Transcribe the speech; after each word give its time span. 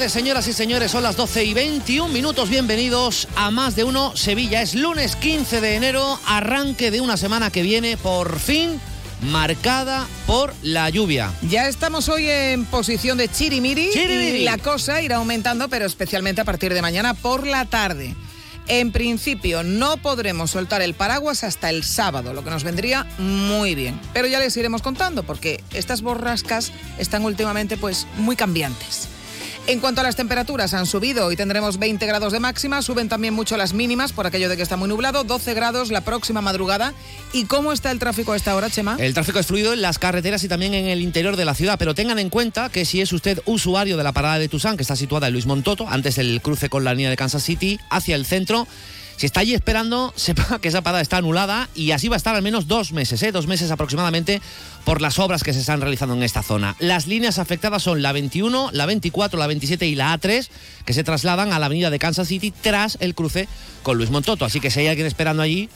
tardes, 0.00 0.12
señoras 0.12 0.48
y 0.48 0.54
señores. 0.54 0.92
Son 0.92 1.02
las 1.02 1.14
12 1.14 1.44
y 1.44 1.52
21 1.52 2.10
minutos. 2.10 2.48
Bienvenidos 2.48 3.28
a 3.36 3.50
Más 3.50 3.76
de 3.76 3.84
Uno 3.84 4.16
Sevilla. 4.16 4.62
Es 4.62 4.74
lunes 4.74 5.14
15 5.14 5.60
de 5.60 5.74
enero, 5.74 6.18
arranque 6.24 6.90
de 6.90 7.02
una 7.02 7.18
semana 7.18 7.50
que 7.50 7.60
viene, 7.60 7.98
por 7.98 8.38
fin 8.38 8.80
marcada 9.20 10.06
por 10.26 10.54
la 10.62 10.88
lluvia. 10.88 11.34
Ya 11.42 11.68
estamos 11.68 12.08
hoy 12.08 12.30
en 12.30 12.64
posición 12.64 13.18
de 13.18 13.28
chirimiri, 13.28 13.90
Chirimiri. 13.92 14.38
y 14.38 14.44
la 14.44 14.56
cosa 14.56 15.02
irá 15.02 15.16
aumentando, 15.16 15.68
pero 15.68 15.84
especialmente 15.84 16.40
a 16.40 16.46
partir 16.46 16.72
de 16.72 16.80
mañana 16.80 17.12
por 17.12 17.46
la 17.46 17.66
tarde. 17.66 18.14
En 18.68 18.92
principio 18.92 19.62
no 19.62 19.98
podremos 19.98 20.52
soltar 20.52 20.80
el 20.80 20.94
paraguas 20.94 21.44
hasta 21.44 21.68
el 21.68 21.84
sábado, 21.84 22.32
lo 22.32 22.42
que 22.42 22.48
nos 22.48 22.64
vendría 22.64 23.06
muy 23.18 23.74
bien. 23.74 24.00
Pero 24.14 24.28
ya 24.28 24.38
les 24.38 24.56
iremos 24.56 24.80
contando 24.80 25.24
porque 25.24 25.62
estas 25.74 26.00
borrascas 26.00 26.72
están 26.96 27.26
últimamente 27.26 27.76
pues 27.76 28.06
muy 28.16 28.34
cambiantes. 28.34 29.19
En 29.66 29.78
cuanto 29.78 30.00
a 30.00 30.04
las 30.04 30.16
temperaturas, 30.16 30.74
han 30.74 30.86
subido. 30.86 31.26
Hoy 31.26 31.36
tendremos 31.36 31.78
20 31.78 32.04
grados 32.06 32.32
de 32.32 32.40
máxima, 32.40 32.82
suben 32.82 33.08
también 33.08 33.34
mucho 33.34 33.56
las 33.56 33.72
mínimas 33.72 34.12
por 34.12 34.26
aquello 34.26 34.48
de 34.48 34.56
que 34.56 34.62
está 34.62 34.76
muy 34.76 34.88
nublado, 34.88 35.22
12 35.22 35.54
grados 35.54 35.90
la 35.90 36.00
próxima 36.00 36.40
madrugada. 36.40 36.92
¿Y 37.32 37.44
cómo 37.44 37.72
está 37.72 37.92
el 37.92 38.00
tráfico 38.00 38.32
a 38.32 38.36
esta 38.36 38.56
hora, 38.56 38.68
Chema? 38.68 38.96
El 38.98 39.14
tráfico 39.14 39.38
es 39.38 39.46
fluido 39.46 39.72
en 39.72 39.82
las 39.82 39.98
carreteras 39.98 40.42
y 40.42 40.48
también 40.48 40.74
en 40.74 40.86
el 40.86 41.02
interior 41.02 41.36
de 41.36 41.44
la 41.44 41.54
ciudad, 41.54 41.78
pero 41.78 41.94
tengan 41.94 42.18
en 42.18 42.30
cuenta 42.30 42.68
que 42.68 42.84
si 42.84 43.00
es 43.00 43.12
usted 43.12 43.40
usuario 43.44 43.96
de 43.96 44.02
la 44.02 44.12
parada 44.12 44.38
de 44.38 44.48
Tusán, 44.48 44.76
que 44.76 44.82
está 44.82 44.96
situada 44.96 45.28
en 45.28 45.34
Luis 45.34 45.46
Montoto, 45.46 45.86
antes 45.88 46.16
del 46.16 46.40
cruce 46.42 46.68
con 46.68 46.82
la 46.82 46.92
línea 46.92 47.10
de 47.10 47.16
Kansas 47.16 47.44
City, 47.44 47.78
hacia 47.90 48.16
el 48.16 48.26
centro, 48.26 48.66
si 49.20 49.26
está 49.26 49.40
allí 49.40 49.52
esperando, 49.52 50.14
sepa 50.16 50.60
que 50.60 50.68
esa 50.68 50.80
parada 50.80 51.02
está 51.02 51.18
anulada 51.18 51.68
y 51.74 51.90
así 51.90 52.08
va 52.08 52.16
a 52.16 52.16
estar 52.16 52.34
al 52.34 52.40
menos 52.40 52.66
dos 52.68 52.94
meses, 52.94 53.22
¿eh? 53.22 53.32
dos 53.32 53.46
meses 53.46 53.70
aproximadamente, 53.70 54.40
por 54.86 55.02
las 55.02 55.18
obras 55.18 55.42
que 55.42 55.52
se 55.52 55.60
están 55.60 55.82
realizando 55.82 56.14
en 56.14 56.22
esta 56.22 56.42
zona. 56.42 56.74
Las 56.78 57.06
líneas 57.06 57.38
afectadas 57.38 57.82
son 57.82 58.00
la 58.00 58.12
21, 58.12 58.70
la 58.72 58.86
24, 58.86 59.38
la 59.38 59.46
27 59.46 59.86
y 59.86 59.94
la 59.94 60.18
A3, 60.18 60.48
que 60.86 60.94
se 60.94 61.04
trasladan 61.04 61.52
a 61.52 61.58
la 61.58 61.66
avenida 61.66 61.90
de 61.90 61.98
Kansas 61.98 62.28
City 62.28 62.50
tras 62.50 62.96
el 63.00 63.14
cruce 63.14 63.46
con 63.82 63.98
Luis 63.98 64.08
Montoto. 64.08 64.46
Así 64.46 64.58
que 64.58 64.70
si 64.70 64.80
hay 64.80 64.86
alguien 64.86 65.06
esperando 65.06 65.42
allí, 65.42 65.68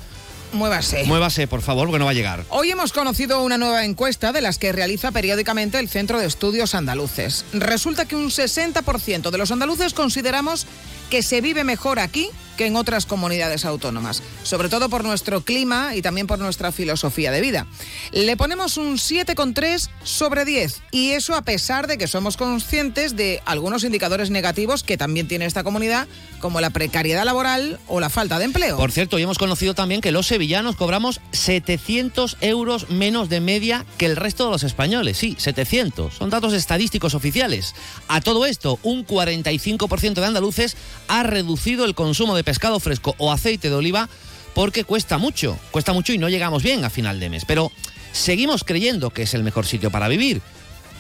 Muévase. 0.55 1.05
muévase, 1.05 1.47
por 1.49 1.63
favor, 1.63 1.89
porque 1.89 1.99
no 1.99 2.05
va 2.05 2.13
a 2.13 2.15
llegar. 2.15 2.45
Hoy 2.49 2.71
hemos 2.71 2.93
conocido 2.93 3.43
una 3.43 3.59
nueva 3.59 3.85
encuesta 3.85 4.33
de 4.33 4.41
las 4.41 4.59
que 4.59 4.73
realiza 4.73 5.11
periódicamente 5.11 5.79
el 5.81 5.89
Centro 5.89 6.19
de 6.19 6.27
Estudios 6.27 6.75
Andaluces. 6.75 7.45
Resulta 7.53 8.07
que 8.07 8.17
un 8.17 8.31
60% 8.31 9.31
de 9.31 9.39
los 9.39 9.51
andaluces 9.51 9.93
consideramos 9.95 10.67
que 11.11 11.23
se 11.23 11.41
vive 11.41 11.65
mejor 11.65 11.99
aquí 11.99 12.31
que 12.57 12.67
en 12.67 12.77
otras 12.77 13.07
comunidades 13.07 13.65
autónomas, 13.65 14.23
sobre 14.43 14.69
todo 14.69 14.89
por 14.89 15.05
nuestro 15.05 15.43
clima 15.43 15.95
y 15.95 16.03
también 16.03 16.27
por 16.27 16.39
nuestra 16.39 16.73
filosofía 16.73 17.31
de 17.31 17.41
vida. 17.41 17.67
Le 18.13 18.37
ponemos 18.37 18.77
un 18.77 18.97
7,3 18.97 19.89
sobre 20.03 20.45
10 20.45 20.83
y 20.91 21.11
eso 21.11 21.35
a 21.35 21.43
pesar 21.43 21.87
de 21.87 21.99
que 21.99 22.07
somos 22.07 22.37
conscientes 22.37 23.17
de 23.17 23.43
algunos 23.45 23.85
indicadores 23.85 24.31
negativos 24.31 24.83
que 24.83 24.97
también 24.97 25.29
tiene 25.29 25.47
esta 25.47 25.65
comunidad, 25.65 26.07
como 26.41 26.61
la 26.61 26.71
precariedad 26.71 27.25
laboral 27.25 27.81
o 27.89 28.01
la 28.01 28.11
falta 28.11 28.39
de 28.39 28.45
empleo. 28.45 28.77
Por 28.77 28.93
cierto, 28.93 29.17
hoy 29.17 29.23
hemos 29.23 29.39
conocido 29.39 29.75
también 29.75 30.01
que 30.01 30.13
los 30.13 30.27
sevillanos 30.27 30.77
cobramos 30.77 31.21
700 31.33 32.37
euros 32.41 32.91
menos 32.91 33.29
de 33.29 33.41
media 33.41 33.85
que 33.99 34.07
el 34.07 34.17
resto 34.17 34.45
de 34.45 34.51
los 34.51 34.63
españoles. 34.63 35.19
Sí, 35.19 35.37
700. 35.39 36.15
Son 36.15 36.31
datos 36.31 36.53
estadísticos 36.53 37.15
oficiales. 37.15 37.75
A 38.09 38.21
todo 38.21 38.47
esto, 38.47 38.79
un 38.83 39.07
45% 39.07 40.15
de 40.15 40.27
andaluces 40.27 40.77
ha 41.09 41.23
reducido 41.23 41.85
el 41.85 41.95
consumo 41.95 42.37
de 42.37 42.45
pescado 42.45 42.81
fresco 42.81 43.15
o 43.19 43.33
aceite 43.33 43.69
de 43.69 43.75
oliva 43.75 44.09
porque 44.55 44.85
cuesta 44.85 45.19
mucho. 45.19 45.59
Cuesta 45.71 45.93
mucho 45.93 46.13
y 46.13 46.19
no 46.19 46.29
llegamos 46.29 46.63
bien 46.63 46.85
a 46.85 46.91
final 46.91 47.21
de 47.21 47.31
mes. 47.31 47.45
Pero 47.45 47.73
seguimos 48.13 48.65
creyendo 48.65 49.11
que 49.11 49.23
es 49.23 49.35
el 49.35 49.43
mejor 49.43 49.67
sitio 49.67 49.91
para 49.91 50.09
vivir. 50.09 50.41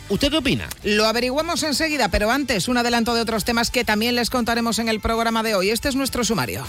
¿Usted 0.08 0.30
qué 0.30 0.36
opina? 0.36 0.68
Lo 0.82 1.06
averiguamos 1.06 1.62
enseguida, 1.62 2.08
pero 2.08 2.30
antes 2.30 2.68
un 2.68 2.76
adelanto 2.76 3.14
de 3.14 3.22
otros 3.22 3.44
temas 3.44 3.70
que 3.70 3.84
también 3.84 4.14
les 4.16 4.28
contaremos 4.28 4.78
en 4.78 4.88
el 4.88 5.00
programa 5.00 5.42
de 5.42 5.54
hoy. 5.54 5.70
Este 5.70 5.88
es 5.88 5.96
nuestro 5.96 6.24
sumario. 6.24 6.64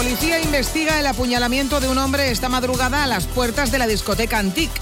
Policía 0.00 0.40
investiga 0.40 0.98
el 0.98 1.06
apuñalamiento 1.06 1.78
de 1.78 1.86
un 1.86 1.98
hombre 1.98 2.30
esta 2.30 2.48
madrugada 2.48 3.04
a 3.04 3.06
las 3.06 3.26
puertas 3.26 3.70
de 3.70 3.78
la 3.78 3.86
discoteca 3.86 4.38
Antique. 4.38 4.72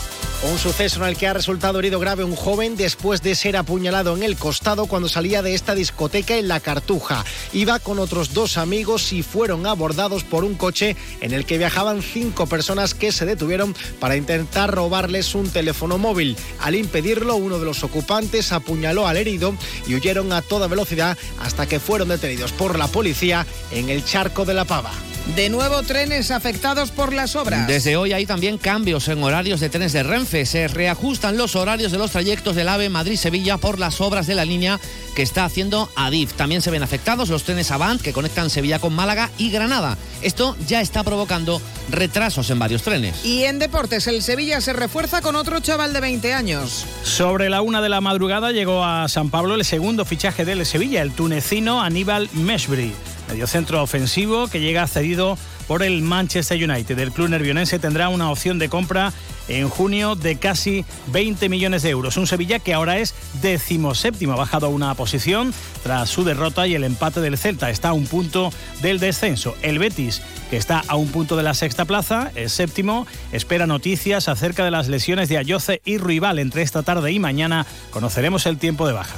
Un 0.41 0.57
suceso 0.57 1.03
en 1.03 1.09
el 1.09 1.17
que 1.17 1.27
ha 1.27 1.33
resultado 1.33 1.81
herido 1.81 1.99
grave 1.99 2.23
un 2.23 2.37
joven 2.37 2.77
después 2.77 3.23
de 3.23 3.35
ser 3.35 3.57
apuñalado 3.57 4.17
en 4.17 4.23
el 4.23 4.37
costado 4.37 4.87
cuando 4.87 5.09
salía 5.09 5.43
de 5.43 5.53
esta 5.53 5.75
discoteca 5.75 6.37
en 6.37 6.47
La 6.47 6.61
Cartuja. 6.61 7.25
Iba 7.53 7.81
con 7.81 7.99
otros 7.99 8.35
dos 8.35 8.57
amigos 8.57 9.13
y 9.13 9.25
fueron 9.25 9.67
abordados 9.67 10.23
por 10.23 10.45
un 10.45 10.55
coche 10.55 10.97
en 11.21 11.33
el 11.33 11.45
que 11.45 11.59
viajaban 11.59 12.03
cinco 12.03 12.47
personas 12.47 12.95
que 12.95 13.11
se 13.11 13.27
detuvieron 13.27 13.75
para 13.99 14.15
intentar 14.15 14.73
robarles 14.73 15.35
un 15.35 15.51
teléfono 15.51 15.99
móvil. 15.99 16.37
Al 16.61 16.77
impedirlo, 16.77 17.35
uno 17.35 17.59
de 17.59 17.65
los 17.65 17.83
ocupantes 17.83 18.53
apuñaló 18.53 19.09
al 19.09 19.17
herido 19.17 19.57
y 19.89 19.97
huyeron 19.97 20.33
a 20.33 20.41
toda 20.41 20.69
velocidad 20.69 21.19
hasta 21.41 21.67
que 21.67 21.81
fueron 21.81 22.09
detenidos 22.09 22.53
por 22.53 22.79
la 22.79 22.87
policía 22.87 23.45
en 23.73 23.89
el 23.89 24.05
charco 24.05 24.45
de 24.45 24.55
la 24.55 24.65
Pava. 24.65 24.93
De 25.37 25.51
nuevo, 25.51 25.83
trenes 25.83 26.31
afectados 26.31 26.91
por 26.91 27.13
las 27.13 27.37
obras. 27.37 27.67
Desde 27.67 27.97
hoy 27.97 28.13
hay 28.13 28.25
también 28.25 28.59
cambios 28.59 29.09
en 29.09 29.23
horarios 29.23 29.61
de 29.61 29.69
trenes 29.69 29.93
de 29.93 30.03
Renfe. 30.03 30.47
Se 30.47 30.69
reajustan 30.69 31.37
los 31.37 31.55
horarios 31.55 31.93
de 31.93 31.99
los 31.99 32.13
trayectos 32.13 32.57
del 32.57 32.69
AVE 32.69 32.89
Madrid-Sevilla 32.89 33.59
por 33.59 33.79
las 33.79 34.01
obras 34.01 34.27
de 34.27 34.35
la 34.35 34.45
línea 34.45 34.81
que 35.15 35.23
está 35.23 35.45
haciendo 35.45 35.91
Adif. 35.97 36.33
También 36.33 36.63
se 36.63 36.71
ven 36.71 36.83
afectados 36.83 37.29
los 37.29 37.45
trenes 37.45 37.71
Avant 37.71 38.01
que 38.01 38.13
conectan 38.13 38.51
Sevilla 38.51 38.79
con 38.79 38.95
Málaga 38.95 39.31
y 39.37 39.51
Granada. 39.51 39.99
Esto 40.23 40.57
ya 40.67 40.81
está 40.81 41.05
provocando 41.05 41.61
retrasos 41.91 42.51
en 42.51 42.59
varios 42.59 42.83
trenes. 42.83 43.25
Y 43.25 43.45
en 43.45 43.59
deportes, 43.59 44.07
el 44.07 44.23
Sevilla 44.23 44.61
se 44.61 44.73
refuerza 44.73 45.21
con 45.21 45.37
otro 45.37 45.61
chaval 45.61 45.93
de 45.93 46.01
20 46.01 46.35
años. 46.35 46.87
Sobre 47.05 47.51
la 47.51 47.61
una 47.61 47.83
de 47.83 47.91
la 47.91 48.01
madrugada 48.01 48.51
llegó 48.51 48.85
a 48.85 49.09
San 49.09 49.31
Pablo 49.31 49.55
el 49.55 49.65
segundo 49.65 50.05
fichaje 50.05 50.45
del 50.45 50.65
Sevilla, 50.65 51.03
el 51.03 51.13
tunecino 51.13 51.83
Aníbal 51.83 52.29
Meshbri, 52.33 52.93
mediocentro 53.29 53.83
ofensivo 53.83 54.49
que 54.49 54.61
llega 54.61 54.87
cedido 54.87 55.39
por 55.67 55.83
el 55.83 56.03
Manchester 56.03 56.69
United. 56.69 56.99
El 56.99 57.13
club 57.13 57.29
nervionense 57.29 57.79
tendrá 57.79 58.09
una 58.09 58.31
opción 58.31 58.59
de 58.59 58.69
compra 58.69 59.13
en 59.49 59.69
junio 59.69 60.15
de 60.15 60.37
casi 60.37 60.85
20 61.09 61.49
millones 61.49 61.83
de 61.83 61.91
euros. 61.91 62.17
Un 62.17 62.27
Sevilla 62.27 62.59
que 62.59 62.75
ahora 62.75 62.99
es 62.99 63.15
decimoséptimo, 63.41 64.33
ha 64.33 64.37
bajado 64.37 64.67
a 64.67 64.71
una 64.71 64.95
posición 64.95 65.53
tras 65.83 66.09
su 66.09 66.25
derrota 66.25 66.67
y 66.67 66.75
el 66.75 66.85
empate 66.85 67.21
del 67.21 67.39
Celta. 67.39 67.71
Está 67.71 67.91
a 67.91 67.93
un 67.93 68.07
punto 68.07 68.51
del 68.83 68.99
descenso. 68.99 69.55
El 69.63 69.79
Betis, 69.79 70.23
que 70.51 70.57
está 70.57 70.83
a 70.89 70.97
un 70.97 71.09
punto 71.09 71.37
de 71.37 71.43
la 71.43 71.55
sexta 71.55 71.85
plaza, 71.85 72.31
es 72.35 72.53
séptimo, 72.53 73.07
espera 73.33 73.67
noticias 73.67 74.29
acerca 74.29 74.65
de 74.65 74.71
las 74.71 74.89
lesiones 74.89 75.29
de 75.29 75.39
Ayoce 75.39 75.83
y 75.85 75.99
Rival. 75.99 76.39
Entre 76.39 76.63
esta 76.63 76.83
tarde 76.83 77.13
y 77.13 77.19
mañana 77.19 77.67
conoceremos 77.91 78.47
el 78.47 78.59
tiempo 78.59 78.87
de 78.87 78.95
baja. 78.95 79.17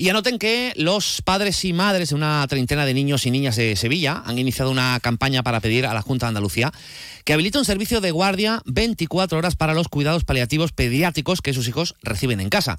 Y 0.00 0.10
anoten 0.10 0.38
que 0.38 0.72
los 0.76 1.22
padres 1.22 1.64
y 1.64 1.72
madres 1.72 2.10
de 2.10 2.14
una 2.14 2.46
treintena 2.46 2.86
de 2.86 2.94
niños 2.94 3.26
y 3.26 3.32
niñas 3.32 3.56
de 3.56 3.74
Sevilla 3.74 4.22
han 4.24 4.38
iniciado 4.38 4.70
una 4.70 5.00
campaña 5.00 5.42
para 5.42 5.58
pedir 5.58 5.86
a 5.86 5.92
la 5.92 6.02
Junta 6.02 6.26
de 6.26 6.28
Andalucía 6.28 6.72
que 7.24 7.32
habilite 7.32 7.58
un 7.58 7.64
servicio 7.64 8.00
de 8.00 8.12
guardia 8.12 8.62
24 8.64 9.36
horas 9.36 9.56
para 9.56 9.74
los 9.74 9.88
cuidados 9.88 10.22
paliativos 10.22 10.70
pediátricos 10.70 11.42
que 11.42 11.52
sus 11.52 11.66
hijos 11.66 11.96
reciben 12.00 12.38
en 12.38 12.48
casa. 12.48 12.78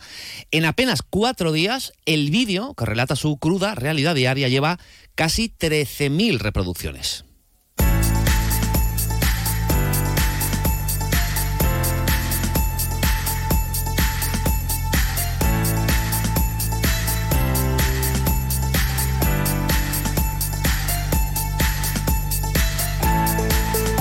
En 0.51 0.63
apenas 0.63 1.01
cuatro 1.01 1.51
días, 1.51 1.91
el 2.05 2.31
vídeo 2.31 2.73
que 2.73 2.85
relata 2.85 3.17
su 3.17 3.35
cruda 3.35 3.75
realidad 3.75 4.15
diaria 4.15 4.47
lleva 4.47 4.79
casi 5.15 5.49
13.000 5.49 6.37
reproducciones. 6.39 7.25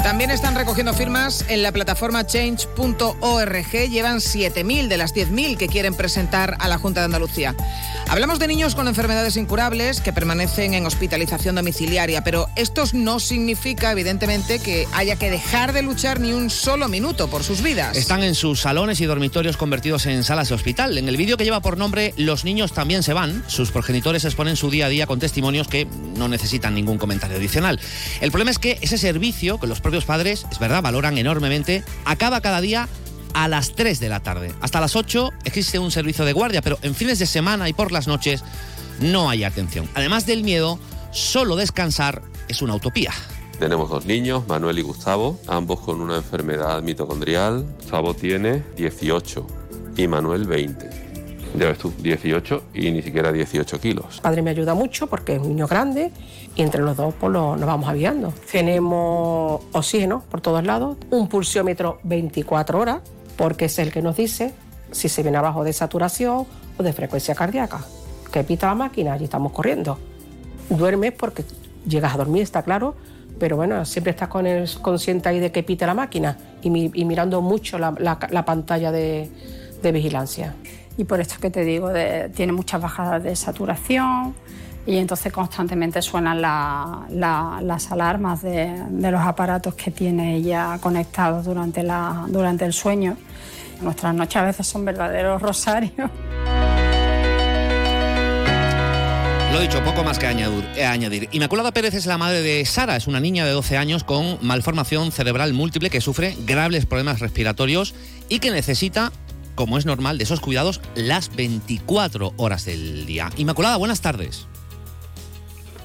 También 0.09 0.31
están 0.31 0.55
recogiendo 0.55 0.95
firmas 0.95 1.45
en 1.51 1.63
la 1.63 1.71
plataforma 1.71 2.25
change.org. 2.25 3.73
Llevan 3.91 4.21
7.000 4.21 4.89
de 4.89 4.97
las 4.97 5.15
10.000 5.15 5.59
que 5.59 5.69
quieren 5.69 5.93
presentar 5.93 6.57
a 6.61 6.67
la 6.67 6.79
Junta 6.79 7.01
de 7.01 7.05
Andalucía. 7.05 7.55
Hablamos 8.09 8.39
de 8.39 8.49
niños 8.49 8.75
con 8.75 8.89
enfermedades 8.89 9.37
incurables 9.37 10.01
que 10.01 10.15
permanecen 10.15 10.73
en 10.73 10.87
hospitalización 10.87 11.57
domiciliaria, 11.57 12.25
pero 12.25 12.49
esto 12.57 12.85
no 12.95 13.21
significa, 13.21 13.93
evidentemente, 13.93 14.61
que 14.61 14.89
haya 14.95 15.17
que 15.17 15.31
dejar 15.31 15.75
de 15.75 15.83
luchar 15.83 16.21
ni 16.21 16.33
un 16.33 16.49
solo 16.49 16.89
minuto 16.89 17.29
por 17.29 17.45
sus 17.45 17.61
vidas. 17.61 17.95
Están 17.95 18.23
en 18.23 18.35
sus 18.35 18.61
salones 18.61 19.03
y 19.03 19.05
dormitorios 19.05 19.59
convertidos 19.59 20.07
en 20.07 20.25
salas 20.25 20.49
de 20.49 20.55
hospital. 20.55 20.97
En 20.97 21.07
el 21.07 21.19
vídeo 21.19 21.37
que 21.37 21.45
lleva 21.45 21.61
por 21.61 21.77
nombre 21.77 22.15
Los 22.17 22.47
niños 22.47 22.73
también 22.73 23.03
se 23.03 23.13
van, 23.13 23.45
sus 23.47 23.73
progenitores 23.73 24.25
exponen 24.25 24.57
su 24.57 24.71
día 24.71 24.87
a 24.87 24.89
día 24.89 25.07
con 25.07 25.19
testimonios 25.19 25.69
que 25.69 25.87
no 26.17 26.29
necesitan 26.29 26.75
ningún 26.75 26.97
comentario 26.97 27.37
adicional. 27.37 27.79
El 28.23 28.31
problema 28.31 28.51
es 28.51 28.59
que 28.59 28.79
ese 28.81 28.97
servicio 28.97 29.61
que 29.61 29.67
los 29.67 29.83
propios 29.83 29.98
padres, 30.05 30.47
es 30.51 30.59
verdad, 30.59 30.83
valoran 30.83 31.19
enormemente, 31.19 31.85
acaba 32.05 32.41
cada 32.41 32.61
día 32.61 32.89
a 33.35 33.49
las 33.49 33.75
3 33.75 34.01
de 34.01 34.09
la 34.09 34.21
tarde. 34.21 34.53
Hasta 34.61 34.81
las 34.81 34.97
8 34.97 35.31
existe 35.45 35.79
un 35.79 35.91
servicio 35.91 36.25
de 36.25 36.33
guardia, 36.33 36.63
pero 36.63 36.79
en 36.83 36.95
fines 36.95 37.19
de 37.19 37.27
semana 37.27 37.69
y 37.69 37.73
por 37.73 37.93
las 37.93 38.09
noches 38.09 38.43
no 39.01 39.31
hay 39.31 39.45
atención. 39.45 39.89
Además 39.95 40.27
del 40.27 40.43
miedo, 40.43 40.79
solo 41.13 41.57
descansar 41.57 42.23
es 42.49 42.63
una 42.63 42.75
utopía. 42.75 43.13
Tenemos 43.59 43.91
dos 43.91 44.07
niños, 44.07 44.47
Manuel 44.47 44.79
y 44.79 44.83
Gustavo, 44.83 45.39
ambos 45.49 45.81
con 45.81 46.01
una 46.01 46.17
enfermedad 46.17 46.81
mitocondrial. 46.83 47.65
Gustavo 47.77 48.15
tiene 48.15 48.63
18 48.77 49.47
y 49.97 50.07
Manuel 50.07 50.47
20. 50.47 51.08
Ya 51.57 51.67
ves 51.67 51.79
tú, 51.79 51.93
18 51.99 52.63
y 52.75 52.91
ni 52.91 53.03
siquiera 53.03 53.33
18 53.33 53.81
kilos. 53.81 54.21
Padre 54.21 54.43
me 54.43 54.51
ayuda 54.51 54.75
mucho 54.75 55.07
porque 55.07 55.35
es 55.37 55.41
un 55.41 55.49
niño 55.49 55.67
grande 55.67 56.13
y 56.55 56.63
entre 56.63 56.83
los 56.83 56.97
dos 56.97 57.15
pues, 57.19 57.33
lo, 57.33 57.57
nos 57.57 57.67
vamos 57.67 57.89
aviando. 57.89 58.33
Tenemos 58.51 59.63
oxígeno 59.73 60.23
por 60.31 60.41
todos 60.41 60.63
lados, 60.65 60.97
un 61.11 61.29
pulsiómetro 61.29 61.99
24 62.05 62.79
horas, 62.79 62.99
porque 63.37 63.65
es 63.67 63.79
el 63.79 63.91
que 63.93 64.03
nos 64.03 64.17
dice 64.17 64.53
si 64.93 65.09
se 65.09 65.23
viene 65.23 65.39
abajo 65.39 65.65
de 65.65 65.73
saturación 65.73 66.47
o 66.79 66.83
de 66.83 66.93
frecuencia 66.93 67.35
cardíaca. 67.35 67.81
Que 68.33 68.45
pita 68.45 68.67
la 68.69 68.75
máquina 68.75 69.17
y 69.19 69.25
estamos 69.25 69.53
corriendo. 69.53 69.99
Duermes 70.69 71.13
porque 71.13 71.45
llegas 71.87 72.15
a 72.15 72.19
dormir, 72.19 72.43
está 72.43 72.63
claro, 72.63 72.95
pero 73.39 73.57
bueno, 73.57 73.85
siempre 73.85 74.11
estás 74.11 74.29
con 74.29 74.47
el 74.47 74.69
consciente 74.83 75.29
ahí 75.29 75.41
de 75.41 75.51
que 75.51 75.63
pite 75.63 75.87
la 75.87 75.95
máquina 75.95 76.37
y, 76.63 76.71
mi- 76.71 76.91
y 76.93 77.05
mirando 77.05 77.41
mucho 77.41 77.79
la, 77.79 77.95
la- 77.99 78.19
la 78.31 78.45
pantalla 78.45 78.93
de 78.93 79.31
vigilancia. 79.93 80.55
Y 80.99 81.05
por 81.05 81.21
esto 81.21 81.37
que 81.41 81.49
te 81.49 81.65
digo, 81.65 81.91
tiene 82.35 82.53
muchas 82.53 82.83
bajadas 82.83 83.23
de 83.23 83.35
saturación 83.37 84.35
y 84.85 84.97
entonces 84.99 85.33
constantemente 85.33 86.03
suenan 86.03 86.43
la- 86.43 87.07
la- 87.11 87.61
las 87.63 87.91
alarmas 87.93 88.43
de, 88.43 88.73
los 88.91 89.21
aparatos 89.23 89.75
que 89.75 89.91
tiene 89.91 90.37
ella 90.37 90.79
conectados 90.81 91.45
durante, 91.47 91.83
la, 91.83 92.25
durante 92.29 92.65
el 92.65 92.73
sueño. 92.73 93.17
Nuestras 93.81 94.13
noches 94.15 94.37
a 94.37 94.45
veces 94.45 94.67
son 94.67 94.85
verdaderos 94.85 95.41
rosarios. 95.49 96.11
Lo 99.53 99.61
dicho, 99.61 99.83
poco 99.83 100.05
más 100.05 100.19
que 100.19 100.27
eh, 100.27 100.85
añadir. 100.85 101.29
Inmaculada 101.33 101.73
Pérez 101.73 101.95
es 101.95 102.07
la 102.07 102.19
madre 102.19 102.43
de 102.43 102.65
Sara, 102.67 102.97
es 102.97 103.07
una 103.07 103.19
niña 103.19 103.45
de 103.47 103.53
12 103.53 103.77
años 103.77 104.05
con 104.05 104.39
malformación 104.43 105.11
cerebral 105.11 105.53
múltiple 105.55 105.91
que 105.91 106.01
sufre 106.01 106.37
graves 106.47 106.87
problemas 106.87 107.21
respiratorios 107.21 107.95
y 108.29 108.41
que 108.41 108.51
necesita, 108.51 109.11
como 109.59 109.77
es 109.77 109.87
normal, 109.87 110.19
de 110.19 110.25
esos 110.25 110.39
cuidados 110.39 110.81
las 110.95 111.35
24 111.35 112.33
horas 112.37 112.65
del 112.65 113.07
día. 113.07 113.29
Inmaculada, 113.39 113.77
buenas 113.77 114.01
tardes. 114.01 114.47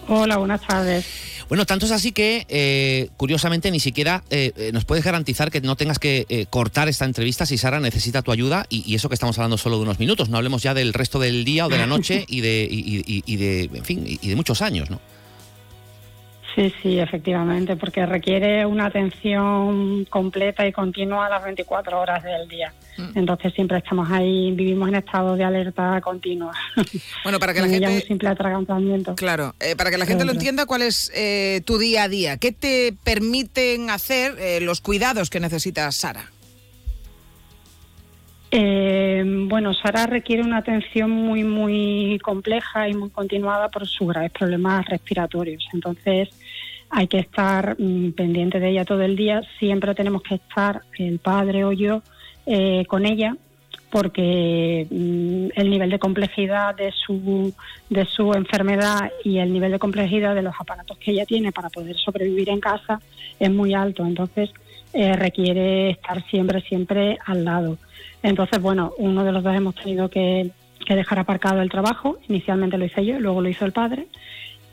Hola, 0.07 0.37
buenas 0.37 0.61
tardes. 0.61 1.07
Bueno, 1.49 1.65
tanto 1.65 1.87
es 1.87 1.91
así 1.91 2.11
que, 2.11 2.45
eh, 2.49 3.09
curiosamente, 3.17 3.71
ni 3.71 3.79
siquiera 3.79 4.23
eh, 4.29 4.51
eh, 4.57 4.71
nos 4.73 4.85
puedes 4.85 5.03
garantizar 5.03 5.49
que 5.49 5.59
no 5.59 5.75
tengas 5.75 5.97
que 5.97 6.27
eh, 6.29 6.45
cortar 6.51 6.87
esta 6.87 7.05
entrevista 7.05 7.47
si 7.47 7.57
Sara 7.57 7.79
necesita 7.79 8.21
tu 8.21 8.31
ayuda 8.31 8.67
y, 8.69 8.83
y 8.85 8.93
eso 8.93 9.09
que 9.09 9.15
estamos 9.15 9.39
hablando 9.39 9.57
solo 9.57 9.77
de 9.77 9.81
unos 9.81 9.97
minutos. 9.97 10.29
No 10.29 10.37
hablemos 10.37 10.61
ya 10.61 10.75
del 10.75 10.93
resto 10.93 11.17
del 11.17 11.43
día 11.43 11.65
o 11.65 11.69
de 11.69 11.79
la 11.79 11.87
noche 11.87 12.25
y 12.29 12.41
de, 12.41 12.67
y 12.69 13.35
de, 13.37 13.63
en 13.73 13.85
fin, 13.85 14.03
y 14.05 14.29
de 14.29 14.35
muchos 14.35 14.61
años, 14.61 14.91
¿no? 14.91 14.99
Sí, 16.55 16.71
sí, 16.83 16.99
efectivamente, 16.99 17.75
porque 17.75 18.05
requiere 18.05 18.63
una 18.65 18.85
atención 18.85 20.05
completa 20.05 20.67
y 20.67 20.71
continua 20.71 21.27
las 21.27 21.43
24 21.43 21.99
horas 21.99 22.23
del 22.23 22.47
día. 22.47 22.71
Entonces 23.15 23.53
siempre 23.55 23.79
estamos 23.79 24.11
ahí, 24.11 24.51
vivimos 24.51 24.87
en 24.89 24.95
estado 24.95 25.35
de 25.35 25.43
alerta 25.43 25.99
continua. 26.01 26.53
Bueno, 27.23 27.39
para 27.39 27.53
que 27.55 27.61
la 27.61 27.67
gente- 27.67 27.87
un 27.95 28.01
simple 28.03 28.29
atragantamiento. 28.29 29.15
Claro, 29.15 29.55
eh, 29.59 29.75
para 29.75 29.89
que 29.89 29.97
la 29.97 30.05
gente 30.05 30.25
lo 30.25 30.33
entienda, 30.33 30.67
¿cuál 30.67 30.83
es 30.83 31.11
eh, 31.15 31.61
tu 31.65 31.79
día 31.79 32.03
a 32.03 32.07
día? 32.07 32.37
¿Qué 32.37 32.51
te 32.51 32.93
permiten 33.03 33.89
hacer 33.89 34.35
eh, 34.37 34.59
los 34.61 34.79
cuidados 34.81 35.31
que 35.31 35.39
necesita 35.39 35.91
Sara? 35.91 36.29
Eh, 38.55 39.23
bueno, 39.25 39.73
Sara 39.73 40.05
requiere 40.05 40.43
una 40.43 40.57
atención 40.59 41.09
muy, 41.09 41.43
muy 41.43 42.19
compleja 42.21 42.87
y 42.87 42.93
muy 42.93 43.09
continuada 43.09 43.69
por 43.69 43.87
sus 43.87 44.07
graves 44.07 44.31
problemas 44.31 44.85
respiratorios. 44.85 45.65
Entonces, 45.73 46.29
hay 46.95 47.07
que 47.07 47.19
estar 47.19 47.75
mm, 47.79 48.11
pendiente 48.11 48.59
de 48.59 48.69
ella 48.69 48.85
todo 48.85 49.01
el 49.01 49.15
día. 49.15 49.41
Siempre 49.59 49.95
tenemos 49.95 50.21
que 50.21 50.35
estar, 50.35 50.81
el 50.99 51.17
padre 51.17 51.65
o 51.65 51.71
yo, 51.71 52.03
eh, 52.45 52.85
con 52.87 53.05
ella, 53.05 53.35
porque 53.89 54.85
mm, 54.89 55.59
el 55.59 55.69
nivel 55.71 55.89
de 55.89 55.97
complejidad 55.97 56.75
de 56.75 56.91
su, 56.91 57.51
de 57.89 58.05
su 58.05 58.33
enfermedad 58.33 59.11
y 59.23 59.39
el 59.39 59.51
nivel 59.51 59.71
de 59.71 59.79
complejidad 59.79 60.35
de 60.35 60.43
los 60.43 60.53
aparatos 60.59 60.97
que 60.99 61.11
ella 61.11 61.25
tiene 61.25 61.51
para 61.51 61.69
poder 61.69 61.95
sobrevivir 61.97 62.49
en 62.49 62.59
casa 62.59 63.01
es 63.39 63.51
muy 63.51 63.73
alto. 63.73 64.05
Entonces, 64.05 64.51
eh, 64.93 65.13
requiere 65.13 65.89
estar 65.89 66.23
siempre, 66.29 66.61
siempre 66.61 67.17
al 67.25 67.43
lado. 67.43 67.79
Entonces, 68.21 68.61
bueno, 68.61 68.93
uno 68.99 69.23
de 69.23 69.31
los 69.31 69.43
dos 69.43 69.55
hemos 69.55 69.73
tenido 69.73 70.09
que, 70.09 70.51
que 70.85 70.95
dejar 70.95 71.17
aparcado 71.17 71.59
el 71.63 71.71
trabajo. 71.71 72.19
Inicialmente 72.29 72.77
lo 72.77 72.85
hice 72.85 73.03
yo, 73.03 73.19
luego 73.19 73.41
lo 73.41 73.49
hizo 73.49 73.65
el 73.65 73.71
padre. 73.71 74.05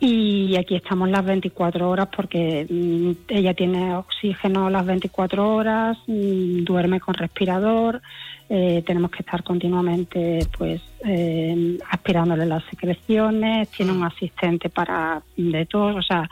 Y 0.02 0.56
aquí 0.56 0.76
estamos 0.76 1.10
las 1.10 1.22
24 1.26 1.90
horas 1.90 2.08
porque 2.14 2.66
mm, 2.68 3.10
ella 3.28 3.52
tiene 3.52 3.94
oxígeno 3.94 4.70
las 4.70 4.86
24 4.86 5.54
horas, 5.54 5.98
mm, 6.06 6.64
duerme 6.64 7.00
con 7.00 7.12
respirador, 7.12 8.00
eh, 8.48 8.82
tenemos 8.86 9.10
que 9.10 9.18
estar 9.18 9.42
continuamente 9.44 10.40
pues 10.56 10.80
eh, 11.06 11.78
aspirándole 11.90 12.46
las 12.46 12.64
secreciones, 12.64 13.68
tiene 13.68 13.92
un 13.92 14.02
asistente 14.02 14.70
para 14.70 15.22
de 15.36 15.66
todo, 15.66 15.96
o 15.96 16.02
sea, 16.02 16.30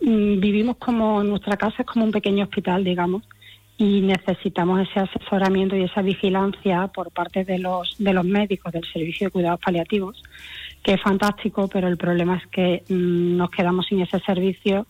mm, 0.00 0.40
vivimos 0.40 0.76
como 0.78 1.22
nuestra 1.22 1.56
casa 1.56 1.76
es 1.82 1.86
como 1.86 2.04
un 2.04 2.10
pequeño 2.10 2.42
hospital, 2.42 2.82
digamos, 2.82 3.22
y 3.78 4.00
necesitamos 4.00 4.88
ese 4.88 5.00
asesoramiento 5.00 5.76
y 5.76 5.84
esa 5.84 6.02
vigilancia 6.02 6.88
por 6.88 7.12
parte 7.12 7.44
de 7.44 7.58
los 7.58 7.96
de 7.98 8.12
los 8.12 8.24
médicos 8.24 8.72
del 8.72 8.84
servicio 8.92 9.28
de 9.28 9.30
cuidados 9.30 9.60
paliativos 9.60 10.20
que 10.84 10.92
es 10.92 11.00
fantástico, 11.02 11.66
pero 11.66 11.88
el 11.88 11.96
problema 11.96 12.36
es 12.36 12.46
que 12.48 12.84
mm, 12.88 13.36
nos 13.36 13.50
quedamos 13.50 13.86
sin 13.86 14.00
ese 14.02 14.20
servicio 14.20 14.86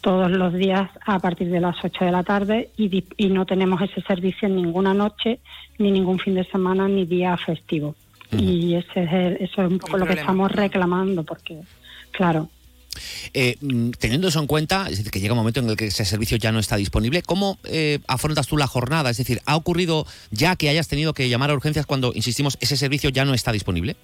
todos 0.00 0.30
los 0.30 0.52
días 0.52 0.90
a 1.06 1.18
partir 1.20 1.48
de 1.50 1.60
las 1.60 1.76
8 1.82 2.04
de 2.04 2.12
la 2.12 2.22
tarde 2.22 2.70
y, 2.76 3.04
no 3.30 3.46
tenemos 3.46 3.80
ese 3.80 4.02
servicio 4.02 4.46
en 4.48 4.56
ninguna 4.56 4.92
noche, 4.92 5.38
ni 5.78 5.90
ningún 5.90 6.18
fin 6.18 6.34
de 6.34 6.44
semana, 6.44 6.86
ni 6.88 7.06
día 7.06 7.36
festivo. 7.36 7.94
Y 8.32 8.74
ese 8.74 9.04
es 9.04 9.12
el- 9.12 9.36
eso 9.40 9.62
es 9.62 9.70
un 9.70 9.78
poco 9.78 9.96
El 9.96 10.00
lo 10.00 10.06
que 10.06 10.14
problema. 10.14 10.20
estamos 10.20 10.52
reclamando, 10.52 11.24
porque, 11.24 11.60
claro, 12.10 12.50
Eh, 13.34 13.56
mm, 13.60 13.90
teniendo 14.00 14.28
eso 14.28 14.40
en 14.40 14.46
cuenta, 14.46 14.84
es 14.88 14.96
decir, 14.98 15.10
que 15.10 15.20
llega 15.20 15.34
un 15.34 15.38
momento 15.38 15.60
en 15.60 15.68
el 15.68 15.76
que 15.76 15.86
ese 15.88 16.04
servicio 16.06 16.38
ya 16.38 16.50
no 16.50 16.58
está 16.58 16.76
disponible, 16.76 17.20
¿cómo 17.22 17.58
eh, 17.64 17.98
afrontas 18.08 18.46
tú 18.46 18.56
la 18.56 18.66
jornada? 18.66 19.10
Es 19.10 19.18
decir, 19.18 19.40
¿ha 19.44 19.54
ocurrido 19.54 20.06
ya 20.30 20.56
que 20.56 20.70
hayas 20.70 20.88
tenido 20.88 21.12
que 21.12 21.28
llamar 21.28 21.50
a 21.50 21.54
urgencias 21.54 21.84
cuando, 21.84 22.12
insistimos, 22.14 22.56
ese 22.60 22.76
servicio 22.76 23.10
ya 23.10 23.24
no 23.26 23.34
está 23.34 23.52
disponible? 23.52 23.96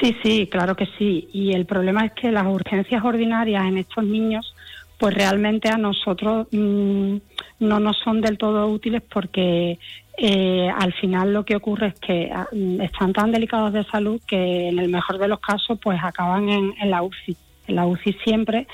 Sí, 0.00 0.16
sí, 0.22 0.48
claro 0.50 0.74
que 0.74 0.86
sí. 0.98 1.28
Y 1.32 1.52
el 1.52 1.66
problema 1.66 2.06
es 2.06 2.12
que 2.12 2.32
las 2.32 2.46
urgencias 2.46 3.04
ordinarias 3.04 3.64
en 3.66 3.76
estos 3.76 4.02
niños, 4.02 4.54
pues 4.98 5.14
realmente 5.14 5.68
a 5.68 5.76
nosotros 5.76 6.46
mm, 6.52 7.16
no 7.60 7.80
nos 7.80 7.98
son 7.98 8.22
del 8.22 8.38
todo 8.38 8.66
útiles 8.68 9.02
porque 9.02 9.78
eh, 10.16 10.70
al 10.74 10.92
final 10.94 11.32
lo 11.34 11.44
que 11.44 11.56
ocurre 11.56 11.88
es 11.88 12.00
que 12.00 12.30
ah, 12.32 12.46
mm, 12.50 12.80
están 12.80 13.12
tan 13.12 13.30
delicados 13.30 13.72
de 13.74 13.84
salud 13.84 14.20
que 14.26 14.68
en 14.68 14.78
el 14.78 14.88
mejor 14.88 15.18
de 15.18 15.28
los 15.28 15.40
casos 15.40 15.78
pues 15.82 15.98
acaban 16.02 16.48
en, 16.48 16.74
en 16.80 16.90
la 16.90 17.02
UCI. 17.02 17.36
En 17.68 17.76
la 17.76 17.86
UCI 17.86 18.14
siempre 18.24 18.66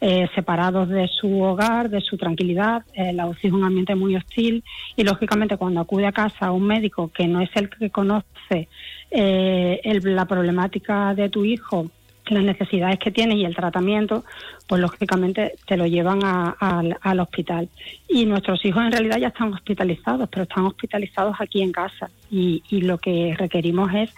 eh, 0.00 0.28
separados 0.34 0.88
de 0.88 1.08
su 1.08 1.42
hogar, 1.42 1.90
de 1.90 2.00
su 2.00 2.16
tranquilidad. 2.16 2.84
Eh, 2.94 3.12
la 3.12 3.26
UCI 3.26 3.48
es 3.48 3.52
un 3.52 3.64
ambiente 3.64 3.96
muy 3.96 4.14
hostil 4.14 4.62
y 4.96 5.02
lógicamente 5.02 5.56
cuando 5.56 5.80
acude 5.80 6.06
a 6.06 6.12
casa 6.12 6.52
un 6.52 6.66
médico 6.66 7.10
que 7.12 7.26
no 7.26 7.40
es 7.40 7.50
el 7.54 7.68
que 7.68 7.90
conoce 7.90 8.68
eh, 9.10 9.80
el- 9.84 10.14
la 10.14 10.26
problemática 10.26 11.14
de 11.14 11.28
tu 11.28 11.44
hijo, 11.44 11.90
las 12.28 12.44
necesidades 12.44 12.98
que 12.98 13.10
tiene 13.10 13.36
y 13.36 13.44
el 13.46 13.54
tratamiento, 13.56 14.22
pues 14.66 14.82
lógicamente 14.82 15.54
te 15.66 15.78
lo 15.78 15.86
llevan 15.86 16.22
a- 16.24 16.50
al- 16.60 16.96
al 17.00 17.20
hospital. 17.20 17.68
Y 18.06 18.26
nuestros 18.26 18.62
hijos 18.66 18.82
en 18.84 18.92
realidad 18.92 19.16
ya 19.18 19.28
están 19.28 19.52
hospitalizados, 19.54 20.28
pero 20.28 20.42
están 20.42 20.66
hospitalizados 20.66 21.36
aquí 21.40 21.62
en 21.62 21.72
casa. 21.72 22.10
Y, 22.30 22.62
y 22.68 22.82
lo 22.82 22.98
que 22.98 23.34
requerimos 23.38 23.90
es 23.94 24.14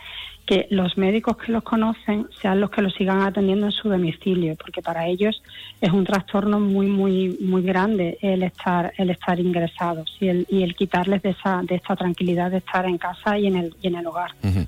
que 0.51 0.67
los 0.71 0.99
médicos 0.99 1.37
que 1.37 1.53
los 1.53 1.63
conocen 1.63 2.27
sean 2.43 2.61
los 2.61 2.71
que 2.71 2.83
los 2.83 2.93
sigan 2.95 3.23
atendiendo 3.23 3.67
en 3.67 3.73
su 3.73 3.89
domicilio, 3.89 4.57
porque 4.57 4.83
para 4.83 5.07
ellos 5.07 5.41
es 5.81 5.93
un 5.93 6.03
trastorno 6.03 6.59
muy, 6.59 6.89
muy, 6.89 7.39
muy 7.41 7.63
grande 7.63 8.19
el 8.21 8.43
estar, 8.43 8.93
el 8.97 9.11
estar 9.11 9.39
ingresados 9.39 10.11
y 10.19 10.27
el, 10.27 10.47
y 10.51 10.65
el 10.65 10.75
quitarles 10.75 11.23
de 11.23 11.31
esa, 11.31 11.63
de 11.63 11.77
esta 11.77 11.95
tranquilidad 11.95 12.51
de 12.51 12.57
estar 12.57 12.85
en 12.85 12.99
casa 12.99 13.39
y 13.39 13.47
en 13.47 13.59
el, 13.59 13.77
y 13.81 13.87
en 13.87 13.95
el 13.95 14.05
hogar. 14.09 14.33
Ujú. 14.43 14.67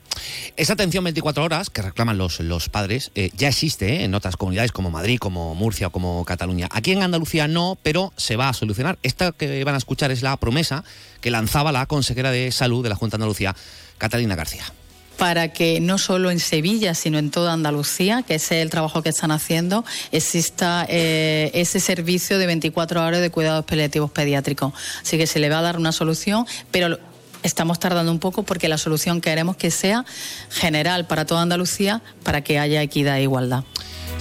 Esa 0.56 0.74
atención 0.74 1.02
24 1.02 1.42
horas 1.42 1.68
que 1.68 1.82
reclaman 1.82 2.16
los, 2.16 2.38
los 2.38 2.68
padres 2.68 3.10
eh, 3.16 3.30
ya 3.36 3.48
existe 3.48 3.96
¿eh? 3.96 4.04
en 4.04 4.14
otras 4.14 4.36
comunidades 4.36 4.70
como 4.70 4.92
Madrid, 4.92 5.18
como 5.18 5.56
Murcia 5.56 5.88
o 5.88 5.90
como 5.90 6.24
Cataluña. 6.24 6.68
Aquí 6.70 6.92
en 6.92 7.02
Andalucía 7.02 7.48
no, 7.48 7.76
pero 7.82 8.12
se 8.16 8.36
va 8.36 8.48
a 8.48 8.52
solucionar. 8.52 8.98
Esta 9.02 9.32
que 9.32 9.64
van 9.64 9.74
a 9.74 9.78
escuchar 9.78 10.12
es 10.12 10.22
la 10.22 10.36
promesa 10.36 10.84
que 11.20 11.32
lanzaba 11.32 11.72
la 11.72 11.86
consejera 11.86 12.30
de 12.30 12.52
Salud 12.52 12.84
de 12.84 12.88
la 12.88 12.94
Junta 12.94 13.16
de 13.16 13.24
Andalucía, 13.24 13.56
Catalina 13.98 14.36
García. 14.36 14.62
Para 15.16 15.49
que 15.52 15.81
no 15.81 15.99
solo 15.99 16.31
en 16.31 16.40
Sevilla, 16.40 16.95
sino 16.95 17.19
en 17.19 17.31
toda 17.31 17.52
Andalucía, 17.52 18.23
que 18.23 18.35
ese 18.37 18.59
es 18.59 18.62
el 18.62 18.71
trabajo 18.71 19.02
que 19.02 19.11
están 19.11 19.31
haciendo, 19.31 19.85
exista 20.11 20.87
eh, 20.88 21.50
ese 21.54 21.81
servicio 21.81 22.38
de 22.38 22.47
24 22.47 23.04
horas 23.04 23.21
de 23.21 23.31
cuidados 23.31 23.64
paliativos 23.64 24.11
pediátricos. 24.11 24.73
Así 25.02 25.19
que 25.19 25.26
se 25.26 25.38
le 25.38 25.49
va 25.49 25.59
a 25.59 25.62
dar 25.62 25.76
una 25.76 25.92
solución, 25.92 26.47
pero 26.71 26.99
estamos 27.42 27.78
tardando 27.78 28.12
un 28.12 28.19
poco 28.19 28.42
porque 28.42 28.69
la 28.69 28.78
solución 28.78 29.21
queremos 29.21 29.57
que 29.57 29.71
sea 29.71 30.04
general 30.50 31.07
para 31.07 31.26
toda 31.26 31.42
Andalucía 31.42 32.02
para 32.23 32.42
que 32.42 32.59
haya 32.59 32.83
equidad 32.83 33.19
e 33.19 33.23
igualdad. 33.23 33.64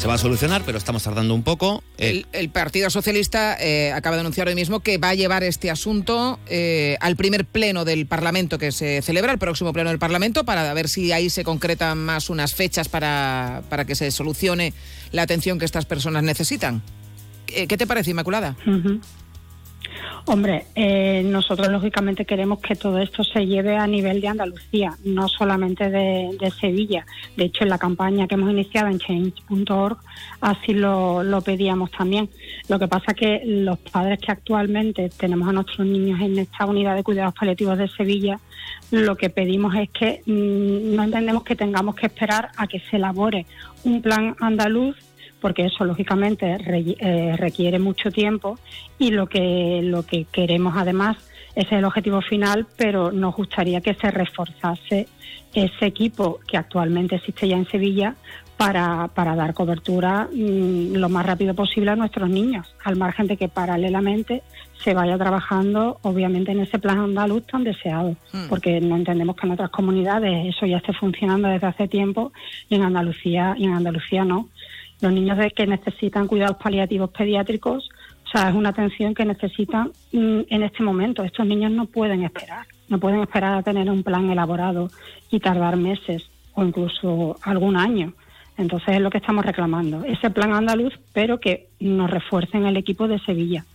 Se 0.02 0.08
va 0.08 0.16
a 0.16 0.18
solucionar, 0.18 0.64
pero 0.66 0.80
estamos 0.80 1.04
tardando 1.04 1.36
un 1.36 1.44
poco. 1.44 1.84
Eh, 2.00 2.10
El, 2.10 2.26
el 2.32 2.50
Partido 2.50 2.90
Socialista 2.90 3.56
eh, 3.60 3.92
acaba 3.92 4.16
de 4.16 4.22
anunciar 4.22 4.48
hoy 4.48 4.56
mismo 4.56 4.80
que 4.80 4.98
va 4.98 5.10
a 5.10 5.14
llevar 5.14 5.44
este 5.44 5.70
asunto 5.70 6.40
eh, 6.48 6.98
al 7.02 7.16
primer 7.16 7.46
pleno 7.46 7.86
del 7.86 8.08
Parlamento 8.08 8.58
que 8.58 8.72
se 8.72 9.04
celebra, 9.04 9.32
el 9.32 9.38
próximo 9.38 9.74
pleno 9.74 9.92
del 9.92 10.00
Parlamento, 10.00 10.44
para 10.44 10.74
ver 10.74 10.90
si 10.90 11.12
ahí 11.12 11.30
se 11.30 11.44
concretan 11.44 12.00
más 12.00 12.32
unas 12.32 12.56
fechas 12.56 12.90
para, 12.90 13.62
para 13.70 13.86
que 13.86 13.94
se 13.94 14.10
solucione 14.10 14.74
la 15.12 15.22
atención 15.22 15.60
que 15.60 15.66
estas 15.66 15.86
personas 15.86 16.24
necesitan. 16.24 16.82
¿Qué 17.46 17.68
te 17.68 17.86
parece, 17.86 18.10
Inmaculada? 18.10 18.58
Hombre, 20.26 20.66
eh, 20.76 21.24
nosotros 21.26 21.68
lógicamente 21.70 22.26
queremos 22.26 22.60
que 22.60 22.76
todo 22.76 23.00
esto 23.00 23.24
se 23.24 23.48
lleve 23.48 23.76
a 23.76 23.88
nivel 23.88 24.22
de 24.22 24.28
Andalucía, 24.28 24.96
no 25.04 25.28
solamente 25.28 25.90
de, 25.90 26.52
Sevilla. 26.60 27.06
De 27.36 27.46
hecho, 27.46 27.64
en 27.64 27.70
la 27.70 27.78
campaña 27.78 28.28
que 28.28 28.36
hemos 28.36 28.52
iniciado 28.52 28.88
en 28.88 29.00
change.org 29.00 29.98
así 30.42 30.74
lo, 30.74 31.24
lo 31.24 31.42
pedíamos 31.42 31.92
también. 31.92 32.30
Lo 32.68 32.78
que 32.78 32.88
pasa 32.88 33.14
que 33.14 33.42
los 33.46 33.80
padres 33.80 34.20
que 34.20 34.32
actualmente 34.32 35.10
tenemos 35.10 35.48
a 35.48 35.54
nuestros 35.54 35.88
niños 35.88 36.20
en 36.22 36.38
esta 36.38 36.66
unidad 36.66 36.96
de 36.96 37.04
cuidados 37.04 37.34
paliativos 37.34 37.78
de 37.78 37.88
Sevilla, 37.88 38.40
lo 38.92 39.16
que 39.18 39.30
pedimos 39.30 39.76
es 39.76 39.90
que 39.90 40.22
mm, 40.26 40.96
no 40.96 41.04
entendemos 41.04 41.44
que 41.44 41.56
tengamos 41.56 41.96
que 41.96 42.08
esperar 42.08 42.50
a 42.58 42.68
que 42.68 42.80
se 42.80 42.98
elabore 42.98 43.46
un 43.84 44.02
plan 44.02 44.36
andaluz 44.40 44.96
porque 45.42 45.66
eso 45.66 45.84
lógicamente 45.84 46.58
re- 46.60 46.96
eh, 47.00 47.36
requiere 47.38 47.80
mucho 47.80 48.12
tiempo 48.12 48.58
y 49.00 49.12
lo 49.12 49.28
que 49.28 49.82
lo 49.84 50.04
que 50.04 50.26
queremos 50.32 50.76
además 50.78 51.18
ese 51.56 51.68
es 51.68 51.80
el 51.80 51.86
objetivo 51.86 52.22
final, 52.22 52.66
pero 52.78 53.12
nos 53.12 53.36
gustaría 53.36 53.82
que 53.82 53.94
se 53.96 54.10
reforzase 54.10 55.08
ese 55.54 55.86
equipo 55.86 56.40
que 56.48 56.56
actualmente 56.56 57.16
existe 57.18 57.46
ya 57.46 57.58
en 57.58 57.68
Sevilla 57.68 58.16
para, 58.56 59.10
para 59.10 59.36
dar 59.36 59.54
cobertura 59.54 60.30
mm, 60.32 60.94
lo 60.96 61.10
más 61.10 61.26
rápido 61.26 61.54
posible 61.54 61.92
a 61.92 61.98
nuestros 61.98 62.30
niños, 62.30 62.74
al 62.86 62.96
margen 62.96 63.28
de 63.28 63.36
que 63.36 63.50
paralelamente 63.50 64.44
se 64.82 64.94
vaya 64.94 65.18
trabajando 65.18 65.98
obviamente 66.04 66.52
en 66.54 66.62
ese 66.62 66.80
plan 66.80 67.00
andaluz 67.00 67.46
tan 67.48 67.64
deseado, 67.66 68.16
Mm. 68.34 68.48
porque 68.48 68.80
no 68.80 68.96
entendemos 68.96 69.36
que 69.36 69.46
en 69.46 69.52
otras 69.54 69.72
comunidades 69.72 70.56
eso 70.56 70.66
ya 70.66 70.78
esté 70.78 70.94
funcionando 70.94 71.50
desde 71.50 71.68
hace 71.68 71.88
tiempo 71.90 72.32
y 72.70 72.76
en 72.76 72.84
Andalucía 72.84 73.56
y 73.58 73.66
en 73.66 73.74
Andalucía 73.74 74.24
no. 74.24 74.48
Los 75.02 75.12
niños 75.12 75.38
de 75.38 75.52
que 75.52 75.68
necesitan 75.68 76.28
cuidados 76.28 76.58
paliativos 76.58 77.10
pediátricos, 77.10 77.90
o 78.26 78.30
sea, 78.30 78.50
es 78.50 78.56
una 78.56 78.70
atención 78.70 79.14
que 79.14 79.26
necesitan 79.26 79.92
mm, 80.14 80.42
en 80.50 80.64
este 80.64 80.84
momento. 80.84 81.24
Estos 81.24 81.46
niños 81.46 81.72
no 81.72 81.86
pueden 81.88 82.24
esperar, 82.24 82.66
no 82.88 83.00
pueden 83.00 83.22
esperar 83.22 83.58
a 83.58 83.64
tener 83.64 83.90
un 83.90 84.04
plan 84.04 84.30
elaborado 84.30 84.90
y 85.30 85.40
tardar 85.40 85.76
meses 85.76 86.30
o 86.54 86.64
incluso 86.64 87.38
algún 87.42 87.76
año. 87.78 88.14
Entonces 88.58 88.96
es 88.96 89.02
lo 89.02 89.10
que 89.10 89.18
estamos 89.18 89.46
reclamando, 89.46 90.04
ese 90.06 90.30
plan 90.30 90.54
andaluz, 90.54 90.94
pero 91.14 91.40
que 91.40 91.70
nos 91.80 92.10
refuercen 92.12 92.66
el 92.66 92.78
equipo 92.78 93.08
de 93.08 93.18
Sevilla 93.20 93.66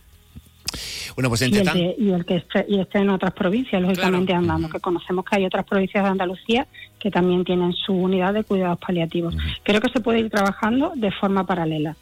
bueno, 1.15 1.29
pues 1.29 1.41
y 1.41 1.45
el, 1.45 1.63
tanto. 1.63 1.73
de- 1.73 1.95
y 1.97 2.11
el 2.11 2.25
que 2.25 2.35
esté, 2.35 2.65
y 2.69 2.79
esté 2.79 2.99
en 2.99 3.09
otras 3.09 3.33
provincias, 3.33 3.81
lógicamente 3.81 4.33
andando, 4.33 4.69
que 4.69 4.79
conocemos 4.79 5.25
que 5.25 5.37
hay 5.37 5.45
otras 5.45 5.65
provincias 5.65 6.03
de 6.03 6.09
Andalucía 6.11 6.67
que 7.07 7.11
también 7.11 7.45
tienen 7.45 7.71
su 7.71 7.93
unidad 7.93 8.33
de 8.33 8.43
cuidados 8.43 8.79
paliativos. 8.79 9.33
Creo 9.63 9.79
que 9.79 9.89
se 9.89 10.01
puede 10.01 10.19
ir 10.19 10.29
trabajando 10.29 10.91
de 10.93 11.09
forma 11.09 11.45
paralela. 11.45 11.95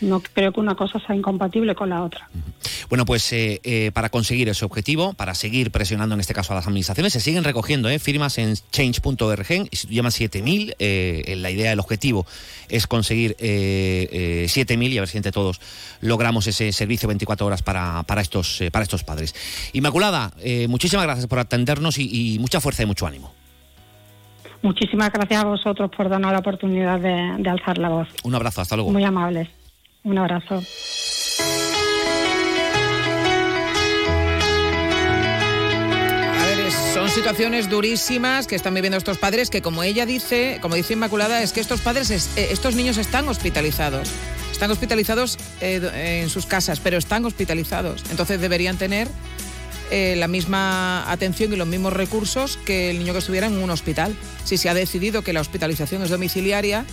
No 0.00 0.20
creo 0.20 0.52
que 0.52 0.60
una 0.60 0.76
cosa 0.76 1.00
sea 1.00 1.16
incompatible 1.16 1.74
con 1.74 1.88
la 1.90 2.04
otra. 2.04 2.28
Bueno, 2.88 3.04
pues 3.04 3.32
eh, 3.32 3.60
eh, 3.64 3.90
para 3.92 4.10
conseguir 4.10 4.48
ese 4.48 4.64
objetivo, 4.64 5.12
para 5.14 5.34
seguir 5.34 5.72
presionando 5.72 6.14
en 6.14 6.20
este 6.20 6.34
caso 6.34 6.52
a 6.52 6.56
las 6.56 6.68
administraciones, 6.68 7.12
se 7.12 7.18
siguen 7.18 7.42
recogiendo 7.42 7.88
eh, 7.88 7.98
firmas 7.98 8.38
en 8.38 8.54
change.org 8.70 9.50
y 9.68 9.76
si 9.76 9.88
tú 9.88 9.92
llamas 9.92 10.20
7.000, 10.20 10.76
eh, 10.78 11.34
la 11.38 11.50
idea, 11.50 11.72
el 11.72 11.80
objetivo 11.80 12.26
es 12.68 12.86
conseguir 12.86 13.34
eh, 13.40 14.08
eh, 14.12 14.46
7.000 14.48 14.88
y 14.88 14.98
a 14.98 15.00
ver 15.00 15.08
si 15.08 15.16
entre 15.16 15.32
todos 15.32 15.60
logramos 16.00 16.46
ese 16.46 16.70
servicio 16.70 17.08
24 17.08 17.44
horas 17.44 17.62
para, 17.62 18.04
para, 18.04 18.20
estos, 18.20 18.62
para 18.70 18.84
estos 18.84 19.02
padres. 19.02 19.34
Inmaculada, 19.72 20.32
muchísimas 20.68 21.06
gracias 21.06 21.26
por 21.26 21.40
atendernos 21.40 21.98
y, 21.98 22.34
y 22.34 22.38
mucha 22.38 22.60
fuerza 22.60 22.84
y 22.84 22.86
mucho 22.86 23.04
ánimo. 23.08 23.32
Muchísimas 24.64 25.12
gracias 25.12 25.44
a 25.44 25.46
vosotros 25.46 25.90
por 25.94 26.08
darnos 26.08 26.32
la 26.32 26.38
oportunidad 26.38 26.98
de, 26.98 27.34
de 27.38 27.50
alzar 27.50 27.76
la 27.78 27.90
voz. 27.90 28.08
Un 28.24 28.34
abrazo, 28.34 28.62
hasta 28.62 28.76
luego. 28.76 28.90
Muy 28.90 29.04
amables. 29.04 29.48
Un 30.04 30.16
abrazo. 30.18 30.62
A 36.40 36.46
ver, 36.46 36.60
es- 36.60 36.74
son 36.94 37.08
situaciones 37.10 37.68
durísimas 37.68 38.46
que 38.46 38.56
están 38.56 38.74
viviendo 38.74 38.96
estos 38.98 39.18
padres 39.18 39.50
que, 39.50 39.62
como 39.62 39.82
ella 39.82 40.06
dice, 40.06 40.58
como 40.60 40.74
dice 40.74 40.94
Inmaculada, 40.94 41.42
es 41.42 41.52
que 41.52 41.60
estos 41.60 41.80
padres, 41.80 42.10
es- 42.10 42.30
eh, 42.36 42.48
estos 42.50 42.74
niños 42.74 42.96
están 42.98 43.28
hospitalizados. 43.28 44.10
Están 44.52 44.70
hospitalizados 44.70 45.36
eh, 45.60 46.20
en 46.22 46.30
sus 46.30 46.46
casas, 46.46 46.80
pero 46.80 46.96
están 46.96 47.24
hospitalizados. 47.24 48.04
Entonces 48.10 48.40
deberían 48.40 48.76
tener 48.76 49.08
eh, 49.90 50.14
la 50.16 50.28
misma 50.28 51.10
atención 51.10 51.52
y 51.52 51.56
los 51.56 51.66
mismos 51.66 51.92
recursos 51.92 52.58
que 52.64 52.90
el 52.90 52.98
niño 52.98 53.12
que 53.12 53.18
estuviera 53.20 53.46
en 53.46 53.58
un 53.58 53.70
hospital. 53.70 54.16
Si 54.44 54.56
se 54.56 54.68
ha 54.68 54.74
decidido 54.74 55.22
que 55.22 55.32
la 55.32 55.40
hospitalización 55.40 56.02
es 56.02 56.10
domiciliaria, 56.10 56.84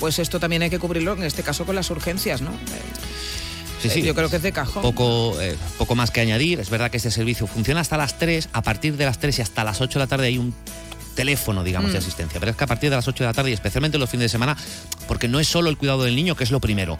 pues 0.00 0.18
esto 0.18 0.40
también 0.40 0.62
hay 0.62 0.70
que 0.70 0.78
cubrirlo, 0.78 1.14
en 1.14 1.24
este 1.24 1.42
caso 1.42 1.64
con 1.64 1.74
las 1.74 1.90
urgencias, 1.90 2.42
¿no? 2.42 2.50
Eh, 2.50 3.16
Sí, 3.82 3.90
sí. 3.90 4.02
Yo 4.02 4.14
creo 4.14 4.30
que 4.30 4.36
es 4.36 4.42
de 4.42 4.52
cajón. 4.52 4.82
Poco, 4.82 5.38
eh, 5.40 5.56
poco 5.78 5.94
más 5.94 6.10
que 6.10 6.20
añadir. 6.20 6.60
Es 6.60 6.70
verdad 6.70 6.90
que 6.90 6.96
este 6.96 7.10
servicio 7.10 7.46
funciona 7.46 7.80
hasta 7.80 7.96
las 7.96 8.18
3. 8.18 8.48
A 8.52 8.62
partir 8.62 8.96
de 8.96 9.04
las 9.04 9.18
3 9.18 9.38
y 9.38 9.42
hasta 9.42 9.64
las 9.64 9.80
8 9.80 9.98
de 9.98 10.04
la 10.04 10.06
tarde 10.06 10.26
hay 10.28 10.38
un 10.38 10.54
teléfono, 11.16 11.64
digamos, 11.64 11.90
de 11.92 11.98
Mm. 11.98 12.02
asistencia. 12.02 12.38
Pero 12.38 12.52
es 12.52 12.56
que 12.56 12.62
a 12.62 12.66
partir 12.68 12.90
de 12.90 12.94
las 12.96 13.08
8 13.08 13.24
de 13.24 13.28
la 13.30 13.34
tarde 13.34 13.50
y 13.50 13.54
especialmente 13.54 13.98
los 13.98 14.08
fines 14.08 14.26
de 14.26 14.28
semana, 14.28 14.56
porque 15.08 15.26
no 15.26 15.40
es 15.40 15.48
solo 15.48 15.68
el 15.70 15.76
cuidado 15.76 16.04
del 16.04 16.14
niño, 16.14 16.36
que 16.36 16.44
es 16.44 16.52
lo 16.52 16.60
primero. 16.60 16.96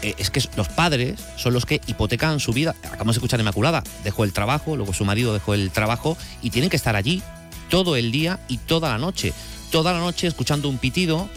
eh, 0.00 0.14
es 0.18 0.30
que 0.30 0.40
los 0.56 0.68
padres 0.68 1.18
son 1.36 1.52
los 1.54 1.66
que 1.66 1.80
hipotecan 1.88 2.38
su 2.38 2.52
vida. 2.52 2.76
Acabamos 2.84 3.16
de 3.16 3.18
escuchar 3.18 3.40
Inmaculada. 3.40 3.82
Dejó 4.04 4.22
el 4.22 4.32
trabajo, 4.32 4.76
luego 4.76 4.92
su 4.92 5.04
marido 5.04 5.32
dejó 5.34 5.54
el 5.54 5.72
trabajo 5.72 6.16
y 6.40 6.50
tienen 6.50 6.70
que 6.70 6.76
estar 6.76 6.94
allí 6.94 7.20
todo 7.68 7.96
el 7.96 8.12
día 8.12 8.38
y 8.46 8.58
toda 8.58 8.90
la 8.90 8.98
noche. 8.98 9.32
Toda 9.72 9.92
la 9.92 9.98
noche 9.98 10.28
escuchando 10.28 10.68
un 10.68 10.78
pitido, 10.78 11.28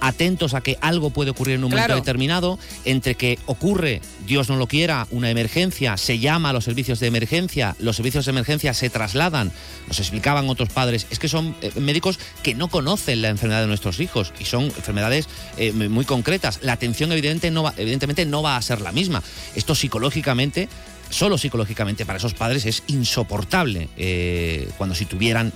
atentos 0.00 0.54
a 0.54 0.60
que 0.60 0.76
algo 0.80 1.10
puede 1.10 1.30
ocurrir 1.30 1.54
en 1.56 1.64
un 1.64 1.70
Claro. 1.70 1.88
momento 1.94 2.04
determinado, 2.04 2.58
entre 2.84 3.14
que 3.14 3.38
ocurre, 3.46 4.00
Dios 4.26 4.48
no 4.48 4.56
lo 4.56 4.66
quiera, 4.66 5.06
una 5.10 5.30
emergencia, 5.30 5.96
se 5.96 6.18
llama 6.18 6.50
a 6.50 6.52
los 6.52 6.64
servicios 6.64 7.00
de 7.00 7.06
emergencia, 7.06 7.76
los 7.78 7.96
servicios 7.96 8.24
de 8.26 8.30
emergencia 8.30 8.74
se 8.74 8.90
trasladan, 8.90 9.52
nos 9.88 9.98
explicaban 9.98 10.48
otros 10.48 10.68
padres, 10.68 11.06
es 11.10 11.18
que 11.18 11.28
son 11.28 11.54
eh, 11.62 11.70
médicos 11.80 12.18
que 12.42 12.54
no 12.54 12.68
conocen 12.68 13.22
la 13.22 13.28
enfermedad 13.28 13.60
de 13.62 13.66
nuestros 13.68 14.00
hijos 14.00 14.32
y 14.38 14.44
son 14.44 14.64
enfermedades 14.64 15.28
eh, 15.56 15.72
muy 15.72 16.04
concretas. 16.04 16.58
La 16.62 16.72
atención 16.72 17.10
evidente 17.12 17.50
no 17.50 17.62
va- 17.62 17.74
evidentemente 17.76 18.26
no 18.26 18.42
va 18.42 18.56
a 18.56 18.62
ser 18.62 18.80
la 18.80 18.92
misma. 18.92 19.22
Esto 19.54 19.74
psicológicamente, 19.74 20.68
solo 21.10 21.38
psicológicamente 21.38 22.04
para 22.04 22.18
esos 22.18 22.34
padres 22.34 22.66
es 22.66 22.82
insoportable 22.88 23.88
eh, 23.96 24.68
cuando 24.76 24.94
si 24.94 25.04
tuvieran 25.06 25.52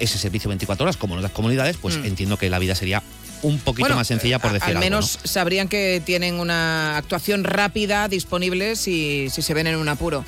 ese 0.00 0.18
servicio 0.18 0.48
24 0.48 0.84
horas 0.84 0.96
como 0.96 1.14
en 1.14 1.18
otras 1.18 1.32
comunidades, 1.32 1.76
pues 1.78 1.96
Mm. 1.98 2.04
entiendo 2.06 2.36
que 2.36 2.50
la 2.50 2.58
vida 2.58 2.74
sería 2.74 3.02
un 3.42 3.58
poquito 3.58 3.82
Bueno, 3.84 3.96
más 3.96 4.06
sencilla 4.06 4.38
por 4.38 4.50
a- 4.50 4.54
decir 4.54 4.64
Al 4.64 4.76
algo, 4.76 4.80
menos 4.80 5.18
sabrían 5.24 5.68
que 5.68 6.02
tienen 6.04 6.40
una 6.40 6.96
actuación 6.96 7.44
rápida 7.44 8.08
disponible 8.08 8.76
si, 8.76 9.28
si 9.30 9.42
se 9.42 9.54
ven 9.54 9.66
en 9.66 9.76
un 9.76 9.88
apuro. 9.88 10.24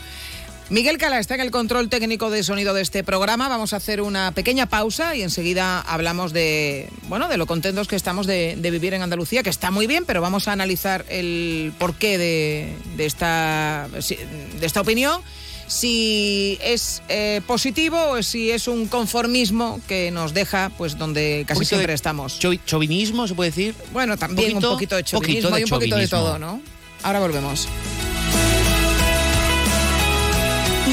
Miguel 0.70 0.98
Cala 0.98 1.18
está 1.18 1.34
en 1.34 1.40
el 1.40 1.50
control 1.50 1.88
técnico 1.88 2.28
de 2.28 2.42
sonido 2.42 2.74
de 2.74 2.82
este 2.82 3.02
programa. 3.02 3.48
Vamos 3.48 3.72
a 3.72 3.76
hacer 3.76 4.02
una 4.02 4.32
pequeña 4.32 4.66
pausa 4.66 5.16
y 5.16 5.22
enseguida 5.22 5.80
hablamos 5.80 6.34
de, 6.34 6.90
bueno, 7.04 7.28
de 7.28 7.38
lo 7.38 7.46
contentos 7.46 7.88
que 7.88 7.96
estamos 7.96 8.26
de, 8.26 8.54
de 8.58 8.70
vivir 8.70 8.92
en 8.92 9.00
Andalucía, 9.00 9.42
que 9.42 9.48
está 9.48 9.70
muy 9.70 9.86
bien, 9.86 10.04
pero 10.04 10.20
vamos 10.20 10.46
a 10.46 10.52
analizar 10.52 11.06
el 11.08 11.72
porqué 11.78 12.18
de, 12.18 12.74
de 12.98 13.06
esta, 13.06 13.88
de 13.90 14.66
esta 14.66 14.82
opinión 14.82 15.22
si 15.68 16.58
es 16.62 17.02
eh, 17.08 17.40
positivo 17.46 18.10
o 18.10 18.22
si 18.22 18.50
es 18.50 18.66
un 18.66 18.86
conformismo 18.88 19.80
que 19.86 20.10
nos 20.10 20.34
deja 20.34 20.70
pues 20.76 20.98
donde 20.98 21.44
casi 21.46 21.58
poquito 21.58 21.68
siempre 21.68 21.92
de 21.92 21.94
estamos. 21.94 22.38
Cho- 22.38 22.54
¿Chauvinismo 22.66 23.28
se 23.28 23.34
puede 23.34 23.50
decir? 23.50 23.74
Bueno, 23.92 24.16
también 24.16 24.54
Poquito- 24.54 24.68
un 24.70 24.74
poquito 24.74 24.96
de 24.96 25.02
poquito 25.04 25.18
chauvinismo 25.20 25.50
de 25.54 25.60
y 25.60 25.64
un 25.64 25.70
poquito 25.70 25.96
de 25.96 26.08
todo, 26.08 26.38
¿no? 26.38 26.60
Ahora 27.02 27.20
volvemos. 27.20 27.68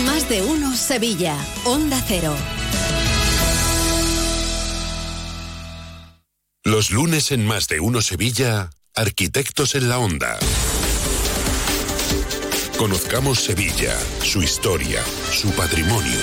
Más 0.05 0.29
de 0.29 0.41
uno 0.43 0.75
Sevilla. 0.75 1.35
Onda 1.63 2.03
Cero. 2.07 2.35
Los 6.63 6.89
lunes 6.91 7.31
en 7.31 7.45
Más 7.45 7.67
de 7.67 7.79
Uno 7.79 8.01
Sevilla, 8.01 8.71
Arquitectos 8.95 9.75
en 9.75 9.87
la 9.87 9.99
Onda. 9.99 10.39
Conozcamos 12.77 13.41
Sevilla, 13.41 13.97
su 14.21 14.43
historia, 14.43 15.01
su 15.31 15.49
patrimonio. 15.51 16.19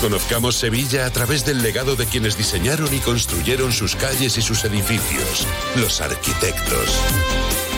Conozcamos 0.00 0.54
Sevilla 0.54 1.06
a 1.06 1.10
través 1.10 1.44
del 1.44 1.60
legado 1.60 1.96
de 1.96 2.06
quienes 2.06 2.36
diseñaron 2.36 2.94
y 2.94 3.00
construyeron 3.00 3.72
sus 3.72 3.96
calles 3.96 4.38
y 4.38 4.42
sus 4.42 4.64
edificios, 4.64 5.46
los 5.74 6.00
arquitectos. 6.00 7.00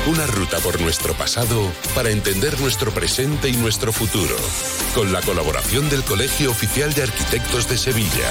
Una 0.06 0.26
ruta 0.26 0.58
por 0.58 0.78
nuestro 0.82 1.14
pasado 1.14 1.72
para 1.94 2.10
entender 2.10 2.60
nuestro 2.60 2.92
presente 2.92 3.48
y 3.48 3.56
nuestro 3.56 3.90
futuro, 3.90 4.36
con 4.94 5.12
la 5.12 5.22
colaboración 5.22 5.88
del 5.88 6.04
Colegio 6.04 6.50
Oficial 6.50 6.92
de 6.92 7.04
Arquitectos 7.04 7.68
de 7.70 7.78
Sevilla. 7.78 8.30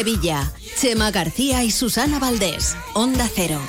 Sevilla. 0.00 0.50
Chema 0.80 1.10
García 1.10 1.62
y 1.62 1.70
Susana 1.70 2.18
Valdés. 2.18 2.74
Onda 2.94 3.28
Cero. 3.34 3.60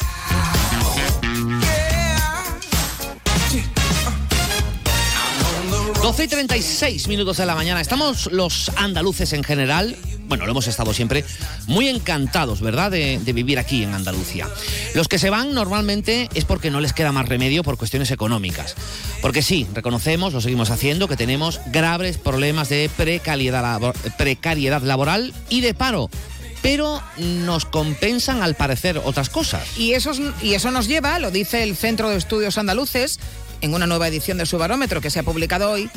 12 6.01 6.23
y 6.23 6.27
36 6.27 7.07
minutos 7.07 7.37
de 7.37 7.45
la 7.45 7.55
mañana. 7.55 7.79
Estamos 7.79 8.31
los 8.31 8.69
andaluces 8.75 9.33
en 9.33 9.43
general, 9.43 9.95
bueno, 10.27 10.45
lo 10.45 10.51
hemos 10.51 10.67
estado 10.67 10.93
siempre, 10.93 11.23
muy 11.67 11.87
encantados, 11.89 12.59
¿verdad?, 12.61 12.89
de, 12.91 13.19
vivir 13.33 13.59
aquí 13.59 13.83
en 13.83 13.93
Andalucía. 13.93 14.47
Los 14.95 15.07
que 15.07 15.19
se 15.19 15.29
van 15.29 15.53
normalmente 15.53 16.27
es 16.33 16.43
porque 16.45 16.71
no 16.71 16.79
les 16.79 16.93
queda 16.93 17.11
más 17.11 17.29
remedio 17.29 17.63
por 17.63 17.77
cuestiones 17.77 18.09
económicas. 18.11 18.75
Porque 19.21 19.41
sí, 19.43 19.67
reconocemos, 19.73 20.33
lo 20.33 20.41
seguimos 20.41 20.71
haciendo, 20.71 21.07
que 21.07 21.17
tenemos 21.17 21.59
graves 21.67 22.17
problemas 22.17 22.69
de 22.69 22.89
precariedad, 22.97 23.61
labo- 23.63 23.93
precariedad 24.17 24.81
laboral 24.81 25.33
y 25.49 25.61
de 25.61 25.73
paro. 25.75 26.09
Pero 26.63 27.01
nos 27.17 27.65
compensan 27.65 28.41
al 28.41 28.55
parecer 28.55 29.01
otras 29.03 29.29
cosas. 29.29 29.63
Y 29.77 29.93
eso, 29.93 30.11
es- 30.11 30.19
y 30.41 30.55
eso 30.55 30.71
nos 30.71 30.87
lleva, 30.87 31.19
lo 31.19 31.29
dice 31.31 31.63
el 31.63 31.75
Centro 31.75 32.09
de 32.09 32.17
Estudios 32.17 32.57
Andaluces, 32.57 33.19
en 33.61 33.73
una 33.73 33.87
nueva 33.87 34.07
edición 34.07 34.37
de 34.37 34.45
su 34.45 34.57
barómetro 34.57 35.01
que 35.01 35.09
se 35.09 35.19
ha 35.19 35.23
publicado 35.23 35.71
hoy, 35.71 35.89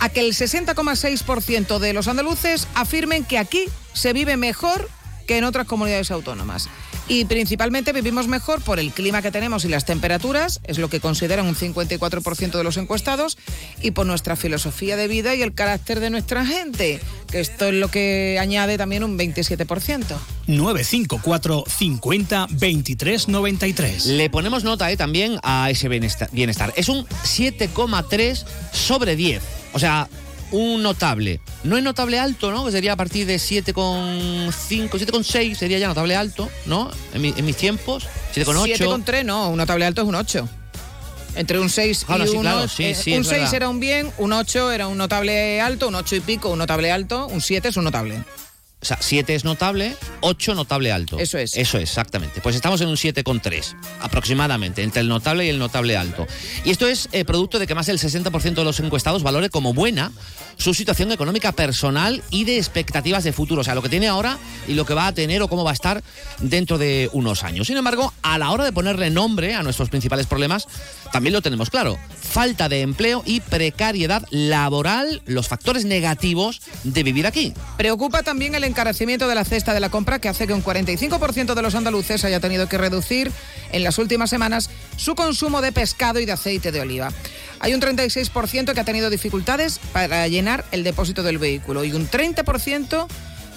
a 0.00 0.08
que 0.08 0.20
el 0.20 0.34
60,6% 0.34 1.78
de 1.78 1.92
los 1.92 2.08
andaluces 2.08 2.68
afirmen 2.74 3.24
que 3.24 3.38
aquí 3.38 3.64
se 3.92 4.12
vive 4.12 4.36
mejor 4.36 4.88
que 5.26 5.38
en 5.38 5.44
otras 5.44 5.66
comunidades 5.66 6.10
autónomas. 6.10 6.68
Y 7.08 7.24
principalmente 7.24 7.92
vivimos 7.92 8.26
mejor 8.26 8.60
por 8.62 8.80
el 8.80 8.90
clima 8.90 9.22
que 9.22 9.30
tenemos 9.30 9.64
y 9.64 9.68
las 9.68 9.84
temperaturas, 9.84 10.60
es 10.64 10.78
lo 10.78 10.88
que 10.88 10.98
consideran 10.98 11.46
un 11.46 11.54
54% 11.54 12.50
de 12.50 12.64
los 12.64 12.76
encuestados, 12.76 13.38
y 13.80 13.92
por 13.92 14.06
nuestra 14.06 14.34
filosofía 14.34 14.96
de 14.96 15.06
vida 15.06 15.34
y 15.34 15.42
el 15.42 15.54
carácter 15.54 16.00
de 16.00 16.10
nuestra 16.10 16.44
gente, 16.44 17.00
que 17.30 17.40
esto 17.40 17.66
es 17.66 17.74
lo 17.74 17.88
que 17.88 18.38
añade 18.40 18.76
también 18.76 19.04
un 19.04 19.16
27%. 19.16 20.16
954 20.48 21.64
50 21.66 22.46
23 22.50 23.28
93. 23.28 24.06
Le 24.06 24.30
ponemos 24.30 24.64
nota 24.64 24.90
eh, 24.90 24.96
también 24.96 25.38
a 25.44 25.70
ese 25.70 25.88
bienestar, 25.88 26.28
bienestar. 26.32 26.72
Es 26.76 26.88
un 26.88 27.06
7,3 27.06 28.44
sobre 28.72 29.14
10. 29.14 29.42
O 29.72 29.78
sea, 29.78 30.08
un 30.52 30.82
notable. 30.82 31.40
No 31.64 31.76
es 31.76 31.82
notable 31.82 32.18
alto, 32.18 32.50
¿no? 32.50 32.64
Que 32.64 32.72
sería 32.72 32.92
a 32.92 32.96
partir 32.96 33.26
de 33.26 33.36
7,5, 33.36 34.90
7,6 34.90 35.54
sería 35.56 35.78
ya 35.78 35.88
notable 35.88 36.16
alto, 36.16 36.48
¿no? 36.66 36.90
En, 37.14 37.22
mi- 37.22 37.34
en 37.36 37.44
mis 37.44 37.56
tiempos. 37.56 38.06
7,8. 38.34 38.76
7,3 39.04 39.24
no, 39.24 39.48
un 39.50 39.56
notable 39.56 39.84
alto 39.84 40.02
es 40.02 40.08
un 40.08 40.14
8. 40.14 40.48
Entre 41.34 41.58
un 41.60 41.68
6 41.68 42.04
Claro, 42.06 42.24
y 42.24 42.28
sí, 42.28 42.36
un 42.36 42.42
claro, 42.42 42.60
8. 42.60 42.68
sí, 42.74 42.94
sí, 42.94 43.12
un 43.14 43.20
es 43.22 43.28
6 43.28 43.40
verdad. 43.40 43.54
era 43.54 43.68
un 43.68 43.78
bien, 43.80 44.10
un 44.18 44.32
8 44.32 44.72
era 44.72 44.88
un 44.88 44.96
notable 44.96 45.60
alto, 45.60 45.88
un 45.88 45.94
8 45.94 46.16
y 46.16 46.20
pico, 46.20 46.48
un 46.50 46.58
notable 46.58 46.90
alto, 46.90 47.26
un 47.26 47.40
7 47.42 47.68
es 47.68 47.76
un 47.76 47.84
notable. 47.84 48.22
O 48.86 48.88
sea, 48.88 48.98
7 49.00 49.34
es 49.34 49.44
notable, 49.44 49.96
8 50.20 50.54
notable 50.54 50.92
alto. 50.92 51.18
Eso 51.18 51.38
es. 51.38 51.56
Eso 51.56 51.76
es, 51.78 51.90
exactamente. 51.90 52.40
Pues 52.40 52.54
estamos 52.54 52.80
en 52.82 52.88
un 52.88 52.94
7,3 52.94 53.74
aproximadamente, 54.00 54.84
entre 54.84 55.00
el 55.00 55.08
notable 55.08 55.44
y 55.44 55.48
el 55.48 55.58
notable 55.58 55.96
alto. 55.96 56.24
Y 56.64 56.70
esto 56.70 56.86
es 56.86 57.08
eh, 57.10 57.24
producto 57.24 57.58
de 57.58 57.66
que 57.66 57.74
más 57.74 57.86
del 57.86 57.98
60% 57.98 58.54
de 58.54 58.62
los 58.62 58.78
encuestados 58.78 59.24
valore 59.24 59.50
como 59.50 59.74
buena 59.74 60.12
su 60.56 60.72
situación 60.72 61.10
económica 61.10 61.50
personal 61.50 62.22
y 62.30 62.44
de 62.44 62.58
expectativas 62.58 63.24
de 63.24 63.32
futuro. 63.32 63.62
O 63.62 63.64
sea, 63.64 63.74
lo 63.74 63.82
que 63.82 63.88
tiene 63.88 64.06
ahora 64.06 64.38
y 64.68 64.74
lo 64.74 64.86
que 64.86 64.94
va 64.94 65.08
a 65.08 65.12
tener 65.12 65.42
o 65.42 65.48
cómo 65.48 65.64
va 65.64 65.70
a 65.70 65.74
estar 65.74 66.04
dentro 66.38 66.78
de 66.78 67.10
unos 67.12 67.42
años. 67.42 67.66
Sin 67.66 67.76
embargo, 67.76 68.12
a 68.22 68.38
la 68.38 68.52
hora 68.52 68.64
de 68.64 68.72
ponerle 68.72 69.10
nombre 69.10 69.54
a 69.54 69.64
nuestros 69.64 69.90
principales 69.90 70.26
problemas, 70.26 70.68
también 71.12 71.32
lo 71.32 71.42
tenemos 71.42 71.70
claro. 71.70 71.98
Falta 72.20 72.68
de 72.68 72.82
empleo 72.82 73.24
y 73.26 73.40
precariedad 73.40 74.26
laboral, 74.30 75.22
los 75.26 75.48
factores 75.48 75.84
negativos 75.84 76.60
de 76.84 77.02
vivir 77.02 77.26
aquí. 77.26 77.52
Preocupa 77.76 78.22
también 78.22 78.54
el 78.54 78.64
encarecimiento 78.76 79.26
de 79.26 79.34
la 79.34 79.46
cesta 79.46 79.72
de 79.72 79.80
la 79.80 79.88
compra 79.88 80.18
que 80.18 80.28
hace 80.28 80.46
que 80.46 80.52
un 80.52 80.62
45% 80.62 81.54
de 81.54 81.62
los 81.62 81.74
andaluces 81.74 82.22
haya 82.26 82.40
tenido 82.40 82.68
que 82.68 82.76
reducir 82.76 83.32
en 83.72 83.82
las 83.82 83.96
últimas 83.96 84.28
semanas 84.28 84.68
su 84.98 85.14
consumo 85.14 85.62
de 85.62 85.72
pescado 85.72 86.20
y 86.20 86.26
de 86.26 86.32
aceite 86.32 86.72
de 86.72 86.82
oliva. 86.82 87.10
Hay 87.60 87.72
un 87.72 87.80
36% 87.80 88.74
que 88.74 88.80
ha 88.80 88.84
tenido 88.84 89.08
dificultades 89.08 89.80
para 89.94 90.28
llenar 90.28 90.66
el 90.72 90.84
depósito 90.84 91.22
del 91.22 91.38
vehículo 91.38 91.84
y 91.84 91.94
un 91.94 92.06
30% 92.06 93.06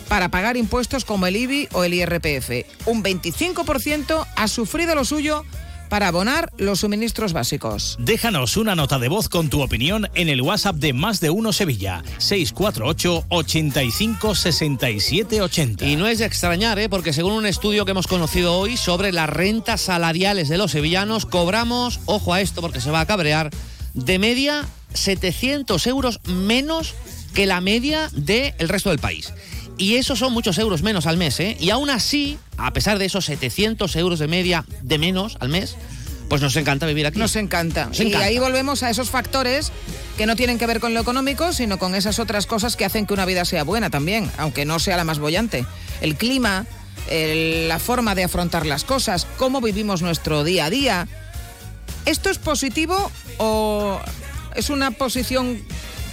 para 0.08 0.30
pagar 0.30 0.56
impuestos 0.56 1.04
como 1.04 1.28
el 1.28 1.36
IBI 1.36 1.68
o 1.74 1.84
el 1.84 1.96
IRPF. 1.96 2.66
Un 2.86 3.04
25% 3.04 4.26
ha 4.38 4.48
sufrido 4.48 4.96
lo 4.96 5.04
suyo 5.04 5.44
para 5.90 6.08
abonar 6.08 6.52
los 6.58 6.80
suministros 6.82 7.34
básicos. 7.34 7.98
Déjanos 8.00 8.58
una 8.58 8.76
nota 8.76 9.00
de 9.00 9.10
voz 9.10 9.28
con 9.28 9.50
tu 9.50 9.62
opinión 9.62 10.08
en 10.16 10.30
el 10.30 10.42
WhatsApp 10.42 10.76
de 10.76 10.94
Más 10.94 11.20
de 11.20 11.30
Uno 11.30 11.52
Sevilla, 11.52 12.04
648 12.20 13.26
85 13.30 14.36
67 14.36 15.42
80. 15.42 15.86
Y 15.86 15.96
no 15.96 16.08
es 16.08 16.20
de 16.20 16.26
extrañar, 16.26 16.80
¿eh? 16.80 16.90
porque 16.90 17.14
según 17.14 17.34
un 17.34 17.46
estudio 17.46 17.86
que 17.86 17.92
hemos 17.92 18.08
conocido 18.08 18.58
hoy 18.58 18.78
sobre 18.78 19.12
las 19.12 19.30
rentas 19.30 19.82
salariales 19.82 20.50
de 20.50 20.58
los 20.58 20.72
sevillanos, 20.72 21.26
cobramos, 21.26 22.00
ojo 22.06 22.34
a 22.34 22.42
esto 22.42 22.62
porque 22.62 22.82
se 22.82 22.92
va 22.92 23.02
a 23.02 23.06
cabrear, 23.06 23.50
de 23.94 24.20
media 24.20 24.66
700 24.94 25.86
euros 25.88 26.20
menos 26.26 26.94
que 27.34 27.46
la 27.46 27.62
media 27.62 28.10
del 28.14 28.70
resto 28.70 28.90
del 28.90 29.00
país. 29.00 29.34
Y 29.80 29.96
esos 29.96 30.20
son 30.20 30.34
muchos 30.34 30.58
euros 30.60 30.84
menos 30.84 31.08
al 31.08 31.18
mes, 31.18 31.40
¿eh? 31.40 31.58
Y 31.60 31.70
aún 31.72 31.90
así, 31.90 32.38
a 32.58 32.72
pesar 32.74 33.00
de 33.00 33.06
esos 33.06 33.26
700 33.26 33.96
euros 33.96 34.20
de 34.20 34.28
media 34.28 34.66
de 34.84 34.98
menos 35.00 35.38
al 35.40 35.48
mes, 35.50 35.76
pues 36.28 36.42
nos 36.42 36.56
encanta 36.58 36.86
vivir 36.86 37.08
aquí. 37.08 37.18
Nos 37.18 37.36
encanta. 37.38 37.86
Nos 37.86 38.00
Y 38.00 38.14
ahí 38.14 38.38
volvemos 38.38 38.84
a 38.84 38.90
esos 38.90 39.10
factores 39.10 39.72
que 40.18 40.26
no 40.26 40.36
tienen 40.36 40.60
que 40.60 40.68
ver 40.68 40.80
con 40.82 40.94
lo 40.94 41.00
económico, 41.00 41.54
sino 41.54 41.80
con 41.80 41.96
esas 41.96 42.20
otras 42.20 42.46
cosas 42.46 42.76
que 42.76 42.84
hacen 42.86 43.06
que 43.08 43.14
una 43.14 43.26
vida 43.26 43.46
sea 43.46 43.64
buena 43.64 43.90
también, 43.90 44.30
aunque 44.38 44.66
no 44.66 44.80
sea 44.80 44.98
la 44.98 45.06
más 45.06 45.18
bollante. 45.18 45.66
El 46.02 46.16
clima, 46.18 46.66
el- 47.10 47.68
la 47.70 47.80
forma 47.80 48.14
de 48.16 48.26
afrontar 48.26 48.66
las 48.66 48.84
cosas, 48.84 49.26
cómo 49.38 49.62
vivimos 49.62 50.02
nuestro 50.02 50.44
día 50.44 50.66
a 50.66 50.70
día. 50.70 51.08
¿Esto 52.06 52.30
es 52.30 52.38
positivo 52.38 53.12
o 53.38 54.00
es 54.56 54.70
una 54.70 54.92
posición 54.92 55.64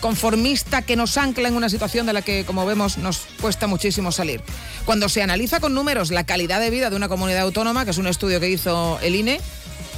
conformista 0.06 0.82
que 0.82 0.94
nos 0.94 1.16
ancla 1.16 1.48
en 1.48 1.56
una 1.56 1.68
situación 1.68 2.06
de 2.06 2.12
la 2.12 2.22
que, 2.22 2.44
como 2.44 2.64
vemos, 2.64 2.96
nos 2.96 3.26
cuesta 3.40 3.66
muchísimo 3.66 4.12
salir. 4.12 4.40
Cuando 4.84 5.08
se 5.08 5.20
analiza 5.20 5.58
con 5.58 5.74
números 5.74 6.12
la 6.12 6.22
calidad 6.22 6.60
de 6.60 6.70
vida 6.70 6.90
de 6.90 6.94
una 6.94 7.08
comunidad 7.08 7.42
autónoma, 7.42 7.84
que 7.84 7.90
es 7.90 7.98
un 7.98 8.06
estudio 8.06 8.38
que 8.38 8.48
hizo 8.48 9.00
el 9.02 9.16
INE, 9.16 9.40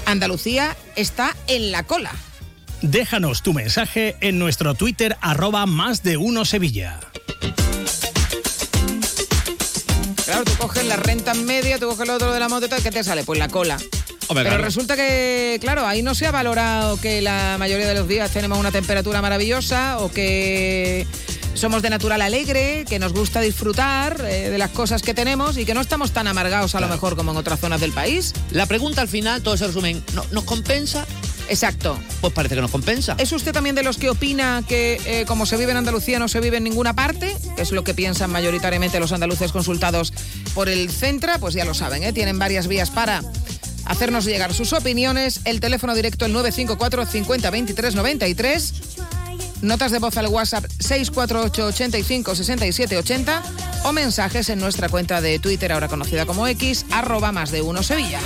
Andalucía 0.07 0.79
está 0.97 1.37
en 1.47 1.73
la 1.73 1.83
cola. 1.83 2.11
Déjanos 2.81 3.43
tu 3.43 3.53
mensaje 3.53 4.17
en 4.23 4.39
nuestro 4.39 4.73
Twitter 4.73 5.19
arroba 5.21 5.67
más 5.67 6.03
de 6.03 6.17
uno 6.17 6.47
Sevilla. 6.47 7.01
Claro, 10.25 10.45
tú 10.45 10.53
coges 10.57 10.87
la 10.87 10.97
renta 10.97 11.35
media, 11.35 11.79
tú 11.79 11.87
coges 11.87 12.09
lo 12.09 12.15
otro 12.15 12.33
de 12.33 12.41
la 12.41 12.49
moto, 12.49 12.67
¿qué 12.83 12.91
te 12.91 13.05
sale? 13.05 13.25
Pues 13.25 13.39
la 13.39 13.49
cola. 13.49 13.77
Hombre, 14.29 14.45
Pero 14.45 14.57
claro. 14.57 14.65
resulta 14.65 14.95
que, 14.97 15.59
claro, 15.61 15.87
ahí 15.87 16.03
no 16.03 16.15
se 16.15 16.27
ha 16.27 16.31
valorado 16.31 17.01
que 17.01 17.23
la 17.23 17.57
mayoría 17.59 17.87
de 17.89 17.95
los 17.95 18.07
días 18.07 18.31
tenemos 18.31 18.59
una 18.59 18.71
temperatura 18.71 19.23
maravillosa 19.23 19.99
o 20.01 20.11
que 20.11 21.07
somos 21.55 21.81
de 21.83 21.91
natural 21.91 22.21
alegre, 22.23 22.85
que 22.89 22.99
nos 22.99 23.13
gusta 23.15 23.41
disfrutar 23.41 24.21
eh, 24.29 24.51
de 24.51 24.59
las 24.59 24.71
cosas 24.71 25.03
que 25.03 25.15
tenemos 25.15 25.57
y 25.57 25.65
que 25.65 25.75
no 25.75 25.81
estamos 25.81 26.13
tan 26.13 26.29
amargados 26.29 26.75
a 26.75 26.81
lo 26.81 26.89
mejor 26.89 27.17
como 27.17 27.31
en 27.33 27.37
otras 27.39 27.59
zonas 27.59 27.81
del 27.81 27.93
país. 27.93 28.33
La 28.53 28.67
pregunta 28.67 29.01
al 29.01 29.09
final, 29.09 29.43
todo 29.43 29.57
se 29.57 29.67
resume 29.67 29.91
en, 29.91 30.05
¿no- 30.15 30.25
¿nos 30.31 30.45
compensa? 30.45 31.05
Exacto. 31.49 31.99
Pues 32.21 32.35
parece 32.35 32.55
que 32.55 32.61
nos 32.61 32.71
compensa. 32.71 33.17
¿Es 33.19 33.33
usted 33.33 33.53
también 33.53 33.75
de 33.75 33.83
los 33.83 33.97
que 33.97 34.11
opina 34.11 34.63
que 34.69 35.01
eh, 35.07 35.25
como 35.27 35.47
se 35.47 35.57
vive 35.57 35.71
en 35.71 35.79
Andalucía 35.79 36.19
no 36.19 36.29
se 36.29 36.41
vive 36.41 36.59
en 36.59 36.65
ninguna 36.65 36.95
parte? 36.95 37.35
Que 37.57 37.63
es 37.63 37.73
lo 37.73 37.83
que 37.83 37.95
piensan 37.95 38.31
mayoritariamente 38.31 39.01
los 39.01 39.13
andaluces 39.13 39.51
consultados 39.51 40.13
por 40.55 40.69
el 40.69 40.91
Centra. 40.91 41.39
Pues 41.39 41.55
ya 41.55 41.65
lo 41.65 41.73
saben, 41.73 42.05
¿eh? 42.05 42.13
tienen 42.13 42.39
varias 42.39 42.67
vías 42.69 42.91
para 42.91 43.23
hacernos 43.89 44.25
llegar 44.25 44.55
sus 44.55 44.73
opiniones. 44.73 45.41
El 45.45 45.61
teléfono 45.61 45.95
directo 45.95 46.27
el 46.27 46.33
954 46.33 47.07
50 47.07 47.51
23 47.51 47.95
93. 47.97 48.75
Notas 49.63 49.91
de 49.91 49.99
voz 49.99 50.17
al 50.17 50.29
WhatsApp 50.29 50.65
648 50.79 51.67
85 51.67 52.35
67 52.37 52.97
80 52.97 53.43
o 53.85 53.93
mensajes 53.93 54.49
en 54.51 54.61
nuestra 54.61 54.89
cuenta 54.89 55.21
de 55.21 55.39
Twitter, 55.41 55.73
ahora 55.73 55.89
conocida 55.89 56.27
como 56.27 56.47
X, 56.47 56.87
arroba 56.93 57.33
más 57.33 57.51
de 57.51 57.63
uno 57.63 57.83
Sevilla. 57.83 58.21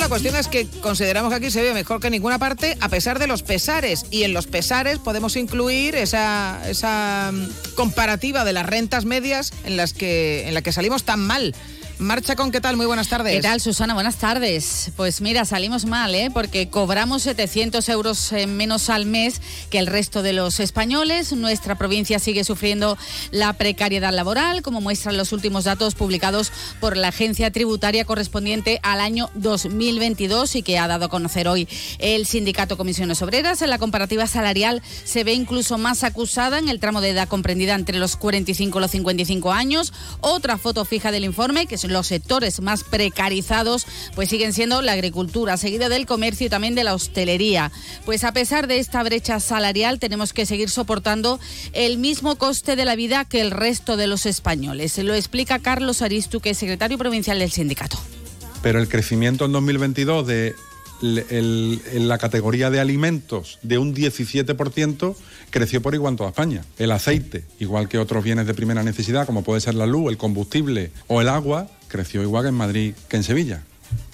La 0.00 0.08
cuestión 0.08 0.36
es 0.36 0.48
que 0.48 0.66
consideramos 0.80 1.30
que 1.30 1.36
aquí 1.36 1.50
se 1.50 1.60
vive 1.60 1.74
mejor 1.74 2.00
que 2.00 2.08
en 2.08 2.12
ninguna 2.12 2.38
parte, 2.38 2.76
a 2.80 2.88
pesar 2.88 3.18
de 3.18 3.26
los 3.26 3.42
pesares. 3.42 4.06
Y 4.10 4.24
en 4.24 4.32
los 4.32 4.46
pesares 4.46 4.98
podemos 4.98 5.36
incluir 5.36 5.94
esa, 5.94 7.30
mm, 7.32 7.74
comparativa 7.74 8.44
de 8.44 8.52
las 8.52 8.66
rentas 8.66 9.04
medias 9.04 9.52
en 9.64 9.76
las 9.76 9.94
en 10.00 10.54
la 10.54 10.62
que 10.62 10.72
salimos 10.72 11.04
tan 11.04 11.20
mal. 11.20 11.54
Marcha 11.98 12.36
con 12.36 12.52
qué 12.52 12.60
tal, 12.60 12.76
muy 12.76 12.86
buenas 12.86 13.08
tardes. 13.08 13.34
¿Qué 13.34 13.42
tal, 13.42 13.60
Susana? 13.60 13.92
Buenas 13.92 14.18
tardes. 14.18 14.92
Pues 14.94 15.20
mira, 15.20 15.44
salimos 15.44 15.84
mal, 15.84 16.14
¿eh? 16.14 16.30
Porque 16.32 16.68
cobramos 16.68 17.22
700 17.24 17.88
euros 17.88 18.32
eh, 18.32 18.46
menos 18.46 18.88
al 18.88 19.04
mes 19.04 19.42
que 19.68 19.80
el 19.80 19.88
resto 19.88 20.22
de 20.22 20.32
los 20.32 20.60
españoles. 20.60 21.32
Nuestra 21.32 21.76
provincia 21.76 22.20
sigue 22.20 22.44
sufriendo 22.44 22.96
la 23.32 23.52
precariedad 23.54 24.12
laboral, 24.12 24.62
como 24.62 24.80
muestran 24.80 25.16
los 25.16 25.32
últimos 25.32 25.64
datos 25.64 25.96
publicados 25.96 26.52
por 26.78 26.96
la 26.96 27.08
agencia 27.08 27.50
tributaria 27.50 28.04
correspondiente 28.04 28.78
al 28.84 29.00
año 29.00 29.28
2022 29.34 30.54
y 30.54 30.62
que 30.62 30.78
ha 30.78 30.86
dado 30.86 31.06
a 31.06 31.08
conocer 31.08 31.48
hoy 31.48 31.66
el 31.98 32.26
sindicato 32.26 32.76
Comisiones 32.76 33.22
Obreras. 33.22 33.60
En 33.60 33.70
la 33.70 33.78
comparativa 33.78 34.28
salarial 34.28 34.82
se 35.02 35.24
ve 35.24 35.32
incluso 35.32 35.78
más 35.78 36.04
acusada 36.04 36.60
en 36.60 36.68
el 36.68 36.78
tramo 36.78 37.00
de 37.00 37.10
edad 37.10 37.26
comprendida 37.26 37.74
entre 37.74 37.98
los 37.98 38.14
45 38.14 38.78
y 38.78 38.82
los 38.82 38.90
55 38.92 39.50
años. 39.50 39.92
Otra 40.20 40.58
foto 40.58 40.84
fija 40.84 41.10
del 41.10 41.24
informe, 41.24 41.66
que 41.66 41.76
son 41.76 41.87
los 41.92 42.06
sectores 42.08 42.60
más 42.60 42.84
precarizados, 42.84 43.86
pues 44.14 44.28
siguen 44.28 44.52
siendo 44.52 44.82
la 44.82 44.92
agricultura, 44.92 45.56
seguida 45.56 45.88
del 45.88 46.06
comercio 46.06 46.46
y 46.46 46.50
también 46.50 46.74
de 46.74 46.84
la 46.84 46.94
hostelería. 46.94 47.70
Pues 48.04 48.24
a 48.24 48.32
pesar 48.32 48.66
de 48.66 48.78
esta 48.78 49.02
brecha 49.02 49.40
salarial, 49.40 49.98
tenemos 49.98 50.32
que 50.32 50.46
seguir 50.46 50.70
soportando 50.70 51.40
el 51.72 51.98
mismo 51.98 52.36
coste 52.36 52.76
de 52.76 52.84
la 52.84 52.96
vida 52.96 53.24
que 53.24 53.40
el 53.40 53.50
resto 53.50 53.96
de 53.96 54.06
los 54.06 54.26
españoles. 54.26 54.96
Lo 54.98 55.14
explica 55.14 55.58
Carlos 55.58 56.02
Aristu, 56.02 56.40
que 56.40 56.50
es 56.50 56.58
secretario 56.58 56.98
provincial 56.98 57.38
del 57.38 57.50
sindicato. 57.50 57.98
pero 58.60 58.80
el 58.80 58.88
crecimiento 58.88 59.44
en 59.44 59.52
2022 59.52 60.26
de 60.26 60.54
el- 61.00 61.80
la 62.08 62.18
categoría 62.18 62.70
de 62.70 62.80
alimentos 62.80 63.58
de 63.62 63.78
un 63.78 63.94
17% 63.94 65.16
creció 65.50 65.80
por 65.80 65.94
igual 65.94 66.14
en 66.14 66.16
toda 66.18 66.30
España. 66.30 66.64
El 66.78 66.90
aceite, 66.90 67.44
igual 67.60 67.88
que 67.88 67.98
otros 67.98 68.24
bienes 68.24 68.46
de 68.46 68.54
primera 68.54 68.82
necesidad, 68.82 69.26
como 69.26 69.42
puede 69.44 69.60
ser 69.60 69.74
la 69.74 69.86
luz, 69.86 70.10
el 70.10 70.18
combustible 70.18 70.90
o 71.06 71.20
el 71.20 71.28
agua, 71.28 71.68
creció 71.88 72.22
igual 72.22 72.44
que 72.44 72.48
en 72.50 72.54
Madrid 72.54 72.94
que 73.08 73.16
en 73.16 73.24
Sevilla. 73.24 73.62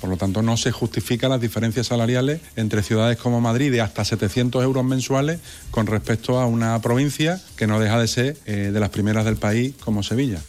Por 0.01 0.11
lo 0.11 0.17
tanto, 0.17 0.43
no 0.43 0.57
se 0.57 0.71
justifican 0.71 1.31
las 1.31 1.41
diferencias 1.41 1.89
salariales 1.89 2.41
entre 2.57 2.83
ciudades 2.83 3.19
como 3.19 3.41
Madrid 3.41 3.73
de 3.73 3.81
hasta 3.81 4.05
700 4.05 4.63
euros 4.63 4.85
mensuales 4.85 5.41
con 5.71 5.87
respecto 5.87 6.39
a 6.39 6.47
una 6.47 6.81
provincia 6.81 7.41
que 7.57 7.67
no 7.67 7.81
deja 7.81 7.99
de 7.99 8.07
ser 8.07 8.37
eh, 8.47 8.71
de 8.73 8.81
las 8.81 8.91
primeras 8.91 9.25
del 9.25 9.37
país 9.37 9.75
como 9.81 10.03
Sevilla. 10.03 10.41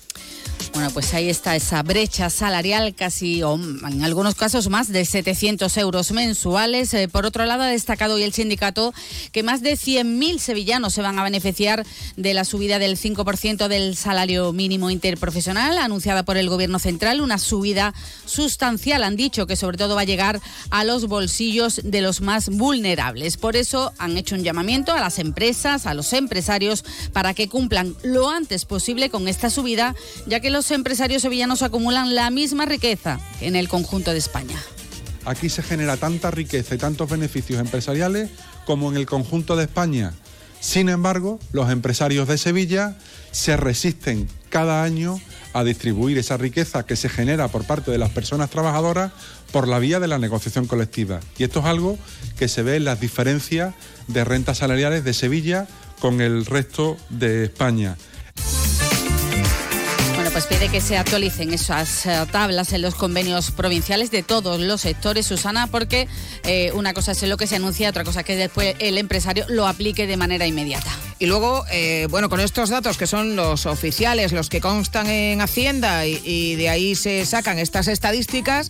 Bueno, 0.75 0.89
pues 0.91 1.13
ahí 1.13 1.29
está 1.29 1.55
esa 1.55 1.81
brecha 1.83 2.29
salarial 2.29 2.93
casi, 2.95 3.41
o 3.43 3.55
en 3.55 4.03
algunos 4.03 4.35
casos 4.35 4.67
más 4.67 4.89
de 4.89 5.05
700 5.05 5.77
euros 5.77 6.11
mensuales. 6.11 6.93
Eh, 6.93 7.07
por 7.07 7.25
otro 7.25 7.45
lado, 7.45 7.63
ha 7.63 7.67
destacado 7.67 8.15
hoy 8.15 8.23
el 8.23 8.33
sindicato 8.33 8.93
que 9.31 9.41
más 9.41 9.61
de 9.61 9.77
100.000 9.77 10.37
sevillanos 10.37 10.93
se 10.93 11.01
van 11.01 11.17
a 11.17 11.23
beneficiar 11.23 11.85
de 12.17 12.33
la 12.33 12.43
subida 12.43 12.77
del 12.77 12.97
5% 12.97 13.69
del 13.69 13.95
salario 13.95 14.51
mínimo 14.51 14.89
interprofesional 14.89 15.77
anunciada 15.77 16.23
por 16.23 16.35
el 16.35 16.49
Gobierno 16.49 16.77
Central. 16.77 17.21
Una 17.21 17.37
subida 17.37 17.93
sustancial, 18.25 19.03
han 19.03 19.15
dicho, 19.15 19.47
que 19.47 19.55
sobre 19.55 19.77
todo 19.77 19.95
va 19.95 20.01
a 20.01 20.05
llegar 20.05 20.41
a 20.71 20.83
los 20.83 21.07
bolsillos 21.07 21.79
de 21.85 22.01
los 22.01 22.19
más 22.19 22.49
vulnerables. 22.49 23.37
Por 23.37 23.55
eso 23.55 23.93
han 23.97 24.17
hecho 24.17 24.35
un 24.35 24.43
llamamiento 24.43 24.91
a 24.91 24.99
las 24.99 25.19
empresas, 25.19 25.85
a 25.85 25.93
los 25.93 26.11
empresarios, 26.11 26.83
para 27.13 27.33
que 27.33 27.47
cumplan 27.47 27.95
lo 28.03 28.29
antes 28.29 28.65
posible 28.65 29.09
con 29.09 29.29
esta 29.29 29.49
subida, 29.49 29.95
ya 30.27 30.41
que 30.41 30.44
los 30.49 30.71
empresarios 30.71 31.21
sevillanos 31.21 31.61
acumulan 31.61 32.15
la 32.15 32.29
misma 32.29 32.65
riqueza 32.65 33.19
que 33.39 33.47
en 33.47 33.55
el 33.55 33.67
conjunto 33.67 34.11
de 34.11 34.17
España. 34.17 34.57
Aquí 35.25 35.49
se 35.49 35.63
genera 35.63 35.97
tanta 35.97 36.31
riqueza 36.31 36.75
y 36.75 36.77
tantos 36.77 37.09
beneficios 37.09 37.59
empresariales 37.59 38.29
como 38.65 38.91
en 38.91 38.97
el 38.97 39.05
conjunto 39.05 39.55
de 39.55 39.63
España. 39.63 40.13
Sin 40.59 40.89
embargo, 40.89 41.39
los 41.51 41.69
empresarios 41.69 42.27
de 42.27 42.37
Sevilla 42.37 42.97
se 43.31 43.57
resisten 43.57 44.27
cada 44.49 44.83
año 44.83 45.19
a 45.53 45.63
distribuir 45.63 46.17
esa 46.17 46.37
riqueza 46.37 46.85
que 46.85 46.95
se 46.95 47.07
genera 47.07 47.47
por 47.47 47.65
parte 47.65 47.89
de 47.89 47.97
las 47.97 48.09
personas 48.09 48.49
trabajadoras 48.49 49.11
por 49.51 49.67
la 49.67 49.79
vía 49.79 49.99
de 49.99 50.07
la 50.07 50.19
negociación 50.19 50.67
colectiva. 50.67 51.21
Y 51.37 51.43
esto 51.43 51.59
es 51.59 51.65
algo 51.65 51.97
que 52.37 52.47
se 52.47 52.61
ve 52.61 52.75
en 52.75 52.85
las 52.85 52.99
diferencias 52.99 53.73
de 54.07 54.25
rentas 54.25 54.57
salariales 54.57 55.03
de 55.03 55.13
Sevilla 55.13 55.67
con 55.99 56.19
el 56.19 56.45
resto 56.45 56.97
de 57.09 57.45
España. 57.45 57.95
Pues 60.35 60.47
pide 60.47 60.67
que 60.67 60.81
se 60.81 60.97
actualicen 60.97 61.53
esas 61.53 62.05
eh, 62.05 62.25
tablas 62.29 62.73
en 62.73 62.81
los 62.81 62.93
convenios 62.93 63.51
provinciales 63.51 64.11
de 64.11 64.21
todos 64.21 64.59
los 64.59 64.81
sectores, 64.81 65.25
Susana, 65.25 65.67
porque 65.67 66.09
eh, 66.43 66.73
una 66.73 66.93
cosa 66.93 67.13
es 67.13 67.23
lo 67.23 67.37
que 67.37 67.47
se 67.47 67.55
anuncia, 67.55 67.89
otra 67.89 68.03
cosa 68.03 68.19
es 68.19 68.25
que 68.25 68.35
después 68.35 68.75
el 68.79 68.97
empresario 68.97 69.45
lo 69.47 69.65
aplique 69.65 70.07
de 70.07 70.17
manera 70.17 70.45
inmediata. 70.45 70.91
Y 71.19 71.27
luego, 71.27 71.63
eh, 71.71 72.07
bueno, 72.09 72.27
con 72.27 72.41
estos 72.41 72.67
datos 72.67 72.97
que 72.97 73.07
son 73.07 73.37
los 73.37 73.65
oficiales, 73.65 74.33
los 74.33 74.49
que 74.49 74.59
constan 74.59 75.07
en 75.07 75.39
Hacienda 75.39 76.05
y 76.05 76.55
de 76.55 76.67
ahí 76.67 76.95
se 76.95 77.25
sacan 77.25 77.57
estas 77.57 77.87
estadísticas, 77.87 78.67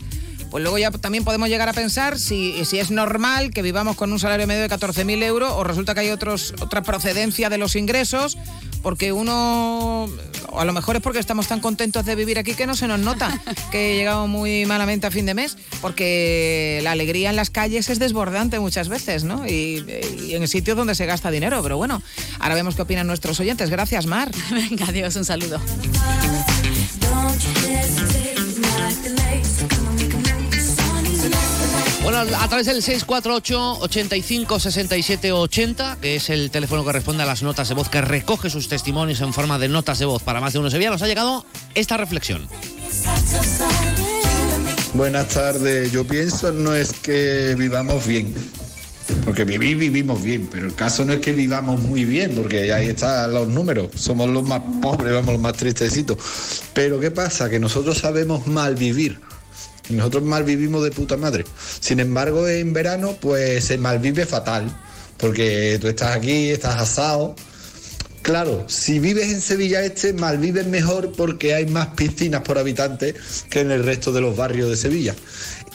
pues 0.55 0.63
luego 0.63 0.77
ya 0.77 0.89
también 0.89 1.25
podemos 1.25 1.49
llegar 1.49 1.67
a 1.67 1.73
pensar 1.73 2.17
si, 2.17 2.63
si 2.63 2.79
es 2.79 2.89
normal 2.89 3.51
que 3.51 3.61
vivamos 3.61 3.97
con 3.97 4.13
un 4.13 4.19
salario 4.19 4.47
medio 4.47 4.61
de 4.61 4.69
14.000 4.69 5.21
euros 5.23 5.51
o 5.51 5.65
resulta 5.65 5.93
que 5.93 5.99
hay 5.99 6.11
otros, 6.11 6.53
otra 6.61 6.81
procedencia 6.81 7.49
de 7.49 7.57
los 7.57 7.75
ingresos, 7.75 8.37
porque 8.81 9.11
uno, 9.11 10.05
o 10.47 10.57
a 10.57 10.63
lo 10.63 10.71
mejor 10.71 10.95
es 10.95 11.01
porque 11.01 11.19
estamos 11.19 11.49
tan 11.49 11.59
contentos 11.59 12.05
de 12.05 12.15
vivir 12.15 12.39
aquí 12.39 12.53
que 12.53 12.67
no 12.67 12.75
se 12.77 12.87
nos 12.87 13.01
nota 13.01 13.37
que 13.69 13.97
llegamos 13.97 14.29
muy 14.29 14.65
malamente 14.65 15.05
a 15.07 15.11
fin 15.11 15.25
de 15.25 15.33
mes, 15.33 15.57
porque 15.81 16.79
la 16.83 16.93
alegría 16.93 17.31
en 17.31 17.35
las 17.35 17.49
calles 17.49 17.89
es 17.89 17.99
desbordante 17.99 18.57
muchas 18.57 18.87
veces, 18.87 19.25
¿no? 19.25 19.45
Y, 19.45 19.85
y 20.25 20.35
en 20.35 20.47
sitios 20.47 20.77
donde 20.77 20.95
se 20.95 21.05
gasta 21.05 21.31
dinero, 21.31 21.61
pero 21.63 21.75
bueno, 21.75 22.01
ahora 22.39 22.55
vemos 22.55 22.77
qué 22.77 22.83
opinan 22.83 23.07
nuestros 23.07 23.41
oyentes. 23.41 23.69
Gracias, 23.69 24.05
Mar. 24.05 24.31
Venga, 24.51 24.85
adiós, 24.85 25.17
un 25.17 25.25
saludo. 25.25 25.59
Bueno, 32.05 32.19
a 32.19 32.47
través 32.47 32.67
del 32.67 32.83
648 32.83 33.79
85 33.79 34.59
67 34.59 35.31
80, 35.31 35.97
que 35.99 36.17
es 36.17 36.29
el 36.29 36.51
teléfono 36.51 36.85
que 36.85 36.91
responde 36.91 37.23
a 37.23 37.25
las 37.25 37.41
notas 37.41 37.67
de 37.67 37.73
voz, 37.73 37.89
que 37.89 37.99
recoge 37.99 38.51
sus 38.51 38.69
testimonios 38.69 39.21
en 39.21 39.33
forma 39.33 39.57
de 39.57 39.69
notas 39.69 39.97
de 39.97 40.05
voz 40.05 40.21
para 40.21 40.39
más 40.39 40.53
de 40.53 40.59
uno 40.59 40.69
Sevilla, 40.69 40.91
nos 40.91 41.01
ha 41.01 41.07
llegado 41.07 41.47
esta 41.73 41.97
reflexión. 41.97 42.47
Buenas 44.93 45.29
tardes. 45.29 45.91
Yo 45.91 46.05
pienso 46.05 46.51
no 46.51 46.75
es 46.75 46.93
que 46.93 47.55
vivamos 47.57 48.05
bien, 48.05 48.35
porque 49.25 49.43
vivir 49.43 49.75
vivimos 49.75 50.21
bien, 50.21 50.47
pero 50.51 50.67
el 50.67 50.75
caso 50.75 51.05
no 51.05 51.13
es 51.13 51.21
que 51.21 51.31
vivamos 51.31 51.81
muy 51.81 52.05
bien, 52.05 52.35
porque 52.35 52.71
ahí 52.71 52.89
están 52.89 53.33
los 53.33 53.47
números. 53.47 53.89
Somos 53.95 54.29
los 54.29 54.43
más 54.43 54.61
pobres, 54.79 55.11
vamos 55.11 55.33
los 55.33 55.41
más 55.41 55.53
tristecitos. 55.53 56.19
Pero 56.71 56.99
¿qué 56.99 57.09
pasa? 57.09 57.49
Que 57.49 57.59
nosotros 57.59 57.97
sabemos 57.97 58.45
mal 58.45 58.75
vivir. 58.75 59.19
Nosotros 59.89 60.23
malvivimos 60.23 60.83
de 60.83 60.91
puta 60.91 61.17
madre. 61.17 61.45
Sin 61.79 61.99
embargo, 61.99 62.47
en 62.47 62.73
verano, 62.73 63.17
pues 63.19 63.65
se 63.65 63.77
malvive 63.77 64.25
fatal. 64.25 64.75
Porque 65.17 65.77
tú 65.79 65.87
estás 65.87 66.15
aquí, 66.15 66.49
estás 66.49 66.81
asado. 66.81 67.35
Claro, 68.21 68.65
si 68.67 68.97
vives 68.97 69.31
en 69.31 69.39
Sevilla 69.39 69.83
Este, 69.83 70.11
malvives 70.11 70.65
mejor 70.65 71.11
porque 71.11 71.53
hay 71.53 71.67
más 71.67 71.89
piscinas 71.89 72.41
por 72.41 72.57
habitante 72.57 73.13
que 73.51 73.59
en 73.59 73.69
el 73.69 73.83
resto 73.83 74.11
de 74.11 74.21
los 74.21 74.35
barrios 74.35 74.67
de 74.69 74.75
Sevilla. 74.77 75.15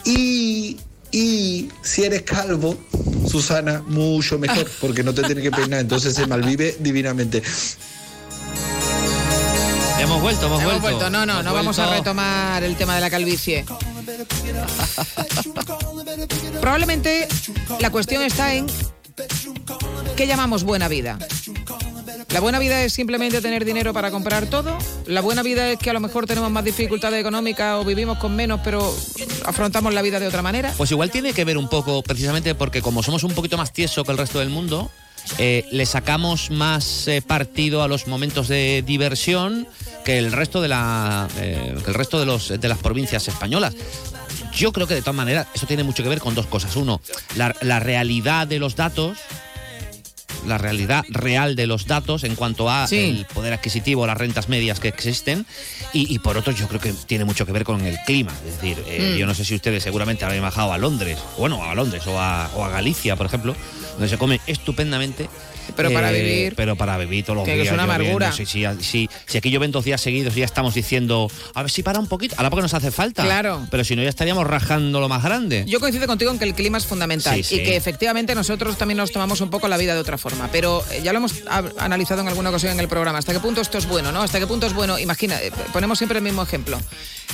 Y, 0.03 0.77
y 1.11 1.69
si 1.81 2.03
eres 2.03 2.23
calvo, 2.23 2.77
Susana, 3.25 3.81
mucho 3.87 4.37
mejor, 4.37 4.69
porque 4.81 5.01
no 5.01 5.13
te 5.13 5.23
tienes 5.23 5.43
que 5.45 5.51
peinar, 5.51 5.79
entonces 5.79 6.13
se 6.13 6.27
malvive 6.27 6.75
divinamente. 6.79 7.41
Hemos 9.99 10.21
vuelto, 10.21 10.47
hemos, 10.47 10.61
Hemos 10.61 10.81
vuelto. 10.81 10.97
vuelto. 10.97 11.09
No, 11.09 11.25
no, 11.25 11.33
Hemos 11.33 11.45
no 11.45 11.53
vamos 11.53 11.79
a 11.79 11.93
retomar 11.95 12.63
el 12.63 12.75
tema 12.75 12.95
de 12.95 13.01
la 13.01 13.09
calvicie. 13.09 13.63
Probablemente 16.59 17.27
la 17.79 17.89
cuestión 17.89 18.23
está 18.23 18.53
en 18.53 18.67
qué 20.15 20.27
llamamos 20.27 20.63
buena 20.63 20.87
vida. 20.87 21.17
La 22.29 22.39
buena 22.39 22.59
vida 22.59 22.83
es 22.83 22.93
simplemente 22.93 23.41
tener 23.41 23.65
dinero 23.65 23.93
para 23.93 24.09
comprar 24.09 24.45
todo. 24.45 24.77
La 25.05 25.19
buena 25.21 25.43
vida 25.43 25.69
es 25.69 25.79
que 25.79 25.89
a 25.89 25.93
lo 25.93 25.99
mejor 25.99 26.27
tenemos 26.27 26.49
más 26.49 26.63
dificultades 26.63 27.19
económicas 27.19 27.75
o 27.81 27.83
vivimos 27.83 28.17
con 28.19 28.35
menos, 28.35 28.61
pero 28.63 28.95
afrontamos 29.45 29.93
la 29.93 30.01
vida 30.01 30.19
de 30.19 30.27
otra 30.27 30.41
manera. 30.41 30.73
Pues 30.77 30.91
igual 30.91 31.11
tiene 31.11 31.33
que 31.33 31.43
ver 31.43 31.57
un 31.57 31.67
poco, 31.67 32.01
precisamente 32.03 32.55
porque 32.55 32.81
como 32.81 33.03
somos 33.03 33.23
un 33.23 33.33
poquito 33.33 33.57
más 33.57 33.73
tieso 33.73 34.05
que 34.05 34.11
el 34.11 34.17
resto 34.17 34.39
del 34.39 34.49
mundo, 34.49 34.89
eh, 35.37 35.67
le 35.71 35.85
sacamos 35.85 36.51
más 36.51 37.07
eh, 37.07 37.21
partido 37.21 37.83
a 37.83 37.87
los 37.87 38.07
momentos 38.07 38.47
de 38.47 38.83
diversión 38.85 39.67
que 40.05 40.17
el 40.17 40.31
resto 40.31 40.61
de 40.61 40.67
la 40.67 41.27
eh, 41.37 41.75
que 41.83 41.89
el 41.91 41.95
resto 41.95 42.19
de 42.19 42.25
los 42.25 42.49
de 42.59 42.67
las 42.67 42.77
provincias 42.79 43.27
españolas. 43.27 43.73
Yo 44.53 44.73
creo 44.73 44.85
que 44.87 44.95
de 44.95 45.01
todas 45.01 45.15
maneras 45.15 45.47
eso 45.53 45.65
tiene 45.65 45.83
mucho 45.83 46.03
que 46.03 46.09
ver 46.09 46.19
con 46.19 46.35
dos 46.35 46.45
cosas. 46.47 46.75
Uno, 46.75 46.99
la, 47.35 47.55
la 47.61 47.79
realidad 47.79 48.47
de 48.47 48.59
los 48.59 48.75
datos, 48.75 49.17
la 50.45 50.57
realidad 50.57 51.05
real 51.09 51.55
de 51.55 51.67
los 51.67 51.85
datos 51.87 52.23
en 52.25 52.35
cuanto 52.35 52.69
a 52.69 52.85
Sí. 52.87 52.97
el 53.19 53.25
poder 53.33 53.53
adquisitivo, 53.53 54.05
las 54.07 54.17
rentas 54.17 54.49
medias 54.49 54.79
que 54.81 54.87
existen, 54.89 55.45
y, 55.93 56.13
y 56.13 56.19
por 56.19 56.35
otro 56.35 56.51
yo 56.51 56.67
creo 56.67 56.81
que 56.81 56.91
tiene 57.05 57.23
mucho 57.25 57.45
que 57.45 57.51
ver 57.53 57.63
con 57.63 57.79
el 57.85 57.97
clima. 58.05 58.33
Es 58.45 58.55
decir, 58.55 58.83
eh, 58.87 59.13
Mm. 59.15 59.19
yo 59.19 59.25
no 59.25 59.33
sé 59.35 59.45
si 59.45 59.55
ustedes 59.55 59.83
seguramente 59.83 60.25
habrán 60.25 60.41
bajado 60.41 60.73
a 60.73 60.77
Londres, 60.77 61.17
bueno, 61.37 61.63
a 61.63 61.73
Londres 61.75 62.05
o 62.07 62.19
a, 62.19 62.49
o 62.55 62.65
a 62.65 62.69
Galicia, 62.69 63.15
por 63.15 63.27
ejemplo, 63.27 63.55
donde 63.93 64.09
se 64.09 64.17
come 64.17 64.41
estupendamente. 64.47 65.29
Pero 65.75 65.91
para 65.91 66.11
eh, 66.11 66.21
vivir- 66.23 66.53
Pero 66.55 66.75
para 66.75 66.97
vivir 66.97 67.23
todos 67.25 67.37
los 67.37 67.45
que 67.45 67.55
días. 67.55 67.67
es 67.67 67.73
una 67.73 67.83
amargura. 67.83 68.31
Sí, 68.31 68.45
sí, 68.45 68.63
sí, 68.81 69.09
si 69.25 69.37
aquí 69.37 69.49
llueven 69.49 69.71
dos 69.71 69.85
días 69.85 70.01
seguidos 70.01 70.35
y 70.35 70.39
ya 70.39 70.45
estamos 70.45 70.73
diciendo, 70.73 71.29
a 71.53 71.61
ver 71.61 71.71
si 71.71 71.83
para 71.83 71.99
un 71.99 72.07
poquito, 72.07 72.35
ahora 72.37 72.49
porque 72.49 72.61
nos 72.63 72.73
hace 72.73 72.91
falta. 72.91 73.23
Claro. 73.23 73.65
Pero 73.71 73.83
si 73.83 73.95
no, 73.95 74.03
ya 74.03 74.09
estaríamos 74.09 74.45
rajando 74.47 74.99
lo 74.99 75.09
más 75.09 75.23
grande. 75.23 75.63
Yo 75.67 75.79
coincido 75.79 76.07
contigo 76.07 76.31
en 76.31 76.39
que 76.39 76.45
el 76.45 76.53
clima 76.53 76.77
es 76.77 76.85
fundamental 76.85 77.35
Sí, 77.35 77.43
sí. 77.43 77.55
y 77.55 77.63
que 77.63 77.75
efectivamente 77.75 78.35
nosotros 78.35 78.77
también 78.77 78.97
nos 78.97 79.11
tomamos 79.11 79.41
un 79.41 79.49
poco 79.49 79.67
la 79.67 79.77
vida 79.77 79.93
de 79.93 79.99
otra 80.01 80.17
forma. 80.17 80.49
Pero 80.51 80.83
eh, 80.91 81.01
ya 81.03 81.11
lo 81.13 81.17
hemos 81.19 81.35
analizado 81.77 82.21
en 82.21 82.27
alguna 82.27 82.49
ocasión 82.49 82.71
en 82.73 82.79
el 82.79 82.87
programa. 82.87 83.19
¿Hasta 83.19 83.33
qué 83.33 83.39
punto 83.39 83.61
esto 83.61 83.77
es 83.77 83.87
bueno? 83.87 84.11
¿no? 84.11 84.21
¿Hasta 84.21 84.39
qué 84.39 84.47
punto 84.47 84.67
es 84.67 84.73
bueno? 84.73 84.99
Imagina, 84.99 85.41
eh, 85.41 85.51
ponemos 85.73 85.97
siempre 85.97 86.17
el 86.17 86.23
mismo 86.23 86.43
ejemplo. 86.43 86.79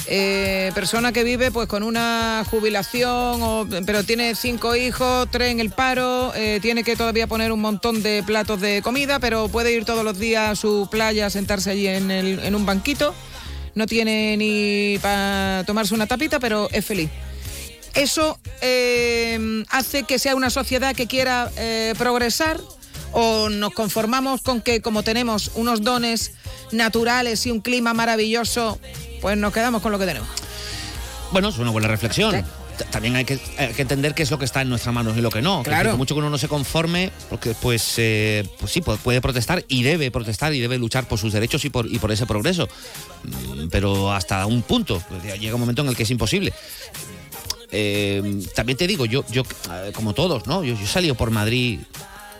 Eh, 0.09 0.71
persona 0.75 1.11
que 1.11 1.23
vive 1.23 1.51
pues 1.51 1.67
con 1.67 1.83
una 1.83 2.43
jubilación, 2.49 3.41
o- 3.41 3.67
pero 3.85 4.03
tiene 4.03 4.35
cinco 4.35 4.75
hijos, 4.75 5.27
tres 5.31 5.51
en 5.51 5.59
el 5.59 5.69
paro, 5.71 6.31
eh, 6.35 6.59
tiene 6.61 6.83
que 6.83 6.95
todavía 6.95 7.27
poner 7.27 7.51
un 7.51 7.59
montón 7.59 8.01
de 8.03 8.23
platos 8.27 8.61
de 8.61 8.83
comida, 8.83 9.17
pero 9.19 9.47
puede 9.47 9.71
ir 9.73 9.85
todos 9.85 10.03
los 10.03 10.19
días 10.19 10.51
a 10.51 10.55
su 10.55 10.87
playa, 10.91 11.31
sentarse 11.31 11.71
allí 11.71 11.87
en, 11.87 12.11
el- 12.11 12.39
en 12.39 12.53
un 12.53 12.67
banquito. 12.67 13.15
No 13.73 13.87
tiene 13.87 14.37
ni 14.37 14.99
para 15.01 15.63
tomarse 15.65 15.95
una 15.95 16.05
tapita, 16.05 16.39
pero 16.39 16.67
es 16.71 16.85
feliz. 16.85 17.09
¿Eso 17.95 18.37
eh, 18.61 19.63
hace 19.69 20.03
que 20.03 20.19
sea 20.19 20.35
una 20.35 20.51
sociedad 20.51 20.95
que 20.95 21.07
quiera 21.07 21.49
eh, 21.57 21.95
progresar 21.97 22.59
o 23.13 23.49
nos 23.49 23.73
conformamos 23.73 24.41
con 24.41 24.61
que 24.61 24.81
como 24.81 25.01
tenemos 25.01 25.51
unos 25.55 25.81
dones 25.81 26.33
naturales 26.71 27.45
y 27.47 27.51
un 27.51 27.61
clima 27.61 27.93
maravilloso, 27.93 28.77
pues 29.21 29.37
nos 29.37 29.53
quedamos 29.53 29.81
con 29.81 29.91
lo 29.91 29.97
que 29.99 30.05
tenemos? 30.05 30.27
Bueno, 31.31 31.49
es 31.49 31.57
una 31.57 31.71
buena 31.71 31.87
reflexión. 31.87 32.45
También 32.85 33.15
hay 33.15 33.25
que, 33.25 33.39
hay 33.57 33.73
que 33.73 33.81
entender 33.81 34.13
qué 34.13 34.23
es 34.23 34.31
lo 34.31 34.39
que 34.39 34.45
está 34.45 34.61
en 34.61 34.69
nuestras 34.69 34.93
manos 34.93 35.17
y 35.17 35.21
lo 35.21 35.29
que 35.29 35.41
no. 35.41 35.63
Que 35.63 35.69
Claro. 35.69 35.91
por 35.91 35.97
mucho 35.97 36.15
que 36.15 36.19
uno 36.19 36.29
no 36.29 36.37
se 36.37 36.47
conforme, 36.47 37.11
porque 37.29 37.53
pues, 37.61 37.95
eh, 37.97 38.47
pues 38.59 38.71
sí, 38.71 38.81
puede, 38.81 39.21
protestar 39.21 39.63
y 39.67 39.83
debe 39.83 40.11
protestar 40.11 40.53
y 40.53 40.59
debe 40.59 40.77
luchar 40.77 41.07
por 41.07 41.19
sus 41.19 41.33
derechos 41.33 41.65
y 41.65 41.69
por, 41.69 41.85
y 41.91 41.99
por 41.99 42.11
ese 42.11 42.25
progreso. 42.25 42.67
Mm, 43.23 43.67
Pero 43.69 44.11
hasta 44.11 44.45
un 44.45 44.61
punto. 44.61 45.01
Pues 45.09 45.39
Llega 45.39 45.55
un 45.55 45.61
momento 45.61 45.81
en 45.81 45.89
el 45.89 45.95
que 45.95 46.03
es 46.03 46.11
imposible. 46.11 46.53
Eh, 47.71 48.41
también 48.55 48.77
te 48.77 48.87
digo, 48.87 49.05
yo, 49.05 49.25
yo 49.29 49.43
eh, 49.71 49.91
como 49.93 50.13
todos, 50.13 50.47
¿no? 50.47 50.63
Yo, 50.63 50.75
yo 50.75 50.83
he 50.83 50.87
salido 50.87 51.15
por 51.15 51.31
Madrid 51.31 51.79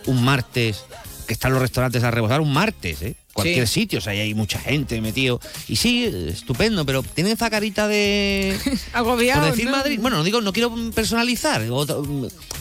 un 0.06 0.23
martes, 0.23 0.86
que 1.28 1.34
están 1.34 1.52
los 1.52 1.62
restaurantes 1.62 2.04
a 2.04 2.12
rebosar, 2.12 2.39
un 2.39 2.54
martes, 2.54 3.02
¿eh? 3.02 3.15
Cualquier 3.38 3.67
Sí. 3.67 3.82
sitio, 3.82 4.00
o 4.00 4.02
sea, 4.02 4.13
ahí 4.13 4.19
hay 4.21 4.34
mucha 4.34 4.58
gente 4.60 5.00
metido. 5.00 5.39
Y 5.67 5.76
sí, 5.76 6.06
estupendo, 6.30 6.88
pero 6.88 7.04
tienen 7.04 7.34
esa 7.34 7.52
carita 7.52 7.88
de. 7.88 8.58
Agobiado. 8.93 9.41
Por 9.41 9.52
decir 9.52 9.65
¿no? 9.65 9.71
Madrid, 9.78 10.00
bueno, 10.02 10.17
no 10.17 10.23
digo, 10.23 10.41
no 10.41 10.52
quiero 10.52 10.73
personalizar, 10.91 11.62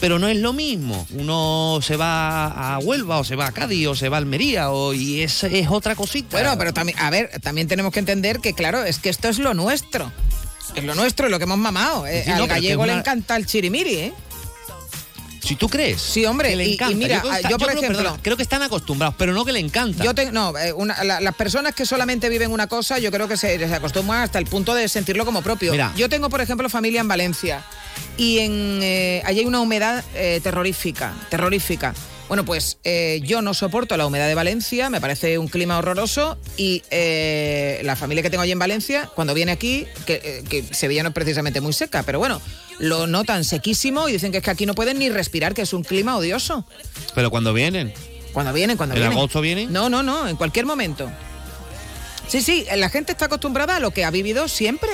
pero 0.01 0.19
no 0.19 0.29
es 0.29 0.37
lo 0.37 0.53
mismo. 0.53 1.07
Uno 1.15 1.79
se 1.83 1.97
va 1.97 2.75
a 2.75 2.79
Huelva, 2.79 3.19
o 3.19 3.25
se 3.25 3.37
va 3.37 3.47
a 3.47 3.53
Cádiz, 3.53 3.87
o 3.89 3.95
se 3.95 4.11
va 4.11 4.19
a 4.19 4.21
Almería, 4.21 4.71
o, 4.71 4.93
y 4.93 5.23
es, 5.23 5.45
es 5.45 5.69
otra 5.71 5.95
cosita. 5.95 6.37
Bueno, 6.37 6.57
pero 6.59 6.75
también, 6.75 6.99
a 6.99 7.09
ver, 7.09 7.31
también 7.41 7.69
tenemos 7.69 7.91
que 7.93 8.01
entender 8.01 8.41
que, 8.41 8.53
claro, 8.53 8.85
es 8.85 8.99
que 8.99 9.09
esto 9.09 9.29
es 9.31 9.39
lo 9.39 9.55
nuestro. 9.55 10.13
Es 10.75 10.85
lo 10.85 10.95
nuestro, 10.95 11.27
es 11.27 11.31
lo 11.33 11.39
que 11.39 11.45
hemos 11.45 11.57
mamado. 11.59 12.07
Eh, 12.07 12.23
Sí, 12.25 12.31
no, 12.33 12.43
al 12.43 12.49
gallego 12.49 12.85
le 12.85 12.93
encanta 12.93 13.37
el 13.37 13.47
chirimiri, 13.47 13.95
¿eh? 13.95 14.13
Si 15.47 15.55
tú 15.57 15.69
crees. 15.69 16.03
Sí, 16.03 16.27
hombre, 16.27 16.51
que 16.51 16.57
le 16.57 16.65
y- 16.65 16.71
y 16.71 16.75
encanta. 16.75 16.97
mira, 16.97 17.23
ah, 17.31 17.37
está- 17.37 17.49
yo, 17.51 17.57
por 17.59 17.69
creo, 17.69 17.79
ejemplo- 17.81 17.99
perdona, 18.03 18.23
creo 18.23 18.37
que 18.37 18.43
están 18.43 18.63
acostumbrados, 18.63 19.15
pero 19.17 19.33
no 19.33 19.45
que 19.45 19.53
le 19.53 19.61
encanta. 19.61 20.03
Yo 20.03 20.15
te- 20.15 20.33
no, 20.33 20.57
eh, 20.59 20.73
una- 20.73 21.03
la- 21.05 21.21
las 21.21 21.35
personas 21.37 21.75
que 21.75 21.87
solamente 21.87 22.29
viven 22.29 22.51
una 22.51 22.67
cosa, 22.67 22.99
yo 22.99 23.11
creo 23.13 23.29
que 23.29 23.37
se, 23.37 23.57
se 23.59 23.75
acostumbran 23.75 24.23
hasta 24.23 24.39
el 24.39 24.47
punto 24.47 24.75
de 24.75 24.89
sentirlo 24.89 25.25
como 25.25 25.43
propio. 25.43 25.71
Mira. 25.73 25.93
Yo 25.97 26.09
tengo, 26.09 26.29
por 26.29 26.41
ejemplo, 26.41 26.69
familia 26.69 27.01
en 27.01 27.09
Valencia 27.09 27.63
y 28.17 28.39
en 28.41 28.81
eh, 28.83 29.23
allí 29.25 29.41
hay 29.41 29.47
una 29.47 29.61
humedad 29.61 30.03
eh, 30.15 30.41
terrorífica, 30.43 31.13
terrorífica. 31.31 31.95
Bueno, 32.29 32.45
pues 32.45 32.79
eh, 32.83 33.21
yo 33.23 33.41
no 33.41 33.55
soporto 33.55 33.97
la 33.97 34.05
humedad 34.05 34.27
de 34.27 34.35
Valencia, 34.35 34.91
me 34.91 35.01
parece 35.01 35.39
un 35.39 35.47
clima 35.47 35.79
horroroso 35.79 36.37
y 36.57 36.83
eh, 36.91 37.81
la 37.85 37.95
familia 37.95 38.23
que 38.23 38.31
tengo 38.31 38.43
allí 38.43 38.51
en 38.51 38.59
Valencia, 38.59 39.09
cuando 39.15 39.33
viene 39.33 39.53
aquí, 39.53 39.87
que, 40.07 40.21
eh, 40.25 40.45
que 40.49 40.65
Sevilla 40.75 41.05
no 41.05 41.11
es 41.11 41.15
precisamente 41.15 41.61
muy 41.61 41.73
seca, 41.73 42.03
pero 42.03 42.19
bueno, 42.19 42.41
lo 42.81 43.07
notan 43.07 43.45
sequísimo 43.45 44.09
y 44.09 44.13
dicen 44.13 44.33
que 44.33 44.39
es 44.39 44.45
que 44.45 44.51
aquí 44.51 44.67
no 44.67 44.75
pueden 44.75 44.99
ni 44.99 45.09
respirar, 45.09 45.55
que 45.55 45.63
es 45.63 45.73
un 45.73 45.85
clima 45.85 46.17
odioso. 46.17 46.67
Pero 47.15 47.31
cuando 47.31 47.55
vienen. 47.55 47.95
Cuando 48.33 48.53
vienen, 48.53 48.77
cuando 48.77 48.97
¿En 48.97 49.03
vienen. 49.03 49.17
agosto 49.17 49.41
vienen? 49.41 49.73
No, 49.73 49.89
no, 49.89 50.03
no, 50.03 50.27
en 50.27 50.37
cualquier 50.37 50.67
momento. 50.67 51.09
Sí, 52.27 52.43
sí, 52.43 52.67
la 52.77 52.89
gente 52.89 53.13
está 53.13 53.27
acostumbrada 53.27 53.77
a 53.77 53.81
lo 53.81 53.93
que 53.93 54.05
ha 54.05 54.11
vivido 54.11 54.49
siempre. 54.49 54.91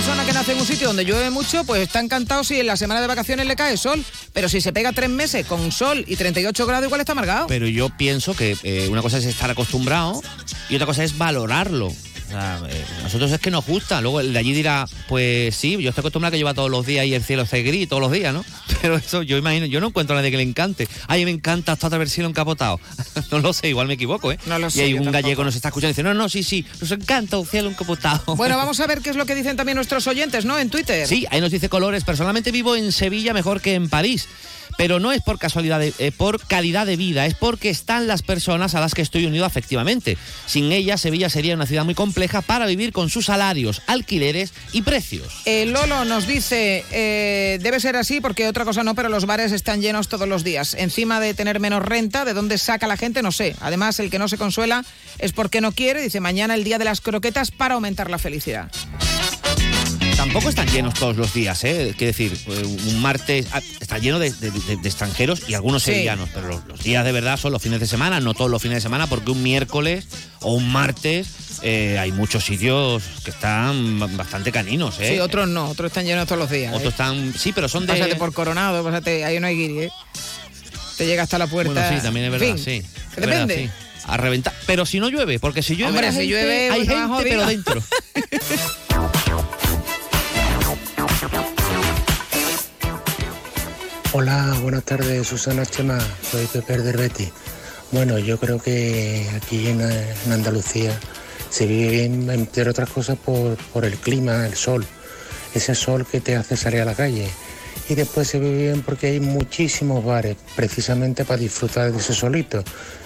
Persona 0.00 0.24
que 0.24 0.32
nace 0.32 0.52
en 0.52 0.58
un 0.58 0.64
sitio 0.64 0.86
donde 0.86 1.04
llueve 1.04 1.28
mucho, 1.28 1.62
pues 1.64 1.82
está 1.82 2.00
encantado 2.00 2.42
si 2.42 2.58
en 2.58 2.66
la 2.66 2.78
semana 2.78 3.02
de 3.02 3.06
vacaciones 3.06 3.46
le 3.46 3.54
cae 3.54 3.76
sol. 3.76 4.02
Pero 4.32 4.48
si 4.48 4.62
se 4.62 4.72
pega 4.72 4.92
tres 4.92 5.10
meses 5.10 5.44
con 5.44 5.70
sol 5.72 6.06
y 6.08 6.16
38 6.16 6.66
grados, 6.66 6.86
igual 6.86 7.02
está 7.02 7.12
amargado. 7.12 7.46
Pero 7.48 7.66
yo 7.66 7.90
pienso 7.90 8.34
que 8.34 8.56
eh, 8.62 8.88
una 8.88 9.02
cosa 9.02 9.18
es 9.18 9.26
estar 9.26 9.50
acostumbrado 9.50 10.22
y 10.70 10.76
otra 10.76 10.86
cosa 10.86 11.04
es 11.04 11.18
valorarlo. 11.18 11.92
Eh, 12.32 12.84
nosotros 13.02 13.30
es 13.32 13.40
que 13.40 13.50
nos 13.50 13.66
gusta. 13.66 14.00
Luego 14.00 14.20
el 14.20 14.32
de 14.32 14.38
allí 14.38 14.52
dirá, 14.52 14.86
pues 15.08 15.54
sí, 15.54 15.72
yo 15.80 15.90
estoy 15.90 16.02
acostumbrado 16.02 16.30
a 16.30 16.32
que 16.32 16.38
lleva 16.38 16.54
todos 16.54 16.70
los 16.70 16.86
días 16.86 17.06
y 17.06 17.14
el 17.14 17.22
cielo 17.22 17.42
esté 17.42 17.62
gris 17.62 17.88
todos 17.88 18.00
los 18.00 18.12
días, 18.12 18.32
¿no? 18.32 18.44
Pero 18.82 18.96
eso 18.96 19.22
yo 19.22 19.36
imagino, 19.36 19.66
yo 19.66 19.80
no 19.80 19.88
encuentro 19.88 20.14
a 20.16 20.18
nadie 20.20 20.30
que 20.30 20.36
le 20.36 20.42
encante. 20.42 20.88
Ay, 21.08 21.24
me 21.24 21.30
encanta 21.30 21.72
otra 21.72 22.06
cielo 22.06 22.28
encapotado. 22.28 22.80
no 23.30 23.38
lo 23.40 23.52
sé, 23.52 23.68
igual 23.68 23.86
me 23.86 23.94
equivoco, 23.94 24.32
¿eh? 24.32 24.38
No 24.46 24.58
lo 24.58 24.68
y 24.68 24.70
sé, 24.70 24.82
hay 24.82 24.90
yo 24.90 24.96
un 24.96 25.04
tampoco. 25.04 25.22
gallego 25.22 25.44
nos 25.44 25.54
está 25.56 25.68
escuchando 25.68 25.90
y 25.90 25.92
dice, 25.92 26.02
no, 26.02 26.14
no, 26.14 26.28
sí, 26.28 26.42
sí, 26.42 26.64
nos 26.80 26.90
encanta 26.90 27.38
un 27.38 27.46
cielo 27.46 27.70
encapotado. 27.70 28.36
Bueno, 28.40 28.56
vamos 28.56 28.80
a 28.80 28.86
ver 28.86 29.00
qué 29.00 29.10
es 29.10 29.16
lo 29.16 29.26
que 29.26 29.34
dicen 29.34 29.56
también 29.56 29.76
nuestros 29.76 30.06
oyentes, 30.06 30.44
¿no? 30.44 30.58
En 30.58 30.70
Twitter. 30.70 31.06
Sí, 31.06 31.26
ahí 31.30 31.40
nos 31.40 31.50
dice 31.50 31.68
Colores. 31.68 32.04
Personalmente 32.04 32.50
vivo 32.52 32.74
en 32.74 32.90
Sevilla 32.90 33.34
mejor 33.34 33.60
que 33.60 33.74
en 33.74 33.88
París. 33.90 34.28
Pero 34.80 34.98
no 34.98 35.12
es 35.12 35.20
por 35.20 35.38
casualidad, 35.38 35.82
eh, 35.82 36.10
por 36.10 36.40
calidad 36.46 36.86
de 36.86 36.96
vida, 36.96 37.26
es 37.26 37.34
porque 37.34 37.68
están 37.68 38.06
las 38.06 38.22
personas 38.22 38.74
a 38.74 38.80
las 38.80 38.94
que 38.94 39.02
estoy 39.02 39.26
unido 39.26 39.44
afectivamente. 39.44 40.16
Sin 40.46 40.72
ellas, 40.72 41.02
Sevilla 41.02 41.28
sería 41.28 41.54
una 41.54 41.66
ciudad 41.66 41.84
muy 41.84 41.94
compleja 41.94 42.40
para 42.40 42.64
vivir 42.64 42.90
con 42.90 43.10
sus 43.10 43.26
salarios, 43.26 43.82
alquileres 43.86 44.54
y 44.72 44.80
precios. 44.80 45.42
Eh, 45.44 45.66
Lolo 45.66 46.06
nos 46.06 46.26
dice, 46.26 46.86
eh, 46.92 47.58
debe 47.60 47.78
ser 47.78 47.94
así 47.94 48.22
porque 48.22 48.48
otra 48.48 48.64
cosa 48.64 48.82
no, 48.82 48.94
pero 48.94 49.10
los 49.10 49.26
bares 49.26 49.52
están 49.52 49.82
llenos 49.82 50.08
todos 50.08 50.26
los 50.26 50.44
días. 50.44 50.72
Encima 50.72 51.20
de 51.20 51.34
tener 51.34 51.60
menos 51.60 51.82
renta, 51.82 52.24
¿de 52.24 52.32
dónde 52.32 52.56
saca 52.56 52.86
la 52.86 52.96
gente? 52.96 53.22
No 53.22 53.32
sé. 53.32 53.56
Además, 53.60 54.00
el 54.00 54.08
que 54.08 54.18
no 54.18 54.28
se 54.28 54.38
consuela 54.38 54.86
es 55.18 55.32
porque 55.32 55.60
no 55.60 55.72
quiere. 55.72 56.00
Dice, 56.00 56.20
mañana 56.20 56.54
el 56.54 56.64
día 56.64 56.78
de 56.78 56.86
las 56.86 57.02
croquetas 57.02 57.50
para 57.50 57.74
aumentar 57.74 58.08
la 58.08 58.16
felicidad. 58.16 58.70
Tampoco 60.20 60.50
están 60.50 60.68
llenos 60.68 60.92
todos 60.94 61.16
los 61.16 61.32
días, 61.32 61.64
¿eh? 61.64 61.94
Quiero 61.96 62.12
decir, 62.12 62.36
eh, 62.48 62.64
un 62.88 63.00
martes 63.00 63.46
ah, 63.52 63.60
está 63.80 63.96
lleno 63.98 64.18
de, 64.18 64.30
de- 64.32 64.50
de- 64.50 64.76
de 64.76 64.88
extranjeros 64.88 65.42
y 65.48 65.54
algunos 65.54 65.82
Sí. 65.82 65.92
sevillanos, 65.92 66.28
pero 66.34 66.48
los, 66.48 66.64
los 66.66 66.82
días 66.82 67.04
de 67.06 67.12
verdad 67.12 67.38
son 67.38 67.52
los 67.52 67.62
fines 67.62 67.80
de 67.80 67.86
semana, 67.86 68.20
no 68.20 68.34
todos 68.34 68.50
los 68.50 68.60
fines 68.60 68.76
de 68.76 68.80
semana, 68.82 69.06
porque 69.06 69.30
un 69.30 69.42
miércoles 69.42 70.06
o 70.40 70.52
un 70.54 70.70
martes 70.70 71.26
eh, 71.62 71.98
hay 71.98 72.12
muchos 72.12 72.44
sitios 72.44 73.02
que 73.24 73.30
están 73.30 73.98
ba- 73.98 74.08
bastante 74.12 74.52
caninos, 74.52 74.98
¿eh? 75.00 75.14
Sí, 75.14 75.20
otros 75.20 75.48
no, 75.48 75.70
otros 75.70 75.88
están 75.90 76.04
llenos 76.04 76.26
todos 76.26 76.38
los 76.40 76.50
días. 76.50 76.70
Otros 76.74 76.84
¿eh? 76.84 76.88
están, 76.90 77.34
sí, 77.38 77.52
pero 77.52 77.68
son 77.68 77.86
de... 77.86 77.94
Pásate 77.94 78.16
por 78.16 78.32
Coronado, 78.34 78.84
pásate, 78.84 79.24
ahí 79.24 79.40
no 79.40 79.46
hay 79.46 79.56
guiri, 79.56 79.78
¿eh? 79.84 79.90
Te 80.98 81.06
llega 81.06 81.22
hasta 81.22 81.38
la 81.38 81.46
puerta. 81.46 81.72
Bueno, 81.72 81.96
sí, 81.96 82.02
también 82.02 82.26
es 82.26 82.32
verdad, 82.32 82.46
fin, 82.46 82.58
sí. 82.58 82.72
Es 83.10 83.16
verdad, 83.16 83.46
depende. 83.46 83.68
sí. 83.68 83.70
A 84.06 84.16
reventar. 84.18 84.52
Pero 84.66 84.84
si 84.84 84.98
no 85.00 85.08
llueve, 85.08 85.38
porque 85.38 85.62
si 85.62 85.76
llueve. 85.76 85.92
Hombre, 85.92 86.08
si 86.10 86.16
gente- 86.18 86.28
llueve, 86.28 86.70
hay 86.70 86.84
pues, 86.84 86.88
gente, 86.98 87.22
pero 87.22 87.46
dentro. 87.46 87.82
Hola, 94.12 94.58
buenas 94.60 94.82
tardes, 94.82 95.28
Susana 95.28 95.64
Chema, 95.64 95.96
soy 96.28 96.44
Pepe 96.46 96.78
del 96.78 96.96
Betty. 96.96 97.30
Bueno, 97.92 98.18
yo 98.18 98.40
creo 98.40 98.58
que 98.58 99.24
aquí 99.36 99.68
en, 99.68 99.80
Andalucía 100.32 100.98
se 101.48 101.64
vive 101.64 101.90
bien, 101.90 102.28
entre 102.28 102.68
otras 102.68 102.90
cosas, 102.90 103.16
por, 103.16 103.84
el 103.84 103.96
clima, 103.98 104.48
el 104.48 104.56
sol, 104.56 104.84
ese 105.54 105.76
sol 105.76 106.04
que 106.04 106.20
te 106.20 106.34
hace 106.34 106.56
salir 106.56 106.80
a 106.80 106.86
la 106.86 106.94
calle. 106.94 107.30
Y 107.88 107.94
después 107.94 108.26
se 108.26 108.40
vive 108.40 108.64
bien 108.64 108.82
porque 108.82 109.06
hay 109.06 109.20
muchísimos 109.20 110.04
bares, 110.04 110.36
precisamente 110.56 111.24
para 111.24 111.40
disfrutar 111.40 111.92
de 111.92 111.98
ese 111.98 112.12
solito. 112.12 112.64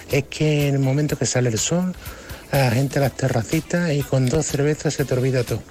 Es 0.09 0.23
que 0.23 0.69
en 0.69 0.73
el 0.73 0.81
momento 0.81 1.19
que 1.19 1.27
sale 1.27 1.49
el 1.49 1.59
sol, 1.59 1.93
la 2.51 2.71
gente 2.71 2.97
a 2.97 3.03
las 3.03 3.15
terracitas 3.15 3.91
y 3.91 4.01
con 4.01 4.27
dos 4.27 4.47
cervezas 4.47 4.95
se 4.95 5.05
te 5.05 5.13
olvida 5.13 5.43
todo. 5.43 5.61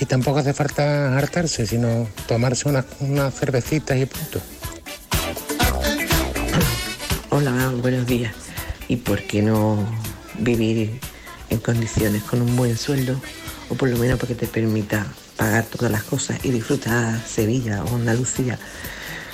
Y 0.00 0.06
tampoco 0.06 0.40
hace 0.40 0.52
falta 0.52 1.16
hartarse, 1.16 1.66
sino 1.66 2.08
tomarse 2.26 2.68
unas 2.68 2.84
unas 2.98 3.32
cervecitas 3.32 3.96
y 3.96 4.06
punto. 4.06 4.40
Hola, 7.34 7.72
buenos 7.80 8.06
días. 8.06 8.34
¿Y 8.88 8.96
por 8.96 9.22
qué 9.22 9.40
no 9.40 9.78
vivir 10.38 11.00
en 11.48 11.58
condiciones 11.60 12.22
con 12.24 12.42
un 12.42 12.56
buen 12.56 12.76
sueldo? 12.76 13.18
O 13.70 13.74
por 13.74 13.88
lo 13.88 13.96
menos 13.96 14.18
porque 14.18 14.34
te 14.34 14.46
permita 14.46 15.06
pagar 15.38 15.64
todas 15.64 15.90
las 15.90 16.02
cosas 16.02 16.44
y 16.44 16.50
disfrutar 16.50 17.18
Sevilla 17.26 17.84
o 17.84 17.94
Andalucía 17.94 18.58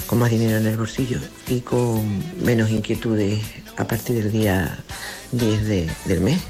con 0.07 0.21
más 0.21 0.31
dinero 0.31 0.59
en 0.59 0.67
el 0.69 0.77
bolsillo 0.77 1.19
y 1.49 1.61
con 1.61 2.23
menos 2.41 2.71
inquietudes 2.71 3.41
a 3.77 3.85
partir 3.89 4.23
del 4.23 4.31
día 4.31 4.79
10 5.33 5.65
de- 5.67 5.91
del 6.05 6.21
mes. 6.21 6.41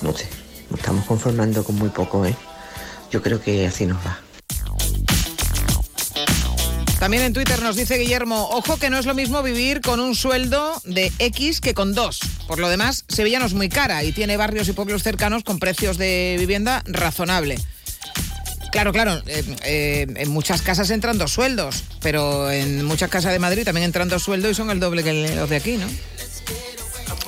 No 0.00 0.12
sé, 0.16 0.28
nos 0.70 0.78
estamos 0.78 1.04
conformando 1.06 1.64
con 1.64 1.74
muy 1.74 1.88
poco, 1.88 2.24
¿eh? 2.24 2.36
Yo 3.10 3.20
creo 3.20 3.40
que 3.42 3.66
así 3.66 3.84
nos 3.84 3.98
va. 3.98 4.20
También 7.04 7.24
en 7.24 7.34
Twitter 7.34 7.60
nos 7.60 7.76
dice 7.76 7.98
Guillermo, 7.98 8.48
ojo 8.52 8.78
que 8.78 8.88
no 8.88 8.96
es 8.96 9.04
lo 9.04 9.12
mismo 9.12 9.42
vivir 9.42 9.82
con 9.82 10.00
un 10.00 10.14
sueldo 10.14 10.80
de 10.84 11.12
X 11.18 11.60
que 11.60 11.74
con 11.74 11.92
dos. 11.92 12.18
Por 12.48 12.58
lo 12.58 12.70
demás, 12.70 13.04
Sevilla 13.08 13.38
no 13.38 13.44
es 13.44 13.52
muy 13.52 13.68
cara 13.68 14.02
y 14.04 14.12
tiene 14.12 14.38
barrios 14.38 14.68
y 14.68 14.72
pueblos 14.72 15.02
cercanos 15.02 15.44
con 15.44 15.58
precios 15.58 15.98
de 15.98 16.36
vivienda 16.38 16.82
razonable. 16.86 17.58
Claro, 18.72 18.94
claro, 18.94 19.22
eh, 19.26 19.44
eh, 19.64 20.06
en 20.16 20.30
muchas 20.30 20.62
casas 20.62 20.88
entran 20.88 21.18
dos 21.18 21.30
sueldos, 21.32 21.84
pero 22.00 22.50
en 22.50 22.82
muchas 22.86 23.10
casas 23.10 23.34
de 23.34 23.38
Madrid 23.38 23.64
también 23.64 23.84
entran 23.84 24.08
dos 24.08 24.22
sueldos 24.22 24.52
y 24.52 24.54
son 24.54 24.70
el 24.70 24.80
doble 24.80 25.04
que 25.04 25.12
los 25.36 25.50
de 25.50 25.56
aquí, 25.56 25.76
¿no? 25.76 25.86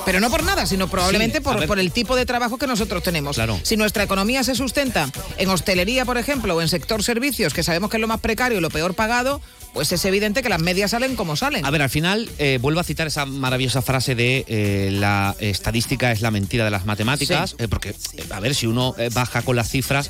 Pero 0.07 0.21
no 0.21 0.29
por 0.29 0.41
nada, 0.41 0.65
sino 0.65 0.87
probablemente 0.87 1.39
Sí, 1.39 1.43
por, 1.43 1.79
el 1.79 1.91
tipo 1.91 2.15
de 2.15 2.25
trabajo 2.25 2.57
que 2.57 2.65
nosotros 2.65 3.03
tenemos. 3.03 3.35
Claro. 3.35 3.59
Si 3.61 3.75
nuestra 3.75 4.03
economía 4.03 4.41
se 4.43 4.55
sustenta 4.55 5.09
en 5.37 5.49
hostelería, 5.49 6.05
por 6.05 6.17
ejemplo, 6.17 6.55
o 6.55 6.61
en 6.61 6.69
sector 6.69 7.03
servicios, 7.03 7.53
que 7.53 7.61
sabemos 7.61 7.91
que 7.91 7.97
es 7.97 8.01
lo 8.01 8.07
más 8.07 8.21
precario 8.21 8.57
y 8.57 8.61
lo 8.61 8.69
peor 8.69 8.93
pagado, 8.93 9.41
pues 9.77 9.91
es 9.91 10.03
evidente 10.05 10.41
que 10.41 10.49
las 10.49 10.59
medias 10.59 10.89
salen 10.89 11.15
como 11.15 11.35
salen. 11.35 11.63
A 11.63 11.69
ver, 11.69 11.83
al 11.83 11.91
final, 11.91 12.27
eh, 12.39 12.57
vuelvo 12.59 12.79
a 12.79 12.83
citar 12.83 13.05
esa 13.05 13.27
maravillosa 13.27 13.83
frase 13.83 14.15
de 14.15 14.43
eh, 14.47 14.89
la 14.91 15.35
estadística 15.39 16.11
es 16.11 16.21
la 16.21 16.31
mentira 16.31 16.65
de 16.65 16.71
las 16.71 16.87
matemáticas, 16.87 17.51
Sí. 17.51 17.57
eh, 17.59 17.67
porque, 17.67 17.93
a 18.31 18.39
ver, 18.39 18.55
si 18.55 18.65
uno 18.65 18.95
baja 19.13 19.43
con 19.43 19.55
las 19.55 19.69
cifras, 19.69 20.09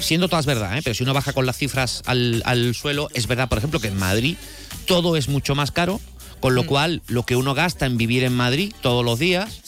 siendo 0.00 0.28
todas 0.28 0.46
verdad, 0.46 0.80
pero 0.82 0.94
si 0.94 1.04
uno 1.04 1.14
baja 1.14 1.32
con 1.32 1.46
las 1.46 1.56
cifras 1.56 2.02
al, 2.06 2.42
al 2.44 2.74
suelo, 2.74 3.08
es 3.14 3.28
verdad, 3.28 3.48
por 3.48 3.58
ejemplo, 3.58 3.78
que 3.78 3.86
en 3.86 3.96
Madrid 3.96 4.36
todo 4.84 5.16
es 5.16 5.28
mucho 5.28 5.54
más 5.54 5.70
caro, 5.70 6.00
con 6.40 6.56
lo 6.56 6.66
cual 6.66 7.00
lo 7.06 7.22
que 7.24 7.36
uno 7.36 7.54
gasta 7.54 7.86
en 7.86 7.96
vivir 7.96 8.24
en 8.24 8.34
Madrid 8.34 8.72
todos 8.82 9.04
los 9.04 9.20
días 9.20 9.60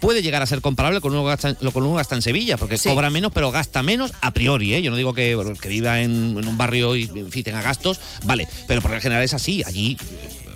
puede 0.00 0.22
llegar 0.22 0.42
a 0.42 0.46
ser 0.46 0.60
comparable 0.60 1.00
con 1.00 1.12
uno 1.12 1.24
gasta, 1.24 1.56
lo 1.60 1.72
que 1.72 1.78
uno 1.78 1.94
gasta 1.94 2.14
en 2.14 2.22
Sevilla, 2.22 2.56
porque 2.56 2.78
Sí. 2.78 2.88
cobra 2.88 3.10
menos, 3.10 3.32
pero 3.32 3.50
gasta 3.50 3.82
menos 3.82 4.12
a 4.20 4.32
priori. 4.32 4.74
¿eh? 4.74 4.82
Yo 4.82 4.90
no 4.90 4.96
digo 4.96 5.14
que, 5.14 5.34
bueno, 5.34 5.54
que 5.54 5.68
viva 5.68 6.00
en, 6.00 6.36
en 6.38 6.48
un 6.48 6.56
barrio 6.58 6.96
y 6.96 7.04
en 7.14 7.30
fin, 7.30 7.42
tenga 7.44 7.62
gastos, 7.62 8.00
vale, 8.24 8.48
pero 8.66 8.80
por 8.82 8.90
lo 8.90 9.00
general 9.00 9.22
es 9.24 9.34
así. 9.34 9.62
Allí, 9.66 9.96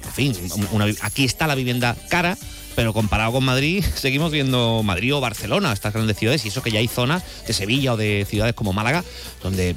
en 0.05 0.13
fin, 0.13 0.37
una 0.73 0.87
aquí 1.03 1.25
está 1.25 1.47
la 1.47 1.55
vivienda 1.55 1.97
cara. 2.09 2.37
Pero 2.75 2.95
comparado 2.95 3.33
con 3.33 3.45
Madrid, 3.45 3.85
seguimos 3.97 4.33
viendo 4.33 4.83
Madrid 4.83 5.15
o 5.15 5.21
Barcelona, 5.21 5.75
estas 5.75 5.93
grandes 5.93 6.17
ciudades, 6.17 6.43
y 6.47 6.49
eso 6.49 6.63
que 6.63 6.71
ya 6.71 6.79
hay 6.79 6.89
zonas 6.89 7.23
de 7.47 7.53
Sevilla 7.53 7.93
o 7.93 7.97
de 7.99 8.27
ciudades 8.27 8.55
como 8.55 8.73
Málaga, 8.73 9.05
donde 9.43 9.77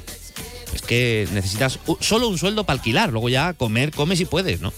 es 0.74 0.80
que 0.80 1.28
necesitas 1.32 1.78
solo 2.00 2.26
un 2.28 2.38
sueldo 2.38 2.64
para 2.64 2.78
alquilar, 2.78 3.10
luego 3.10 3.28
ya 3.28 3.52
comer, 3.52 3.90
comes 3.90 4.18
y 4.20 4.24
puedes, 4.24 4.62
¿no? 4.62 4.72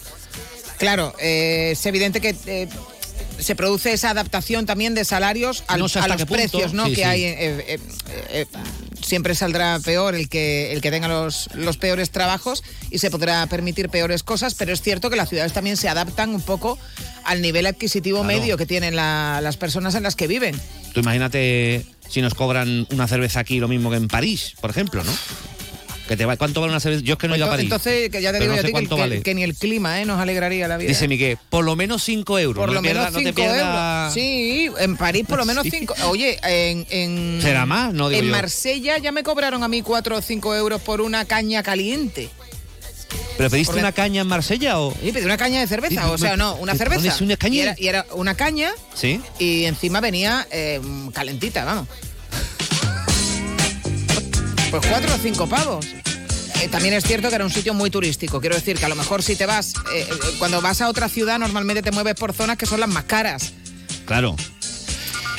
Claro, 0.79 1.14
eh, 1.20 1.70
es 1.74 1.87
evidente 1.87 2.20
que 2.20 2.35
eh, 2.46 2.68
se 3.38 3.55
produce 3.55 3.92
esa 3.92 4.11
adaptación 4.11 4.66
también 4.66 4.94
de 4.94 5.05
salarios 5.05 5.64
al- 5.68 5.81
No 5.81 5.88
sé 5.88 5.98
a 6.01 6.09
los 6.09 6.24
precios 6.24 6.72
¿no? 6.72 6.85
sí, 6.87 6.90
que 6.90 6.96
sí. 6.96 7.03
hay. 7.03 7.24
eh, 7.24 7.37
eh, 7.38 7.79
eh, 8.31 8.46
siempre 9.03 9.35
saldrá 9.35 9.79
peor 9.81 10.14
el 10.14 10.29
que, 10.29 10.72
el 10.72 10.81
que 10.81 10.90
tenga 10.90 11.09
los, 11.09 11.48
los 11.55 11.77
peores 11.79 12.11
trabajos 12.11 12.62
y 12.90 12.98
se 12.98 13.11
podrá 13.11 13.46
permitir 13.46 13.88
peores 13.88 14.22
cosas, 14.22 14.55
pero 14.55 14.72
es 14.72 14.83
cierto 14.83 15.09
que 15.09 15.16
las 15.16 15.29
ciudades 15.29 15.53
también 15.53 15.77
se 15.77 15.88
adaptan 15.88 16.35
un 16.35 16.42
poco 16.42 16.79
al 17.24 17.40
nivel 17.40 17.66
adquisitivo 17.66 18.22
Claro. 18.22 18.38
medio 18.40 18.57
que 18.57 18.66
tienen 18.66 18.96
la- 18.96 19.40
las 19.42 19.57
personas 19.57 19.94
en 19.94 20.03
las 20.03 20.16
que 20.16 20.27
viven. 20.27 20.61
Tú 20.92 21.01
imagínate 21.01 21.87
si 22.09 22.20
nos 22.22 22.35
cobran 22.35 22.87
una 22.90 23.07
cerveza 23.07 23.40
aquí 23.40 23.61
lo 23.61 23.68
mismo 23.68 23.90
que 23.90 23.96
en 23.96 24.09
París, 24.09 24.55
por 24.61 24.70
ejemplo, 24.70 25.05
¿no? 25.05 25.12
Que 26.09 26.16
te 26.16 26.25
va, 26.25 26.37
¿Cuánto 26.37 26.61
vale 26.62 26.73
una 26.73 26.81
cerveza? 26.81 27.05
Yo 27.05 27.12
es 27.12 27.18
que 27.18 27.29
no 27.29 27.35
he 27.35 27.37
ido 27.37 27.47
a 27.47 27.51
París. 27.51 27.64
Entonces, 27.64 28.09
que 28.11 28.23
ya 28.23 28.33
te 28.33 28.38
digo 28.40 28.51
no 28.51 28.57
yo 28.57 28.62
a 28.62 28.64
ti 28.81 28.87
que, 28.88 28.94
vale. 28.94 29.23
que 29.23 29.35
ni 29.35 29.42
el 29.44 29.55
clima 29.55 30.01
eh, 30.01 30.07
nos 30.07 30.18
alegraría 30.18 30.66
la 30.66 30.77
vida. 30.79 30.88
Dice 30.88 31.07
Miguel, 31.07 31.37
por 31.51 31.64
lo 31.64 31.77
menos 31.77 32.03
5 32.03 32.38
euros. 32.38 32.62
Por 32.62 32.68
no 32.68 32.75
lo 32.75 32.83
menos 32.83 33.12
no 33.12 33.18
te 33.18 33.25
5 33.27 33.35
pierdas- 33.35 33.61
euros. 33.61 34.14
Sí, 34.14 34.71
en 34.79 34.97
París 34.97 35.25
por 35.29 35.38
lo 35.38 35.44
menos 35.44 35.64
Sí. 35.64 35.71
5. 35.71 35.94
Oye, 36.09 36.38
en, 36.42 36.87
en- 36.90 37.42
¿Será 37.42 37.66
más? 37.66 37.92
No 37.92 38.09
digo 38.09 38.21
En 38.23 38.27
yo. 38.29 38.33
Marsella 38.33 38.97
ya 38.99 39.12
me 39.12 39.23
cobraron 39.23 39.62
a 39.62 39.68
mí 39.68 39.83
4 39.83 40.16
o 40.16 40.23
5 40.23 40.55
euros 40.57 40.81
por 40.81 41.01
una 41.03 41.25
caña 41.27 41.62
caliente. 41.62 42.31
¿Pero 43.37 43.51
pediste 43.51 43.66
Porque- 43.68 43.81
una 43.81 43.92
caña 43.92 44.23
en 44.23 44.27
Marsella 44.27 44.81
o...? 44.81 44.92
Sí, 45.03 45.12
pedí 45.12 45.25
una 45.25 45.37
caña 45.37 45.61
de 45.61 45.66
cerveza, 45.68 46.03
Sí, 46.05 46.09
o 46.11 46.18
sea, 46.18 46.37
no, 46.37 46.57
una 46.57 46.73
¿me 46.73 46.79
cerveza. 46.79 47.16
una 47.23 47.37
caña? 47.37 47.55
Y 47.55 47.61
era, 47.61 47.75
y 47.79 47.87
era 47.88 48.07
una 48.14 48.35
caña 48.35 48.73
Sí. 48.94 49.21
y 49.38 49.64
encima 49.64 50.01
venía 50.01 50.47
eh, 50.51 50.81
calentita, 51.14 51.64
vamos. 51.64 51.87
Pues 54.71 54.85
4 54.87 55.15
o 55.15 55.19
5 55.19 55.49
pavos. 55.49 55.87
Eh, 56.61 56.69
también 56.69 56.93
es 56.93 57.05
cierto 57.05 57.31
que 57.31 57.37
era 57.37 57.45
un 57.45 57.51
sitio 57.51 57.73
muy 57.73 57.89
turístico. 57.89 58.41
Quiero 58.41 58.55
decir 58.57 58.77
que 58.77 58.85
a 58.85 58.89
lo 58.89 58.97
mejor 58.97 59.23
si 59.23 59.35
te 59.35 59.47
vas, 59.47 59.73
eh, 59.95 60.07
eh, 60.11 60.15
cuando 60.39 60.61
vas 60.61 60.83
a 60.83 60.89
otra 60.89 61.09
ciudad, 61.09 61.39
normalmente 61.39 61.83
te 61.83 61.91
mueves 61.91 62.15
por 62.17 62.35
zonas 62.35 62.59
que 62.59 62.67
son 62.67 62.81
las 62.81 62.89
más 62.89 63.05
caras. 63.05 63.53
Claro. 64.05 64.37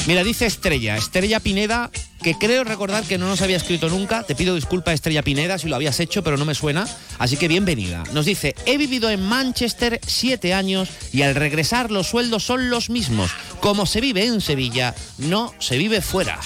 Mira, 0.08 0.24
dice 0.24 0.48
Estrella, 0.48 0.98
Estrella 0.98 1.40
Pineda, 1.40 1.92
que 2.24 2.34
creo 2.36 2.64
recordar 2.64 3.04
que 3.04 3.20
no 3.20 3.28
nos 3.28 3.42
había 3.42 3.58
escrito 3.58 3.90
nunca. 3.90 4.24
Te 4.24 4.34
pido 4.34 4.56
disculpa, 4.56 4.94
Estrella 4.94 5.22
Pineda, 5.22 5.60
si 5.60 5.68
lo 5.68 5.76
habías 5.76 6.00
hecho, 6.00 6.24
pero 6.24 6.38
no 6.38 6.46
me 6.46 6.56
suena. 6.56 6.88
Así 7.20 7.38
que 7.38 7.48
bienvenida. 7.48 8.04
Nos 8.14 8.26
dice, 8.26 8.56
he 8.66 8.78
vivido 8.78 9.12
en 9.12 9.22
Manchester 9.22 10.00
siete 10.08 10.56
años 10.56 10.90
y 11.12 11.22
al 11.22 11.36
regresar 11.36 11.92
los 11.92 12.08
sueldos 12.08 12.44
son 12.44 12.72
los 12.72 12.90
mismos. 12.90 13.30
Como 13.60 13.86
se 13.86 14.02
vive 14.02 14.26
en 14.26 14.42
Sevilla, 14.42 14.96
no 15.20 15.54
se 15.60 15.78
vive 15.78 16.02
fuera. 16.02 16.40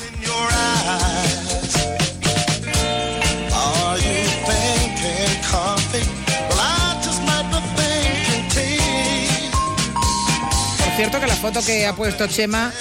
Cierto 10.95 11.19
que 11.19 11.27
la 11.27 11.35
foto 11.35 11.63
que 11.65 11.85
ha 11.87 11.95
puesto 11.95 12.27
Chema 12.27 12.71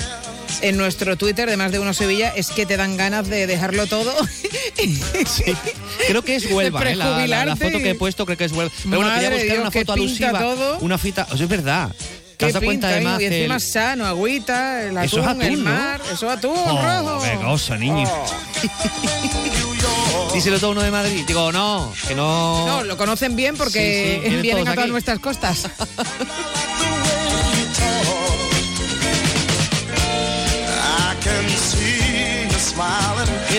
en 0.61 0.77
nuestro 0.77 1.17
Twitter 1.17 1.49
de 1.49 1.57
más 1.57 1.73
de 1.73 1.79
uno 1.79 1.95
Sevilla 1.95 2.33
es 2.37 2.51
que 2.51 2.67
te 2.67 2.77
dan 2.77 2.97
ganas 2.97 3.29
de 3.29 3.47
dejarlo 3.47 3.87
todo. 3.87 4.15
Creo 6.07 6.23
que 6.23 6.37
es 6.37 6.51
Huelva, 6.51 6.83
¿eh? 6.91 6.97
la, 6.97 7.27
la- 7.27 7.45
la 7.47 7.57
foto 7.57 7.79
que 7.79 7.91
he 7.91 7.95
puesto 7.95 8.27
creo 8.27 8.37
que 8.37 8.45
es 8.45 8.53
Huelva. 8.53 8.73
Pero 8.85 8.97
bueno, 8.97 9.13
quería 9.15 9.31
Madre 9.31 9.45
buscar 9.45 9.57
Dios, 9.57 9.61
una 9.61 9.71
foto 9.71 9.93
alusiva. 9.93 10.39
todo. 10.39 10.79
Una 10.81 10.99
fita, 10.99 11.27
o 11.31 11.37
sea, 11.37 11.45
es 11.45 11.49
verdad. 11.49 11.91
¿Te 12.37 12.47
has 12.47 12.53
dado 12.55 12.65
cuenta 12.67 12.89
además? 12.89 13.21
Y 13.21 13.25
encima 13.27 13.55
el- 13.57 13.61
sano, 13.61 14.07
agüita, 14.07 14.83
el 14.83 14.91
atún, 14.99 15.05
Eso 15.05 15.21
es 15.21 15.27
atún, 15.27 15.43
el 15.43 15.65
¿no? 15.65 15.71
mar, 15.71 16.01
eso 16.13 16.27
es 16.31 16.39
atún 16.39 16.57
Oh, 16.57 16.83
rojo. 16.83 17.23
qué 17.25 17.45
cosa, 17.45 17.77
niño. 17.77 18.09
Díselo 20.35 20.59
todo 20.59 20.71
uno 20.73 20.83
de 20.83 20.91
Madrid. 20.91 21.25
Digo, 21.27 21.53
no, 21.53 21.93
que 22.09 22.15
no. 22.15 22.67
No, 22.67 22.85
lo 22.85 22.97
conocen 22.97 23.37
bien 23.37 23.57
porque 23.57 24.21
Sí, 24.25 24.31
sí, 24.31 24.37
vienen 24.37 24.67
a 24.67 24.71
todas 24.73 24.85
aquí. 24.85 24.91
nuestras 24.93 25.19
costas. 25.21 25.69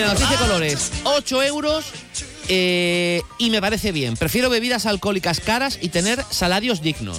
Mira, 0.04 0.14
noticia 0.14 0.36
de 0.36 0.42
colores. 0.42 0.90
8 1.04 1.42
euros 1.42 1.84
Eh, 2.48 3.22
y 3.38 3.48
me 3.50 3.60
parece 3.62 3.90
bien. 3.90 4.16
Prefiero 4.18 4.50
bebidas 4.50 4.84
alcohólicas 4.86 5.40
caras 5.40 5.78
y 5.80 5.88
tener 5.88 6.22
salarios 6.30 6.82
dignos. 6.82 7.18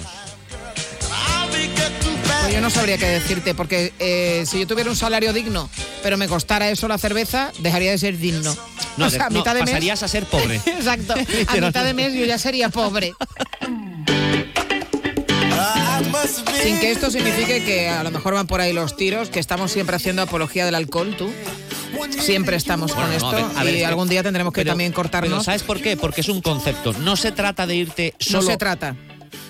Pues 2.42 2.54
yo 2.54 2.60
no 2.60 2.70
sabría 2.70 2.96
qué 2.96 3.06
decirte, 3.06 3.52
porque 3.54 3.92
eh, 3.98 4.44
si 4.46 4.60
yo 4.60 4.66
tuviera 4.68 4.88
un 4.88 4.94
salario 4.96 5.32
digno, 5.32 5.68
pero 6.04 6.16
me 6.16 6.28
costara 6.28 6.70
eso 6.70 6.86
la 6.86 6.96
cerveza, 6.96 7.50
dejaría 7.58 7.90
de 7.90 7.98
ser 7.98 8.18
digno. 8.18 8.56
No, 8.96 9.06
O 9.06 9.10
sea, 9.10 9.26
a 9.26 9.30
no, 9.30 9.38
mitad 9.40 9.54
de 9.54 9.62
mes- 9.62 9.70
pasarías 9.70 10.02
a 10.04 10.08
ser 10.08 10.24
pobre. 10.26 10.60
Exacto. 10.66 11.14
A 11.14 11.54
mitad 11.60 11.84
de 11.84 11.92
mes 11.92 12.14
yo 12.14 12.24
ya 12.24 12.38
sería 12.38 12.68
pobre. 12.68 13.12
Sin 16.62 16.78
que 16.78 16.92
esto 16.92 17.10
signifique 17.10 17.64
que 17.64 17.88
a 17.88 18.04
lo 18.04 18.12
mejor 18.12 18.34
van 18.34 18.46
por 18.46 18.60
ahí 18.60 18.72
los 18.72 18.96
tiros, 18.96 19.28
que 19.28 19.40
estamos 19.40 19.72
siempre 19.72 19.96
haciendo 19.96 20.22
apología 20.22 20.64
del 20.64 20.76
alcohol, 20.76 21.16
tú. 21.18 21.32
Siempre 22.18 22.56
estamos 22.56 22.94
Bueno, 22.94 23.10
con 23.10 23.10
no, 23.10 23.16
esto 23.16 23.28
a 23.28 23.48
ver, 23.48 23.58
a 23.58 23.64
ver, 23.64 23.74
y 23.76 23.82
algún 23.84 24.08
día 24.08 24.22
tendremos 24.22 24.52
que 24.52 24.60
pero- 24.60 24.72
también 24.72 24.92
cortarnos. 24.92 25.30
Pero 25.30 25.42
¿sabes 25.44 25.62
por 25.62 25.80
qué? 25.80 25.96
Porque 25.96 26.20
es 26.20 26.28
un 26.28 26.40
concepto. 26.42 26.92
No 26.94 27.16
se 27.16 27.32
trata 27.32 27.66
de 27.66 27.76
irte 27.76 28.14
no 28.20 28.40
solo... 28.40 28.46
se 28.50 28.56
trata. 28.56 28.96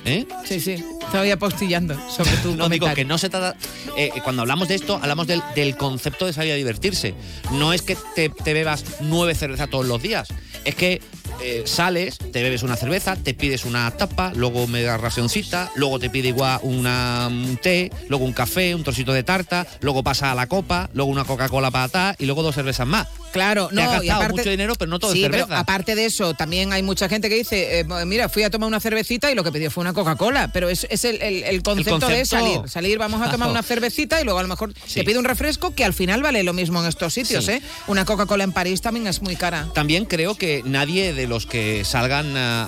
¿Eh? 0.04 0.24
Sí, 0.44 0.60
sí. 0.60 0.84
Estaba 1.04 1.26
ya 1.26 1.36
postillando 1.36 1.96
sobre 2.08 2.30
tu 2.38 2.54
No 2.56 2.68
digo 2.68 2.92
que 2.94 3.04
no 3.04 3.18
se 3.18 3.28
trata. 3.28 3.56
eh, 3.96 4.12
eh, 4.14 4.20
cuando 4.22 4.42
hablamos 4.42 4.68
de 4.68 4.76
esto, 4.76 4.96
hablamos 5.02 5.26
del, 5.26 5.42
del 5.56 5.76
concepto 5.76 6.26
de 6.26 6.32
salir 6.32 6.52
a 6.52 6.56
divertirse. 6.56 7.14
No 7.52 7.72
es 7.72 7.82
que 7.82 7.96
te, 8.14 8.28
te 8.28 8.52
bebas 8.54 8.84
nueve 9.00 9.34
cervezas 9.34 9.68
todos 9.68 9.86
los 9.86 10.00
días. 10.00 10.28
Es 10.64 10.74
que 10.76 11.00
eh, 11.42 11.62
sales, 11.66 12.18
te 12.18 12.42
bebes 12.42 12.62
una 12.62 12.76
cerveza, 12.76 13.16
te 13.16 13.34
pides 13.34 13.64
una 13.64 13.90
tapa, 13.96 14.32
luego 14.34 14.66
media 14.66 14.96
racioncita, 14.96 15.70
luego 15.76 15.98
te 15.98 16.10
pide 16.10 16.28
igual 16.28 16.60
una, 16.62 17.28
un 17.30 17.56
té, 17.56 17.90
luego 18.08 18.24
un 18.24 18.32
café, 18.32 18.74
un 18.74 18.82
trocito 18.84 19.12
de 19.12 19.22
tarta, 19.22 19.66
luego 19.80 20.02
pasa 20.02 20.32
a 20.32 20.34
la 20.34 20.46
copa, 20.46 20.88
luego 20.92 21.10
una 21.10 21.24
Coca-Cola 21.24 21.70
para 21.70 21.84
atar 21.84 22.16
y 22.18 22.26
luego 22.26 22.42
dos 22.42 22.54
cervezas 22.54 22.86
más. 22.86 23.06
Claro, 23.32 23.68
Te 23.68 23.74
no, 23.74 23.82
has 23.82 23.88
y 24.02 24.06
gastado 24.06 24.20
aparte, 24.22 24.38
mucho 24.40 24.50
dinero, 24.50 24.74
pero 24.78 24.90
no 24.90 24.98
todo 24.98 25.12
sí, 25.12 25.22
es 25.22 25.30
pero 25.30 25.44
cerveza. 25.44 25.60
aparte 25.60 25.94
de 25.94 26.06
eso, 26.06 26.32
también 26.34 26.72
hay 26.72 26.82
mucha 26.82 27.08
gente 27.08 27.28
que 27.28 27.34
dice, 27.34 27.80
eh, 27.80 27.84
mira, 28.06 28.28
fui 28.30 28.42
a 28.44 28.50
tomar 28.50 28.66
una 28.66 28.80
cervecita 28.80 29.30
y 29.30 29.34
lo 29.34 29.44
que 29.44 29.52
pidió 29.52 29.70
fue 29.70 29.82
una 29.82 29.92
Coca-Cola, 29.92 30.50
pero 30.52 30.68
es, 30.70 30.86
es 30.90 31.04
el, 31.04 31.20
el- 31.20 31.42
el 31.44 31.62
concepto 31.62 31.96
de 32.08 32.20
concepto. 32.22 32.36
salir, 32.36 32.68
salir, 32.70 32.98
vamos 32.98 33.20
a 33.20 33.30
tomar 33.30 33.50
una 33.50 33.62
cervecita 33.62 34.20
y 34.20 34.24
luego 34.24 34.38
a 34.38 34.42
lo 34.42 34.48
mejor 34.48 34.72
Sí. 34.86 34.94
te 35.00 35.04
pide 35.04 35.18
un 35.18 35.24
refresco 35.26 35.74
que 35.74 35.84
al 35.84 35.92
final 35.92 36.22
vale 36.22 36.42
lo 36.44 36.52
mismo 36.54 36.80
en 36.80 36.86
estos 36.88 37.12
sitios, 37.12 37.44
Sí. 37.44 37.52
¿eh? 37.52 37.62
Una 37.88 38.04
Coca-Cola 38.06 38.44
en 38.44 38.52
París 38.52 38.80
también 38.80 39.06
es 39.06 39.20
muy 39.20 39.36
cara. 39.36 39.68
También 39.74 40.06
creo 40.06 40.34
que 40.36 40.62
nadie 40.64 41.12
de 41.12 41.25
los 41.26 41.46
que 41.46 41.84
salgan 41.84 42.36
a- 42.36 42.66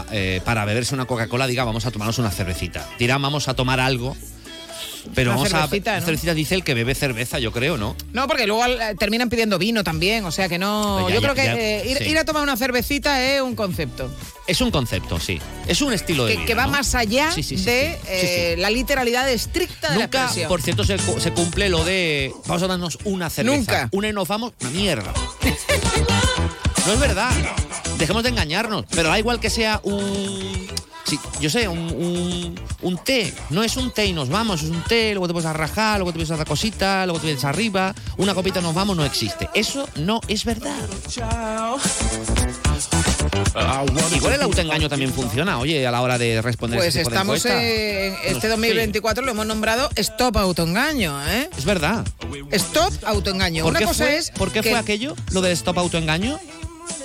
a, 0.00 0.04
eh, 0.12 0.40
para 0.44 0.64
beberse 0.64 0.94
una 0.94 1.06
Coca-Cola 1.06 1.46
diga 1.46 1.64
vamos 1.64 1.86
a 1.86 1.90
tomarnos 1.90 2.18
una 2.18 2.30
cervecita. 2.30 2.88
Dirán 2.98 3.22
vamos 3.22 3.48
a 3.48 3.54
tomar 3.54 3.80
algo. 3.80 4.16
Pero 5.14 5.32
Una 5.32 5.36
vamos 5.36 5.50
cervecita, 5.50 5.96
a. 5.96 6.00
¿no? 6.00 6.06
Cervecita 6.06 6.32
dice 6.32 6.54
el 6.54 6.64
que 6.64 6.72
bebe 6.72 6.94
cerveza, 6.94 7.38
yo 7.38 7.52
creo, 7.52 7.76
¿no? 7.76 7.94
No, 8.14 8.26
porque 8.26 8.46
luego 8.46 8.62
al- 8.64 8.96
terminan 8.98 9.28
pidiendo 9.28 9.58
vino 9.58 9.84
también, 9.84 10.24
o 10.24 10.32
sea 10.32 10.48
que 10.48 10.58
no... 10.58 11.06
Ya, 11.10 11.16
yo 11.16 11.20
ya, 11.20 11.30
creo 11.30 11.34
que 11.34 11.44
ya, 11.44 11.54
eh, 11.60 11.90
ir, 11.90 11.98
sí. 11.98 12.04
ir 12.04 12.16
a 12.16 12.24
tomar 12.24 12.42
una 12.42 12.56
cervecita 12.56 13.22
es 13.22 13.42
un 13.42 13.54
concepto. 13.54 14.10
Es 14.46 14.62
un 14.62 14.70
concepto, 14.70 15.20
sí. 15.20 15.38
Es 15.68 15.82
un 15.82 15.92
estilo 15.92 16.24
de 16.24 16.32
Que, 16.32 16.36
vida. 16.38 16.46
que 16.46 16.54
va 16.54 16.64
¿no? 16.64 16.72
más 16.72 16.94
allá 16.94 17.30
Sí, 17.32 17.42
sí, 17.42 17.58
sí, 17.58 17.64
de 17.66 17.98
eh, 18.08 18.54
la 18.56 18.70
literalidad 18.70 19.28
estricta 19.30 19.90
de 19.90 19.98
la 19.98 20.04
Nunca, 20.06 20.18
expresión. 20.22 20.48
por 20.48 20.62
cierto, 20.62 20.84
se 20.84 21.32
cumple 21.32 21.68
lo 21.68 21.84
de 21.84 22.32
vamos 22.46 22.62
a 22.62 22.66
darnos 22.66 22.98
una 23.04 23.28
cerveza. 23.28 23.56
Nunca. 23.58 23.88
Una 23.92 24.08
y 24.08 24.12
nos 24.14 24.26
vamos, 24.26 24.54
una 24.62 24.70
mierda. 24.70 25.12
no 26.86 26.92
es 26.92 27.00
verdad. 27.00 27.30
Dejemos 27.98 28.22
de 28.22 28.28
engañarnos. 28.30 28.84
Pero 28.90 29.08
da 29.08 29.18
igual 29.18 29.40
que 29.40 29.50
sea 29.50 29.80
un. 29.84 30.66
Sí, 31.06 31.18
yo 31.38 31.50
sé, 31.50 31.68
un, 31.68 31.78
un, 31.78 32.60
un 32.80 32.96
té. 32.98 33.34
No 33.50 33.62
es 33.62 33.76
un 33.76 33.90
té 33.92 34.06
y 34.06 34.14
nos 34.14 34.30
vamos, 34.30 34.62
es 34.62 34.70
un 34.70 34.82
té, 34.84 35.10
luego 35.12 35.26
te 35.26 35.34
puedes 35.34 35.46
a 35.48 35.52
rajar, 35.52 35.98
luego 35.98 36.12
te 36.12 36.16
pides 36.18 36.30
otra 36.30 36.46
cosita, 36.46 37.04
luego 37.04 37.20
te 37.20 37.26
vienes 37.26 37.44
arriba, 37.44 37.94
una 38.16 38.34
copita 38.34 38.62
nos 38.62 38.74
vamos, 38.74 38.96
no 38.96 39.04
existe. 39.04 39.50
Eso 39.52 39.86
no 39.96 40.22
es 40.28 40.46
verdad. 40.46 40.74
Igual 44.14 44.34
el 44.34 44.42
autoengaño 44.42 44.88
también 44.88 45.12
funciona, 45.12 45.58
oye, 45.58 45.86
a 45.86 45.90
la 45.90 46.00
hora 46.00 46.16
de 46.16 46.40
responder 46.40 46.78
Pues 46.78 46.88
ese 46.88 47.00
tipo 47.00 47.10
de 47.10 47.16
estamos 47.16 47.44
encuestas. 47.44 47.62
en 47.62 48.14
este 48.36 48.40
sí. 48.40 48.48
2024 48.48 49.24
lo 49.24 49.30
hemos 49.32 49.46
nombrado 49.46 49.90
Stop 49.96 50.36
Autoengaño, 50.38 51.20
¿eh? 51.28 51.50
Es 51.56 51.66
verdad. 51.66 52.04
Stop 52.50 52.92
Autoengaño. 53.04 53.62
¿Por 53.64 53.70
Una 53.72 53.80
qué, 53.80 53.84
cosa 53.84 54.04
fue, 54.04 54.16
es 54.16 54.30
¿por 54.30 54.50
qué 54.50 54.62
que- 54.62 54.70
fue 54.70 54.78
aquello? 54.78 55.14
¿Lo 55.32 55.42
del 55.42 55.52
stop 55.52 55.78
autoengaño? 55.78 56.38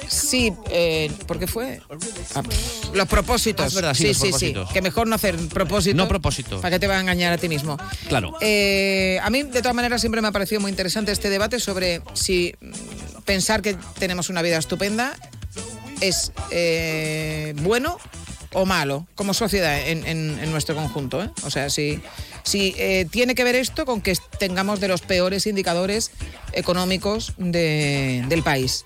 Sí, 0.09 0.51
eh, 0.71 1.11
¿por 1.27 1.37
qué 1.39 1.47
fue? 1.47 1.79
Ah, 2.35 2.41
los 2.93 3.07
propósitos. 3.07 3.63
Ah, 3.63 3.67
es 3.67 3.73
verdad, 3.75 3.93
sí, 3.93 4.01
sí, 4.03 4.07
los 4.07 4.17
sí, 4.17 4.23
propósitos. 4.23 4.67
sí. 4.69 4.73
Que 4.73 4.81
mejor 4.81 5.07
no 5.07 5.15
hacer 5.15 5.35
propósitos. 5.49 5.95
No 5.95 6.07
propósito. 6.07 6.59
¿Para 6.61 6.71
qué 6.75 6.79
te 6.79 6.87
va 6.87 6.97
a 6.97 6.99
engañar 6.99 7.31
a 7.33 7.37
ti 7.37 7.47
mismo? 7.47 7.77
Claro. 8.07 8.33
Eh, 8.41 9.19
a 9.21 9.29
mí, 9.29 9.43
de 9.43 9.61
todas 9.61 9.75
maneras, 9.75 10.01
siempre 10.01 10.21
me 10.21 10.27
ha 10.27 10.31
parecido 10.31 10.59
muy 10.61 10.71
interesante 10.71 11.11
este 11.11 11.29
debate 11.29 11.59
sobre 11.59 12.01
si 12.13 12.53
mm, 12.59 13.21
pensar 13.25 13.61
que 13.61 13.75
tenemos 13.99 14.29
una 14.29 14.41
vida 14.41 14.57
estupenda 14.57 15.13
es 16.01 16.31
eh, 16.51 17.53
bueno 17.57 17.97
o 18.53 18.65
malo 18.65 19.05
como 19.15 19.33
sociedad 19.35 19.79
en, 19.89 20.07
en- 20.07 20.39
en 20.39 20.51
nuestro 20.51 20.73
conjunto. 20.73 21.23
¿eh? 21.23 21.29
O 21.43 21.51
sea, 21.51 21.69
si, 21.69 22.01
si 22.43 22.73
eh, 22.77 23.05
tiene 23.11 23.35
que 23.35 23.43
ver 23.43 23.55
esto 23.55 23.85
con 23.85 24.01
que 24.01 24.15
tengamos 24.39 24.79
de 24.79 24.87
los 24.87 25.01
peores 25.01 25.45
indicadores 25.45 26.09
económicos 26.53 27.33
de- 27.37 28.23
del 28.27 28.41
país. 28.41 28.85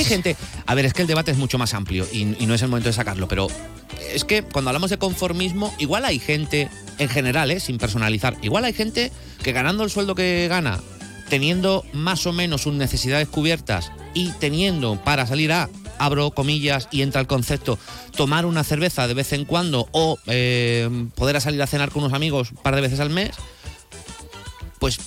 Hay 0.00 0.04
gente. 0.06 0.36
A 0.66 0.74
ver, 0.74 0.86
es 0.86 0.94
que 0.94 1.02
el 1.02 1.08
debate 1.08 1.30
es 1.30 1.36
mucho 1.36 1.58
más 1.58 1.74
amplio 1.74 2.06
y, 2.10 2.36
y 2.38 2.46
no 2.46 2.54
es 2.54 2.62
el 2.62 2.68
momento 2.68 2.88
de 2.88 2.94
sacarlo, 2.94 3.28
pero 3.28 3.48
es 4.12 4.24
que 4.24 4.42
cuando 4.42 4.70
hablamos 4.70 4.90
de 4.90 4.98
conformismo, 4.98 5.74
igual 5.78 6.04
hay 6.04 6.18
gente, 6.18 6.68
en 6.98 7.08
general, 7.08 7.50
¿eh? 7.50 7.60
sin 7.60 7.78
personalizar, 7.78 8.36
igual 8.42 8.64
hay 8.64 8.72
gente 8.72 9.12
que 9.42 9.52
ganando 9.52 9.84
el 9.84 9.90
sueldo 9.90 10.14
que 10.14 10.46
gana, 10.48 10.80
teniendo 11.28 11.84
más 11.92 12.26
o 12.26 12.32
menos 12.32 12.62
sus 12.62 12.74
necesidades 12.74 13.28
cubiertas 13.28 13.92
y 14.14 14.30
teniendo 14.32 14.96
para 15.04 15.26
salir 15.26 15.52
a, 15.52 15.68
abro 15.98 16.30
comillas 16.30 16.88
y 16.90 17.02
entra 17.02 17.20
el 17.20 17.26
concepto, 17.26 17.78
tomar 18.16 18.46
una 18.46 18.64
cerveza 18.64 19.06
de 19.06 19.14
vez 19.14 19.32
en 19.32 19.44
cuando 19.44 19.88
o 19.92 20.18
eh, 20.26 20.88
poder 21.14 21.40
salir 21.40 21.60
a 21.62 21.66
cenar 21.66 21.90
con 21.90 22.02
unos 22.02 22.14
amigos 22.14 22.52
un 22.52 22.58
par 22.58 22.74
de 22.74 22.80
veces 22.80 23.00
al 23.00 23.10
mes, 23.10 23.32
pues 24.78 24.98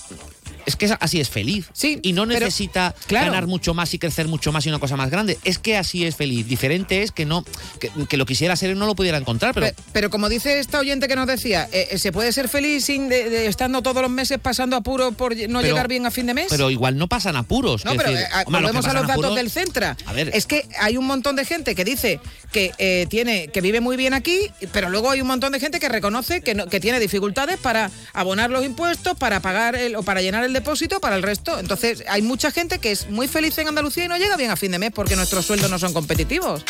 es 0.65 0.75
que 0.75 0.95
así 0.99 1.19
es 1.19 1.29
feliz. 1.29 1.67
Sí, 1.73 1.99
y 2.01 2.13
no 2.13 2.27
pero- 2.27 2.39
necesita 2.41 2.93
claro. 3.07 3.27
ganar 3.27 3.47
mucho 3.47 3.73
más 3.73 3.93
y 3.93 3.99
crecer 3.99 4.27
mucho 4.27 4.51
más 4.51 4.65
y 4.65 4.69
una 4.69 4.79
cosa 4.79 4.95
más 4.95 5.09
grande. 5.09 5.37
Es 5.43 5.57
que 5.59 5.77
así 5.77 6.05
es 6.05 6.15
feliz. 6.15 6.47
Diferente 6.47 7.03
es 7.03 7.11
que 7.11 7.25
no 7.25 7.45
que, 7.79 7.89
que 8.07 8.17
lo 8.17 8.25
quisiera 8.25 8.55
ser 8.55 8.71
y 8.71 8.75
no 8.75 8.85
lo 8.85 8.95
pudiera 8.95 9.17
encontrar, 9.17 9.53
pero 9.53 9.67
Pe- 9.67 9.75
Pero 9.93 10.09
como 10.09 10.29
dice 10.29 10.59
esta 10.59 10.79
oyente 10.79 11.07
que 11.07 11.15
nos 11.15 11.27
decía, 11.27 11.67
eh, 11.71 11.87
eh, 11.91 11.97
¿se 11.97 12.11
puede 12.11 12.31
ser 12.31 12.47
feliz 12.49 12.85
sin 12.85 13.09
de- 13.09 13.29
de- 13.29 13.47
estando 13.47 13.81
todos 13.81 14.01
los 14.01 14.11
meses 14.11 14.39
pasando 14.41 14.75
apuro 14.75 15.11
por 15.11 15.35
no 15.49 15.61
llegar 15.61 15.87
bien 15.87 16.05
a 16.05 16.11
fin 16.11 16.25
de 16.25 16.33
mes? 16.33 16.47
pero 16.49 16.69
igual 16.71 16.97
no 16.97 17.07
pasan 17.07 17.35
apuros. 17.35 17.85
No, 17.85 17.91
pero 17.95 18.11
decir, 18.11 18.25
eh, 18.25 18.43
hombre, 18.45 18.61
los 18.61 18.71
que 18.71 18.77
volvemos 18.77 18.85
a 18.85 18.93
los 18.93 19.07
datos 19.07 19.23
apuros- 19.25 19.35
del 19.35 19.49
Centra. 19.51 19.97
A 20.05 20.13
ver. 20.13 20.31
Es 20.33 20.45
que 20.45 20.67
hay 20.79 20.97
un 20.97 21.05
montón 21.05 21.35
de 21.35 21.45
gente 21.45 21.75
que 21.75 21.83
dice 21.85 22.19
que 22.51 22.71
eh, 22.77 23.07
tiene 23.09 23.47
que 23.47 23.61
vive 23.61 23.81
muy 23.81 23.97
bien 23.97 24.13
aquí, 24.13 24.39
pero 24.71 24.89
luego 24.89 25.09
hay 25.09 25.21
un 25.21 25.27
montón 25.27 25.51
de 25.53 25.59
gente 25.59 25.79
que 25.79 25.89
reconoce 25.89 26.41
que, 26.41 26.53
no- 26.55 26.67
que 26.67 26.79
tiene 26.79 26.99
dificultades 26.99 27.57
para 27.59 27.89
abonar 28.13 28.49
los 28.49 28.63
impuestos, 28.65 29.17
para 29.17 29.39
pagar 29.41 29.75
el, 29.75 29.95
o 29.95 30.03
para 30.03 30.21
llenar 30.21 30.43
el 30.43 30.52
depósito, 30.53 30.99
para 30.99 31.15
el 31.15 31.23
resto. 31.23 31.59
Entonces, 31.59 32.03
hay 32.07 32.21
mucha 32.21 32.51
gente 32.51 32.79
que 32.79 32.91
es 32.91 33.09
muy 33.09 33.27
feliz 33.27 33.57
en 33.57 33.67
Andalucía 33.67 34.05
y 34.05 34.07
no 34.07 34.17
llega 34.17 34.37
bien 34.37 34.51
a 34.51 34.55
fin 34.55 34.71
de 34.71 34.79
mes 34.79 34.91
porque 34.93 35.15
nuestros 35.15 35.45
sueldos 35.45 35.69
no 35.69 35.79
son 35.79 35.93
competitivos. 35.93 36.63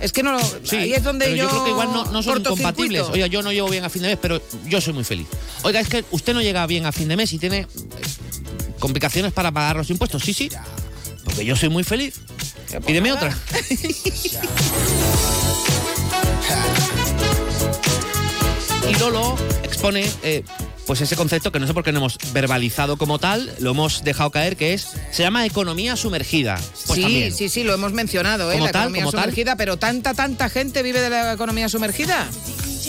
Es 0.00 0.12
que 0.12 0.22
no 0.22 0.38
Sí, 0.62 0.76
ahí 0.76 0.92
es 0.92 1.02
donde 1.02 1.36
yo, 1.36 1.48
creo 1.48 1.64
que 1.64 1.70
igual 1.70 1.92
no, 1.92 2.04
no 2.06 2.22
son 2.22 2.40
incompatibles. 2.40 3.02
Oiga, 3.10 3.26
yo 3.26 3.42
no 3.42 3.52
llego 3.52 3.68
bien 3.68 3.84
a 3.84 3.88
fin 3.88 4.02
de 4.02 4.08
mes, 4.08 4.18
pero 4.20 4.40
yo 4.66 4.80
soy 4.80 4.92
muy 4.92 5.04
feliz. 5.04 5.26
Oiga, 5.62 5.80
es 5.80 5.88
que 5.88 6.04
usted 6.10 6.34
no 6.34 6.42
llega 6.42 6.66
bien 6.66 6.86
a 6.86 6.92
fin 6.92 7.08
de 7.08 7.16
mes 7.16 7.32
y 7.32 7.38
tiene 7.38 7.60
eh, 7.60 7.66
complicaciones 8.78 9.32
para 9.32 9.50
pagar 9.52 9.76
los 9.76 9.90
impuestos. 9.90 10.22
Sí, 10.22 10.34
sí. 10.34 10.50
Porque 11.24 11.44
yo 11.44 11.56
soy 11.56 11.70
muy 11.70 11.82
feliz. 11.82 12.20
Pídeme 12.86 13.12
otra. 13.12 13.36
y 18.88 18.94
Lolo 18.98 19.36
expone 19.62 20.08
eh, 20.22 20.44
pues 20.86 21.00
ese 21.00 21.16
concepto 21.16 21.50
que 21.50 21.58
no 21.58 21.66
sé 21.66 21.74
por 21.74 21.82
qué 21.82 21.92
no 21.92 21.98
hemos 21.98 22.18
verbalizado 22.32 22.96
como 22.96 23.18
tal, 23.18 23.52
lo 23.58 23.72
hemos 23.72 24.04
dejado 24.04 24.30
caer, 24.30 24.56
que 24.56 24.72
es 24.72 24.88
se 25.10 25.22
llama 25.22 25.44
economía 25.44 25.96
sumergida. 25.96 26.60
Pues 26.86 26.96
sí, 26.96 27.02
también. 27.02 27.34
sí, 27.34 27.48
sí, 27.48 27.64
lo 27.64 27.74
hemos 27.74 27.92
mencionado, 27.92 28.52
¿eh? 28.52 28.60
La 28.60 28.70
tal, 28.70 28.82
economía 28.82 29.02
tal. 29.02 29.10
sumergida, 29.10 29.56
pero 29.56 29.76
tanta, 29.76 30.14
tanta 30.14 30.48
gente 30.48 30.82
vive 30.82 31.00
de 31.00 31.10
la 31.10 31.32
economía 31.32 31.68
sumergida. 31.68 32.28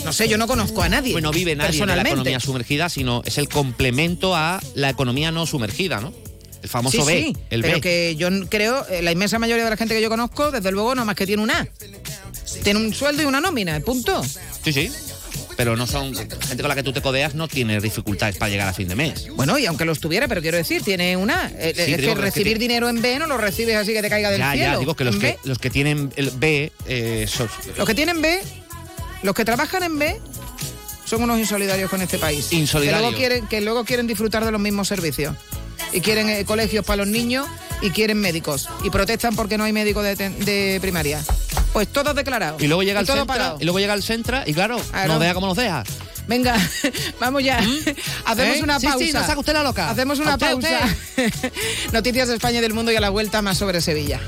No 0.04 0.12
sé, 0.12 0.28
yo 0.28 0.38
no 0.38 0.46
conozco 0.46 0.82
a 0.82 0.88
nadie. 0.88 1.12
Pues 1.12 1.24
no 1.24 1.32
vive 1.32 1.56
nadie 1.56 1.80
de 1.80 1.86
la 1.86 2.02
economía 2.02 2.40
sumergida, 2.40 2.88
sino 2.88 3.22
es 3.24 3.36
el 3.36 3.48
complemento 3.48 4.36
a 4.36 4.60
la 4.74 4.90
economía 4.90 5.32
no 5.32 5.44
sumergida, 5.44 6.00
¿no? 6.00 6.12
El 6.62 6.68
famoso 6.68 7.02
sí, 7.02 7.06
B, 7.06 7.22
sí, 7.22 7.36
el 7.50 7.62
pero 7.62 7.74
B. 7.74 7.80
que 7.80 8.16
yo 8.16 8.28
creo, 8.48 8.84
eh, 8.88 9.02
la 9.02 9.12
inmensa 9.12 9.38
mayoría 9.38 9.64
de 9.64 9.70
la 9.70 9.76
gente 9.76 9.94
que 9.94 10.02
yo 10.02 10.08
conozco, 10.08 10.50
desde 10.50 10.72
luego, 10.72 10.94
no 10.94 11.04
más 11.04 11.14
que 11.14 11.26
tiene 11.26 11.42
un 11.42 11.50
A. 11.50 11.68
Tiene 12.64 12.80
un 12.80 12.92
sueldo 12.92 13.22
y 13.22 13.26
una 13.26 13.40
nómina, 13.40 13.78
punto. 13.80 14.24
Sí, 14.64 14.72
sí. 14.72 14.90
Pero 15.58 15.76
no 15.76 15.88
son. 15.88 16.14
Gente 16.14 16.56
con 16.62 16.68
la 16.68 16.76
que 16.76 16.84
tú 16.84 16.92
te 16.92 17.02
codeas 17.02 17.34
no 17.34 17.48
tiene 17.48 17.80
dificultades 17.80 18.36
para 18.36 18.48
llegar 18.48 18.68
a 18.68 18.72
fin 18.72 18.86
de 18.86 18.94
mes. 18.94 19.28
Bueno, 19.34 19.58
y 19.58 19.66
aunque 19.66 19.84
los 19.84 19.98
tuviera, 19.98 20.28
pero 20.28 20.40
quiero 20.40 20.56
decir, 20.56 20.82
tiene 20.82 21.16
una. 21.16 21.50
Eh, 21.58 21.72
Sí, 21.74 21.92
es 21.94 22.00
que 22.00 22.14
recibir 22.14 22.58
dinero 22.60 22.88
en 22.88 23.02
B 23.02 23.18
no 23.18 23.26
lo 23.26 23.36
recibes 23.36 23.74
así 23.74 23.92
que 23.92 24.00
te 24.00 24.08
caiga 24.08 24.30
del 24.30 24.38
Ya, 24.38 24.52
cielo. 24.52 24.72
ya, 24.74 24.78
digo 24.78 24.94
que 24.94 25.02
los, 25.02 25.16
que 25.16 25.26
B, 25.32 25.38
los 25.42 25.58
que 25.58 25.68
tienen 25.68 26.12
el 26.14 26.30
B 26.30 26.70
eh, 26.86 27.26
son- 27.28 27.50
los 27.76 27.86
que 27.88 27.94
tienen 27.94 28.22
B, 28.22 28.40
los 29.24 29.34
que 29.34 29.44
trabajan 29.44 29.82
en 29.82 29.98
B, 29.98 30.16
son 31.04 31.24
unos 31.24 31.40
insolidarios 31.40 31.90
con 31.90 32.02
este 32.02 32.18
país. 32.18 32.52
Insolidarios. 32.52 33.00
Que 33.00 33.02
luego 33.10 33.18
quieren, 33.18 33.46
que 33.48 33.60
luego 33.60 33.84
quieren 33.84 34.06
disfrutar 34.06 34.44
de 34.44 34.52
los 34.52 34.60
mismos 34.60 34.86
servicios. 34.86 35.34
Y 35.92 36.00
quieren 36.02 36.28
eh, 36.28 36.44
colegios 36.44 36.84
para 36.84 36.98
los 36.98 37.08
niños 37.08 37.48
y 37.82 37.90
quieren 37.90 38.18
médicos 38.20 38.68
y 38.84 38.90
protestan 38.90 39.34
porque 39.34 39.58
no 39.58 39.64
hay 39.64 39.72
médico 39.72 40.02
de, 40.02 40.14
ten- 40.14 40.38
de 40.44 40.78
primaria. 40.80 41.20
Pues 41.78 41.92
todo 41.92 42.12
declarado. 42.12 42.56
Y 42.58 42.66
luego 42.66 42.82
llega 42.82 42.98
el 42.98 43.06
Centra, 43.06 43.24
parado. 43.24 43.56
y 43.60 43.64
luego 43.64 43.78
llega 43.78 43.94
el 43.94 44.02
Centra, 44.02 44.42
y 44.44 44.52
claro, 44.52 44.80
Claro. 44.90 45.12
nos 45.12 45.20
deja 45.20 45.34
como 45.34 45.46
nos 45.46 45.56
deja. 45.56 45.84
Venga, 46.26 46.56
vamos 47.20 47.44
ya. 47.44 47.58
Hacemos 48.24 48.56
¿Eh? 48.56 48.62
una 48.64 48.80
pausa. 48.80 48.98
sí, 48.98 49.12
no 49.12 49.38
usted 49.38 49.52
la 49.52 49.62
loca. 49.62 49.88
Hacemos 49.88 50.18
una 50.18 50.32
usted, 50.34 50.50
pausa. 50.54 50.80
Noticias 51.92 52.26
de 52.26 52.34
España 52.34 52.58
y 52.58 52.62
del 52.62 52.74
mundo 52.74 52.90
y 52.90 52.96
a 52.96 53.00
la 53.00 53.10
vuelta 53.10 53.42
más 53.42 53.58
sobre 53.58 53.80
Sevilla. 53.80 54.20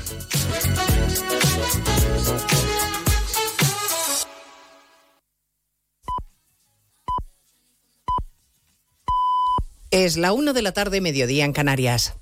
Es 9.89 10.15
la 10.15 10.31
1 10.31 10.53
de 10.53 10.61
la 10.61 10.71
tarde, 10.71 11.01
mediodía 11.01 11.43
en 11.43 11.51
Canarias. 11.51 12.13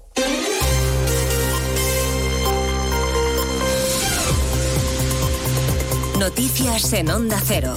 Noticias 6.20 6.92
en 6.92 7.10
Onda 7.12 7.42
Cero. 7.48 7.74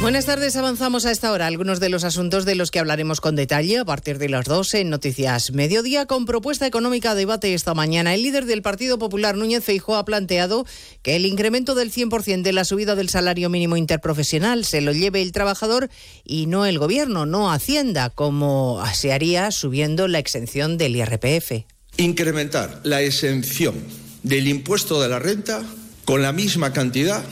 Buenas 0.00 0.26
tardes, 0.26 0.54
avanzamos 0.54 1.04
a 1.04 1.10
esta 1.10 1.32
hora 1.32 1.48
algunos 1.48 1.80
de 1.80 1.88
los 1.88 2.04
asuntos 2.04 2.44
de 2.44 2.54
los 2.54 2.70
que 2.70 2.78
hablaremos 2.78 3.20
con 3.20 3.34
detalle 3.34 3.78
a 3.78 3.84
partir 3.84 4.18
de 4.18 4.28
las 4.28 4.44
12 4.44 4.82
en 4.82 4.90
Noticias 4.90 5.50
Mediodía 5.50 6.06
con 6.06 6.24
propuesta 6.24 6.64
económica 6.64 7.10
a 7.10 7.14
debate 7.16 7.52
esta 7.52 7.74
mañana. 7.74 8.14
El 8.14 8.22
líder 8.22 8.44
del 8.44 8.62
Partido 8.62 8.96
Popular, 8.96 9.36
Núñez 9.36 9.64
Feijóo, 9.64 9.96
ha 9.96 10.04
planteado 10.04 10.66
que 11.02 11.16
el 11.16 11.26
incremento 11.26 11.74
del 11.74 11.90
100% 11.90 12.42
de 12.42 12.52
la 12.52 12.64
subida 12.64 12.94
del 12.94 13.08
salario 13.08 13.50
mínimo 13.50 13.76
interprofesional 13.76 14.64
se 14.64 14.80
lo 14.80 14.92
lleve 14.92 15.22
el 15.22 15.32
trabajador 15.32 15.90
y 16.22 16.46
no 16.46 16.64
el 16.64 16.78
gobierno, 16.78 17.26
no 17.26 17.50
Hacienda, 17.50 18.10
como 18.10 18.80
se 18.94 19.12
haría 19.12 19.50
subiendo 19.50 20.06
la 20.06 20.20
exención 20.20 20.78
del 20.78 20.94
IRPF. 20.94 21.64
incrementar 21.96 22.82
la 22.84 23.02
exención 23.02 23.74
del 24.22 24.46
impuesto 24.46 25.02
de 25.02 25.08
la 25.08 25.18
renta 25.18 25.64
con 26.06 26.22
la 26.22 26.32
misma 26.32 26.72
cantidad 26.72 27.22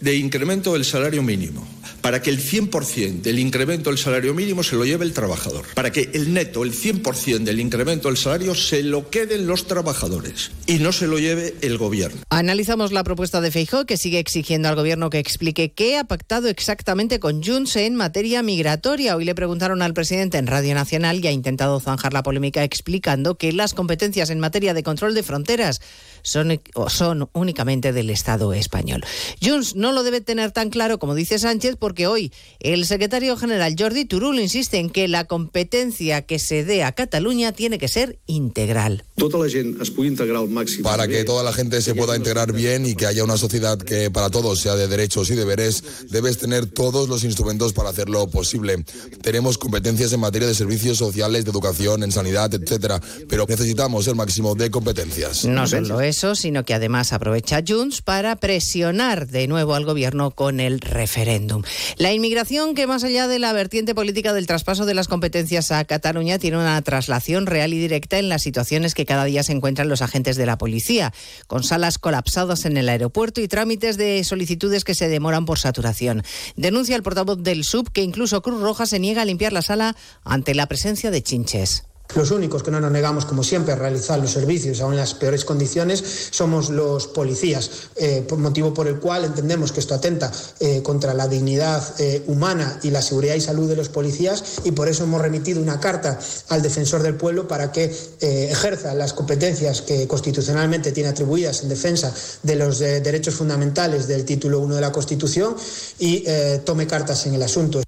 de 0.00 0.16
incremento 0.16 0.72
del 0.72 0.84
salario 0.84 1.22
mínimo, 1.22 1.66
para 2.00 2.22
que 2.22 2.30
el 2.30 2.38
100% 2.38 3.20
del 3.20 3.38
incremento 3.38 3.90
del 3.90 3.98
salario 3.98 4.32
mínimo 4.32 4.62
se 4.62 4.76
lo 4.76 4.84
lleve 4.84 5.04
el 5.04 5.12
trabajador, 5.12 5.66
para 5.74 5.92
que 5.92 6.10
el 6.14 6.32
neto, 6.32 6.62
el 6.62 6.72
100% 6.72 7.44
del 7.44 7.60
incremento 7.60 8.08
del 8.08 8.16
salario 8.16 8.54
se 8.54 8.82
lo 8.82 9.10
queden 9.10 9.46
los 9.46 9.66
trabajadores 9.66 10.52
y 10.66 10.78
no 10.78 10.92
se 10.92 11.06
lo 11.06 11.18
lleve 11.18 11.54
el 11.60 11.76
gobierno. 11.76 12.22
Analizamos 12.30 12.92
la 12.92 13.04
propuesta 13.04 13.40
de 13.40 13.50
Feijóo 13.50 13.84
que 13.84 13.98
sigue 13.98 14.18
exigiendo 14.18 14.68
al 14.68 14.76
gobierno 14.76 15.10
que 15.10 15.18
explique 15.18 15.72
qué 15.72 15.98
ha 15.98 16.04
pactado 16.04 16.48
exactamente 16.48 17.20
con 17.20 17.42
Junts 17.42 17.76
en 17.76 17.94
materia 17.96 18.42
migratoria. 18.42 19.16
Hoy 19.16 19.24
le 19.26 19.34
preguntaron 19.34 19.82
al 19.82 19.92
presidente 19.92 20.38
en 20.38 20.46
Radio 20.46 20.74
Nacional 20.74 21.22
y 21.22 21.26
ha 21.26 21.32
intentado 21.32 21.78
zanjar 21.80 22.14
la 22.14 22.22
polémica 22.22 22.64
explicando 22.64 23.34
que 23.34 23.52
las 23.52 23.74
competencias 23.74 24.30
en 24.30 24.40
materia 24.40 24.72
de 24.72 24.82
control 24.82 25.14
de 25.14 25.22
fronteras 25.22 25.82
son, 26.22 26.60
o 26.74 26.88
son 26.90 27.28
únicamente 27.32 27.92
del 27.92 28.10
Estado 28.10 28.52
español. 28.52 29.04
Junts 29.42 29.76
no 29.76 29.92
lo 29.92 30.02
debe 30.02 30.20
tener 30.20 30.52
tan 30.52 30.70
claro 30.70 30.98
como 30.98 31.14
dice 31.14 31.38
Sánchez 31.38 31.76
porque 31.78 32.06
hoy 32.06 32.32
el 32.60 32.86
secretario 32.86 33.36
general 33.36 33.74
Jordi 33.78 34.04
Turul 34.04 34.40
insiste 34.40 34.78
en 34.78 34.90
que 34.90 35.08
la 35.08 35.24
competencia 35.24 36.22
que 36.22 36.38
se 36.38 36.64
dé 36.64 36.84
a 36.84 36.92
Cataluña 36.92 37.52
tiene 37.52 37.78
que 37.78 37.88
ser 37.88 38.18
integral. 38.26 39.04
Tota 39.20 39.38
la 39.38 39.48
gent 39.52 39.80
es 39.84 39.90
pugui 39.92 40.08
integrar 40.08 40.40
al 40.40 40.48
màxim. 40.48 40.82
Para 40.82 41.06
que 41.06 41.22
toda 41.24 41.44
la 41.44 41.52
gente 41.52 41.80
se 41.82 41.94
pueda 41.94 42.16
integrar 42.16 42.52
bien 42.52 42.86
y 42.86 42.94
que 42.94 43.06
haya 43.06 43.22
una 43.22 43.36
sociedad 43.36 43.78
que 43.78 44.10
para 44.10 44.30
todos 44.30 44.58
sea 44.58 44.74
de 44.74 44.88
derechos 44.88 45.30
y 45.30 45.34
deberes, 45.34 45.84
debes 46.08 46.38
tener 46.38 46.66
todos 46.66 47.08
los 47.08 47.22
instrumentos 47.24 47.72
para 47.72 47.90
hacerlo 47.90 48.26
posible. 48.28 48.82
Tenemos 49.22 49.58
competencias 49.58 50.12
en 50.12 50.20
materia 50.20 50.48
de 50.48 50.54
servicios 50.54 50.98
sociales, 50.98 51.44
de 51.44 51.50
educación, 51.50 52.02
en 52.02 52.12
sanidad, 52.12 52.52
etcétera, 52.54 53.00
pero 53.28 53.46
necesitamos 53.46 54.06
el 54.08 54.16
máximo 54.16 54.54
de 54.54 54.70
competencias. 54.70 55.44
No 55.44 55.66
solo 55.66 56.00
eso, 56.00 56.34
sino 56.34 56.64
que 56.64 56.74
además 56.74 57.12
aprovecha 57.12 57.62
Junts 57.66 58.00
para 58.02 58.36
presionar 58.36 59.28
de 59.28 59.46
nuevo 59.46 59.74
al 59.74 59.84
gobierno 59.84 60.30
con 60.30 60.60
el 60.60 60.80
referéndum. 60.80 61.62
La 61.98 62.12
inmigración, 62.12 62.74
que 62.74 62.86
más 62.86 63.04
allá 63.04 63.28
de 63.28 63.38
la 63.38 63.52
vertiente 63.52 63.94
política 63.94 64.32
del 64.32 64.46
traspaso 64.46 64.86
de 64.86 64.94
las 64.94 65.08
competencias 65.08 65.70
a 65.72 65.84
Cataluña, 65.84 66.38
tiene 66.38 66.56
una 66.56 66.80
traslación 66.82 67.46
real 67.46 67.74
y 67.74 67.78
directa 67.78 68.18
en 68.18 68.28
las 68.28 68.42
situaciones 68.42 68.94
que 68.94 69.04
cada 69.10 69.24
día 69.24 69.42
se 69.42 69.50
encuentran 69.50 69.88
los 69.88 70.02
agentes 70.02 70.36
de 70.36 70.46
la 70.46 70.56
policía, 70.56 71.12
con 71.48 71.64
salas 71.64 71.98
colapsadas 71.98 72.64
en 72.64 72.76
el 72.76 72.88
aeropuerto 72.88 73.40
y 73.40 73.48
trámites 73.48 73.96
de 73.96 74.22
solicitudes 74.22 74.84
que 74.84 74.94
se 74.94 75.08
demoran 75.08 75.46
por 75.46 75.58
saturación. 75.58 76.22
Denuncia 76.54 76.94
el 76.94 77.02
portavoz 77.02 77.42
del 77.42 77.64
SUB 77.64 77.90
que 77.90 78.04
incluso 78.04 78.40
Cruz 78.40 78.60
Roja 78.60 78.86
se 78.86 79.00
niega 79.00 79.22
a 79.22 79.24
limpiar 79.24 79.52
la 79.52 79.62
sala 79.62 79.96
ante 80.22 80.54
la 80.54 80.66
presencia 80.66 81.10
de 81.10 81.24
chinches. 81.24 81.89
Los 82.14 82.32
únicos 82.32 82.62
que 82.64 82.72
no 82.72 82.80
nos 82.80 82.90
negamos, 82.90 83.24
como 83.24 83.44
siempre, 83.44 83.72
a 83.72 83.76
realizar 83.76 84.18
los 84.18 84.32
servicios 84.32 84.80
aún 84.80 84.94
en 84.94 84.98
las 84.98 85.14
peores 85.14 85.44
condiciones 85.44 86.02
somos 86.30 86.68
los 86.70 87.06
policías, 87.06 87.70
eh, 87.96 88.26
motivo 88.36 88.74
por 88.74 88.88
el 88.88 88.98
cual 88.98 89.24
entendemos 89.24 89.70
que 89.70 89.80
esto 89.80 89.94
atenta 89.94 90.32
eh, 90.58 90.82
contra 90.82 91.14
la 91.14 91.28
dignidad 91.28 91.82
eh, 92.00 92.24
humana 92.26 92.80
y 92.82 92.90
la 92.90 93.00
seguridad 93.00 93.36
y 93.36 93.40
salud 93.40 93.68
de 93.68 93.76
los 93.76 93.88
policías 93.88 94.60
y 94.64 94.72
por 94.72 94.88
eso 94.88 95.04
hemos 95.04 95.22
remitido 95.22 95.62
una 95.62 95.78
carta 95.78 96.18
al 96.48 96.62
defensor 96.62 97.02
del 97.02 97.14
pueblo 97.14 97.46
para 97.46 97.70
que 97.70 97.94
ejerza 98.20 98.94
las 98.94 99.12
competencias 99.12 99.82
que 99.82 100.06
constitucionalmente 100.08 100.92
tiene 100.92 101.10
atribuidas 101.10 101.62
en 101.62 101.68
defensa 101.68 102.12
de 102.42 102.56
los 102.56 102.78
derechos 102.78 103.34
fundamentales 103.34 104.08
del 104.08 104.24
título 104.24 104.60
1 104.60 104.74
de 104.76 104.80
la 104.80 104.92
Constitución 104.92 105.54
y 105.98 106.24
tome 106.64 106.86
cartas 106.86 107.26
en 107.26 107.34
el 107.34 107.42
asunto. 107.42 107.82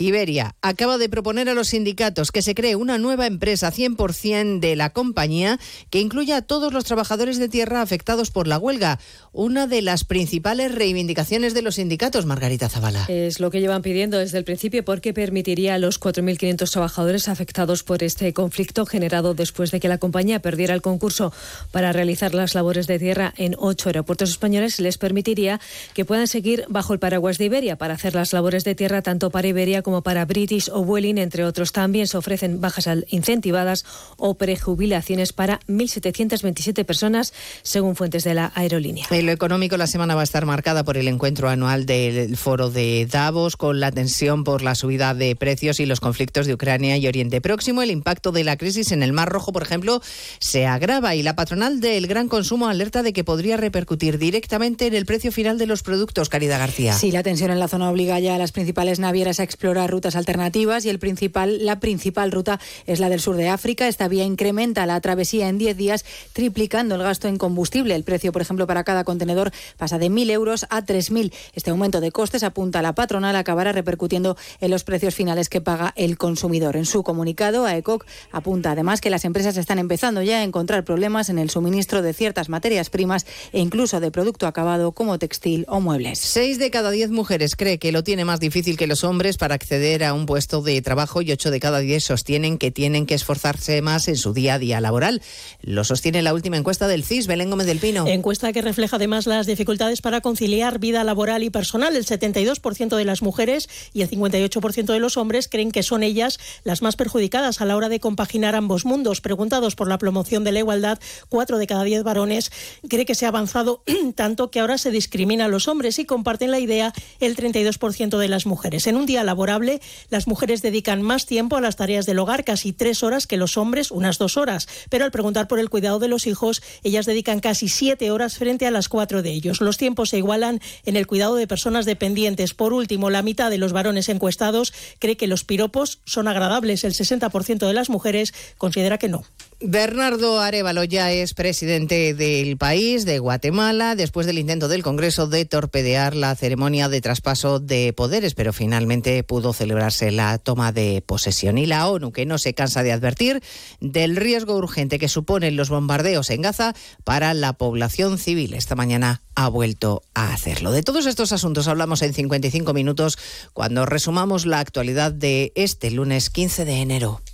Iberia 0.00 0.56
acaba 0.62 0.96
de 0.96 1.10
proponer 1.10 1.50
a 1.50 1.54
los 1.54 1.68
sindicatos 1.68 2.32
que 2.32 2.40
se 2.40 2.54
cree 2.54 2.74
una 2.74 2.96
nueva 2.96 3.26
empresa 3.26 3.70
100% 3.70 4.58
de 4.58 4.74
la 4.74 4.90
compañía 4.90 5.60
que 5.90 6.00
incluya 6.00 6.38
a 6.38 6.42
todos 6.42 6.72
los 6.72 6.84
trabajadores 6.84 7.38
de 7.38 7.50
tierra 7.50 7.82
afectados 7.82 8.30
por 8.30 8.46
la 8.46 8.56
huelga, 8.56 8.98
una 9.32 9.66
de 9.66 9.82
las 9.82 10.04
principales 10.04 10.74
reivindicaciones 10.74 11.52
de 11.52 11.60
los 11.60 11.74
sindicatos, 11.74 12.24
Margarita 12.24 12.70
Zavala. 12.70 13.04
Es 13.08 13.40
lo 13.40 13.50
que 13.50 13.60
llevan 13.60 13.82
pidiendo 13.82 14.16
desde 14.16 14.38
el 14.38 14.44
principio 14.44 14.86
porque 14.86 15.12
permitiría 15.12 15.74
a 15.74 15.78
los 15.78 16.00
4.500 16.00 16.70
trabajadores 16.70 17.28
afectados 17.28 17.82
por 17.82 18.02
este 18.02 18.32
conflicto 18.32 18.86
generado 18.86 19.34
después 19.34 19.70
de 19.70 19.80
que 19.80 19.88
la 19.88 19.98
compañía 19.98 20.40
perdiera 20.40 20.74
el 20.74 20.80
concurso 20.80 21.30
para 21.72 21.92
realizar 21.92 22.32
las 22.32 22.54
labores 22.54 22.86
de 22.86 22.98
tierra 22.98 23.34
en 23.36 23.54
ocho 23.58 23.90
aeropuertos 23.90 24.30
españoles, 24.30 24.80
les 24.80 24.96
permitiría 24.96 25.60
que 25.92 26.06
puedan 26.06 26.26
seguir 26.26 26.64
bajo 26.70 26.94
el 26.94 26.98
paraguas 26.98 27.36
de 27.36 27.44
Iberia 27.44 27.76
para 27.76 27.94
hacer 27.94 28.14
las 28.14 28.32
labores 28.32 28.64
de 28.64 28.74
tierra 28.74 29.02
tanto 29.02 29.28
para 29.30 29.48
Iberia 29.48 29.82
como 29.82 29.89
para 30.02 30.24
British 30.24 30.70
o 30.72 30.84
Vueling, 30.84 31.18
entre 31.18 31.44
otros. 31.44 31.72
También 31.72 32.06
se 32.06 32.16
ofrecen 32.16 32.60
bajas 32.60 32.88
incentivadas 33.08 33.84
o 34.16 34.34
prejubilaciones 34.34 35.32
para 35.32 35.60
1.727 35.68 36.84
personas, 36.84 37.32
según 37.62 37.96
fuentes 37.96 38.24
de 38.24 38.34
la 38.34 38.52
aerolínea. 38.54 39.06
En 39.10 39.26
lo 39.26 39.32
económico, 39.32 39.76
la 39.76 39.86
semana 39.86 40.14
va 40.14 40.22
a 40.22 40.24
estar 40.24 40.46
marcada 40.46 40.84
por 40.84 40.96
el 40.96 41.08
encuentro 41.08 41.48
anual 41.48 41.86
del 41.86 42.36
foro 42.36 42.70
de 42.70 43.06
Davos, 43.10 43.56
con 43.56 43.80
la 43.80 43.90
tensión 43.90 44.44
por 44.44 44.62
la 44.62 44.74
subida 44.74 45.14
de 45.14 45.34
precios 45.36 45.80
y 45.80 45.86
los 45.86 46.00
conflictos 46.00 46.46
de 46.46 46.54
Ucrania 46.54 46.96
y 46.96 47.06
Oriente 47.06 47.40
Próximo. 47.40 47.82
El 47.82 47.90
impacto 47.90 48.32
de 48.32 48.44
la 48.44 48.56
crisis 48.56 48.92
en 48.92 49.02
el 49.02 49.12
Mar 49.12 49.28
Rojo, 49.28 49.52
por 49.52 49.62
ejemplo, 49.62 50.00
se 50.38 50.66
agrava 50.66 51.14
y 51.14 51.22
la 51.22 51.34
patronal 51.34 51.80
del 51.80 52.06
gran 52.06 52.28
consumo 52.28 52.68
alerta 52.68 53.02
de 53.02 53.12
que 53.12 53.24
podría 53.24 53.56
repercutir 53.56 54.18
directamente 54.18 54.86
en 54.86 54.94
el 54.94 55.06
precio 55.06 55.32
final 55.32 55.58
de 55.58 55.66
los 55.66 55.82
productos. 55.82 56.28
Caridad 56.28 56.58
García. 56.58 56.92
Sí, 56.92 57.10
la 57.10 57.22
tensión 57.22 57.50
en 57.50 57.58
la 57.58 57.68
zona 57.68 57.90
obliga 57.90 58.18
ya 58.20 58.34
a 58.34 58.38
las 58.38 58.52
principales 58.52 58.98
navieras 58.98 59.40
a 59.40 59.42
explorar 59.42 59.79
rutas 59.88 60.16
alternativas 60.16 60.84
y 60.84 60.90
el 60.90 60.98
principal, 60.98 61.64
la 61.64 61.80
principal 61.80 62.32
ruta 62.32 62.60
es 62.86 63.00
la 63.00 63.08
del 63.08 63.20
sur 63.20 63.36
de 63.36 63.48
África. 63.48 63.88
Esta 63.88 64.08
vía 64.08 64.24
incrementa 64.24 64.86
la 64.86 65.00
travesía 65.00 65.48
en 65.48 65.58
10 65.58 65.76
días, 65.76 66.04
triplicando 66.32 66.96
el 66.96 67.02
gasto 67.02 67.28
en 67.28 67.38
combustible. 67.38 67.94
El 67.94 68.04
precio, 68.04 68.32
por 68.32 68.42
ejemplo, 68.42 68.66
para 68.66 68.84
cada 68.84 69.04
contenedor 69.04 69.52
pasa 69.76 69.98
de 69.98 70.10
1.000 70.10 70.30
euros 70.30 70.66
a 70.70 70.82
3.000. 70.82 71.32
Este 71.54 71.70
aumento 71.70 72.00
de 72.00 72.12
costes, 72.12 72.42
apunta 72.42 72.82
la 72.82 72.94
patronal, 72.94 73.36
acabará 73.36 73.72
repercutiendo 73.72 74.36
en 74.60 74.70
los 74.70 74.84
precios 74.84 75.14
finales 75.14 75.48
que 75.48 75.60
paga 75.60 75.92
el 75.96 76.18
consumidor. 76.18 76.76
En 76.76 76.86
su 76.86 77.02
comunicado, 77.02 77.66
AECOC 77.66 78.04
apunta 78.32 78.72
además 78.72 79.00
que 79.00 79.10
las 79.10 79.24
empresas 79.24 79.56
están 79.56 79.78
empezando 79.78 80.22
ya 80.22 80.38
a 80.38 80.42
encontrar 80.42 80.84
problemas 80.84 81.28
en 81.28 81.38
el 81.38 81.50
suministro 81.50 82.02
de 82.02 82.12
ciertas 82.12 82.48
materias 82.48 82.90
primas 82.90 83.26
e 83.52 83.60
incluso 83.60 84.00
de 84.00 84.10
producto 84.10 84.46
acabado 84.46 84.92
como 84.92 85.18
textil 85.18 85.64
o 85.68 85.80
muebles. 85.80 86.18
Seis 86.18 86.58
de 86.58 86.70
cada 86.70 86.90
diez 86.90 87.10
mujeres 87.10 87.56
cree 87.56 87.78
que 87.78 87.92
lo 87.92 88.04
tiene 88.04 88.24
más 88.24 88.40
difícil 88.40 88.76
que 88.76 88.86
los 88.86 89.04
hombres 89.04 89.36
para 89.36 89.54
acceder 89.54 89.69
a 89.70 90.14
un 90.14 90.26
puesto 90.26 90.62
de 90.62 90.82
trabajo 90.82 91.22
y 91.22 91.30
ocho 91.30 91.52
de 91.52 91.60
cada 91.60 91.78
diez 91.78 92.02
sostienen 92.02 92.58
que 92.58 92.72
tienen 92.72 93.06
que 93.06 93.14
esforzarse 93.14 93.80
más 93.82 94.08
en 94.08 94.16
su 94.16 94.32
día 94.32 94.54
a 94.54 94.58
día 94.58 94.80
laboral. 94.80 95.22
Lo 95.62 95.84
sostiene 95.84 96.22
la 96.22 96.34
última 96.34 96.56
encuesta 96.56 96.88
del 96.88 97.04
CIS, 97.04 97.28
Belén 97.28 97.50
Gómez 97.50 97.68
del 97.68 97.78
Pino. 97.78 98.04
Encuesta 98.08 98.52
que 98.52 98.62
refleja 98.62 98.96
además 98.96 99.28
las 99.28 99.46
dificultades 99.46 100.00
para 100.02 100.22
conciliar 100.22 100.80
vida 100.80 101.04
laboral 101.04 101.44
y 101.44 101.50
personal. 101.50 101.94
El 101.94 102.04
72% 102.04 102.96
de 102.96 103.04
las 103.04 103.22
mujeres 103.22 103.68
y 103.92 104.02
el 104.02 104.10
58% 104.10 104.86
de 104.86 104.98
los 104.98 105.16
hombres 105.16 105.46
creen 105.46 105.70
que 105.70 105.84
son 105.84 106.02
ellas 106.02 106.40
las 106.64 106.82
más 106.82 106.96
perjudicadas 106.96 107.60
a 107.60 107.64
la 107.64 107.76
hora 107.76 107.88
de 107.88 108.00
compaginar 108.00 108.56
ambos 108.56 108.84
mundos. 108.84 109.20
Preguntados 109.20 109.76
por 109.76 109.86
la 109.86 109.98
promoción 109.98 110.42
de 110.42 110.50
la 110.50 110.58
igualdad, 110.58 110.98
cuatro 111.28 111.58
de 111.58 111.68
cada 111.68 111.84
diez 111.84 112.02
varones 112.02 112.50
cree 112.88 113.06
que 113.06 113.14
se 113.14 113.24
ha 113.24 113.28
avanzado 113.28 113.84
tanto 114.16 114.50
que 114.50 114.58
ahora 114.58 114.78
se 114.78 114.90
discrimina 114.90 115.44
a 115.44 115.48
los 115.48 115.68
hombres 115.68 116.00
y 116.00 116.06
comparten 116.06 116.50
la 116.50 116.58
idea 116.58 116.92
el 117.20 117.36
32% 117.36 118.18
de 118.18 118.28
las 118.28 118.46
mujeres. 118.46 118.88
En 118.88 118.96
un 118.96 119.06
día 119.06 119.22
laborable 119.22 119.59
Las 120.08 120.26
mujeres 120.26 120.62
dedican 120.62 121.02
más 121.02 121.26
tiempo 121.26 121.56
a 121.56 121.60
las 121.60 121.76
tareas 121.76 122.06
del 122.06 122.18
hogar, 122.18 122.44
casi 122.44 122.72
tres 122.72 123.02
horas 123.02 123.26
que 123.26 123.36
los 123.36 123.56
hombres, 123.56 123.90
unas 123.90 124.18
dos 124.18 124.36
horas. 124.36 124.68
Pero 124.88 125.04
al 125.04 125.10
preguntar 125.10 125.48
por 125.48 125.58
el 125.58 125.70
cuidado 125.70 125.98
de 125.98 126.08
los 126.08 126.26
hijos, 126.26 126.62
ellas 126.82 127.06
dedican 127.06 127.40
casi 127.40 127.68
siete 127.68 128.10
horas 128.10 128.36
frente 128.36 128.66
a 128.66 128.70
las 128.70 128.88
cuatro 128.88 129.22
de 129.22 129.30
ellos. 129.30 129.60
Los 129.60 129.76
tiempos 129.76 130.10
se 130.10 130.18
igualan 130.18 130.60
en 130.84 130.96
el 130.96 131.06
cuidado 131.06 131.36
de 131.36 131.46
personas 131.46 131.86
dependientes. 131.86 132.54
Por 132.54 132.72
último, 132.72 133.10
la 133.10 133.22
mitad 133.22 133.50
de 133.50 133.58
los 133.58 133.72
varones 133.72 134.08
encuestados 134.08 134.72
cree 134.98 135.16
que 135.16 135.26
los 135.26 135.44
piropos 135.44 136.00
son 136.04 136.28
agradables. 136.28 136.84
El 136.84 136.94
60% 136.94 137.66
de 137.66 137.74
las 137.74 137.90
mujeres 137.90 138.34
considera 138.58 138.98
que 138.98 139.08
no. 139.08 139.24
Bernardo 139.62 140.40
Arevalo 140.40 140.84
ya 140.84 141.12
es 141.12 141.34
presidente 141.34 142.14
del 142.14 142.56
país, 142.56 143.04
de 143.04 143.18
Guatemala, 143.18 143.94
después 143.94 144.26
del 144.26 144.38
intento 144.38 144.68
del 144.68 144.82
Congreso 144.82 145.26
de 145.26 145.44
torpedear 145.44 146.16
la 146.16 146.34
ceremonia 146.34 146.88
de 146.88 147.02
traspaso 147.02 147.60
de 147.60 147.92
poderes, 147.92 148.32
pero 148.32 148.54
finalmente 148.54 149.22
pudo 149.22 149.52
celebrarse 149.52 150.12
la 150.12 150.38
toma 150.38 150.72
de 150.72 151.02
posesión. 151.04 151.58
Y 151.58 151.66
la 151.66 151.88
ONU, 151.88 152.10
que 152.10 152.24
no 152.24 152.38
se 152.38 152.54
cansa 152.54 152.82
de 152.82 152.92
advertir 152.92 153.42
del 153.80 154.16
riesgo 154.16 154.56
urgente 154.56 154.98
que 154.98 155.10
suponen 155.10 155.56
los 155.56 155.68
bombardeos 155.68 156.30
en 156.30 156.40
Gaza 156.40 156.74
para 157.04 157.34
la 157.34 157.52
población 157.52 158.16
civil. 158.16 158.54
Esta 158.54 158.76
mañana 158.76 159.20
ha 159.34 159.50
vuelto 159.50 160.02
a 160.14 160.32
hacerlo. 160.32 160.72
De 160.72 160.82
todos 160.82 161.04
estos 161.04 161.32
asuntos 161.32 161.68
hablamos 161.68 162.00
en 162.00 162.14
55 162.14 162.72
minutos 162.72 163.18
cuando 163.52 163.84
resumamos 163.84 164.46
la 164.46 164.60
actualidad 164.60 165.12
de 165.12 165.52
este 165.54 165.90
lunes 165.90 166.30
15 166.30 166.64
de 166.64 166.80
enero. 166.80 167.20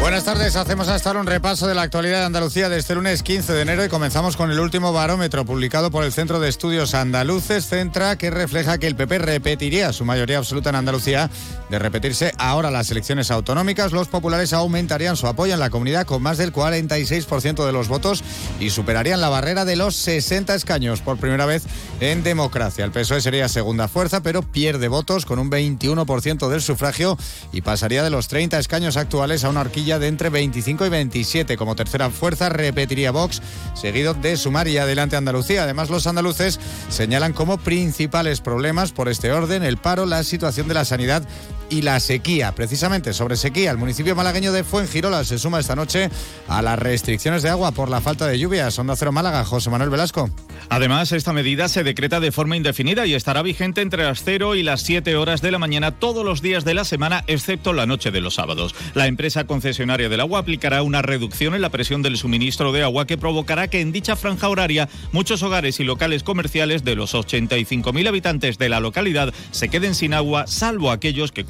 Buenas 0.00 0.24
tardes, 0.24 0.54
hacemos 0.56 0.88
hasta 0.88 1.08
ahora 1.08 1.20
un 1.20 1.26
repaso 1.26 1.66
de 1.66 1.74
la 1.74 1.82
actualidad 1.82 2.20
de 2.20 2.26
Andalucía 2.26 2.68
de 2.68 2.78
este 2.78 2.94
lunes 2.94 3.22
15 3.22 3.52
de 3.52 3.62
enero 3.62 3.84
y 3.84 3.88
comenzamos 3.88 4.36
con 4.36 4.50
el 4.52 4.60
último 4.60 4.92
barómetro 4.92 5.44
publicado 5.44 5.90
por 5.90 6.04
el 6.04 6.12
Centro 6.12 6.38
de 6.38 6.48
Estudios 6.48 6.94
Andaluces, 6.94 7.66
Centra, 7.66 8.16
que 8.16 8.30
refleja 8.30 8.78
que 8.78 8.86
el 8.86 8.94
PP 8.94 9.18
repetiría 9.18 9.92
su 9.92 10.04
mayoría 10.04 10.38
absoluta 10.38 10.70
en 10.70 10.76
Andalucía. 10.76 11.28
De 11.70 11.78
repetirse 11.80 12.32
ahora 12.38 12.70
las 12.70 12.90
elecciones 12.90 13.30
autonómicas, 13.32 13.90
los 13.90 14.06
populares 14.06 14.52
aumentarían 14.52 15.16
su 15.16 15.26
apoyo 15.26 15.54
en 15.54 15.60
la 15.60 15.70
comunidad 15.70 16.06
con 16.06 16.22
más 16.22 16.38
del 16.38 16.52
46% 16.52 17.66
de 17.66 17.72
los 17.72 17.88
votos 17.88 18.22
y 18.60 18.70
superarían 18.70 19.20
la 19.20 19.28
barrera 19.28 19.64
de 19.64 19.74
los 19.74 19.96
60 19.96 20.54
escaños 20.54 21.00
por 21.00 21.16
primera 21.16 21.46
vez 21.46 21.64
en 22.00 22.22
democracia. 22.22 22.84
El 22.84 22.92
PSOE 22.92 23.20
sería 23.20 23.48
segunda 23.48 23.88
fuerza, 23.88 24.22
pero 24.22 24.42
pierde 24.42 24.88
votos 24.88 25.26
con 25.26 25.40
un 25.40 25.50
21% 25.50 26.48
del 26.48 26.62
sufragio 26.62 27.18
y 27.52 27.62
pasaría 27.62 28.04
de 28.04 28.10
los 28.10 28.28
30 28.28 28.58
escaños 28.58 28.96
actuales 28.96 29.42
a 29.42 29.48
una 29.48 29.62
horquilla 29.62 29.85
de 29.86 30.08
entre 30.08 30.30
25 30.30 30.84
y 30.84 30.88
27. 30.88 31.56
Como 31.56 31.76
tercera 31.76 32.10
fuerza 32.10 32.48
repetiría 32.48 33.12
Vox, 33.12 33.40
seguido 33.74 34.14
de 34.14 34.36
Sumar 34.36 34.66
y 34.66 34.78
adelante 34.78 35.14
Andalucía. 35.14 35.62
Además, 35.62 35.90
los 35.90 36.08
andaluces 36.08 36.58
señalan 36.88 37.32
como 37.32 37.56
principales 37.56 38.40
problemas 38.40 38.90
por 38.90 39.08
este 39.08 39.30
orden 39.30 39.62
el 39.62 39.76
paro, 39.76 40.04
la 40.04 40.24
situación 40.24 40.66
de 40.66 40.74
la 40.74 40.84
sanidad 40.84 41.22
y 41.70 41.82
la 41.82 42.00
sequía. 42.00 42.52
Precisamente 42.52 43.12
sobre 43.12 43.36
sequía, 43.36 43.70
el 43.70 43.78
municipio 43.78 44.14
malagueño 44.14 44.52
de 44.52 44.64
Fuengirola 44.64 45.24
se 45.24 45.38
suma 45.38 45.60
esta 45.60 45.76
noche 45.76 46.10
a 46.48 46.62
las 46.62 46.78
restricciones 46.78 47.42
de 47.42 47.50
agua 47.50 47.72
por 47.72 47.88
la 47.88 48.00
falta 48.00 48.26
de 48.26 48.38
lluvias. 48.38 48.78
Onda 48.78 48.96
Cero 48.96 49.12
Málaga, 49.12 49.44
José 49.44 49.70
Manuel 49.70 49.90
Velasco. 49.90 50.30
Además, 50.68 51.12
esta 51.12 51.32
medida 51.32 51.68
se 51.68 51.84
decreta 51.84 52.20
de 52.20 52.32
forma 52.32 52.56
indefinida 52.56 53.06
y 53.06 53.14
estará 53.14 53.42
vigente 53.42 53.80
entre 53.80 54.04
las 54.04 54.22
0 54.24 54.56
y 54.56 54.62
las 54.62 54.82
7 54.82 55.16
horas 55.16 55.40
de 55.42 55.50
la 55.50 55.58
mañana 55.58 55.92
todos 55.92 56.24
los 56.24 56.42
días 56.42 56.64
de 56.64 56.74
la 56.74 56.84
semana, 56.84 57.24
excepto 57.26 57.72
la 57.72 57.86
noche 57.86 58.10
de 58.10 58.20
los 58.20 58.34
sábados. 58.34 58.74
La 58.94 59.06
empresa 59.06 59.44
concesionaria 59.44 60.08
del 60.08 60.20
agua 60.20 60.40
aplicará 60.40 60.82
una 60.82 61.02
reducción 61.02 61.54
en 61.54 61.62
la 61.62 61.70
presión 61.70 62.02
del 62.02 62.16
suministro 62.16 62.72
de 62.72 62.82
agua 62.82 63.06
que 63.06 63.18
provocará 63.18 63.68
que 63.68 63.80
en 63.80 63.92
dicha 63.92 64.16
franja 64.16 64.48
horaria 64.48 64.88
muchos 65.12 65.42
hogares 65.42 65.80
y 65.80 65.84
locales 65.84 66.22
comerciales 66.22 66.84
de 66.84 66.96
los 66.96 67.14
85.000 67.14 68.08
habitantes 68.08 68.58
de 68.58 68.68
la 68.68 68.80
localidad 68.80 69.32
se 69.50 69.68
queden 69.68 69.94
sin 69.94 70.14
agua, 70.14 70.46
salvo 70.46 70.90
aquellos 70.90 71.32
que 71.32 71.44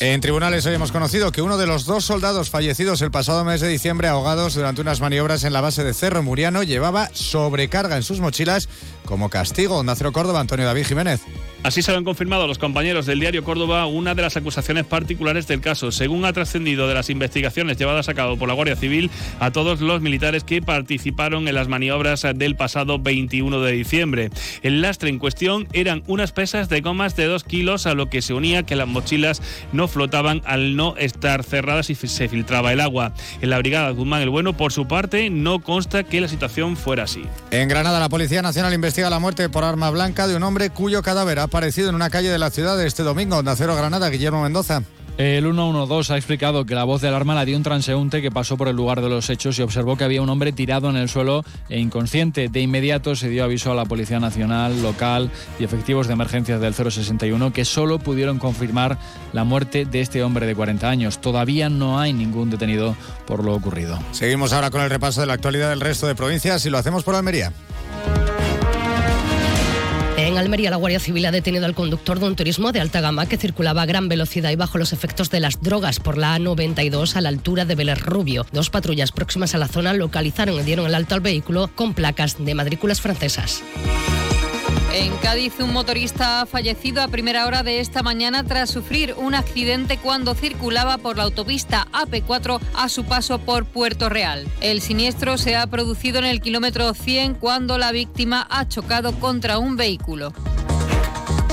En 0.00 0.20
tribunales 0.20 0.66
hoy 0.66 0.74
hemos 0.74 0.92
conocido 0.92 1.30
que 1.30 1.42
uno 1.42 1.56
de 1.56 1.66
los 1.66 1.84
dos 1.84 2.04
soldados 2.04 2.50
fallecidos 2.50 3.00
el 3.02 3.10
pasado 3.10 3.44
mes 3.44 3.60
de 3.60 3.68
diciembre 3.68 4.08
ahogados 4.08 4.54
durante 4.54 4.80
unas 4.80 5.00
maniobras 5.00 5.44
en 5.44 5.52
la 5.52 5.60
base 5.60 5.84
de 5.84 5.94
Cerro 5.94 6.22
Muriano 6.22 6.62
llevaba 6.62 7.10
sobrecarga 7.12 7.96
en 7.96 8.02
sus 8.02 8.20
mochilas 8.20 8.68
como 9.04 9.28
castigo. 9.28 9.78
Onda 9.78 9.94
Cero 9.94 10.12
Córdoba, 10.12 10.40
Antonio 10.40 10.66
David 10.66 10.86
Jiménez. 10.86 11.20
Así 11.62 11.82
se 11.82 11.92
lo 11.92 11.98
han 11.98 12.04
confirmado 12.04 12.46
los 12.46 12.58
compañeros 12.58 13.04
del 13.04 13.20
diario 13.20 13.44
Córdoba 13.44 13.84
una 13.84 14.14
de 14.14 14.22
las 14.22 14.34
acusaciones 14.34 14.86
particulares 14.86 15.46
del 15.46 15.60
caso, 15.60 15.92
según 15.92 16.24
ha 16.24 16.32
trascendido 16.32 16.88
de 16.88 16.94
las 16.94 17.10
investigaciones 17.10 17.76
llevadas 17.76 18.08
a 18.08 18.14
cabo 18.14 18.38
por 18.38 18.48
la 18.48 18.54
Guardia 18.54 18.76
Civil 18.76 19.10
a 19.40 19.50
todos 19.50 19.82
los 19.82 20.00
militares 20.00 20.42
que 20.42 20.62
participaron 20.62 21.46
en 21.48 21.54
las 21.54 21.68
maniobras 21.68 22.26
del 22.34 22.56
pasado 22.56 22.98
21 22.98 23.60
de 23.60 23.72
diciembre. 23.72 24.30
El 24.62 24.80
lastre 24.80 25.10
en 25.10 25.18
cuestión 25.18 25.68
eran 25.74 26.02
unas 26.06 26.32
pesas 26.32 26.70
de 26.70 26.80
gomas 26.80 27.14
de 27.14 27.26
2 27.26 27.44
kilos, 27.44 27.86
a 27.86 27.92
lo 27.92 28.08
que 28.08 28.22
se 28.22 28.32
unía 28.32 28.62
que 28.62 28.74
las 28.74 28.88
mochilas 28.88 29.42
no 29.72 29.86
flotaban 29.86 30.40
al 30.46 30.76
no 30.76 30.96
estar 30.96 31.44
cerradas 31.44 31.90
y 31.90 31.94
se 31.94 32.28
filtraba 32.28 32.72
el 32.72 32.80
agua. 32.80 33.12
En 33.42 33.50
la 33.50 33.58
brigada 33.58 33.90
Guzmán 33.90 34.22
el 34.22 34.30
Bueno, 34.30 34.56
por 34.56 34.72
su 34.72 34.88
parte, 34.88 35.28
no 35.28 35.58
consta 35.58 36.04
que 36.04 36.22
la 36.22 36.28
situación 36.28 36.78
fuera 36.78 37.02
así. 37.02 37.22
En 37.50 37.68
Granada, 37.68 38.00
la 38.00 38.08
Policía 38.08 38.40
Nacional 38.40 38.72
investiga 38.72 39.10
la 39.10 39.18
muerte 39.18 39.50
por 39.50 39.64
arma 39.64 39.90
blanca 39.90 40.26
de 40.26 40.36
un 40.36 40.42
hombre 40.42 40.70
cuyo 40.70 41.02
cadáver 41.02 41.38
ha 41.38 41.49
aparecido 41.50 41.88
en 41.88 41.96
una 41.96 42.10
calle 42.10 42.28
de 42.28 42.38
la 42.38 42.50
ciudad 42.50 42.80
este 42.80 43.02
domingo. 43.02 43.42
Nacero 43.42 43.74
Granada, 43.74 44.08
Guillermo 44.08 44.44
Mendoza. 44.44 44.84
El 45.18 45.42
112 45.42 46.12
ha 46.12 46.16
explicado 46.16 46.64
que 46.64 46.76
la 46.76 46.84
voz 46.84 47.02
de 47.02 47.08
alarma 47.08 47.34
la 47.34 47.44
dio 47.44 47.56
un 47.56 47.64
transeúnte 47.64 48.22
que 48.22 48.30
pasó 48.30 48.56
por 48.56 48.68
el 48.68 48.76
lugar 48.76 49.02
de 49.02 49.08
los 49.08 49.28
hechos 49.30 49.58
y 49.58 49.62
observó 49.62 49.96
que 49.96 50.04
había 50.04 50.22
un 50.22 50.28
hombre 50.28 50.52
tirado 50.52 50.88
en 50.88 50.96
el 50.96 51.08
suelo 51.08 51.44
e 51.68 51.80
inconsciente. 51.80 52.48
De 52.48 52.60
inmediato 52.60 53.16
se 53.16 53.28
dio 53.28 53.42
aviso 53.42 53.72
a 53.72 53.74
la 53.74 53.84
Policía 53.84 54.20
Nacional, 54.20 54.80
local 54.80 55.28
y 55.58 55.64
efectivos 55.64 56.06
de 56.06 56.12
emergencias 56.12 56.60
del 56.60 56.72
061 56.72 57.52
que 57.52 57.64
solo 57.64 57.98
pudieron 57.98 58.38
confirmar 58.38 58.96
la 59.32 59.42
muerte 59.42 59.86
de 59.86 60.00
este 60.02 60.22
hombre 60.22 60.46
de 60.46 60.54
40 60.54 60.88
años. 60.88 61.20
Todavía 61.20 61.68
no 61.68 61.98
hay 61.98 62.12
ningún 62.12 62.48
detenido 62.48 62.94
por 63.26 63.44
lo 63.44 63.54
ocurrido. 63.54 63.98
Seguimos 64.12 64.52
ahora 64.52 64.70
con 64.70 64.82
el 64.82 64.88
repaso 64.88 65.20
de 65.20 65.26
la 65.26 65.32
actualidad 65.32 65.68
del 65.70 65.80
resto 65.80 66.06
de 66.06 66.14
provincias 66.14 66.64
y 66.64 66.70
lo 66.70 66.78
hacemos 66.78 67.02
por 67.02 67.16
Almería. 67.16 67.52
En 70.26 70.36
Almería, 70.36 70.70
la 70.70 70.76
Guardia 70.76 71.00
Civil 71.00 71.24
ha 71.24 71.30
detenido 71.30 71.64
al 71.64 71.74
conductor 71.74 72.20
de 72.20 72.26
un 72.26 72.36
turismo 72.36 72.72
de 72.72 72.80
alta 72.80 73.00
gama 73.00 73.26
que 73.26 73.38
circulaba 73.38 73.82
a 73.82 73.86
gran 73.86 74.08
velocidad 74.08 74.50
y 74.50 74.56
bajo 74.56 74.76
los 74.76 74.92
efectos 74.92 75.30
de 75.30 75.40
las 75.40 75.62
drogas 75.62 75.98
por 75.98 76.18
la 76.18 76.36
A92 76.36 77.16
a 77.16 77.22
la 77.22 77.30
altura 77.30 77.64
de 77.64 77.74
Vélez 77.74 78.00
Rubio. 78.02 78.44
Dos 78.52 78.68
patrullas 78.68 79.12
próximas 79.12 79.54
a 79.54 79.58
la 79.58 79.66
zona 79.66 79.94
localizaron 79.94 80.60
y 80.60 80.62
dieron 80.62 80.84
el 80.86 80.94
alto 80.94 81.14
al 81.14 81.22
vehículo 81.22 81.70
con 81.74 81.94
placas 81.94 82.36
de 82.38 82.54
matrículas 82.54 83.00
francesas. 83.00 83.62
En 84.92 85.16
Cádiz, 85.18 85.60
un 85.60 85.72
motorista 85.72 86.40
ha 86.40 86.46
fallecido 86.46 87.00
a 87.00 87.06
primera 87.06 87.46
hora 87.46 87.62
de 87.62 87.78
esta 87.78 88.02
mañana 88.02 88.42
tras 88.42 88.70
sufrir 88.70 89.14
un 89.16 89.36
accidente 89.36 89.98
cuando 89.98 90.34
circulaba 90.34 90.98
por 90.98 91.16
la 91.16 91.22
autopista 91.22 91.86
AP4 91.92 92.60
a 92.74 92.88
su 92.88 93.04
paso 93.04 93.38
por 93.38 93.66
Puerto 93.66 94.08
Real. 94.08 94.48
El 94.60 94.80
siniestro 94.80 95.38
se 95.38 95.54
ha 95.54 95.68
producido 95.68 96.18
en 96.18 96.24
el 96.24 96.40
kilómetro 96.40 96.92
100 96.92 97.34
cuando 97.36 97.78
la 97.78 97.92
víctima 97.92 98.44
ha 98.50 98.66
chocado 98.66 99.12
contra 99.20 99.58
un 99.58 99.76
vehículo. 99.76 100.32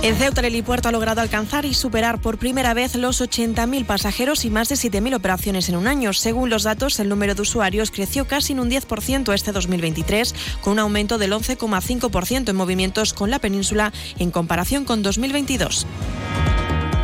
En 0.04 0.16
Ceuta, 0.16 0.41
el 0.41 0.48
helipuerto 0.48 0.88
ha 0.88 0.91
logrado 0.91 1.22
alcanzar 1.22 1.66
y 1.66 1.74
superar 1.74 2.22
por 2.22 2.38
primera 2.38 2.74
vez 2.76 2.95
los 2.95 3.20
80.000 3.20 3.86
pasajeros 3.86 4.45
y 4.45 4.50
más 4.52 4.70
de 4.70 4.76
7.000 4.76 5.16
operaciones 5.16 5.70
en 5.70 5.76
un 5.76 5.88
año. 5.88 6.14
Según 6.14 6.50
los 6.50 6.64
datos, 6.64 7.00
el 7.00 7.10
número 7.10 7.34
de 7.34 7.41
usuarios 7.41 7.89
creció 7.89 8.26
casi 8.26 8.54
en 8.54 8.60
un 8.60 8.70
10% 8.70 9.34
este 9.34 9.52
2023, 9.52 10.36
con 10.62 10.74
un 10.74 10.80
aumento 10.80 11.18
del 11.18 11.34
11,5% 11.34 12.50
en 12.50 12.56
movimientos 12.56 13.14
con 13.14 13.32
la 13.32 13.39
península 13.39 13.91
en 14.20 14.30
comparación 14.30 14.86
con 14.86 15.02
2022. 15.02 15.88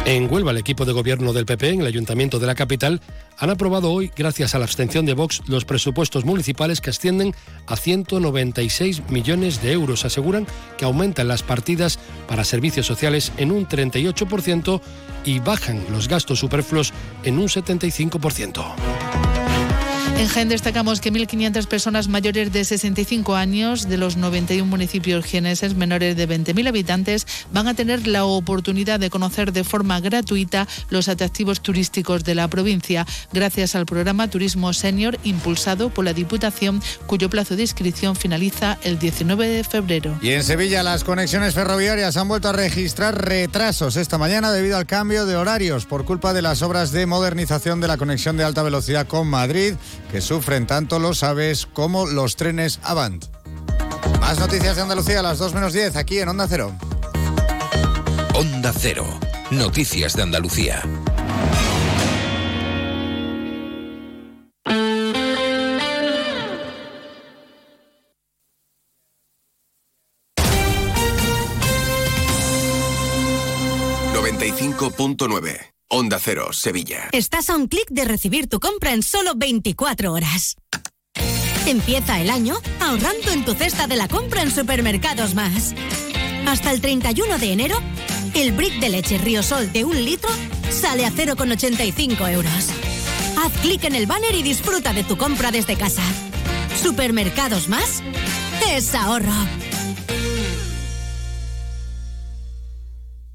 En 0.06 0.30
Huelva, 0.30 0.52
el 0.52 0.58
equipo 0.58 0.84
de 0.84 0.92
gobierno 0.92 1.32
del 1.32 1.46
PP 1.46 1.70
en 1.70 1.80
el 1.80 1.88
ayuntamiento 1.88 2.38
de 2.38 2.46
la 2.46 2.56
capital 2.56 3.00
han 3.38 3.50
aprobado 3.50 3.90
hoy, 3.90 4.12
gracias 4.14 4.54
a 4.54 4.60
la 4.60 4.66
abstención 4.66 5.06
de 5.06 5.14
Vox, 5.14 5.42
los 5.48 5.64
presupuestos 5.64 6.26
municipales 6.26 6.82
que 6.82 6.90
ascienden 6.90 7.34
a 7.68 7.78
196 7.78 9.10
millones 9.10 9.62
de 9.62 9.72
euros. 9.72 10.04
Aseguran 10.04 10.46
que 10.78 10.84
aumentan 10.84 11.30
las 11.30 11.42
partidas 11.42 12.00
para 12.28 12.44
servicios 12.44 12.86
sociales 12.86 13.32
en 13.38 13.52
un 13.52 13.66
38% 13.66 14.82
y 15.24 15.40
bajan 15.40 15.82
los 15.90 16.10
gastos 16.10 16.40
superfluos 16.40 16.92
en 17.24 17.38
un 17.38 17.48
75%. 17.48 19.43
En 20.16 20.30
Jaén 20.30 20.48
destacamos 20.48 21.02
que 21.02 21.12
1.500 21.12 21.66
personas 21.66 22.08
mayores 22.08 22.54
de 22.54 22.64
65 22.64 23.36
años 23.36 23.90
de 23.90 23.98
los 23.98 24.16
91 24.16 24.66
municipios 24.70 25.26
jieneses 25.26 25.76
menores 25.76 26.16
de 26.16 26.30
20.000 26.30 26.68
habitantes 26.68 27.26
van 27.52 27.68
a 27.68 27.74
tener 27.74 28.08
la 28.08 28.24
oportunidad 28.24 29.00
de 29.00 29.10
conocer 29.10 29.52
de 29.52 29.64
forma 29.64 30.00
gratuita 30.00 30.68
los 30.90 31.10
atractivos 31.10 31.62
turísticos 31.62 32.24
de 32.24 32.36
la 32.36 32.48
provincia 32.48 33.06
gracias 33.34 33.76
al 33.76 33.86
programa 33.86 34.30
Turismo 34.30 34.72
Senior 34.72 35.18
impulsado 35.24 35.90
por 35.90 36.06
la 36.06 36.14
Diputación 36.14 36.82
cuyo 37.08 37.30
plazo 37.30 37.56
de 37.56 37.64
inscripción 37.64 38.16
finaliza 38.16 38.78
el 38.84 39.00
19 39.00 39.48
de 39.48 39.64
febrero. 39.64 40.18
Y 40.22 40.30
en 40.30 40.44
Sevilla 40.44 40.84
las 40.84 41.04
conexiones 41.04 41.54
ferroviarias 41.54 42.16
han 42.18 42.28
vuelto 42.28 42.50
a 42.50 42.54
registrar 42.54 43.26
retrasos 43.26 43.98
esta 43.98 44.18
mañana 44.18 44.52
debido 44.52 44.78
al 44.78 44.86
cambio 44.86 45.26
de 45.26 45.36
horarios 45.36 45.86
por 45.86 46.06
culpa 46.06 46.34
de 46.34 46.44
las 46.44 46.62
obras 46.62 46.92
de 46.92 47.08
modernización 47.08 47.82
de 47.82 47.88
la 47.88 47.98
conexión 47.98 48.38
de 48.38 48.44
alta 48.44 48.64
velocidad 48.64 49.08
con 49.08 49.28
Madrid 49.28 49.74
que 50.14 50.22
sufren 50.22 50.68
tanto 50.68 51.00
los 51.00 51.24
aves 51.24 51.66
como 51.66 52.06
los 52.06 52.36
trenes 52.36 52.80
Avant. 52.84 53.26
Más 54.22 54.38
noticias 54.38 54.76
de 54.76 54.84
Andalucía 54.84 55.22
a 55.22 55.24
las 55.24 55.40
2 55.40 55.56
menos 55.56 55.74
10 55.74 55.96
aquí 55.96 56.20
en 56.20 56.30
Onda 56.30 56.46
Cero. 56.48 56.72
Onda 58.36 58.72
Cero. 58.78 59.08
Noticias 59.50 60.16
de 60.16 60.22
Andalucía. 60.22 60.84
.9 75.18 75.73
Onda 75.96 76.18
Cero, 76.20 76.50
Sevilla. 76.54 77.08
Estás 77.12 77.52
a 77.52 77.56
un 77.56 77.68
clic 77.68 77.88
de 77.92 78.04
recibir 78.04 78.48
tu 78.48 78.60
compra 78.60 78.94
en 78.94 79.04
solo 79.04 79.34
24 79.36 80.12
horas. 80.12 80.56
Empieza 81.68 82.20
el 82.20 82.32
año 82.32 82.56
ahorrando 82.80 83.30
en 83.30 83.46
tu 83.46 83.54
cesta 83.54 83.86
de 83.86 83.96
la 83.96 84.08
compra 84.08 84.42
en 84.42 84.50
Supermercados 84.50 85.36
Más. 85.36 85.76
Hasta 86.48 86.72
el 86.72 86.82
31 86.82 87.38
de 87.38 87.52
enero, 87.54 87.78
el 88.34 88.54
brick 88.54 88.80
de 88.80 88.90
leche 88.90 89.20
Riosol 89.20 89.72
de 89.72 89.86
un 89.86 90.04
litro 90.04 90.32
sale 90.72 91.06
a 91.06 91.12
0,85 91.12 92.28
euros. 92.34 92.70
Haz 93.38 93.54
clic 93.62 93.84
en 93.84 93.94
el 93.94 94.08
banner 94.08 94.34
y 94.34 94.42
disfruta 94.42 94.94
de 94.94 95.04
tu 95.04 95.16
compra 95.16 95.52
desde 95.52 95.76
casa. 95.76 96.02
Supermercados 96.82 97.70
Más 97.70 98.02
es 98.68 98.96
ahorro. 98.96 99.32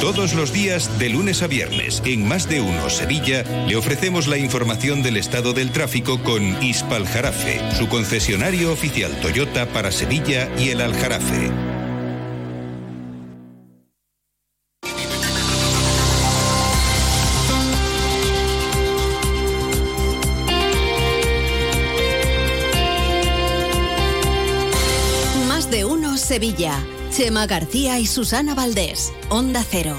Todos 0.00 0.34
los 0.34 0.52
días, 0.52 0.98
de 0.98 1.08
lunes 1.08 1.42
a 1.42 1.46
viernes, 1.46 2.02
en 2.04 2.26
Más 2.26 2.48
de 2.48 2.60
Uno 2.60 2.90
Sevilla, 2.90 3.44
le 3.66 3.76
ofrecemos 3.76 4.26
la 4.26 4.36
información 4.36 5.02
del 5.02 5.16
estado 5.16 5.52
del 5.52 5.70
tráfico 5.70 6.22
con 6.22 6.62
Ispal 6.62 7.06
Jarafe, 7.06 7.60
su 7.76 7.88
concesionario 7.88 8.72
oficial 8.72 9.18
Toyota 9.20 9.66
para 9.66 9.90
Sevilla 9.90 10.50
y 10.58 10.70
el 10.70 10.80
Aljarafe. 10.80 11.73
Sevilla. 26.34 26.84
Chema 27.12 27.46
García 27.46 28.00
y 28.00 28.08
Susana 28.08 28.56
Valdés. 28.56 29.12
Onda 29.28 29.62
Cero. 29.62 29.96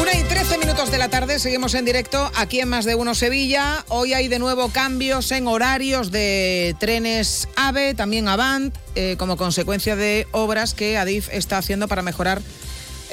Una 0.00 0.14
y 0.14 0.22
13 0.22 0.56
minutos 0.56 0.90
de 0.90 0.96
la 0.96 1.10
tarde, 1.10 1.38
seguimos 1.38 1.74
en 1.74 1.84
directo 1.84 2.30
aquí 2.36 2.60
en 2.60 2.70
Más 2.70 2.86
de 2.86 2.94
Uno 2.94 3.14
Sevilla. 3.14 3.84
Hoy 3.88 4.14
hay 4.14 4.28
de 4.28 4.38
nuevo 4.38 4.70
cambios 4.70 5.30
en 5.30 5.46
horarios 5.46 6.10
de 6.10 6.74
trenes 6.80 7.46
AVE, 7.56 7.92
también 7.92 8.26
Avant, 8.26 8.74
eh, 8.94 9.16
como 9.18 9.36
consecuencia 9.36 9.94
de 9.94 10.26
obras 10.32 10.72
que 10.72 10.96
Adif 10.96 11.28
está 11.32 11.58
haciendo 11.58 11.86
para 11.86 12.00
mejorar 12.00 12.40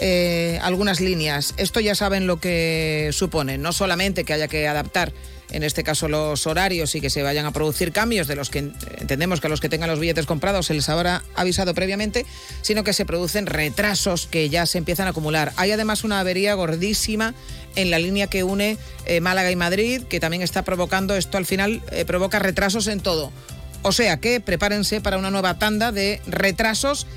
eh, 0.03 0.59
algunas 0.63 0.99
líneas. 0.99 1.53
Esto 1.57 1.79
ya 1.79 1.93
saben 1.93 2.25
lo 2.25 2.39
que 2.39 3.11
supone, 3.13 3.59
no 3.59 3.71
solamente 3.71 4.23
que 4.23 4.33
haya 4.33 4.47
que 4.47 4.67
adaptar 4.67 5.13
en 5.51 5.63
este 5.63 5.83
caso 5.83 6.07
los 6.07 6.47
horarios 6.47 6.95
y 6.95 7.01
que 7.01 7.09
se 7.09 7.21
vayan 7.23 7.45
a 7.45 7.51
producir 7.51 7.91
cambios 7.91 8.27
de 8.27 8.35
los 8.35 8.49
que 8.49 8.59
entendemos 8.59 9.41
que 9.41 9.47
a 9.47 9.49
los 9.49 9.59
que 9.59 9.69
tengan 9.69 9.89
los 9.89 9.99
billetes 9.99 10.25
comprados 10.25 10.65
se 10.65 10.73
les 10.73 10.89
habrá 10.89 11.23
avisado 11.35 11.75
previamente, 11.75 12.25
sino 12.61 12.83
que 12.83 12.93
se 12.93 13.05
producen 13.05 13.45
retrasos 13.45 14.27
que 14.27 14.49
ya 14.49 14.65
se 14.65 14.77
empiezan 14.77 15.07
a 15.07 15.11
acumular. 15.11 15.53
Hay 15.57 15.71
además 15.71 16.03
una 16.03 16.19
avería 16.19 16.53
gordísima 16.55 17.35
en 17.75 17.91
la 17.91 17.99
línea 17.99 18.27
que 18.27 18.43
une 18.43 18.77
eh, 19.05 19.21
Málaga 19.21 19.51
y 19.51 19.55
Madrid, 19.55 20.03
que 20.03 20.19
también 20.19 20.41
está 20.41 20.63
provocando, 20.63 21.15
esto 21.15 21.37
al 21.37 21.45
final 21.45 21.81
eh, 21.91 22.05
provoca 22.05 22.39
retrasos 22.39 22.87
en 22.87 23.01
todo. 23.01 23.31
O 23.83 23.91
sea 23.91 24.17
que 24.17 24.39
prepárense 24.39 25.01
para 25.01 25.17
una 25.17 25.31
nueva 25.31 25.59
tanda 25.59 25.91
de 25.91 26.21
retrasos 26.27 27.07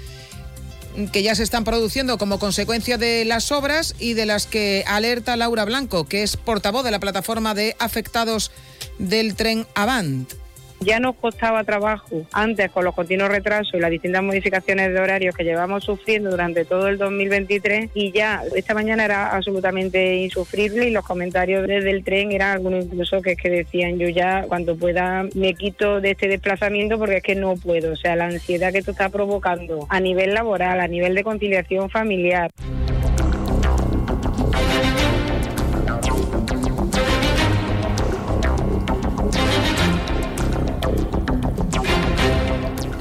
que 1.13 1.23
ya 1.23 1.35
se 1.35 1.43
están 1.43 1.65
produciendo 1.65 2.19
como 2.19 2.39
consecuencia 2.39 2.99
de 2.99 3.25
las 3.25 3.51
obras 3.53 3.95
y 3.99 4.15
de 4.15 4.27
las 4.27 4.47
que 4.47 4.85
alerta 4.87 5.37
Laura 5.37 5.65
Blanco, 5.65 6.05
que 6.05 6.23
es 6.23 6.37
portavoz 6.37 6.85
de 6.85 6.91
la 6.91 7.01
plataforma 7.01 7.55
de 7.55 7.77
afectados 7.79 8.51
del 8.99 9.35
tren 9.35 9.67
Avant. 9.75 10.44
Ya 10.81 11.01
nos 11.01 11.17
costaba 11.17 11.65
trabajo 11.65 12.27
antes 12.33 12.71
con 12.71 12.85
los 12.85 12.95
continuos 12.95 13.31
retrasos 13.31 13.75
y 13.75 13.79
las 13.79 13.91
distintas 13.91 14.23
modificaciones 14.23 14.93
de 14.93 15.01
horarios 15.01 15.35
que 15.35 15.45
llevamos 15.45 15.85
sufriendo 15.85 16.31
durante 16.31 16.65
todo 16.65 16.89
el 16.89 16.99
2023 16.99 17.91
y 17.95 18.13
ya 18.13 18.43
esta 18.55 18.75
mañana 18.75 19.05
era 19.05 19.35
absolutamente 19.35 20.17
insufrible 20.17 20.89
y 20.89 20.91
los 20.91 21.05
comentarios 21.05 21.67
desde 21.67 21.91
el 21.91 22.05
tren 22.05 22.33
eran 22.33 22.53
algunos 22.53 22.85
incluso 22.85 23.23
que, 23.23 23.37
que 23.37 23.49
decían 23.49 23.99
yo 23.99 24.09
ya 24.09 24.45
cuando 24.47 24.77
pueda 24.77 25.27
me 25.35 25.55
quito 25.55 26.01
de 26.01 26.13
este 26.13 26.29
desplazamiento 26.29 26.99
porque 26.99 27.19
es 27.19 27.23
que 27.23 27.35
no 27.35 27.55
puedo. 27.57 27.93
O 27.93 27.97
sea, 27.97 28.17
la 28.17 28.27
ansiedad 28.27 28.73
que 28.73 28.79
esto 28.79 28.91
está 28.91 29.09
provocando 29.09 29.87
a 29.89 30.01
nivel 30.01 30.35
laboral, 30.35 30.81
a 30.81 30.89
nivel 30.89 31.15
de 31.15 31.25
conciliación 31.25 31.91
familiar. 31.91 32.51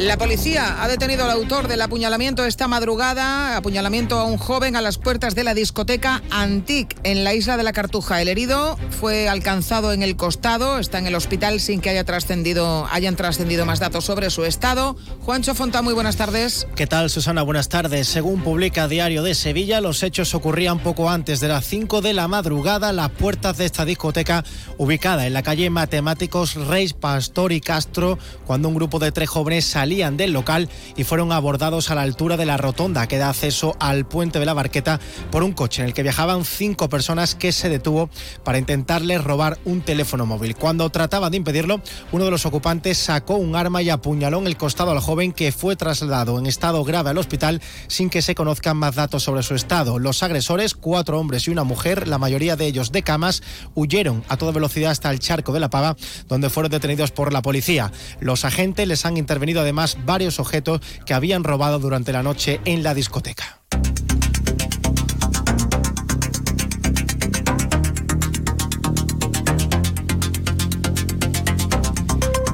La 0.03 0.17
policía 0.17 0.83
ha 0.83 0.89
detenido 0.89 1.23
al 1.23 1.31
autor 1.31 1.69
del 1.69 1.81
apuñalamiento 1.81 2.45
esta 2.45 2.67
madrugada, 2.67 3.55
apuñalamiento 3.55 4.19
a 4.19 4.25
un 4.25 4.37
joven 4.37 4.75
a 4.75 4.81
las 4.81 4.97
puertas 4.97 5.33
de 5.33 5.45
la 5.45 5.53
discoteca 5.53 6.21
Antique 6.29 6.97
en 7.03 7.23
la 7.23 7.33
isla 7.33 7.55
de 7.55 7.63
la 7.63 7.71
Cartuja. 7.71 8.21
El 8.21 8.27
herido 8.27 8.77
fue 8.99 9.29
alcanzado 9.29 9.93
en 9.93 10.03
el 10.03 10.17
costado, 10.17 10.77
está 10.77 10.99
en 10.99 11.07
el 11.07 11.15
hospital 11.15 11.61
sin 11.61 11.79
que 11.79 11.89
haya 11.89 12.03
trascendido, 12.03 12.85
hayan 12.91 13.15
trascendido 13.15 13.65
más 13.65 13.79
datos 13.79 14.03
sobre 14.03 14.29
su 14.29 14.43
estado. 14.43 14.97
Juancho 15.21 15.55
Fonta, 15.55 15.81
muy 15.81 15.93
buenas 15.93 16.17
tardes. 16.17 16.67
¿Qué 16.75 16.85
tal, 16.85 17.09
Susana? 17.09 17.41
Buenas 17.41 17.69
tardes. 17.69 18.09
Según 18.09 18.41
publica 18.41 18.89
Diario 18.89 19.23
de 19.23 19.35
Sevilla, 19.35 19.79
los 19.79 20.03
hechos 20.03 20.35
ocurrían 20.35 20.79
poco 20.79 21.09
antes 21.09 21.39
de 21.39 21.47
las 21.47 21.65
5 21.65 22.01
de 22.01 22.11
la 22.11 22.27
madrugada 22.27 22.91
las 22.91 23.09
puertas 23.11 23.57
de 23.57 23.63
esta 23.63 23.85
discoteca 23.85 24.43
ubicada 24.77 25.27
en 25.27 25.33
la 25.33 25.43
calle 25.43 25.69
Matemáticos 25.69 26.55
Reis 26.55 26.91
Pastor 26.91 27.53
y 27.53 27.61
Castro, 27.61 28.19
cuando 28.45 28.67
un 28.67 28.75
grupo 28.75 28.99
de 28.99 29.13
tres 29.13 29.29
jóvenes 29.29 29.63
salían 29.93 30.17
del 30.17 30.33
local 30.33 30.69
y 30.97 31.03
fueron 31.03 31.31
abordados 31.31 31.91
a 31.91 31.95
la 31.95 32.01
altura 32.01 32.35
de 32.35 32.47
la 32.47 32.57
rotonda 32.57 33.05
que 33.05 33.19
da 33.19 33.29
acceso 33.29 33.75
al 33.79 34.07
puente 34.07 34.39
de 34.39 34.45
la 34.47 34.55
Barqueta 34.55 34.99
por 35.29 35.43
un 35.43 35.53
coche 35.53 35.83
en 35.83 35.87
el 35.87 35.93
que 35.93 36.01
viajaban 36.01 36.45
cinco 36.45 36.89
personas 36.89 37.35
que 37.35 37.51
se 37.51 37.69
detuvo 37.69 38.09
para 38.43 38.57
intentarles 38.57 39.23
robar 39.23 39.59
un 39.65 39.81
teléfono 39.81 40.25
móvil. 40.25 40.55
Cuando 40.55 40.89
trataban 40.89 41.29
de 41.29 41.37
impedirlo, 41.37 41.79
uno 42.11 42.25
de 42.25 42.31
los 42.31 42.47
ocupantes 42.47 42.97
sacó 42.97 43.35
un 43.35 43.55
arma 43.55 43.83
y 43.83 43.91
apuñaló 43.91 44.39
en 44.39 44.47
el 44.47 44.57
costado 44.57 44.89
al 44.89 44.99
joven 44.99 45.31
que 45.31 45.51
fue 45.51 45.75
trasladado 45.75 46.39
en 46.39 46.47
estado 46.47 46.83
grave 46.83 47.11
al 47.11 47.19
hospital 47.19 47.61
sin 47.85 48.09
que 48.09 48.23
se 48.23 48.33
conozcan 48.33 48.77
más 48.77 48.95
datos 48.95 49.21
sobre 49.21 49.43
su 49.43 49.53
estado. 49.53 49.99
Los 49.99 50.23
agresores, 50.23 50.73
cuatro 50.73 51.19
hombres 51.19 51.47
y 51.47 51.51
una 51.51 51.65
mujer, 51.65 52.07
la 52.07 52.17
mayoría 52.17 52.55
de 52.55 52.65
ellos 52.65 52.91
de 52.91 53.03
camas, 53.03 53.43
huyeron 53.75 54.23
a 54.27 54.37
toda 54.37 54.53
velocidad 54.53 54.89
hasta 54.89 55.11
el 55.11 55.19
charco 55.19 55.53
de 55.53 55.59
la 55.59 55.69
Pava, 55.69 55.95
donde 56.27 56.49
fueron 56.49 56.71
detenidos 56.71 57.11
por 57.11 57.31
la 57.31 57.43
policía. 57.43 57.91
Los 58.19 58.43
agentes 58.43 58.87
les 58.87 59.05
han 59.05 59.17
intervenido 59.17 59.61
además 59.61 59.82
varios 60.05 60.39
objetos 60.39 60.81
que 61.05 61.13
habían 61.13 61.43
robado 61.43 61.79
durante 61.79 62.11
la 62.11 62.23
noche 62.23 62.61
en 62.65 62.83
la 62.83 62.93
discoteca. 62.93 63.59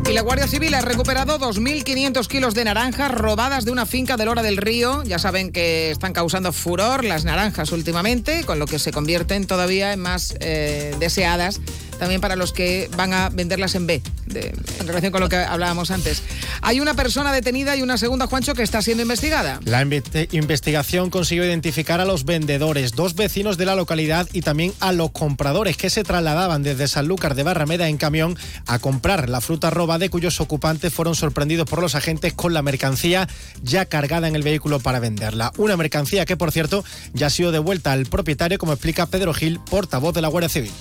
Y 0.10 0.14
la 0.14 0.22
Guardia 0.22 0.48
Civil 0.48 0.74
ha 0.74 0.82
recuperado 0.82 1.38
2.500 1.38 2.26
kilos 2.26 2.56
de 2.56 2.64
naranjas 2.64 3.12
robadas 3.12 3.64
de 3.64 3.72
una 3.72 3.86
finca 3.86 4.18
de 4.18 4.26
Lora 4.26 4.42
del 4.42 4.58
Río. 4.58 5.04
Ya 5.04 5.20
saben 5.20 5.52
que 5.52 5.92
están 5.92 6.14
causando 6.14 6.52
furor 6.52 7.06
las 7.06 7.26
naranjas 7.26 7.72
últimamente, 7.72 8.44
con 8.44 8.58
lo 8.58 8.66
que 8.66 8.80
se 8.80 8.92
convierten 8.92 9.46
todavía 9.46 9.94
en 9.94 10.00
más 10.00 10.34
eh, 10.40 10.96
deseadas 11.00 11.62
también 12.00 12.22
para 12.22 12.36
los 12.36 12.54
que 12.54 12.90
van 12.96 13.14
a 13.14 13.30
venderlas 13.30 13.76
en 13.76 13.86
B, 13.86 14.02
en 14.34 14.88
relación 14.88 15.12
con 15.12 15.22
lo 15.22 15.30
que 15.30 15.38
hablábamos 15.38 15.92
antes. 15.92 16.24
Hay 16.62 16.80
una 16.80 16.94
persona 16.94 17.32
detenida 17.32 17.76
y 17.76 17.82
una 17.82 17.98
segunda, 17.98 18.28
Juancho, 18.28 18.54
que 18.54 18.64
está 18.64 18.82
siendo 18.82 19.04
investigada. 19.04 19.60
La 19.66 19.82
investigación 19.82 21.10
consiguió 21.10 21.46
identificar 21.46 22.00
a 22.00 22.06
los 22.06 22.26
vendedores, 22.26 22.94
dos 22.94 23.16
vecinos 23.16 23.58
de 23.58 23.66
la 23.66 23.76
localidad 23.76 24.28
y 24.34 24.42
también 24.42 24.74
a 24.80 24.92
los 24.92 25.12
compradores 25.12 25.78
que 25.78 25.90
se 25.90 26.04
trasladaban 26.04 26.64
desde 26.64 26.88
Sanlúcar 26.88 27.36
de 27.36 27.44
Barrameda 27.44 27.90
en 27.90 27.98
camión 27.98 28.38
a 28.66 28.80
comprar 28.80 29.30
la 29.30 29.42
fruta 29.42 29.70
roba 29.70 30.00
de 30.00 30.10
cuyos 30.10 30.40
ocupantes 30.40 30.94
fueron 30.94 31.16
sorprendidos 31.16 31.70
por 31.70 31.82
los 31.82 31.96
agentes 31.96 32.34
con 32.34 32.54
la 32.54 32.62
mercancía 32.62 33.28
ya 33.62 33.86
cargada 33.86 34.28
en 34.28 34.36
el 34.36 34.44
vehículo 34.44 34.80
para 34.80 35.00
venderla. 35.00 35.52
Una 35.58 35.76
mercancía 35.76 36.26
que, 36.26 36.38
por 36.38 36.52
cierto, 36.52 36.84
ya 37.14 37.28
ha 37.28 37.30
sido 37.30 37.52
devuelta 37.52 37.92
al 37.92 38.06
propietario, 38.06 38.58
como 38.58 38.74
explica 38.74 39.06
Pedro 39.06 39.34
Gil, 39.34 39.60
portavoz 39.60 40.14
de 40.14 40.22
la 40.22 40.28
Guardia 40.30 40.50
Civil. 40.50 40.72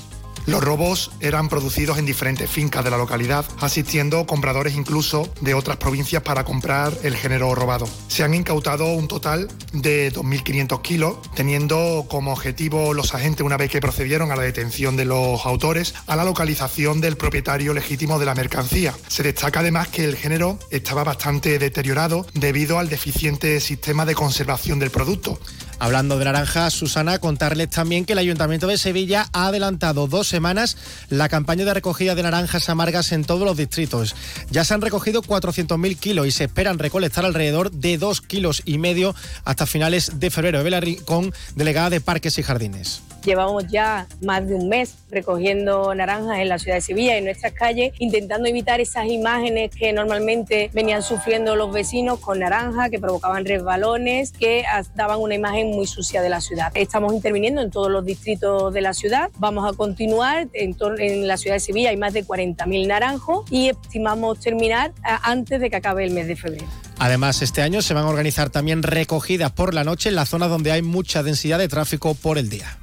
Los 0.47 0.63
robos 0.63 1.11
eran 1.21 1.49
producidos 1.49 1.99
en 1.99 2.07
diferentes 2.07 2.51
fincas 2.51 2.85
de 2.85 2.91
la 2.91 2.97
localidad, 2.97 3.45
asistiendo 3.61 4.27
compradores 4.27 4.75
incluso 4.75 5.29
de 5.41 5.55
otras 5.55 5.77
provincias 5.77 6.23
para 6.23 6.45
comprar 6.45 6.93
el 7.03 7.17
género 7.17 7.55
robado. 7.55 7.89
Se 8.09 8.25
han 8.25 8.35
incautado 8.35 8.93
un 8.93 9.09
total 9.09 9.49
de 9.73 10.13
2.500 10.13 10.83
kilos, 10.83 11.19
teniendo 11.35 12.07
como 12.09 12.33
objetivo 12.33 12.95
los 12.95 13.15
agentes, 13.15 13.45
una 13.45 13.57
vez 13.57 13.71
que 13.71 13.81
procedieron 13.81 14.31
a 14.31 14.37
la 14.37 14.43
detención 14.43 14.97
de 14.97 15.05
los 15.05 15.45
autores, 15.45 15.95
a 16.07 16.17
la 16.17 16.25
localización 16.25 17.01
del 17.01 17.17
propietario 17.17 17.75
legítimo 17.75 18.19
de 18.19 18.27
la 18.27 18.35
mercancía. 18.35 18.95
Se 19.09 19.23
destaca 19.23 19.61
además 19.61 19.89
que 19.89 20.05
el 20.05 20.17
género 20.17 20.59
estaba 20.71 21.05
bastante 21.05 21.59
deteriorado 21.59 22.27
debido 22.35 22.79
al 22.79 22.89
deficiente 22.89 23.61
sistema 23.61 24.05
de 24.05 24.15
conservación 24.15 24.79
del 24.79 24.91
producto. 24.91 25.39
Hablando 25.81 26.19
de 26.19 26.25
naranjas, 26.25 26.75
Susana, 26.75 27.19
contarles 27.19 27.71
también 27.71 28.05
que 28.05 28.15
el 28.15 28.19
Ayuntamiento 28.19 28.67
de 28.67 28.79
Sevilla 28.79 29.29
ha 29.33 29.47
adelantado 29.47 30.09
dos 30.09 30.27
semanas 30.27 30.77
la 31.09 31.29
campaña 31.29 31.65
de 31.65 31.75
recogida 31.75 32.17
de 32.17 32.23
naranjas 32.25 32.69
amargas 32.69 33.13
en 33.13 33.25
todos 33.25 33.43
los 33.43 33.57
distritos. 33.57 34.17
Ya 34.51 34.65
se 34.65 34.75
han 34.75 34.81
recogido 34.81 35.23
400.000 35.23 35.97
kilos 35.97 36.27
y 36.27 36.33
se 36.33 36.45
esperan 36.45 36.79
recolectar 36.79 37.25
alrededor 37.25 37.71
de 37.71 37.97
2 37.97 38.21
kilos 38.23 38.63
y 38.65 38.79
medio 38.79 39.15
hasta 39.45 39.67
finales 39.67 40.19
de 40.19 40.31
febrero. 40.31 40.65
Vela 40.65 40.81
Rincón, 40.81 41.33
delegada 41.55 41.91
de 41.91 42.01
Parques 42.01 42.39
y 42.39 42.43
Jardines. 42.43 43.03
Llevamos 43.25 43.67
ya 43.67 44.07
más 44.23 44.47
de 44.47 44.55
un 44.55 44.69
mes 44.69 44.95
recogiendo 45.11 45.95
naranjas 45.95 46.39
en 46.39 46.49
la 46.49 46.59
ciudad 46.59 46.77
de 46.77 46.81
Sevilla 46.81 47.17
en 47.17 47.25
nuestras 47.25 47.53
calles, 47.53 47.93
intentando 47.99 48.49
evitar 48.49 48.81
esas 48.81 49.07
imágenes 49.07 49.71
que 49.75 49.93
normalmente 49.93 50.71
venían 50.73 51.03
sufriendo 51.03 51.57
los 51.57 51.73
vecinos 51.73 52.21
con 52.21 52.41
naranja, 52.41 52.91
que 52.91 52.99
provocaban 52.99 53.45
resbalones, 53.45 54.33
que 54.33 54.65
daban 54.95 55.21
una 55.21 55.35
imagen 55.35 55.71
muy 55.71 55.87
sucia 55.87 56.23
de 56.23 56.29
la 56.29 56.41
ciudad. 56.41 56.71
Estamos 56.75 57.13
interviniendo 57.13 57.61
en 57.61 57.71
todos 57.71 57.91
los 57.91 58.05
distritos 58.05 58.73
de 58.73 58.81
la 58.81 58.95
ciudad. 58.95 59.31
Vamos 59.39 59.71
a 59.71 59.77
continuar. 59.77 60.49
En, 60.53 60.77
en 60.99 61.27
la 61.27 61.37
ciudad 61.37 61.57
de 61.57 61.61
Sevilla 61.61 61.91
hay 61.91 61.97
más 61.97 62.13
de 62.13 62.25
40.000 62.25 62.87
naranjos 62.87 63.45
y 63.51 63.69
estimamos 63.69 64.41
terminar 64.41 64.93
antes 65.03 65.61
de 65.61 65.71
que 65.71 65.77
acabe 65.77 66.05
el 66.05 66.13
mes 66.13 66.27
de 66.27 66.37
febrero. 66.37 66.67
Además, 66.99 67.43
este 67.43 67.63
año 67.63 67.81
se 67.81 67.95
van 67.95 68.05
a 68.05 68.09
organizar 68.09 68.51
también 68.51 68.83
recogidas 68.83 69.53
por 69.53 69.73
la 69.73 69.85
noche 69.85 70.09
en 70.09 70.17
la 70.17 70.27
zona 70.27 70.49
donde 70.49 70.73
hay 70.73 70.83
mucha 70.83 71.23
densidad 71.23 71.59
de 71.59 71.69
tráfico 71.69 72.15
por 72.15 72.39
el 72.39 72.49
día. 72.49 72.79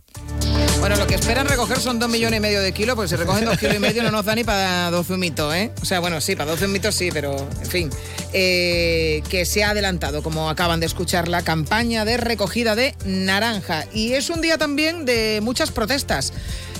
Bueno, 0.86 0.98
lo 0.98 1.08
que 1.08 1.16
esperan 1.16 1.48
recoger 1.48 1.80
son 1.80 1.98
dos 1.98 2.08
millones 2.10 2.38
y 2.38 2.42
medio 2.42 2.62
de 2.62 2.72
kilos, 2.72 2.96
porque 2.96 3.10
si 3.10 3.16
recogen 3.16 3.44
dos 3.44 3.58
kilos 3.58 3.76
y 3.76 3.80
medio 3.80 4.04
no 4.04 4.12
nos 4.12 4.24
da 4.24 4.36
ni 4.36 4.44
para 4.44 4.92
12 4.92 5.14
humitos, 5.14 5.52
¿eh? 5.56 5.72
O 5.82 5.86
sea, 5.86 6.00
bueno, 6.00 6.22
sí, 6.22 6.36
para 6.36 6.52
12 6.52 6.66
humitos 6.68 6.94
sí, 6.94 7.10
pero 7.12 7.36
en 7.36 7.66
fin. 7.66 7.90
Eh, 8.34 9.24
que 9.28 9.46
se 9.46 9.64
ha 9.64 9.72
adelantado, 9.72 10.22
como 10.22 10.48
acaban 10.48 10.80
de 10.80 10.86
escuchar, 10.86 11.28
la 11.28 11.42
campaña 11.42 12.06
de 12.06 12.18
recogida 12.18 12.76
de 12.76 12.94
naranja. 13.04 13.86
Y 13.96 14.14
es 14.14 14.30
un 14.30 14.42
día 14.42 14.60
también 14.60 15.06
de 15.06 15.40
muchas 15.42 15.72
protestas 15.72 16.34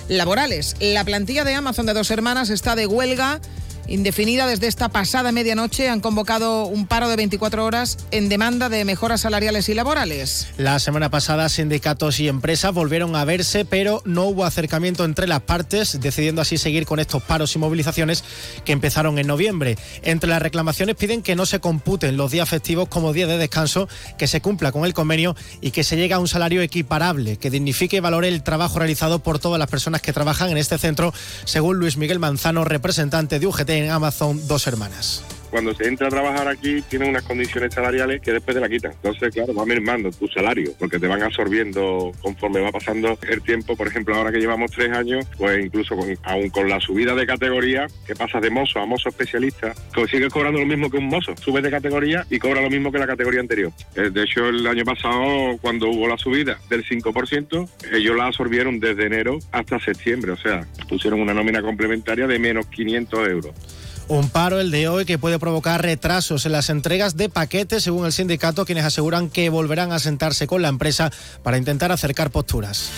laborales. 0.08 0.76
La 0.80 1.04
plantilla 1.04 1.44
de 1.44 1.56
Amazon 1.56 1.88
de 1.88 1.94
dos 1.96 2.12
hermanas 2.12 2.52
está 2.52 2.76
de 2.76 2.86
huelga 2.86 3.42
indefinida 3.88 4.48
desde 4.48 4.68
esta 4.68 4.90
pasada 4.90 5.32
medianoche 5.32 5.90
han 5.90 6.02
convocado 6.02 6.66
un 6.66 6.88
paro 6.88 7.10
de 7.10 7.16
24 7.16 7.66
horas 7.66 7.98
en 8.12 8.30
demanda 8.30 8.70
de 8.70 8.86
mejoras 8.86 9.22
salariales 9.22 9.70
y 9.70 9.74
laborales. 9.74 10.48
La 10.58 10.80
semana 10.80 11.10
pasada 11.10 11.50
sindicatos 11.50 12.20
y 12.20 12.28
empresas 12.28 12.74
volvieron 12.74 13.16
a 13.16 13.26
verse, 13.26 13.66
pero 13.66 14.02
no 14.06 14.24
hubo 14.24 14.46
acercamiento 14.46 15.06
entre 15.06 15.28
las 15.28 15.42
partes, 15.42 16.00
decidiendo 16.00 16.42
así 16.42 16.58
seguir 16.58 16.86
con 16.86 17.00
estos 17.00 17.24
paros 17.24 17.56
y 17.56 17.60
movilizaciones 17.60 18.24
que 18.64 18.72
empezaron 18.72 19.20
en 19.20 19.28
noviembre. 19.28 19.78
Entre 20.02 20.30
las 20.30 20.42
reclamaciones 20.42 20.96
piden 20.96 21.22
que 21.22 21.36
no 21.36 21.46
se 21.46 21.60
computen 21.60 22.18
los 22.18 22.32
días 22.32 22.50
festivos 22.50 22.88
como 22.90 23.14
días 23.14 23.30
de 23.30 23.38
descanso, 23.38 23.88
que 24.18 24.28
se 24.28 24.42
cumpla 24.42 24.72
con 24.72 24.86
el 24.86 24.94
convenio 24.94 25.36
y 25.62 25.72
que 25.72 25.84
se 25.84 25.98
llegue 25.98 26.14
a 26.14 26.20
un 26.20 26.28
salario 26.28 26.62
equiparable, 26.62 27.38
que 27.38 27.50
dignifique 27.50 27.98
y 27.98 28.00
valore 28.00 28.28
el 28.28 28.44
trabajo 28.44 28.80
realizado 28.80 29.20
por 29.20 29.40
todas 29.40 29.60
las 29.60 29.70
personas 29.70 30.02
que 30.02 30.14
trabajan 30.14 30.50
en 30.50 30.58
este 30.58 30.78
centro, 30.78 31.14
según 31.46 31.78
Luis 31.78 31.98
Miguel 31.98 32.20
Manzano, 32.20 32.64
representante 32.64 33.40
de 33.40 33.48
UGT 33.48 33.75
en 33.76 33.92
Amazon 33.92 34.48
Dos 34.48 34.68
Hermanas 34.68 35.22
cuando 35.56 35.74
se 35.74 35.88
entra 35.88 36.08
a 36.08 36.10
trabajar 36.10 36.50
aquí 36.50 36.82
tiene 36.82 37.08
unas 37.08 37.24
condiciones 37.24 37.74
salariales 37.74 38.20
que 38.20 38.34
después 38.34 38.56
te 38.56 38.60
la 38.60 38.68
quitan. 38.68 38.92
Entonces, 38.92 39.34
claro, 39.34 39.54
va 39.54 39.66
mermando 39.66 40.12
tu 40.12 40.28
salario, 40.28 40.74
porque 40.78 41.00
te 41.00 41.08
van 41.08 41.24
absorbiendo 41.24 42.12
conforme 42.22 42.60
va 42.60 42.74
pasando 42.74 43.18
el 43.22 43.42
tiempo. 43.42 43.78
Por 43.78 43.88
ejemplo, 43.88 44.14
ahora 44.16 44.34
que 44.34 44.40
llevamos 44.40 44.72
tres 44.72 44.92
años, 44.92 45.26
pues 45.38 45.64
incluso 45.64 45.96
con, 45.96 46.14
aún 46.24 46.50
con 46.50 46.68
la 46.68 46.82
subida 46.82 47.16
de 47.16 47.26
categoría, 47.26 47.88
que 48.06 48.16
pasas 48.16 48.42
de 48.42 48.50
mozo 48.50 48.80
a 48.80 48.86
mozo 48.86 49.08
especialista, 49.08 49.74
consigues 49.94 50.28
cobrando 50.28 50.60
lo 50.60 50.66
mismo 50.66 50.90
que 50.90 50.98
un 50.98 51.08
mozo. 51.08 51.34
Subes 51.38 51.64
de 51.64 51.72
categoría 51.72 52.26
y 52.30 52.38
cobra 52.38 52.60
lo 52.60 52.70
mismo 52.70 52.92
que 52.92 53.00
la 53.00 53.08
categoría 53.08 53.40
anterior. 53.40 53.72
Eh, 53.96 54.10
de 54.10 54.24
hecho, 54.24 54.50
el 54.50 54.68
año 54.68 54.84
pasado, 54.84 55.58
cuando 55.62 55.88
hubo 55.88 56.10
la 56.10 56.18
subida 56.18 56.60
del 56.70 56.84
5%, 56.84 57.70
ellos 57.94 58.18
la 58.18 58.26
absorbieron 58.26 58.82
desde 58.82 59.06
enero 59.06 59.40
hasta 59.54 59.80
septiembre. 59.80 60.34
O 60.34 60.38
sea, 60.38 60.68
pusieron 60.90 61.22
una 61.22 61.34
nómina 61.34 61.62
complementaria 61.62 62.28
de 62.28 62.40
menos 62.40 62.68
500 62.68 63.30
euros. 63.30 63.85
Un 64.08 64.30
paro 64.30 64.60
el 64.60 64.70
de 64.70 64.88
hoy 64.88 65.06
que 65.06 65.18
puede 65.18 65.40
provocar 65.40 65.82
retrasos 65.82 66.46
en 66.46 66.52
las 66.52 66.70
entregas 66.70 67.18
de 67.18 67.28
paquetes, 67.28 67.84
según 67.84 68.06
el 68.06 68.12
sindicato, 68.12 68.66
quienes 68.66 68.86
aseguran 68.86 69.30
que 69.30 69.50
volverán 69.50 69.92
a 69.92 70.00
sentarse 70.00 70.46
con 70.46 70.62
la 70.62 70.68
empresa 70.68 71.12
para 71.42 71.58
intentar 71.58 71.92
acercar 71.92 72.30
posturas. 72.30 72.92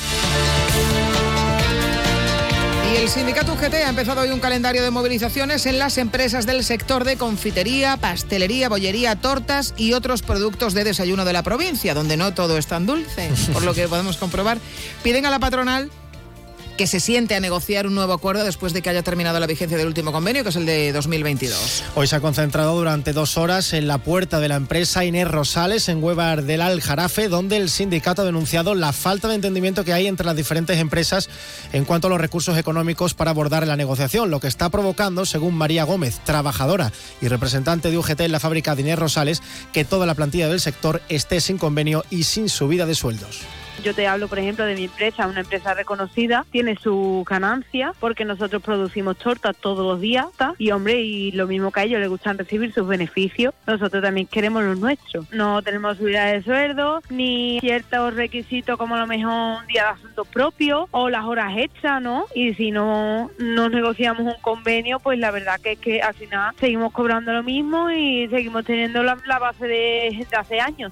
Y 2.91 2.97
el 2.97 3.10
sindicato 3.10 3.53
UGT 3.53 3.74
ha 3.74 3.89
empezado 3.89 4.22
hoy 4.22 4.32
un 4.32 4.39
calendario 4.41 4.84
de 4.84 4.91
movilizaciones 4.91 5.66
en 5.66 5.80
las 5.80 5.97
empresas 5.97 6.45
del 6.45 6.64
sector 6.66 7.05
de 7.05 7.16
confitería, 7.16 7.95
pastelería, 7.95 8.68
bollería, 8.68 9.16
tortas 9.16 9.74
y 9.78 9.93
otros 9.93 10.22
productos 10.22 10.74
de 10.74 10.84
desayuno 10.84 11.24
de 11.24 11.34
la 11.34 11.43
provincia, 11.43 11.93
donde 11.93 12.18
no 12.18 12.34
todo 12.34 12.58
es 12.58 12.68
tan 12.68 12.86
dulce, 12.86 13.30
por 13.53 13.64
lo 13.64 13.74
que 13.74 13.88
podemos 13.88 14.18
comprobar. 14.18 14.58
Piden 15.03 15.26
a 15.26 15.30
la 15.30 15.39
patronal 15.39 15.89
que 16.78 16.88
se 16.88 16.99
siente 16.99 17.36
a 17.36 17.39
negociar 17.39 17.88
un 17.88 17.95
nuevo 17.95 18.13
acuerdo 18.13 18.43
después 18.43 18.71
de 18.71 18.84
que 18.84 18.89
haya 18.89 19.01
terminado 19.01 19.39
la 19.39 19.47
vigencia 19.47 19.78
del 19.78 19.88
último 19.88 20.11
convenio, 20.11 20.43
que 20.43 20.49
es 20.49 20.55
el 20.55 20.67
de 20.67 20.93
2022. 20.93 21.84
Hoy 21.95 22.05
se 22.05 22.15
ha 22.15 22.19
concentrado 22.19 22.75
durante 22.75 23.13
dos 23.13 23.36
horas 23.36 23.73
en 23.73 23.88
la 23.88 23.97
puerta 23.97 24.39
de 24.39 24.47
la 24.47 24.55
empresa 24.55 25.03
Inés 25.03 25.28
Rosales 25.28 25.89
en 25.89 26.03
Huevar 26.03 26.43
del 26.43 26.61
Aljarafe, 26.61 27.30
donde 27.30 27.57
el 27.57 27.71
sindicato 27.71 28.21
ha 28.21 28.25
denunciado 28.25 28.75
la 28.75 28.93
falta 28.93 29.28
de 29.28 29.36
entendimiento 29.36 29.84
que 29.84 29.91
hay 29.91 30.05
entre 30.05 30.28
las 30.28 30.36
diferentes 30.36 30.78
empresas 30.78 31.30
en 31.73 31.84
cuanto 31.84 32.07
a 32.07 32.09
los 32.11 32.21
recursos 32.21 32.57
económicos 32.57 33.15
para 33.15 33.32
abordar 33.32 33.65
la 33.65 33.75
negociación, 33.75 34.30
lo 34.30 34.39
que 34.39 34.47
está 34.47 34.69
provocando, 34.69 35.25
según 35.25 35.55
María 35.55 35.84
Gómez, 35.84 36.19
trabajadora 36.23 36.91
y 37.21 37.28
representante 37.28 37.89
de 37.89 37.97
UGT 37.97 38.21
en 38.21 38.32
la 38.32 38.39
fábrica 38.39 38.75
de 38.75 38.84
Inés 38.84 38.99
Rosales, 38.99 39.41
que 39.73 39.84
toda 39.84 40.05
la 40.05 40.13
plantilla 40.13 40.47
del 40.47 40.61
sector 40.61 41.01
esté 41.09 41.41
sin 41.41 41.57
convenio 41.57 42.05
y 42.11 42.23
sin 42.23 42.49
subida 42.49 42.86
de 42.86 42.93
sueldos. 42.93 43.41
Yo 43.84 43.93
te 43.93 44.07
hablo, 44.07 44.28
por 44.28 44.39
ejemplo, 44.39 44.65
de 44.65 44.75
mi 44.75 44.86
empresa, 44.86 45.28
una 45.28 45.41
empresa 45.41 45.73
reconocida, 45.73 46.45
tiene 46.51 46.75
su 46.75 47.23
ganancia 47.28 47.93
porque 47.99 48.25
nosotros 48.25 48.61
producimos 48.61 49.17
tortas 49.17 49.55
todos 49.57 49.86
los 49.86 50.01
días 50.01 50.25
y, 50.57 50.71
hombre, 50.71 51.01
y 51.01 51.32
lo 51.32 51.47
mismo 51.47 51.71
que 51.71 51.82
a 51.82 51.84
ellos 51.84 51.99
les 51.99 52.09
gustan 52.09 52.38
recibir 52.38 52.73
sus 52.73 52.88
beneficios, 52.88 53.53
nosotros 53.65 54.01
también 54.03 54.28
queremos 54.28 54.63
los 54.63 54.80
nuestros. 54.80 55.32
No 55.32 55.61
tenemos 55.61 55.97
subida 55.97 56.25
de 56.25 56.43
sueldo 56.43 57.01
ni 57.09 57.59
ciertos 57.61 58.15
requisitos 58.15 58.78
como 58.78 58.95
a 58.95 58.99
lo 58.99 59.07
mejor 59.07 59.61
un 59.61 59.67
día 59.67 59.84
de 59.84 59.89
asuntos 59.89 60.28
propios 60.28 60.88
o 60.91 61.09
las 61.09 61.25
horas 61.25 61.53
extras, 61.57 62.01
¿no? 62.01 62.25
Y 62.34 62.53
si 62.55 62.71
no 62.71 63.32
nos 63.38 63.71
negociamos 63.71 64.21
un 64.21 64.41
convenio, 64.41 64.99
pues 64.99 65.19
la 65.19 65.32
verdad 65.32 65.59
que 65.61 65.73
es 65.73 65.80
que 65.80 66.01
al 66.01 66.13
final 66.13 66.53
seguimos 66.59 66.91
cobrando 66.91 67.32
lo 67.32 67.43
mismo 67.43 67.91
y 67.91 68.28
seguimos 68.30 68.65
teniendo 68.65 69.03
la, 69.03 69.15
base 69.39 69.67
de 69.67 70.28
hace 70.38 70.59
años. 70.59 70.91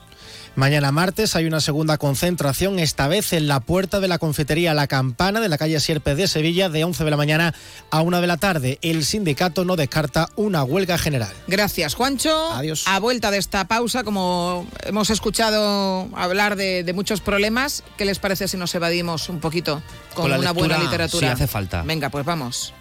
Mañana 0.55 0.91
martes 0.93 1.35
hay 1.35 1.45
una 1.45 1.59
segunda 1.59 1.97
concentración, 1.97 2.79
esta 2.79 3.09
vez 3.09 3.33
en 3.33 3.49
la 3.49 3.59
puerta 3.59 3.99
de 3.99 4.07
la 4.07 4.19
confitería 4.19 4.73
La 4.73 4.87
Campana 4.87 5.41
de 5.41 5.49
la 5.49 5.57
calle 5.57 5.79
Sierpes 5.81 6.15
de 6.15 6.29
Sevilla, 6.29 6.69
de 6.69 6.85
11 6.85 7.03
de 7.03 7.09
la 7.11 7.17
mañana 7.17 7.53
a 7.91 8.01
1 8.01 8.21
de 8.21 8.27
la 8.27 8.37
tarde. 8.37 8.79
El 8.81 9.03
sindicato 9.03 9.65
no 9.65 9.75
descarta 9.75 10.29
una 10.37 10.63
huelga 10.63 10.97
general. 10.97 11.33
Gracias, 11.47 11.93
Juancho. 11.95 12.53
Adiós. 12.53 12.83
A 12.87 12.99
vuelta 12.99 13.31
de 13.31 13.37
esta 13.37 13.67
pausa, 13.67 14.05
como 14.05 14.65
hemos 14.85 15.09
escuchado 15.09 16.07
hablar 16.15 16.55
de, 16.55 16.83
de 16.85 16.93
muchos 16.93 17.19
problemas, 17.19 17.83
¿qué 17.97 18.05
les 18.05 18.19
parece 18.19 18.47
si 18.47 18.55
nos 18.55 18.73
evadimos 18.75 19.27
un 19.27 19.41
poquito 19.41 19.81
con, 20.13 20.23
Con 20.23 20.31
la 20.31 20.39
una 20.39 20.51
buena 20.53 20.77
literatura? 20.77 21.27
sí, 21.27 21.33
hace 21.33 21.47
falta. 21.47 21.81
Venga, 21.81 22.09
pues 22.09 22.25
vamos. 22.25 22.73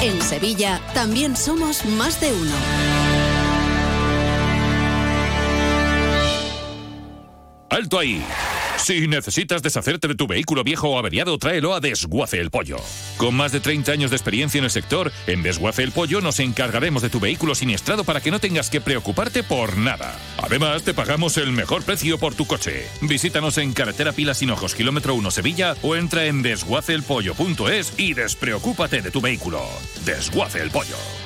En 0.00 0.22
Sevilla 0.22 0.80
también 0.94 1.36
somos 1.36 1.84
más 1.84 2.18
de 2.20 2.32
uno. 2.32 2.54
¡Alto 7.70 7.98
ahí! 7.98 8.22
Si 8.78 9.08
necesitas 9.08 9.62
deshacerte 9.62 10.06
de 10.06 10.14
tu 10.14 10.26
vehículo 10.26 10.62
viejo 10.62 10.90
o 10.90 10.98
averiado, 10.98 11.36
tráelo 11.38 11.74
a 11.74 11.80
Desguace 11.80 12.38
el 12.38 12.50
Pollo. 12.50 12.76
Con 13.16 13.34
más 13.34 13.50
de 13.50 13.60
30 13.60 13.90
años 13.90 14.10
de 14.10 14.16
experiencia 14.16 14.58
en 14.58 14.64
el 14.64 14.70
sector, 14.70 15.10
en 15.26 15.42
Desguace 15.42 15.82
el 15.82 15.92
Pollo 15.92 16.20
nos 16.20 16.38
encargaremos 16.38 17.02
de 17.02 17.08
tu 17.08 17.18
vehículo 17.18 17.54
siniestrado 17.54 18.04
para 18.04 18.20
que 18.20 18.30
no 18.30 18.38
tengas 18.38 18.70
que 18.70 18.80
preocuparte 18.80 19.42
por 19.42 19.76
nada. 19.76 20.14
Además, 20.38 20.84
te 20.84 20.94
pagamos 20.94 21.36
el 21.38 21.52
mejor 21.52 21.82
precio 21.82 22.18
por 22.18 22.34
tu 22.34 22.46
coche. 22.46 22.86
Visítanos 23.00 23.58
en 23.58 23.72
Carretera 23.72 24.12
Pilas 24.12 24.40
Hinojos, 24.42 24.74
kilómetro 24.74 25.14
1 25.14 25.30
Sevilla 25.30 25.74
o 25.82 25.96
entra 25.96 26.26
en 26.26 26.42
desguaceelpollo.es 26.42 27.94
y 27.98 28.14
despreocúpate 28.14 29.02
de 29.02 29.10
tu 29.10 29.20
vehículo. 29.20 29.62
Desguace 30.04 30.60
el 30.60 30.70
Pollo. 30.70 31.25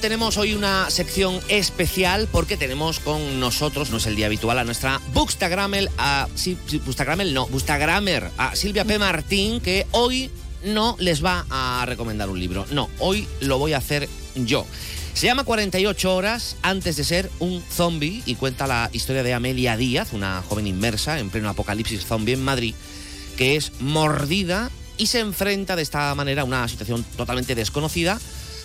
Tenemos 0.00 0.36
hoy 0.38 0.54
una 0.54 0.90
sección 0.90 1.38
especial 1.48 2.26
porque 2.32 2.56
tenemos 2.56 2.98
con 2.98 3.40
nosotros, 3.40 3.90
no 3.90 3.98
es 3.98 4.06
el 4.06 4.16
día 4.16 4.26
habitual, 4.26 4.58
a 4.58 4.64
nuestra 4.64 5.00
Buxtagramel, 5.12 5.90
a, 5.98 6.28
sí, 6.34 6.56
no, 7.34 7.48
a 8.38 8.56
Silvia 8.56 8.84
P. 8.84 8.98
Martín, 8.98 9.60
que 9.60 9.86
hoy 9.92 10.30
no 10.64 10.96
les 10.98 11.22
va 11.22 11.44
a 11.50 11.84
recomendar 11.86 12.30
un 12.30 12.40
libro. 12.40 12.66
No, 12.70 12.88
hoy 12.98 13.28
lo 13.40 13.58
voy 13.58 13.74
a 13.74 13.78
hacer 13.78 14.08
yo. 14.34 14.66
Se 15.14 15.26
llama 15.26 15.44
48 15.44 16.14
horas 16.14 16.56
antes 16.62 16.96
de 16.96 17.04
ser 17.04 17.30
un 17.38 17.62
zombie 17.70 18.22
y 18.24 18.34
cuenta 18.36 18.66
la 18.66 18.88
historia 18.92 19.22
de 19.22 19.34
Amelia 19.34 19.76
Díaz, 19.76 20.12
una 20.12 20.42
joven 20.48 20.66
inmersa 20.66 21.18
en 21.18 21.28
pleno 21.28 21.50
apocalipsis 21.50 22.06
zombie 22.06 22.34
en 22.34 22.42
Madrid, 22.42 22.74
que 23.36 23.56
es 23.56 23.72
mordida 23.80 24.70
y 24.96 25.06
se 25.06 25.20
enfrenta 25.20 25.76
de 25.76 25.82
esta 25.82 26.14
manera 26.14 26.42
a 26.42 26.44
una 26.44 26.66
situación 26.66 27.04
totalmente 27.16 27.54
desconocida, 27.54 28.18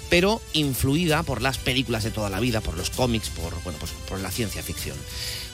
pero 0.09 0.41
influida 0.53 1.23
por 1.23 1.41
las 1.41 1.57
películas 1.57 2.03
de 2.03 2.11
toda 2.11 2.29
la 2.29 2.39
vida, 2.39 2.61
por 2.61 2.77
los 2.77 2.89
cómics, 2.89 3.29
por, 3.29 3.53
bueno, 3.63 3.77
pues 3.79 3.91
por 4.07 4.19
la 4.19 4.31
ciencia 4.31 4.63
ficción. 4.63 4.97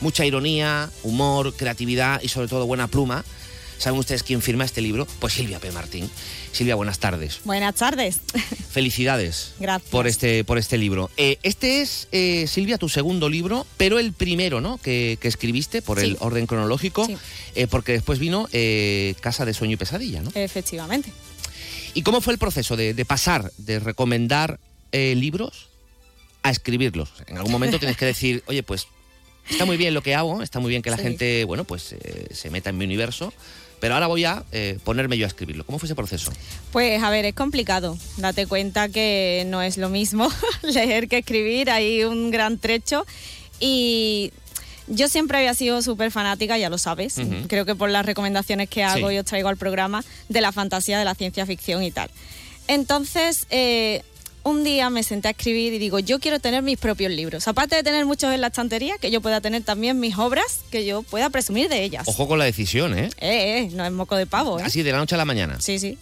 Mucha 0.01 0.26
ironía, 0.26 0.89
humor, 1.04 1.54
creatividad 1.56 2.22
y 2.22 2.30
sobre 2.30 2.47
todo 2.47 2.66
buena 2.66 2.88
pluma. 2.88 3.24
¿Saben 3.80 3.99
ustedes 3.99 4.24
quién 4.24 4.41
firma 4.41 4.64
este 4.64 4.82
libro? 4.82 5.06
Pues 5.20 5.34
Silvia 5.34 5.60
P. 5.60 5.72
Martín. 5.72 6.10
Silvia, 6.54 6.76
buenas 6.76 6.99
tardes. 6.99 7.39
Buenas 7.43 7.76
tardes. 7.76 8.20
Felicidades 8.72 9.54
Gracias. 9.60 9.89
por 9.91 10.08
este, 10.08 10.43
por 10.43 10.58
este 10.58 10.78
libro. 10.78 11.10
Eh, 11.18 11.38
este 11.43 11.82
es, 11.82 12.08
eh, 12.12 12.45
Silvia, 12.47 12.78
tu 12.78 12.88
segundo 12.88 13.28
libro, 13.30 13.66
pero 13.78 13.99
el 13.99 14.14
primero, 14.14 14.62
¿no? 14.62 14.78
Que, 14.78 15.18
que 15.20 15.28
escribiste 15.28 15.82
por 15.82 15.99
Sí. 15.99 16.06
el 16.06 16.18
orden 16.20 16.45
cronológico, 16.47 17.06
Sí. 17.06 17.18
eh, 17.56 17.68
porque 17.68 17.91
después 17.93 18.20
vino 18.20 18.47
Casa 19.20 19.43
de 19.45 19.54
Sueño 19.54 19.74
y 19.74 19.78
Pesadilla, 19.78 20.22
¿no? 20.22 20.32
Efectivamente. 20.36 21.12
¿Y 21.94 22.02
cómo 22.04 22.22
fue 22.22 22.34
el 22.34 22.39
proceso 22.39 22.76
de, 22.76 22.94
de 22.94 23.06
pasar 23.06 23.52
de 23.58 23.80
recomendar 23.80 24.60
eh, 24.91 25.16
libros 25.16 25.70
a 26.41 26.52
escribirlos? 26.52 27.10
En 27.28 27.38
algún 27.38 27.52
momento 27.52 27.80
tienes 27.80 27.98
que 27.98 28.06
decir, 28.06 28.44
oye, 28.48 28.64
pues 28.64 28.88
está 29.50 29.66
muy 29.66 29.78
bien 29.78 29.94
lo 29.94 30.02
que 30.02 30.16
hago, 30.16 30.41
está 30.41 30.60
muy 30.60 30.70
bien 30.70 30.82
que 30.82 30.89
la 30.89 30.98
Sí. 30.98 31.04
gente, 31.04 31.44
bueno, 31.46 31.64
pues 31.66 31.94
eh, 31.94 32.28
se 32.32 32.50
meta 32.50 32.70
en 32.70 32.78
mi 32.78 32.86
universo, 32.86 33.34
pero 33.80 33.94
ahora 33.96 34.08
voy 34.08 34.24
a 34.26 34.44
eh, 34.54 34.80
ponerme 34.84 35.18
yo 35.18 35.26
a 35.26 35.28
escribirlo. 35.28 35.66
¿Cómo 35.66 35.78
fue 35.78 35.88
ese 35.88 35.96
proceso? 35.96 36.32
Pues 36.72 37.04
a 37.04 37.10
ver, 37.10 37.26
es 37.26 37.36
complicado. 37.36 37.98
Date 38.18 38.48
cuenta 38.48 38.89
que 38.89 39.44
no 39.48 39.62
es 39.62 39.78
lo 39.78 39.89
mismo 39.89 40.30
leer 40.64 41.08
que 41.08 41.20
escribir, 41.20 41.70
hay 41.70 42.04
un 42.06 42.32
gran 42.32 42.58
trecho. 42.58 43.06
Y 43.60 44.32
yo 44.88 45.07
siempre 45.07 45.38
había 45.38 45.53
sido 45.53 45.81
súper 45.81 46.11
fanática, 46.11 46.57
ya 46.57 46.69
lo 46.69 46.77
sabes, 46.77 47.15
creo 47.47 47.65
que 47.65 47.75
por 47.75 47.89
las 47.89 48.05
recomendaciones 48.05 48.69
que 48.69 48.84
hago 48.84 49.09
Sí. 49.09 49.15
y 49.15 49.17
os 49.19 49.25
traigo 49.25 49.49
al 49.49 49.57
programa, 49.57 50.03
de 50.29 50.41
la 50.41 50.51
fantasía, 50.51 50.99
de 50.99 51.05
la 51.05 51.15
ciencia 51.15 51.45
ficción 51.45 51.84
y 51.84 51.91
tal. 51.91 52.09
Entonces, 52.67 53.45
eh, 53.49 54.03
un 54.43 54.63
día 54.63 54.89
me 54.89 55.03
senté 55.03 55.29
a 55.29 55.31
escribir 55.31 55.73
y 55.73 55.79
digo, 55.79 55.99
yo 55.99 56.19
quiero 56.19 56.39
tener 56.39 56.61
mis 56.63 56.77
propios 56.77 57.11
libros. 57.11 57.47
Aparte 57.47 57.75
de 57.77 57.84
tener 57.84 58.05
muchos 58.05 58.34
en 58.34 58.41
la 58.41 58.47
estantería, 58.47 58.97
que 58.97 59.09
yo 59.09 59.21
pueda 59.21 59.39
tener 59.41 59.63
también 59.63 59.99
mis 59.99 60.17
obras, 60.17 60.59
que 60.69 60.86
yo 60.86 61.01
pueda 61.01 61.29
presumir 61.29 61.69
de 61.69 61.84
ellas. 61.84 62.07
Ojo 62.07 62.27
con 62.27 62.39
la 62.39 62.45
decisión, 62.45 62.97
¿eh? 62.97 63.09
Eh, 63.19 63.59
eh, 63.59 63.69
no 63.73 63.86
es 63.86 63.91
moco 63.91 64.15
de 64.17 64.25
pavo, 64.25 64.59
¿eh? 64.59 64.63
Así 64.65 64.84
de 64.84 64.91
la 64.91 64.97
noche 64.97 65.15
a 65.15 65.17
la 65.17 65.25
mañana. 65.25 65.59
Sí, 65.61 65.79
sí. 65.79 65.97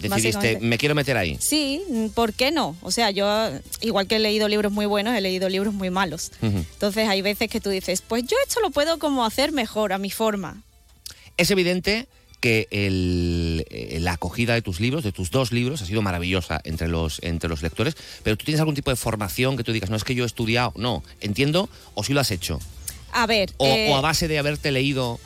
Decidiste, 0.00 0.58
me 0.60 0.78
quiero 0.78 0.94
meter 0.94 1.16
ahí. 1.16 1.36
Sí, 1.40 1.82
¿por 2.14 2.32
qué 2.32 2.50
no? 2.50 2.76
O 2.82 2.90
sea, 2.90 3.10
yo, 3.10 3.26
igual 3.80 4.06
que 4.06 4.16
he 4.16 4.18
leído 4.18 4.48
libros 4.48 4.72
muy 4.72 4.86
buenos, 4.86 5.14
he 5.14 5.20
leído 5.20 5.48
libros 5.48 5.74
muy 5.74 5.90
malos. 5.90 6.32
Entonces 6.42 7.08
hay 7.08 7.22
veces 7.22 7.48
que 7.50 7.60
tú 7.60 7.70
dices, 7.70 8.02
pues 8.06 8.24
yo 8.24 8.36
esto 8.46 8.60
lo 8.60 8.70
puedo 8.70 8.98
como 8.98 9.24
hacer 9.24 9.52
mejor, 9.52 9.92
a 9.92 9.98
mi 9.98 10.10
forma. 10.10 10.62
Es 11.36 11.50
evidente 11.50 12.06
que 12.40 12.68
el- 12.70 13.66
eh, 13.70 13.98
la 14.00 14.12
acogida 14.12 14.54
de 14.54 14.62
tus 14.62 14.80
libros, 14.80 15.04
de 15.04 15.12
tus 15.12 15.30
dos 15.30 15.52
libros, 15.52 15.82
ha 15.82 15.86
sido 15.86 16.00
maravillosa 16.00 16.60
entre 16.64 16.88
los, 16.88 17.18
entre 17.22 17.50
los 17.50 17.60
lectores, 17.60 17.96
pero 18.22 18.36
tú 18.38 18.46
tienes 18.46 18.60
algún 18.60 18.74
tipo 18.74 18.90
de 18.90 18.96
formación 18.96 19.58
que 19.58 19.64
tú 19.64 19.72
digas, 19.72 19.90
no 19.90 19.96
es 19.96 20.04
que 20.04 20.14
yo 20.14 20.24
he 20.24 20.26
estudiado, 20.26 20.72
no, 20.76 21.02
entiendo, 21.20 21.68
o 21.94 22.02
sí 22.02 22.14
lo 22.14 22.20
has 22.20 22.30
hecho, 22.30 22.58
A 23.12 23.26
ver, 23.26 23.50
o, 23.58 23.66
eh, 23.66 23.88
o 23.90 23.96
a 23.96 24.00
base 24.00 24.26
de 24.26 24.38
haberte 24.38 24.70
leído 24.70 25.20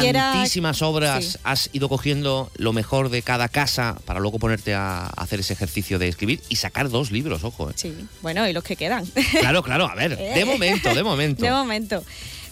quiera- 0.00 0.32
tantísimas 0.32 0.82
obras, 0.82 1.24
sí. 1.24 1.38
has 1.44 1.70
ido 1.72 1.88
cogiendo 1.88 2.50
lo 2.56 2.72
mejor 2.72 3.08
de 3.10 3.22
cada 3.22 3.48
casa 3.48 3.96
para 4.04 4.20
luego 4.20 4.38
ponerte 4.38 4.74
a 4.74 5.06
hacer 5.06 5.40
ese 5.40 5.52
ejercicio 5.52 5.98
de 5.98 6.08
escribir 6.08 6.40
y 6.48 6.56
sacar 6.56 6.88
dos 6.90 7.10
libros, 7.10 7.44
ojo. 7.44 7.70
eh. 7.70 7.74
Sí, 7.76 7.94
bueno, 8.22 8.48
y 8.48 8.52
los 8.52 8.64
que 8.64 8.76
quedan. 8.76 9.06
Claro, 9.40 9.62
claro, 9.62 9.86
a 9.88 9.94
ver, 9.94 10.16
de 10.16 10.44
momento, 10.46 10.94
de 10.94 11.02
momento. 11.02 11.44
De 11.44 11.50
momento. 11.50 12.02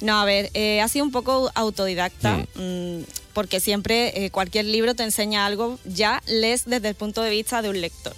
No, 0.01 0.21
a 0.21 0.25
ver, 0.25 0.51
eh, 0.55 0.81
ha 0.81 0.89
sido 0.89 1.05
un 1.05 1.11
poco 1.13 1.51
autodidacta, 1.55 2.47
mm, 2.55 3.01
porque 3.35 3.61
siempre 3.61 4.25
eh, 4.25 4.31
cualquier 4.31 4.65
libro 4.65 4.95
te 4.95 5.03
enseña 5.03 5.45
algo, 5.47 5.79
ya 5.85 6.23
lees 6.27 6.65
desde 6.65 6.89
el 6.89 6.95
punto 6.95 7.23
de 7.23 7.31
vista 7.31 7.61
de 7.63 7.69
un 7.69 7.81
lector. 7.81 8.15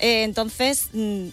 Eh, 0.00 0.22
entonces, 0.22 0.88
mm, 0.92 1.26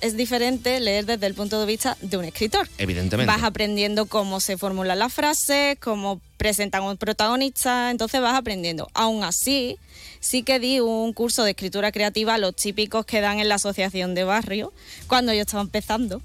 es 0.00 0.16
diferente 0.16 0.80
leer 0.80 1.06
desde 1.06 1.26
el 1.26 1.34
punto 1.34 1.60
de 1.60 1.66
vista 1.66 1.96
de 2.00 2.16
un 2.16 2.24
escritor. 2.24 2.68
Evidentemente. 2.78 3.30
Vas 3.32 3.42
aprendiendo 3.42 4.06
cómo 4.06 4.40
se 4.40 4.56
formulan 4.56 4.98
las 4.98 5.12
frases, 5.12 5.78
cómo 5.80 6.20
presentan 6.36 6.82
un 6.82 6.96
protagonista, 6.96 7.90
entonces 7.90 8.20
vas 8.20 8.36
aprendiendo. 8.36 8.88
Aún 8.94 9.24
así, 9.24 9.76
sí 10.20 10.42
que 10.42 10.58
di 10.58 10.80
un 10.80 11.12
curso 11.12 11.44
de 11.44 11.50
escritura 11.50 11.92
creativa, 11.92 12.38
los 12.38 12.54
típicos 12.54 13.04
que 13.06 13.20
dan 13.20 13.40
en 13.40 13.48
la 13.48 13.56
asociación 13.56 14.14
de 14.14 14.24
barrio, 14.24 14.72
cuando 15.06 15.32
yo 15.32 15.40
estaba 15.40 15.62
empezando. 15.62 16.22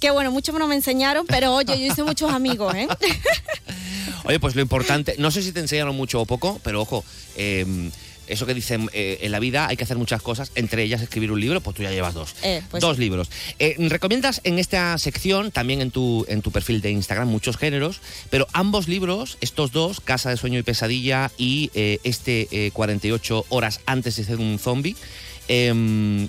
Que 0.00 0.10
bueno, 0.10 0.32
muchos 0.32 0.54
no 0.58 0.66
me 0.66 0.74
enseñaron, 0.74 1.26
pero 1.26 1.54
oye, 1.54 1.78
yo 1.78 1.86
hice 1.86 2.02
muchos 2.02 2.32
amigos, 2.32 2.74
¿eh? 2.74 2.88
Oye, 4.24 4.38
pues 4.38 4.54
lo 4.54 4.62
importante, 4.62 5.16
no 5.18 5.32
sé 5.32 5.42
si 5.42 5.50
te 5.52 5.58
enseñaron 5.58 5.96
mucho 5.96 6.20
o 6.20 6.26
poco, 6.26 6.60
pero 6.62 6.80
ojo, 6.80 7.04
eh, 7.36 7.90
eso 8.32 8.46
que 8.46 8.54
dicen 8.54 8.90
eh, 8.92 9.18
en 9.22 9.30
la 9.32 9.38
vida 9.38 9.66
hay 9.68 9.76
que 9.76 9.84
hacer 9.84 9.96
muchas 9.98 10.22
cosas, 10.22 10.50
entre 10.54 10.82
ellas 10.82 11.02
escribir 11.02 11.30
un 11.32 11.40
libro, 11.40 11.60
pues 11.60 11.76
tú 11.76 11.82
ya 11.82 11.90
llevas 11.90 12.14
dos. 12.14 12.34
Eh, 12.42 12.62
pues 12.70 12.80
dos 12.80 12.96
sí. 12.96 13.02
libros. 13.02 13.30
Eh, 13.58 13.76
recomiendas 13.88 14.40
en 14.44 14.58
esta 14.58 14.96
sección, 14.98 15.50
también 15.52 15.80
en 15.80 15.90
tu, 15.90 16.24
en 16.28 16.42
tu 16.42 16.50
perfil 16.50 16.80
de 16.80 16.90
Instagram, 16.90 17.28
muchos 17.28 17.56
géneros, 17.56 18.00
pero 18.30 18.46
ambos 18.52 18.88
libros, 18.88 19.38
estos 19.40 19.72
dos, 19.72 20.00
Casa 20.00 20.30
de 20.30 20.36
Sueño 20.36 20.58
y 20.58 20.62
Pesadilla 20.62 21.30
y 21.38 21.70
eh, 21.74 21.98
este 22.04 22.48
eh, 22.50 22.70
48 22.72 23.46
horas 23.50 23.80
antes 23.86 24.16
de 24.16 24.24
ser 24.24 24.38
un 24.38 24.58
zombie, 24.58 24.96
em, 25.48 26.28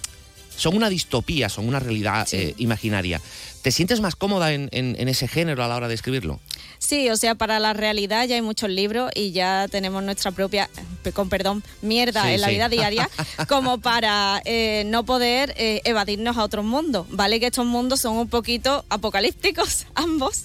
son 0.55 0.75
una 0.75 0.89
distopía, 0.89 1.49
son 1.49 1.67
una 1.67 1.79
realidad 1.79 2.27
eh, 2.31 2.53
imaginaria. 2.57 3.19
¿Te 3.63 3.71
sientes 3.71 4.01
más 4.01 4.15
cómoda 4.15 4.53
en, 4.53 4.69
en- 4.71 4.95
en 4.99 5.07
ese 5.07 5.27
género 5.27 5.63
a 5.63 5.67
la 5.67 5.75
hora 5.75 5.87
de 5.87 5.95
escribirlo? 5.95 6.39
Sí, 6.85 7.09
o 7.09 7.15
sea, 7.15 7.33
para 7.35 7.59
la 7.59 7.71
realidad 7.71 8.27
ya 8.27 8.35
hay 8.35 8.41
muchos 8.41 8.69
libros 8.69 9.09
y 9.15 9.31
ya 9.31 9.67
tenemos 9.71 10.03
nuestra 10.03 10.31
propia, 10.31 10.69
con 11.13 11.29
perdón, 11.29 11.63
mierda 11.81 12.23
Sí, 12.23 12.33
en 12.33 12.41
la 12.41 12.47
sí. 12.47 12.53
vida 12.55 12.67
diaria, 12.67 13.09
como 13.47 13.77
para 13.79 14.41
eh, 14.43 14.83
no 14.87 15.05
poder 15.05 15.53
eh, 15.57 15.81
evadirnos 15.85 16.37
a 16.37 16.43
otros 16.43 16.65
mundos. 16.65 17.07
Vale 17.09 17.39
que 17.39 17.45
estos 17.47 17.65
mundos 17.65 18.01
son 18.01 18.17
un 18.17 18.27
poquito 18.27 18.83
apocalípticos, 18.89 19.85
ambos. 19.95 20.43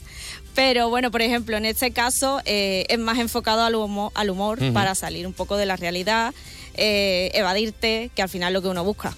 Pero 0.54 0.88
bueno, 0.88 1.10
por 1.10 1.22
ejemplo, 1.22 1.56
en 1.56 1.64
este 1.66 1.90
caso 1.90 2.40
eh, 2.44 2.84
es 2.88 2.98
más 3.00 3.18
enfocado 3.18 3.62
al 3.62 3.74
humor, 3.74 4.12
al 4.14 4.30
humor 4.30 4.58
para 4.72 4.94
salir 4.94 5.26
un 5.26 5.32
poco 5.32 5.56
de 5.56 5.66
la 5.66 5.76
realidad, 5.76 6.32
eh, 6.74 7.30
evadirte, 7.34 8.10
que 8.14 8.22
al 8.22 8.28
final 8.28 8.52
es 8.52 8.54
lo 8.54 8.62
que 8.62 8.68
uno 8.68 8.84
busca. 8.84 9.16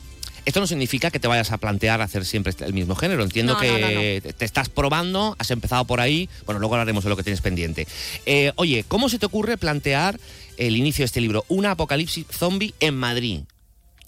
Esto 0.50 0.58
no 0.58 0.66
significa 0.66 1.12
que 1.12 1.20
te 1.20 1.28
vayas 1.28 1.52
a 1.52 1.58
plantear 1.58 2.00
hacer 2.00 2.24
siempre 2.26 2.52
el 2.58 2.72
mismo 2.74 2.96
género. 2.96 3.22
Entiendo 3.22 3.52
No, 3.54 3.60
que 3.60 4.34
te 4.36 4.44
estás 4.44 4.68
probando, 4.68 5.36
has 5.38 5.52
empezado 5.52 5.84
por 5.84 6.00
ahí. 6.00 6.28
Bueno, 6.44 6.58
luego 6.58 6.74
hablaremos 6.74 7.04
de 7.04 7.10
lo 7.10 7.16
que 7.16 7.22
tienes 7.22 7.40
pendiente. 7.40 7.86
Eh, 8.26 8.50
oye, 8.56 8.84
¿cómo 8.88 9.08
se 9.08 9.20
te 9.20 9.26
ocurre 9.26 9.56
plantear 9.58 10.18
el 10.56 10.76
inicio 10.76 11.02
de 11.04 11.06
este 11.06 11.20
libro? 11.20 11.44
Una 11.46 11.70
apocalipsis 11.70 12.26
zombie 12.32 12.74
en 12.80 12.96
Madrid. 12.96 13.42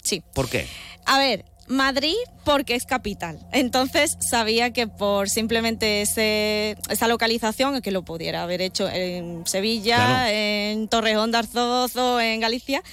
Sí. 0.01 0.21
¿Por 0.35 0.49
qué? 0.49 0.67
A 1.05 1.17
ver, 1.17 1.45
Madrid 1.69 2.13
porque 2.43 2.75
es 2.75 2.83
capital. 2.83 3.39
Entonces 3.53 4.17
sabía 4.19 4.73
que 4.73 4.87
por 4.87 5.29
simplemente 5.29 6.01
ese, 6.01 6.75
esa 6.89 7.07
localización, 7.07 7.81
que 7.81 7.91
lo 7.91 8.01
pudiera 8.01 8.43
haber 8.43 8.61
hecho 8.61 8.89
en 8.89 9.47
Sevilla, 9.47 9.95
Claro. 9.95 10.29
en 10.35 10.87
Torrejón 10.89 11.31
de 11.31 11.37
Arzoz 11.37 11.95
o 11.95 12.19
en 12.19 12.41
Galicia, 12.41 12.83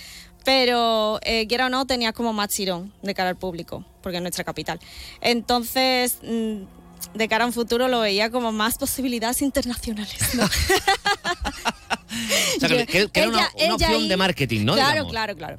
pero 0.45 1.19
eh, 1.23 1.47
quiera 1.47 1.67
o 1.67 1.69
no 1.69 1.87
tenía 1.87 2.13
como 2.13 2.33
más 2.33 2.49
tirón 2.49 2.93
de 3.03 3.15
cara 3.15 3.31
al 3.31 3.37
público, 3.37 3.85
porque 4.03 4.17
es 4.17 4.23
nuestra 4.23 4.45
capital. 4.45 4.79
Entonces, 5.21 6.19
mm, 6.23 6.63
de 7.15 7.29
cara 7.29 7.45
a 7.45 7.47
un 7.47 7.53
futuro 7.53 7.89
lo 7.89 8.01
veía 8.01 8.31
como 8.31 8.53
más 8.53 8.79
posibilidades 8.79 9.43
internacionales. 9.43 10.35
¿no? 10.35 10.49
O 12.57 12.61
sea, 12.61 12.69
que, 12.69 12.87
que- 12.87 13.09
que 13.09 13.21
era 13.21 13.29
una, 13.29 13.49
opción 13.75 14.09
de 14.09 14.17
marketing, 14.17 14.65
¿no? 14.65 14.75
Claro, 14.75 14.91
Digamos. 14.91 15.13
claro, 15.13 15.37
claro. 15.37 15.59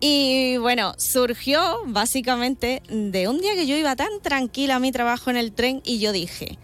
Y 0.00 0.56
bueno, 0.56 0.94
surgió 0.98 1.60
básicamente 1.86 2.82
de 2.88 3.28
un 3.28 3.38
día 3.40 3.54
que 3.54 3.66
yo 3.66 3.76
iba 3.76 3.94
tan 3.96 4.08
tranquila 4.22 4.76
a 4.76 4.78
mi 4.78 4.92
trabajo 4.92 5.28
en 5.30 5.36
el 5.36 5.52
tren 5.52 5.82
y 5.84 5.98
yo 5.98 6.12
dije, 6.12 6.58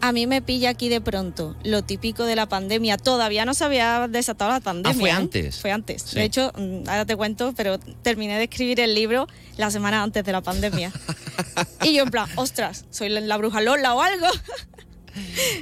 a 0.00 0.12
mí 0.12 0.26
me 0.26 0.42
pilla 0.42 0.70
aquí 0.70 0.88
de 0.88 1.00
pronto 1.00 1.56
lo 1.64 1.82
típico 1.82 2.24
de 2.24 2.36
la 2.36 2.46
pandemia. 2.46 2.98
Todavía 2.98 3.44
no 3.44 3.54
se 3.54 3.64
había 3.64 4.08
desatado 4.08 4.50
la 4.50 4.60
pandemia. 4.60 4.98
fue 4.98 5.10
¿eh? 5.10 5.12
antes. 5.12 5.60
Fue 5.60 5.72
antes. 5.72 6.02
Sí. 6.02 6.16
De 6.16 6.24
hecho, 6.24 6.52
mm, 6.56 6.88
ahora 6.88 7.04
te 7.04 7.16
cuento, 7.16 7.52
pero 7.56 7.78
terminé 7.78 8.36
de 8.36 8.44
escribir 8.44 8.80
el 8.80 8.94
libro 8.94 9.26
la 9.56 9.70
semana 9.70 10.02
antes 10.02 10.24
de 10.24 10.32
la 10.32 10.42
pandemia. 10.42 10.92
y 11.82 11.94
yo 11.94 12.02
en 12.02 12.10
plan, 12.10 12.28
ostras, 12.36 12.84
soy 12.90 13.08
la 13.08 13.36
bruja 13.36 13.60
Lola 13.60 13.94
o 13.94 14.02
algo. 14.02 14.26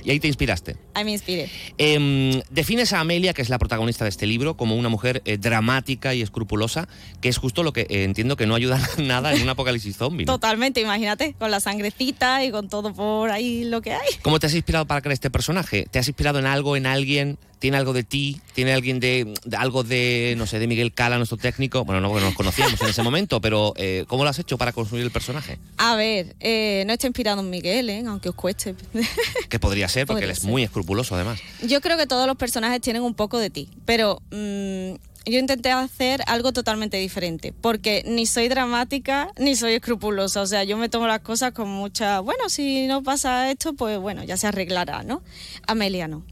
Y 0.04 0.10
ahí 0.10 0.20
te 0.20 0.28
inspiraste. 0.28 0.76
Ahí 0.94 1.04
me 1.04 1.12
inspiré. 1.12 1.48
Em, 1.78 2.40
defines 2.50 2.92
a 2.92 3.00
Amelia, 3.00 3.34
que 3.34 3.42
es 3.42 3.48
la 3.48 3.58
protagonista 3.58 4.04
de 4.04 4.10
este 4.10 4.26
libro, 4.26 4.56
como 4.56 4.76
una 4.76 4.88
mujer 4.88 5.22
eh, 5.24 5.38
dramática 5.38 6.14
y 6.14 6.22
escrupulosa, 6.22 6.88
que 7.20 7.28
es 7.28 7.38
justo 7.38 7.62
lo 7.62 7.72
que 7.72 7.82
eh, 7.82 8.04
entiendo 8.04 8.36
que 8.36 8.46
no 8.46 8.54
ayuda 8.54 8.80
nada 8.98 9.34
en 9.34 9.42
un 9.42 9.48
apocalipsis 9.48 9.96
zombie. 9.96 10.24
¿no? 10.24 10.32
Totalmente, 10.32 10.80
imagínate, 10.80 11.34
con 11.38 11.50
la 11.50 11.60
sangrecita 11.60 12.44
y 12.44 12.50
con 12.50 12.68
todo 12.68 12.92
por 12.92 13.30
ahí 13.30 13.64
lo 13.64 13.82
que 13.82 13.92
hay. 13.92 14.08
¿Cómo 14.22 14.38
te 14.38 14.46
has 14.46 14.54
inspirado 14.54 14.86
para 14.86 15.00
crear 15.00 15.12
este 15.12 15.30
personaje? 15.30 15.86
¿Te 15.90 15.98
has 15.98 16.08
inspirado 16.08 16.38
en 16.38 16.46
algo, 16.46 16.76
en 16.76 16.86
alguien? 16.86 17.38
¿Tiene 17.62 17.76
algo 17.76 17.92
de 17.92 18.02
ti? 18.02 18.40
¿Tiene 18.54 18.72
alguien 18.72 18.98
de, 18.98 19.32
de 19.44 19.56
algo 19.56 19.84
de, 19.84 20.34
no 20.36 20.48
sé, 20.48 20.58
de 20.58 20.66
Miguel 20.66 20.92
Cala, 20.92 21.16
nuestro 21.16 21.38
técnico? 21.38 21.84
Bueno, 21.84 22.00
no 22.00 22.08
porque 22.08 22.22
no 22.22 22.26
nos 22.30 22.36
conocíamos 22.36 22.80
en 22.82 22.88
ese 22.88 23.04
momento, 23.04 23.40
pero 23.40 23.72
eh, 23.76 24.04
¿cómo 24.08 24.24
lo 24.24 24.30
has 24.30 24.38
hecho 24.40 24.58
para 24.58 24.72
construir 24.72 25.04
el 25.04 25.12
personaje? 25.12 25.60
A 25.76 25.94
ver, 25.94 26.34
eh, 26.40 26.82
no 26.88 26.92
estoy 26.92 27.06
inspirado 27.06 27.40
en 27.40 27.50
Miguel, 27.50 27.88
¿eh? 27.88 28.02
aunque 28.04 28.30
os 28.30 28.34
cueste. 28.34 28.74
Que 29.48 29.60
podría 29.60 29.88
ser, 29.88 30.08
porque 30.08 30.22
Podría 30.22 30.32
él 30.32 30.32
es 30.32 30.40
ser. 30.40 30.50
muy 30.50 30.64
escrupuloso 30.64 31.14
además. 31.14 31.38
Yo 31.64 31.80
creo 31.80 31.96
que 31.96 32.08
todos 32.08 32.26
los 32.26 32.36
personajes 32.36 32.80
tienen 32.80 33.02
un 33.02 33.14
poco 33.14 33.38
de 33.38 33.48
ti, 33.48 33.68
pero 33.84 34.20
mm, 34.32 34.94
yo 35.30 35.38
intenté 35.38 35.70
hacer 35.70 36.20
algo 36.26 36.52
totalmente 36.52 36.96
diferente, 36.96 37.52
porque 37.60 38.02
ni 38.08 38.26
soy 38.26 38.48
dramática 38.48 39.30
ni 39.38 39.54
soy 39.54 39.74
escrupulosa, 39.74 40.40
o 40.42 40.46
sea, 40.48 40.64
yo 40.64 40.76
me 40.78 40.88
tomo 40.88 41.06
las 41.06 41.20
cosas 41.20 41.52
con 41.52 41.68
mucha, 41.68 42.18
bueno, 42.18 42.48
si 42.48 42.88
no 42.88 43.04
pasa 43.04 43.52
esto, 43.52 43.74
pues 43.74 44.00
bueno, 44.00 44.24
ya 44.24 44.36
se 44.36 44.48
arreglará, 44.48 45.04
¿no? 45.04 45.22
Amelia 45.68 46.08
no. 46.08 46.24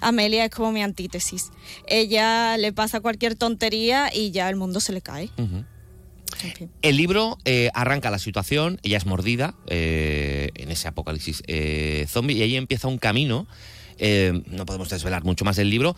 Amelia 0.00 0.44
es 0.44 0.50
como 0.50 0.72
mi 0.72 0.82
antítesis. 0.82 1.50
Ella 1.86 2.56
le 2.56 2.72
pasa 2.72 3.00
cualquier 3.00 3.34
tontería 3.34 4.10
y 4.14 4.30
ya 4.30 4.48
el 4.48 4.56
mundo 4.56 4.80
se 4.80 4.92
le 4.92 5.00
cae. 5.00 5.30
El 6.82 6.96
libro 6.96 7.38
eh, 7.44 7.70
arranca 7.74 8.10
la 8.10 8.18
situación, 8.18 8.78
ella 8.82 8.98
es 8.98 9.06
mordida 9.06 9.54
eh, 9.66 10.50
en 10.54 10.70
ese 10.70 10.88
apocalipsis 10.88 11.42
eh, 11.46 12.06
zombie 12.08 12.36
y 12.36 12.42
ahí 12.42 12.56
empieza 12.56 12.86
un 12.88 12.98
camino. 12.98 13.46
no 14.00 14.64
podemos 14.64 14.88
desvelar 14.88 15.24
mucho 15.24 15.44
más 15.44 15.56
del 15.56 15.70
libro, 15.70 15.96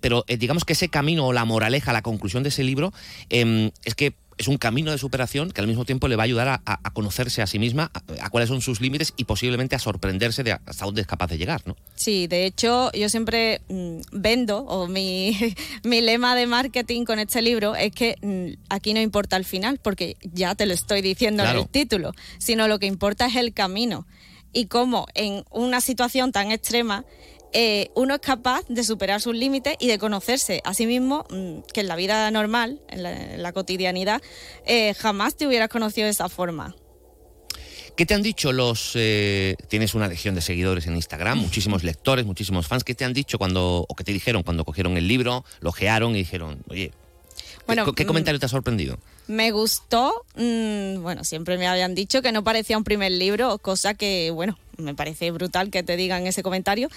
pero 0.00 0.24
digamos 0.28 0.64
que 0.64 0.74
ese 0.74 0.88
camino 0.88 1.26
o 1.26 1.32
la 1.32 1.44
moraleja, 1.44 1.92
la 1.92 2.02
conclusión 2.02 2.44
de 2.44 2.50
ese 2.50 2.62
libro 2.62 2.92
eh, 3.30 3.72
es 3.84 3.94
que 3.96 4.14
es 4.38 4.48
un 4.48 4.56
camino 4.56 4.90
de 4.90 4.98
superación 4.98 5.50
que 5.50 5.60
al 5.60 5.66
mismo 5.66 5.84
tiempo 5.84 6.08
le 6.08 6.16
va 6.16 6.22
a 6.22 6.24
ayudar 6.24 6.62
a, 6.64 6.90
conocerse 6.92 7.42
a 7.42 7.46
sí 7.46 7.58
misma, 7.58 7.90
a, 7.94 8.24
a 8.24 8.30
cuáles 8.30 8.48
son 8.48 8.60
sus 8.60 8.80
límites 8.80 9.14
y 9.16 9.24
posiblemente 9.24 9.76
a 9.76 9.78
sorprenderse 9.78 10.42
de 10.42 10.52
hasta 10.52 10.84
dónde 10.84 11.02
es 11.02 11.06
capaz 11.06 11.28
de 11.28 11.38
llegar, 11.38 11.62
¿no? 11.66 11.76
Sí, 11.94 12.26
de 12.26 12.46
hecho, 12.46 12.90
yo 12.92 13.08
siempre 13.08 13.60
mm, 13.68 13.98
vendo, 14.12 14.58
o 14.58 14.88
mi, 14.88 15.36
mi 15.84 16.00
lema 16.00 16.34
de 16.34 16.46
marketing 16.46 17.04
con 17.04 17.18
este 17.18 17.42
libro 17.42 17.74
es 17.74 17.92
que 17.92 18.16
mm, 18.20 18.62
aquí 18.68 18.94
no 18.94 19.00
importa 19.00 19.36
el 19.36 19.44
final, 19.44 19.78
porque 19.82 20.16
ya 20.22 20.54
te 20.54 20.66
lo 20.66 20.74
estoy 20.74 21.02
diciendo 21.02 21.44
en 21.44 21.56
el 21.56 21.68
título, 21.68 22.12
sino 22.38 22.68
lo 22.68 22.78
que 22.78 22.86
importa 22.86 23.26
es 23.26 23.36
el 23.36 23.52
camino. 23.52 24.06
Y 24.54 24.66
cómo 24.66 25.06
en 25.14 25.44
una 25.50 25.80
situación 25.80 26.30
tan 26.30 26.52
extrema 26.52 27.06
eh, 27.52 27.88
uno 27.94 28.14
es 28.14 28.20
capaz 28.20 28.62
de 28.68 28.82
superar 28.84 29.20
sus 29.20 29.34
límites 29.34 29.76
y 29.80 29.88
de 29.88 29.98
conocerse 29.98 30.60
a 30.64 30.74
sí 30.74 30.86
mismo, 30.86 31.24
mm, 31.30 31.60
que 31.72 31.80
en 31.80 31.88
la 31.88 31.96
vida 31.96 32.30
normal, 32.30 32.80
en 32.88 33.02
la, 33.02 33.12
en 33.34 33.42
la 33.42 33.52
cotidianidad, 33.52 34.20
eh, 34.66 34.94
jamás 34.94 35.36
te 35.36 35.46
hubieras 35.46 35.68
conocido 35.68 36.04
de 36.06 36.10
esa 36.12 36.28
forma. 36.28 36.74
¿Qué 37.96 38.06
te 38.06 38.14
han 38.14 38.22
dicho 38.22 38.52
los... 38.52 38.92
eh, 38.94 39.54
tienes 39.68 39.94
una 39.94 40.08
legión 40.08 40.34
de 40.34 40.40
seguidores 40.40 40.86
en 40.86 40.96
Instagram, 40.96 41.38
muchísimos 41.38 41.84
lectores, 41.84 42.24
muchísimos 42.24 42.66
fans. 42.66 42.84
¿Qué 42.84 42.94
te 42.94 43.04
han 43.04 43.12
dicho 43.12 43.36
cuando... 43.38 43.84
o 43.86 43.94
qué 43.94 44.02
te 44.02 44.12
dijeron 44.12 44.42
cuando 44.42 44.64
cogieron 44.64 44.96
el 44.96 45.06
libro, 45.06 45.44
lo 45.60 45.68
ojearon 45.70 46.12
y 46.14 46.18
dijeron, 46.20 46.62
oye, 46.68 46.88
¿qué- 46.90 47.62
Bueno, 47.66 47.92
¿qué, 47.92 48.04
mm, 48.04 48.06
comentario 48.06 48.40
te 48.40 48.46
ha 48.46 48.48
sorprendido? 48.48 48.98
Me 49.28 49.50
gustó, 49.52 50.24
mm, 50.36 51.00
bueno, 51.00 51.24
siempre 51.24 51.56
me 51.56 51.66
habían 51.66 51.94
dicho 51.94 52.22
que 52.22 52.32
no 52.32 52.42
parecía 52.42 52.76
un 52.76 52.84
primer 52.84 53.12
libro, 53.12 53.58
cosa 53.58 53.94
que, 53.94 54.30
bueno, 54.30 54.58
me 54.76 54.94
parece 54.94 55.30
brutal 55.30 55.70
que 55.70 55.82
te 55.82 55.96
digan 55.96 56.26
ese 56.26 56.42
comentario, 56.42 56.88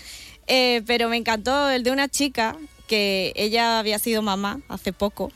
Eh, 0.47 0.83
pero 0.85 1.09
me 1.09 1.17
encantó 1.17 1.71
el 1.71 1.81
de 1.83 1.89
una 1.89 2.07
chica 2.07 2.55
que 2.87 3.33
ella 3.35 3.79
había 3.79 3.97
sido 3.97 4.21
mamá 4.21 4.59
hace 4.67 4.93
poco, 4.93 5.31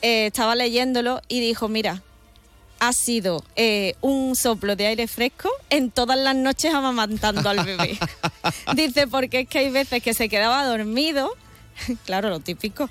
eh, 0.00 0.26
estaba 0.26 0.54
leyéndolo 0.54 1.20
y 1.28 1.40
dijo, 1.40 1.68
mira, 1.68 2.02
ha 2.78 2.92
sido 2.92 3.44
eh, 3.56 3.94
un 4.00 4.34
soplo 4.36 4.76
de 4.76 4.86
aire 4.86 5.06
fresco 5.08 5.50
en 5.70 5.90
todas 5.90 6.18
las 6.18 6.34
noches 6.36 6.72
amamantando 6.72 7.48
al 7.48 7.64
bebé. 7.64 7.98
Dice, 8.74 9.06
porque 9.06 9.40
es 9.40 9.48
que 9.48 9.58
hay 9.58 9.70
veces 9.70 10.02
que 10.02 10.14
se 10.14 10.28
quedaba 10.28 10.64
dormido, 10.64 11.30
claro, 12.06 12.30
lo 12.30 12.40
típico. 12.40 12.88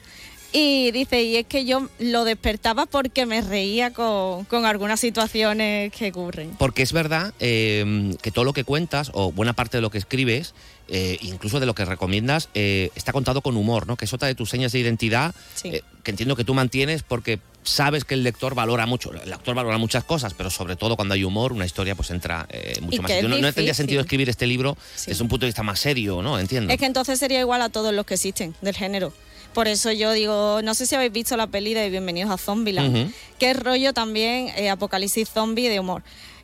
Y 0.57 0.91
dice, 0.91 1.21
y 1.21 1.35
es 1.35 1.45
que 1.47 1.65
yo 1.65 1.89
lo 1.99 2.23
despertaba 2.23 2.85
porque 2.85 3.25
me 3.25 3.41
reía 3.41 3.91
con, 3.91 4.45
con 4.45 4.65
algunas 4.65 5.01
situaciones 5.01 5.91
que 5.91 6.11
ocurren. 6.11 6.51
Porque 6.57 6.81
es 6.81 6.93
verdad 6.93 7.33
eh, 7.41 8.15
que 8.21 8.31
todo 8.31 8.45
lo 8.45 8.53
que 8.53 8.63
cuentas, 8.63 9.11
o 9.13 9.33
buena 9.33 9.51
parte 9.51 9.75
de 9.77 9.81
lo 9.81 9.89
que 9.89 9.97
escribes, 9.97 10.53
eh, 10.87 11.17
incluso 11.21 11.59
de 11.59 11.65
lo 11.65 11.75
que 11.75 11.83
recomiendas, 11.83 12.47
eh, 12.53 12.89
está 12.95 13.11
contado 13.11 13.41
con 13.41 13.57
humor, 13.57 13.85
¿no? 13.85 13.97
Que 13.97 14.05
es 14.05 14.13
otra 14.13 14.29
de 14.29 14.35
tus 14.35 14.49
señas 14.49 14.71
de 14.71 14.79
identidad, 14.79 15.35
Sí. 15.55 15.69
eh, 15.69 15.83
que 16.03 16.11
entiendo 16.11 16.37
que 16.37 16.45
tú 16.45 16.53
mantienes 16.53 17.03
porque 17.03 17.39
sabes 17.63 18.05
que 18.05 18.13
el 18.13 18.23
lector 18.23 18.55
valora 18.55 18.85
mucho. 18.85 19.11
El 19.13 19.29
lector 19.29 19.55
valora 19.55 19.77
muchas 19.77 20.05
cosas, 20.05 20.35
pero 20.35 20.49
sobre 20.49 20.77
todo 20.77 20.95
cuando 20.95 21.15
hay 21.15 21.25
humor, 21.25 21.51
una 21.51 21.65
historia 21.65 21.95
pues 21.95 22.11
entra 22.11 22.45
eh, 22.49 22.77
mucho 22.79 22.95
Y 22.95 22.99
más. 22.99 23.11
No, 23.23 23.27
no 23.27 23.51
tendría 23.51 23.73
sentido 23.73 23.99
escribir 23.99 24.29
este 24.29 24.47
libro 24.47 24.77
Sí. 24.95 25.07
desde 25.11 25.21
un 25.21 25.27
punto 25.27 25.45
de 25.45 25.49
vista 25.49 25.63
más 25.63 25.79
serio, 25.81 26.21
¿no? 26.21 26.39
Entiendo. 26.39 26.71
Es 26.71 26.79
que 26.79 26.85
entonces 26.85 27.19
sería 27.19 27.41
igual 27.41 27.61
a 27.61 27.67
todos 27.67 27.93
los 27.93 28.05
que 28.05 28.13
existen 28.13 28.55
del 28.61 28.73
género. 28.73 29.11
Por 29.55 29.69
eso 29.69 29.89
yo 29.93 30.11
digo, 30.11 30.59
no 30.65 30.73
sé 30.73 30.85
si 30.85 30.95
habéis 30.95 31.13
visto 31.13 31.37
la 31.37 31.47
peli 31.47 31.73
de 31.73 31.89
Bienvenidos 31.89 32.29
a 32.29 32.37
Zombieland, 32.37 33.13
que 33.39 33.51
es 33.51 33.57
rollo 33.57 33.93
también 33.93 34.49
eh, 34.57 34.69
apocalipsis 34.69 35.29
zombie 35.29 35.69
de 35.69 35.79
humor. 35.79 36.03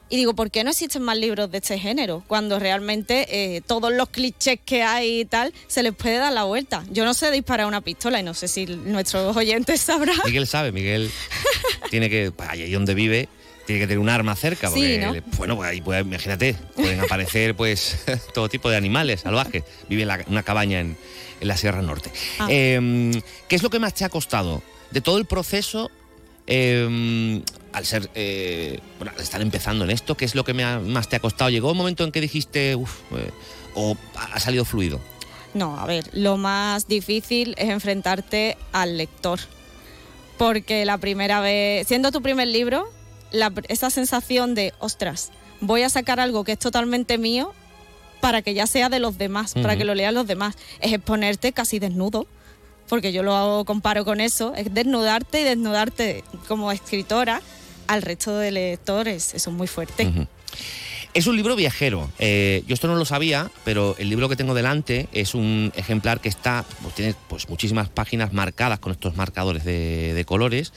Y 0.09 0.15
digo, 0.15 0.33
¿por 0.33 0.49
qué 0.49 0.63
no 0.63 0.69
existen 0.69 1.01
más 1.01 1.17
libros 1.17 1.51
de 1.51 1.57
este 1.57 1.77
género? 1.77 2.23
Cuando 2.25 2.57
realmente 2.57 3.55
eh, 3.55 3.59
todos 3.67 3.91
los 3.91 4.07
clichés 4.07 4.59
que 4.63 4.83
hay 4.83 5.19
y 5.19 5.25
tal 5.25 5.53
se 5.67 5.83
les 5.83 5.93
puede 5.93 6.19
dar 6.19 6.31
la 6.31 6.45
vuelta. 6.45 6.85
Yo 6.89 7.03
no 7.03 7.13
sé 7.13 7.31
disparar 7.31 7.67
una 7.67 7.81
pistola 7.81 8.17
y 8.17 8.23
no 8.23 8.33
sé 8.33 8.47
si 8.47 8.65
nuestros 8.65 9.35
oyentes 9.35 9.81
sabrán. 9.81 10.15
Miguel 10.23 10.47
sabe, 10.47 10.71
Miguel 10.71 11.11
tiene 11.89 12.09
que, 12.09 12.31
pues, 12.31 12.47
ahí 12.47 12.71
donde 12.71 12.93
vive, 12.93 13.27
tiene 13.65 13.81
que 13.81 13.87
tener 13.87 13.99
un 13.99 14.09
arma 14.09 14.35
cerca, 14.35 14.67
Sí, 14.69 14.97
porque, 15.01 15.21
¿no? 15.21 15.37
bueno, 15.37 15.55
pues 15.55 15.69
ahí 15.69 15.81
puede, 15.81 16.01
imagínate, 16.01 16.55
pueden 16.75 16.99
aparecer 17.01 17.55
pues 17.55 17.97
todo 18.33 18.49
tipo 18.49 18.69
de 18.69 18.77
animales 18.77 19.21
salvajes. 19.21 19.63
Vive 19.89 20.01
en 20.03 20.07
la- 20.07 20.23
una 20.27 20.43
cabaña 20.43 20.79
en, 20.79 20.97
en 21.39 21.47
la 21.47 21.57
Sierra 21.57 21.81
Norte. 21.81 22.11
Ah. 22.39 22.47
Eh, 22.49 23.11
¿Qué 23.47 23.55
es 23.55 23.63
lo 23.63 23.69
que 23.69 23.79
más 23.79 23.93
te 23.93 24.05
ha 24.05 24.09
costado 24.09 24.61
de 24.91 25.01
todo 25.01 25.17
el 25.17 25.25
proceso? 25.25 25.89
eh, 26.47 27.41
al 27.71 27.85
ser, 27.85 28.09
eh, 28.15 28.79
bueno, 28.97 29.13
al 29.15 29.21
estar 29.23 29.41
empezando 29.41 29.85
en 29.85 29.91
esto, 29.91 30.17
¿qué 30.17 30.25
es 30.25 30.35
lo 30.35 30.43
que 30.43 30.53
me 30.53 30.63
ha- 30.65 30.79
más 30.79 31.07
te 31.07 31.15
ha 31.15 31.19
costado? 31.19 31.49
¿Llegó 31.49 31.71
un 31.71 31.77
momento 31.77 32.03
en 32.03 32.11
que 32.11 32.19
dijiste, 32.19 32.75
uff, 32.75 32.99
o 33.75 33.95
ha 34.15 34.39
salido 34.39 34.65
fluido? 34.65 34.99
No, 35.53 35.79
a 35.79 35.85
ver, 35.85 36.09
lo 36.13 36.35
más 36.35 36.87
difícil 36.87 37.53
es 37.57 37.69
enfrentarte 37.69 38.57
al 38.73 38.97
lector. 38.97 39.39
Porque 40.37 40.83
la 40.85 40.97
primera 40.97 41.39
vez, 41.39 41.87
siendo 41.87 42.11
tu 42.11 42.21
primer 42.21 42.47
libro, 42.47 42.91
la- 43.31 43.51
esa 43.67 43.89
sensación 43.89 44.55
de, 44.55 44.73
ostras, 44.79 45.31
voy 45.59 45.83
a 45.83 45.89
sacar 45.89 46.19
algo 46.19 46.43
que 46.43 46.53
es 46.53 46.59
totalmente 46.59 47.17
mío 47.17 47.53
para 48.19 48.41
que 48.41 48.53
ya 48.53 48.67
sea 48.67 48.89
de 48.89 48.99
los 48.99 49.17
demás, 49.17 49.53
para 49.53 49.75
que 49.75 49.83
lo 49.85 49.95
lean 49.95 50.13
los 50.13 50.27
demás. 50.27 50.55
Es 50.79 50.93
exponerte 50.93 51.53
casi 51.53 51.79
desnudo, 51.79 52.27
porque 52.87 53.11
yo 53.13 53.23
lo 53.23 53.35
hago- 53.35 53.65
comparo 53.65 54.05
con 54.05 54.21
eso, 54.21 54.53
es 54.55 54.73
desnudarte 54.73 55.41
y 55.41 55.43
desnudarte 55.43 56.23
como 56.47 56.71
escritora 56.71 57.41
al 57.87 58.01
resto 58.01 58.37
de 58.37 58.51
lectores. 58.51 59.33
Eso 59.33 59.49
es 59.49 59.55
muy 59.55 59.67
fuerte. 59.67 60.11
Es 61.13 61.27
un 61.27 61.35
libro 61.35 61.55
viajero. 61.57 62.09
Eh, 62.19 62.63
yo 62.67 62.73
esto 62.73 62.87
no 62.87 62.95
lo 62.95 63.03
sabía, 63.03 63.51
pero 63.65 63.95
el 63.97 64.09
libro 64.09 64.29
que 64.29 64.35
tengo 64.37 64.53
delante 64.53 65.09
es 65.11 65.35
un 65.35 65.73
ejemplar 65.75 66.21
que 66.21 66.29
está, 66.29 66.63
pues 66.81 66.95
tiene 66.95 67.15
pues 67.27 67.49
muchísimas 67.49 67.89
páginas 67.89 68.31
marcadas 68.33 68.79
con 68.79 68.93
estos 68.93 69.15
marcadores 69.17 69.65
de, 69.65 70.13
de 70.13 70.25
colores, 70.25 70.71
co- 70.71 70.75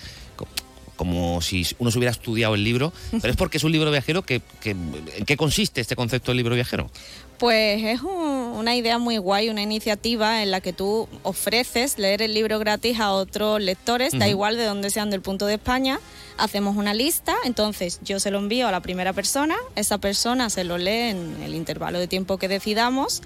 como 0.96 1.40
si 1.42 1.66
uno 1.78 1.90
se 1.90 1.98
hubiera 1.98 2.12
estudiado 2.12 2.54
el 2.54 2.64
libro, 2.64 2.92
pero 3.20 3.30
es 3.30 3.36
porque 3.36 3.56
es 3.58 3.64
un 3.64 3.72
libro 3.72 3.90
viajero 3.90 4.22
que, 4.22 4.40
que- 4.60 4.70
¿en 4.70 5.24
qué 5.26 5.36
consiste 5.36 5.80
este 5.80 5.96
concepto 5.96 6.30
de 6.32 6.36
libro 6.36 6.54
viajero? 6.54 6.90
Pues 7.38 7.82
es 7.82 8.00
un- 8.02 8.52
una 8.54 8.76
idea 8.76 8.98
muy 8.98 9.16
guay, 9.18 9.48
una 9.50 9.60
iniciativa 9.62 10.42
en 10.42 10.50
la 10.52 10.60
que 10.60 10.72
tú 10.72 11.08
ofreces 11.24 11.98
leer 11.98 12.22
el 12.22 12.32
libro 12.32 12.58
gratis 12.60 13.00
a 13.00 13.10
otros 13.12 13.60
lectores, 13.60 14.16
da 14.16 14.28
igual 14.28 14.56
de 14.56 14.64
dónde 14.64 14.90
sean 14.90 15.10
del 15.10 15.20
punto 15.20 15.46
de 15.46 15.54
España. 15.54 15.98
Hacemos 16.38 16.76
una 16.76 16.94
lista, 16.94 17.34
entonces 17.44 18.00
yo 18.02 18.18
se 18.20 18.30
lo 18.30 18.38
envío 18.38 18.66
a 18.68 18.72
la 18.72 18.80
primera 18.80 19.12
persona, 19.12 19.56
esa 19.76 19.98
persona 19.98 20.48
se 20.50 20.64
lo 20.64 20.78
lee 20.78 21.10
en 21.10 21.36
el 21.44 21.54
intervalo 21.54 21.98
de 21.98 22.06
tiempo 22.08 22.38
que 22.38 22.48
decidamos 22.48 23.22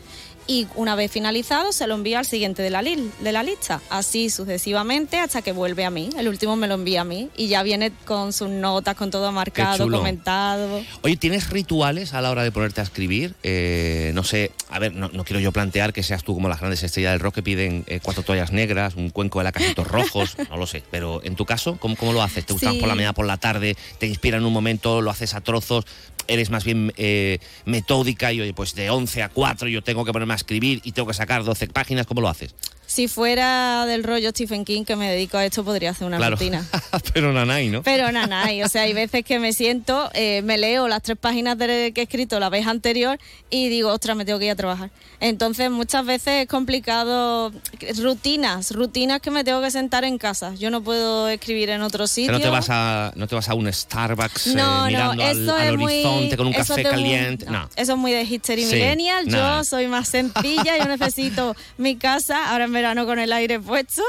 y 0.48 0.66
una 0.74 0.96
vez 0.96 1.12
finalizado 1.12 1.72
se 1.72 1.86
lo 1.86 1.94
envía 1.94 2.18
al 2.18 2.24
siguiente 2.26 2.62
de 2.62 2.70
la, 2.70 2.82
li- 2.82 3.10
de 3.20 3.32
la 3.32 3.42
lista, 3.44 3.80
así 3.90 4.30
sucesivamente 4.30 5.18
hasta 5.20 5.42
que 5.42 5.52
vuelve 5.52 5.84
a 5.84 5.90
mí. 5.90 6.08
El 6.18 6.26
último 6.26 6.56
me 6.56 6.66
lo 6.66 6.74
envía 6.74 7.02
a 7.02 7.04
mí 7.04 7.28
y 7.36 7.46
ya 7.48 7.62
viene 7.62 7.92
con 8.06 8.32
sus 8.32 8.48
notas, 8.48 8.96
con 8.96 9.10
todo 9.10 9.30
marcado, 9.30 9.88
comentado. 9.90 10.82
Oye, 11.02 11.16
¿tienes 11.16 11.50
rituales 11.50 12.14
a 12.14 12.20
la 12.22 12.30
hora 12.30 12.42
de 12.42 12.50
ponerte 12.50 12.80
a 12.80 12.84
escribir? 12.84 13.34
Eh, 13.42 14.10
no 14.14 14.24
sé, 14.24 14.50
a 14.70 14.78
ver, 14.78 14.94
no, 14.94 15.08
no 15.12 15.24
quiero 15.24 15.38
yo 15.38 15.52
plantear 15.52 15.92
que 15.92 16.02
seas 16.02 16.24
tú 16.24 16.34
como 16.34 16.48
las 16.48 16.60
grandes 16.60 16.82
estrellas 16.82 17.12
del 17.12 17.20
rock 17.20 17.36
que 17.36 17.42
piden 17.42 17.84
eh, 17.86 18.00
cuatro 18.02 18.22
toallas 18.22 18.50
negras, 18.50 18.94
un 18.96 19.10
cuenco 19.10 19.38
de 19.40 19.44
lacasitos 19.44 19.86
rojos, 19.86 20.34
no 20.50 20.56
lo 20.56 20.66
sé. 20.66 20.82
Pero 20.90 21.20
en 21.24 21.36
tu 21.36 21.44
caso, 21.44 21.76
¿cómo, 21.78 21.94
cómo 21.94 22.14
lo 22.14 22.22
haces? 22.22 22.46
¿Te 22.46 22.54
gusta 22.54 22.72
Sí. 22.72 22.78
por 22.78 22.88
la 22.88 22.94
mañana, 22.94 23.12
por 23.12 23.26
la 23.26 23.36
tarde? 23.36 23.76
¿Te 23.98 24.06
inspira 24.06 24.38
en 24.38 24.46
un 24.46 24.52
momento? 24.54 25.02
¿Lo 25.02 25.10
haces 25.10 25.34
a 25.34 25.42
trozos? 25.42 25.84
¿Eres 26.28 26.50
más 26.50 26.64
bien 26.64 26.92
eh, 26.96 27.40
metódica 27.64 28.32
y 28.32 28.40
oye, 28.40 28.54
pues 28.54 28.74
de 28.74 28.90
11 28.90 29.22
a 29.22 29.28
4 29.30 29.68
yo 29.68 29.82
tengo 29.82 30.04
que 30.04 30.12
ponerme 30.12 30.34
a 30.34 30.36
escribir 30.36 30.80
y 30.84 30.92
tengo 30.92 31.08
que 31.08 31.14
sacar 31.14 31.42
12 31.42 31.68
páginas? 31.68 32.06
¿Cómo 32.06 32.20
lo 32.20 32.28
haces? 32.28 32.54
Si 32.98 33.06
fuera 33.06 33.86
del 33.86 34.02
rollo 34.02 34.30
Stephen 34.30 34.64
King 34.64 34.82
que 34.82 34.96
me 34.96 35.08
dedico 35.08 35.36
a 35.38 35.44
esto, 35.44 35.62
podría 35.62 35.90
hacer 35.90 36.04
una 36.08 36.16
Claro. 36.16 36.34
rutina. 36.34 36.66
Pero 37.14 37.32
nanay, 37.32 37.68
¿no? 37.68 37.84
Pero 37.84 38.10
nada, 38.10 38.46
o 38.64 38.68
sea, 38.68 38.82
hay 38.82 38.92
veces 38.92 39.24
que 39.24 39.38
me 39.38 39.52
siento, 39.52 40.10
eh, 40.14 40.42
me 40.42 40.58
leo 40.58 40.88
las 40.88 41.02
tres 41.04 41.16
páginas 41.16 41.56
de 41.58 41.92
que 41.94 42.00
he 42.00 42.02
escrito 42.02 42.40
la 42.40 42.48
vez 42.48 42.66
anterior 42.66 43.16
y 43.50 43.68
digo, 43.68 43.92
ostras, 43.92 44.16
me 44.16 44.24
tengo 44.24 44.40
que 44.40 44.46
ir 44.46 44.50
a 44.50 44.56
trabajar. 44.56 44.90
Entonces, 45.20 45.70
muchas 45.70 46.04
veces 46.06 46.42
es 46.42 46.48
complicado. 46.48 47.52
Rutinas, 47.98 48.72
rutinas 48.72 49.20
que 49.20 49.30
me 49.30 49.44
tengo 49.44 49.62
que 49.62 49.70
sentar 49.70 50.02
en 50.02 50.18
casa. 50.18 50.56
Yo 50.56 50.68
no 50.70 50.82
puedo 50.82 51.28
escribir 51.28 51.70
en 51.70 51.82
otro 51.82 52.08
sitio. 52.08 52.32
no 52.32 52.40
te 52.40 52.48
vas 52.48 52.66
a 52.68 53.12
no 53.14 53.28
te 53.28 53.36
vas 53.36 53.48
a 53.48 53.54
un 53.54 53.72
Starbucks 53.72 54.48
eh, 54.48 54.54
No, 54.56 54.80
no, 54.80 54.86
mirando 54.88 55.22
eso 55.22 55.54
al 55.54 55.68
es 55.68 55.76
muy- 55.78 55.92
horizonte 56.04 56.36
con 56.36 56.48
un 56.48 56.52
café 56.52 56.82
caliente. 56.82 57.46
no. 57.48 57.68
Eso 57.76 57.92
es 57.92 57.98
muy 57.98 58.10
de 58.10 58.26
hipster 58.26 58.58
y 58.58 58.66
Sí, 58.66 58.74
millennial. 58.74 59.24
Yo 59.28 59.62
soy 59.62 59.86
más 59.86 60.08
sencilla, 60.08 60.76
yo 60.78 60.86
necesito 60.86 61.54
mi 61.78 61.94
casa, 61.94 62.50
ahora 62.50 62.64
en 62.64 62.72
verano 62.72 62.87
con 62.94 63.18
el 63.18 63.32
aire 63.32 63.60
puesto 63.60 64.02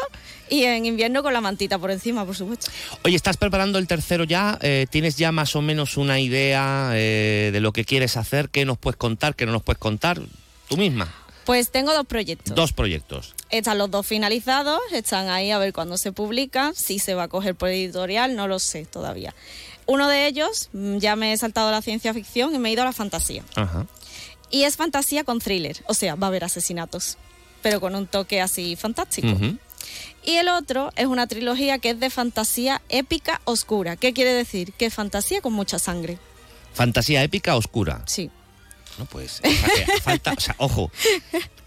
y 0.49 0.63
en 0.63 0.85
invierno 0.85 1.21
con 1.23 1.33
la 1.33 1.41
mantita 1.41 1.77
por 1.77 1.91
encima, 1.91 2.25
por 2.25 2.35
supuesto. 2.35 2.71
Oye, 3.03 3.15
¿estás 3.15 3.37
preparando 3.37 3.77
el 3.77 3.87
tercero 3.87 4.23
ya? 4.23 4.57
Eh, 4.61 4.87
¿Tienes 4.89 5.17
ya 5.17 5.31
más 5.31 5.55
o 5.55 5.61
menos 5.61 5.97
una 5.97 6.19
idea 6.19 6.91
eh, 6.93 7.49
de 7.51 7.59
lo 7.59 7.71
que 7.73 7.85
quieres 7.85 8.17
hacer? 8.17 8.49
¿Qué 8.49 8.65
nos 8.65 8.77
puedes 8.77 8.97
contar? 8.97 9.35
¿Qué 9.35 9.45
no 9.45 9.51
nos 9.51 9.63
puedes 9.63 9.79
contar? 9.79 10.19
Tú 10.67 10.77
misma. 10.77 11.13
Pues 11.45 11.71
tengo 11.71 11.93
dos 11.93 12.05
proyectos. 12.05 12.55
Dos 12.55 12.73
proyectos. 12.73 13.33
Están 13.49 13.79
los 13.79 13.89
dos 13.89 14.05
finalizados, 14.05 14.79
están 14.91 15.29
ahí 15.29 15.49
a 15.49 15.57
ver 15.57 15.73
cuándo 15.73 15.97
se 15.97 16.11
publican, 16.11 16.75
si 16.75 16.99
se 16.99 17.15
va 17.15 17.23
a 17.23 17.27
coger 17.27 17.55
por 17.55 17.69
editorial, 17.69 18.35
no 18.35 18.47
lo 18.47 18.59
sé 18.59 18.85
todavía. 18.85 19.33
Uno 19.87 20.07
de 20.07 20.27
ellos, 20.27 20.69
mm, 20.73 20.97
ya 20.97 21.15
me 21.15 21.33
he 21.33 21.37
saltado 21.37 21.69
a 21.69 21.71
la 21.71 21.81
ciencia 21.81 22.13
ficción 22.13 22.53
y 22.53 22.59
me 22.59 22.69
he 22.69 22.73
ido 22.73 22.83
a 22.83 22.85
la 22.85 22.93
fantasía. 22.93 23.43
Ajá. 23.55 23.87
Y 24.51 24.63
es 24.63 24.77
fantasía 24.77 25.23
con 25.23 25.39
thriller, 25.39 25.77
o 25.87 25.95
sea, 25.95 26.13
va 26.13 26.27
a 26.27 26.29
haber 26.29 26.43
asesinatos, 26.43 27.17
pero 27.61 27.79
con 27.79 27.95
un 27.95 28.07
toque 28.07 28.41
así 28.41 28.75
fantástico. 28.75 29.37
Y 30.23 30.35
el 30.35 30.49
otro 30.49 30.91
es 30.95 31.05
una 31.05 31.27
trilogía 31.27 31.79
que 31.79 31.91
es 31.91 31.99
de 31.99 32.09
fantasía 32.09 32.81
épica 32.89 33.41
oscura. 33.45 33.95
¿Qué 33.95 34.13
quiere 34.13 34.33
decir? 34.33 34.73
Que 34.73 34.87
es 34.87 34.93
fantasía 34.93 35.41
con 35.41 35.53
mucha 35.53 35.79
sangre. 35.79 36.17
Fantasía 36.73 37.23
épica 37.23 37.55
oscura. 37.55 38.03
Sí. 38.05 38.29
No, 38.97 39.05
pues. 39.05 39.41
o 39.43 39.49
sea, 39.49 39.85
que 39.85 40.01
falta, 40.01 40.33
o 40.33 40.39
sea, 40.39 40.55
ojo. 40.57 40.91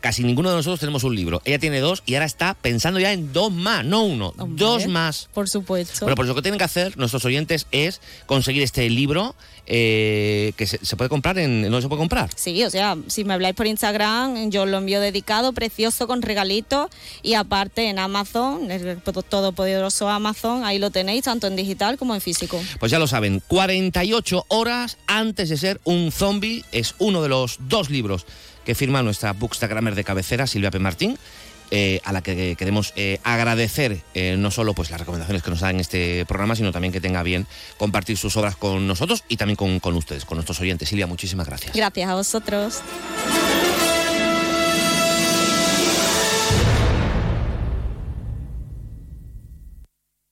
Casi 0.02 0.24
ninguno 0.24 0.50
de 0.50 0.56
nosotros 0.56 0.80
tenemos 0.80 1.04
un 1.04 1.16
libro. 1.16 1.40
Ella 1.46 1.58
tiene 1.58 1.80
dos 1.80 2.02
y 2.04 2.14
ahora 2.14 2.26
está 2.26 2.54
pensando 2.54 3.00
ya 3.00 3.12
en 3.12 3.32
dos 3.32 3.50
más, 3.50 3.84
no 3.84 4.02
uno, 4.02 4.34
dos 4.36 4.88
más. 4.88 5.30
Por 5.32 5.48
supuesto. 5.48 6.00
Bueno, 6.00 6.16
pues 6.16 6.28
lo 6.28 6.34
que 6.34 6.42
tienen 6.42 6.58
que 6.58 6.64
hacer 6.64 6.98
nuestros 6.98 7.24
oyentes 7.24 7.66
es 7.70 8.00
conseguir 8.26 8.62
este 8.62 8.90
libro 8.90 9.34
eh, 9.66 10.52
que 10.56 10.66
se, 10.66 10.84
se 10.84 10.96
puede 10.96 11.08
comprar 11.08 11.38
en... 11.38 11.70
¿No 11.70 11.80
se 11.80 11.88
puede 11.88 12.00
comprar? 12.00 12.30
Sí, 12.34 12.64
o 12.64 12.70
sea, 12.70 12.98
si 13.06 13.24
me 13.24 13.34
habláis 13.34 13.54
por 13.54 13.66
Instagram, 13.66 14.50
yo 14.50 14.66
lo 14.66 14.78
envío 14.78 15.00
dedicado, 15.00 15.52
precioso, 15.52 16.08
con 16.08 16.20
regalitos. 16.20 16.90
Y 17.22 17.34
aparte 17.34 17.88
en 17.88 18.00
Amazon, 18.00 18.70
el 18.70 19.00
todopoderoso 19.00 20.08
Amazon, 20.08 20.64
ahí 20.64 20.78
lo 20.78 20.90
tenéis, 20.90 21.24
tanto 21.24 21.46
en 21.46 21.54
digital 21.54 21.96
como 21.96 22.14
en 22.14 22.20
físico. 22.20 22.60
Pues 22.80 22.90
ya 22.90 22.98
lo 22.98 23.06
saben, 23.06 23.40
48 23.46 24.46
horas 24.48 24.98
antes 25.06 25.48
de 25.48 25.56
ser 25.56 25.80
un 25.84 26.10
zombie 26.10 26.64
es 26.72 26.96
uno 26.98 27.22
de 27.22 27.28
los 27.28 27.58
dos 27.60 27.88
libros 27.88 28.26
que 28.64 28.74
firma 28.74 29.02
nuestra 29.02 29.32
bookstagrammer 29.32 29.94
de 29.94 30.04
cabecera, 30.04 30.46
Silvia 30.46 30.70
P. 30.70 30.78
Martín. 30.78 31.18
eh, 31.74 32.00
a 32.04 32.12
la 32.12 32.20
que 32.20 32.54
queremos 32.54 32.92
eh, 32.96 33.18
agradecer 33.24 34.02
eh, 34.12 34.36
no 34.38 34.50
solo 34.50 34.74
pues 34.74 34.90
las 34.90 35.00
recomendaciones 35.00 35.42
que 35.42 35.50
nos 35.50 35.60
da 35.60 35.70
en 35.70 35.80
este 35.80 36.26
programa, 36.26 36.54
sino 36.54 36.70
también 36.70 36.92
que 36.92 37.00
tenga 37.00 37.22
bien 37.22 37.46
compartir 37.78 38.18
sus 38.18 38.36
obras 38.36 38.56
con 38.56 38.86
nosotros 38.86 39.24
y 39.26 39.38
también 39.38 39.56
con, 39.56 39.80
con 39.80 39.96
ustedes, 39.96 40.26
con 40.26 40.36
nuestros 40.36 40.60
oyentes. 40.60 40.90
Silvia, 40.90 41.06
muchísimas 41.06 41.46
gracias. 41.46 41.74
Gracias 41.74 42.10
a 42.10 42.14
vosotros. 42.14 42.82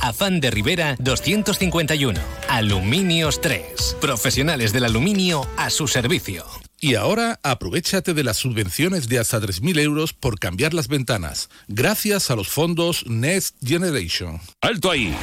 Afán 0.00 0.40
de 0.40 0.50
Rivera 0.50 0.96
251. 0.98 2.20
Aluminios 2.48 3.40
3. 3.40 3.96
Profesionales 4.00 4.72
del 4.72 4.84
aluminio 4.84 5.46
a 5.56 5.70
su 5.70 5.88
servicio. 5.88 6.63
Y 6.84 6.96
ahora 6.96 7.40
aprovechate 7.42 8.12
de 8.12 8.22
las 8.24 8.36
subvenciones 8.36 9.08
de 9.08 9.18
hasta 9.18 9.40
3.000 9.40 9.80
euros 9.80 10.12
por 10.12 10.38
cambiar 10.38 10.74
las 10.74 10.86
ventanas, 10.86 11.48
gracias 11.66 12.30
a 12.30 12.36
los 12.36 12.48
fondos 12.48 13.06
Next 13.06 13.56
Generation. 13.66 14.38
¡Alto 14.60 14.90
ahí! 14.90 15.16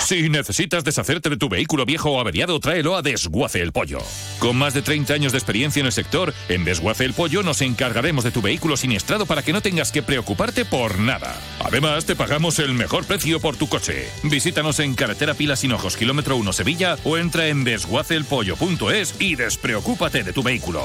Si 0.00 0.28
necesitas 0.28 0.82
deshacerte 0.82 1.30
de 1.30 1.36
tu 1.36 1.48
vehículo 1.48 1.86
viejo 1.86 2.10
o 2.10 2.20
averiado, 2.20 2.58
tráelo 2.58 2.96
a 2.96 3.02
Desguace 3.02 3.62
el 3.62 3.70
Pollo. 3.70 4.00
Con 4.40 4.56
más 4.56 4.74
de 4.74 4.82
30 4.82 5.14
años 5.14 5.30
de 5.30 5.38
experiencia 5.38 5.78
en 5.78 5.86
el 5.86 5.92
sector, 5.92 6.34
en 6.48 6.64
Desguace 6.64 7.04
el 7.04 7.14
Pollo 7.14 7.44
nos 7.44 7.62
encargaremos 7.62 8.24
de 8.24 8.32
tu 8.32 8.42
vehículo 8.42 8.76
siniestrado 8.76 9.24
para 9.24 9.42
que 9.42 9.52
no 9.52 9.62
tengas 9.62 9.92
que 9.92 10.02
preocuparte 10.02 10.64
por 10.64 10.98
nada. 10.98 11.40
Además, 11.60 12.06
te 12.06 12.16
pagamos 12.16 12.58
el 12.58 12.74
mejor 12.74 13.06
precio 13.06 13.38
por 13.38 13.56
tu 13.56 13.68
coche. 13.68 14.08
Visítanos 14.24 14.80
en 14.80 14.94
Carretera 14.94 15.34
Pilas 15.34 15.62
Hinojos, 15.62 15.96
kilómetro 15.96 16.36
1 16.36 16.52
Sevilla 16.52 16.98
o 17.04 17.16
entra 17.16 17.46
en 17.46 17.62
desguaceelpollo.es 17.62 19.14
y 19.20 19.36
despreocúpate 19.36 20.24
de 20.24 20.32
tu 20.32 20.42
vehículo. 20.42 20.84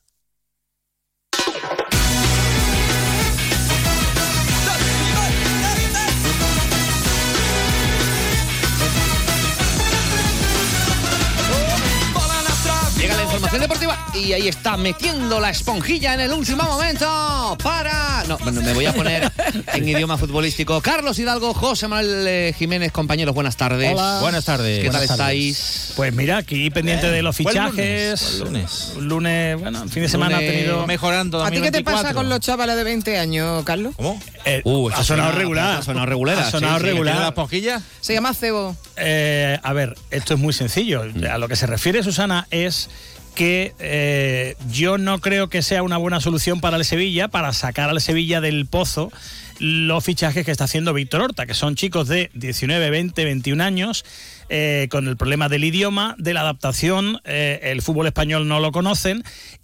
Información 13.41 13.61
deportiva 13.61 14.05
y 14.13 14.33
ahí 14.33 14.47
está 14.47 14.77
metiendo 14.77 15.39
la 15.39 15.49
esponjilla 15.49 16.13
en 16.13 16.19
el 16.19 16.31
último 16.31 16.61
momento 16.61 17.57
para... 17.63 18.23
No, 18.27 18.37
bueno, 18.37 18.61
me 18.61 18.71
voy 18.73 18.85
a 18.85 18.93
poner 18.93 19.31
en 19.73 19.89
idioma 19.89 20.15
futbolístico. 20.15 20.79
Carlos 20.79 21.17
Hidalgo, 21.17 21.55
José 21.55 21.87
Manuel 21.87 22.27
eh, 22.27 22.55
Jiménez, 22.55 22.91
compañeros, 22.91 23.33
buenas 23.33 23.57
tardes. 23.57 23.93
Hola. 23.93 24.19
Buenas 24.21 24.45
tardes. 24.45 24.81
¿Qué 24.83 24.89
Buenas 24.89 25.07
tal 25.07 25.17
tardes. 25.17 25.57
estáis? 25.57 25.93
Pues 25.95 26.13
mira, 26.13 26.37
aquí 26.37 26.69
pendiente 26.69 27.07
Eh, 27.07 27.11
de 27.11 27.21
los 27.23 27.39
lunes, 27.39 27.53
fichajes. 27.53 28.39
lunes. 28.41 28.93
Un 28.97 29.07
lunes, 29.07 29.59
bueno, 29.59 29.81
el 29.81 29.89
fin 29.89 30.03
de 30.03 30.09
semana 30.09 30.37
ha 30.37 30.39
tenido. 30.39 30.85
mejorando 30.85 31.43
¿A 31.43 31.49
ti 31.49 31.61
qué 31.61 31.71
te 31.71 31.83
pasa 31.83 32.13
con 32.13 32.29
los 32.29 32.41
chavales 32.41 32.75
de 32.75 32.83
20 32.83 33.17
años, 33.17 33.63
Carlos? 33.63 33.95
¿Cómo? 33.97 34.21
Uh, 34.65 34.89
ha 34.91 35.03
sonado 35.03 35.31
regular. 35.31 35.79
Ha 35.79 35.81
sonado 35.81 36.05
regular. 36.05 36.37
Ha 36.37 36.51
sonado 36.51 36.75
sí, 36.77 36.81
sí. 36.81 36.85
regular. 36.91 37.13
¿Tiene 37.13 37.23
la 37.23 37.29
esponjilla? 37.29 37.81
Se 38.01 38.13
llama 38.13 38.35
cebo. 38.35 38.77
Eh, 38.97 39.57
a 39.63 39.73
ver, 39.73 39.95
esto 40.11 40.35
es 40.35 40.39
muy 40.39 40.53
sencillo. 40.53 41.01
A 41.31 41.37
lo 41.39 41.47
que 41.47 41.55
se 41.55 41.65
refiere 41.65 42.03
Susana 42.03 42.45
es 42.51 42.89
que 43.35 43.73
eh, 43.79 44.55
yo 44.71 44.97
no 44.97 45.19
creo 45.19 45.49
que 45.49 45.61
sea 45.61 45.83
una 45.83 45.97
buena 45.97 46.19
solución 46.19 46.61
para 46.61 46.77
el 46.77 46.85
Sevilla, 46.85 47.27
para 47.27 47.53
sacar 47.53 47.89
al 47.89 48.01
Sevilla 48.01 48.41
del 48.41 48.65
pozo 48.65 49.11
los 49.59 50.03
fichajes 50.03 50.43
que 50.43 50.51
está 50.51 50.63
haciendo 50.63 50.91
Víctor 50.93 51.21
Horta, 51.21 51.45
que 51.45 51.53
son 51.53 51.75
chicos 51.75 52.07
de 52.07 52.31
19, 52.33 52.89
20, 52.89 53.23
21 53.25 53.63
años, 53.63 54.03
eh, 54.49 54.87
con 54.89 55.07
el 55.07 55.17
problema 55.17 55.49
del 55.49 55.63
idioma, 55.63 56.15
de 56.17 56.33
la 56.33 56.41
adaptación, 56.41 57.21
eh, 57.25 57.59
el 57.63 57.83
fútbol 57.83 58.07
español 58.07 58.47
no 58.47 58.59
lo 58.59 58.71
conocen. 58.71 59.23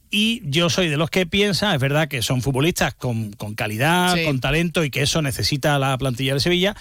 Y 0.10 0.42
yo 0.46 0.70
soy 0.70 0.88
de 0.88 0.96
los 0.98 1.10
que 1.10 1.26
piensa, 1.26 1.74
es 1.74 1.82
verdad 1.82 2.08
que 2.08 2.22
son 2.22 2.42
futbolistas 2.42 2.94
con, 2.94 3.34
con 3.34 3.56
calidad, 3.56 4.16
Sí. 4.16 4.24
con 4.24 4.40
talento 4.40 4.86
y 4.86 4.90
que 4.92 5.02
eso 5.02 5.22
necesita 5.22 5.78
la 5.80 5.98
plantilla 5.98 6.34
de 6.36 6.40
Sevilla, 6.40 6.76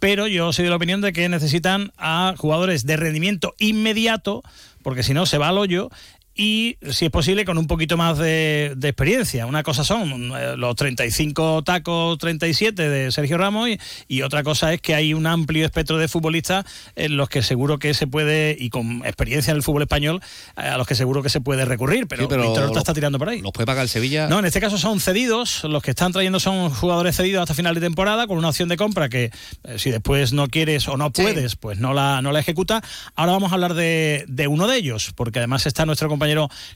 pero 0.00 0.26
yo 0.26 0.52
soy 0.52 0.64
de 0.64 0.70
la 0.70 0.76
opinión 0.76 1.00
de 1.00 1.12
que 1.12 1.28
necesitan 1.28 1.92
a 1.96 2.34
jugadores 2.36 2.84
de 2.86 2.96
rendimiento 2.96 3.54
inmediato, 3.58 4.42
porque 4.82 5.02
si 5.04 5.14
no 5.14 5.26
se 5.26 5.38
va 5.38 5.48
al 5.50 5.58
hoyo. 5.58 5.90
Y 6.34 6.78
si 6.90 7.04
es 7.04 7.10
posible, 7.10 7.44
con 7.44 7.58
un 7.58 7.66
poquito 7.66 7.98
más 7.98 8.16
de, 8.16 8.72
de 8.74 8.88
experiencia. 8.88 9.44
Una 9.44 9.62
cosa 9.62 9.84
son 9.84 10.32
eh, 10.34 10.56
los 10.56 10.74
35 10.76 11.62
tacos, 11.62 12.16
37 12.18 12.88
de 12.88 13.12
Sergio 13.12 13.36
Ramos, 13.36 13.68
y, 13.68 13.78
y 14.08 14.22
otra 14.22 14.42
cosa 14.42 14.72
es 14.72 14.80
que 14.80 14.94
hay 14.94 15.12
un 15.12 15.26
amplio 15.26 15.66
espectro 15.66 15.98
de 15.98 16.08
futbolistas 16.08 16.64
en 16.96 17.18
los 17.18 17.28
que 17.28 17.42
seguro 17.42 17.78
que 17.78 17.92
se 17.92 18.06
puede, 18.06 18.56
y 18.58 18.70
con 18.70 19.04
experiencia 19.04 19.50
en 19.50 19.58
el 19.58 19.62
fútbol 19.62 19.82
español, 19.82 20.22
eh, 20.56 20.62
a 20.62 20.78
los 20.78 20.86
que 20.86 20.94
seguro 20.94 21.22
que 21.22 21.28
se 21.28 21.42
puede 21.42 21.66
recurrir. 21.66 22.06
Pero, 22.06 22.22
Sí, 22.22 22.28
pero 22.30 22.42
Víctor 22.44 22.64
Horta 22.64 22.78
está 22.78 22.94
tirando 22.94 23.18
por 23.18 23.28
ahí. 23.28 23.42
¿Los 23.42 23.52
puede 23.52 23.66
pagar 23.66 23.82
el 23.82 23.90
Sevilla? 23.90 24.26
No, 24.28 24.38
en 24.38 24.46
este 24.46 24.60
caso 24.60 24.78
son 24.78 25.00
cedidos. 25.00 25.64
Los 25.64 25.82
que 25.82 25.90
están 25.90 26.12
trayendo 26.12 26.40
son 26.40 26.70
jugadores 26.70 27.14
cedidos 27.14 27.42
hasta 27.42 27.54
final 27.54 27.74
de 27.74 27.82
temporada 27.82 28.26
con 28.26 28.38
una 28.38 28.48
opción 28.48 28.70
de 28.70 28.78
compra 28.78 29.10
que 29.10 29.30
eh, 29.64 29.78
si 29.78 29.90
después 29.90 30.32
no 30.32 30.48
quieres 30.48 30.88
o 30.88 30.96
no 30.96 31.12
puedes, 31.12 31.56
pues 31.56 31.78
no 31.78 31.92
la, 31.92 32.22
no 32.22 32.32
la 32.32 32.40
ejecuta. 32.40 32.82
Ahora 33.16 33.32
vamos 33.32 33.52
a 33.52 33.54
hablar 33.54 33.74
de, 33.74 34.24
de 34.28 34.46
uno 34.46 34.66
de 34.66 34.78
ellos, 34.78 35.12
porque 35.14 35.38
además 35.38 35.66
está 35.66 35.84
nuestro 35.84 36.08
compañero 36.08 36.21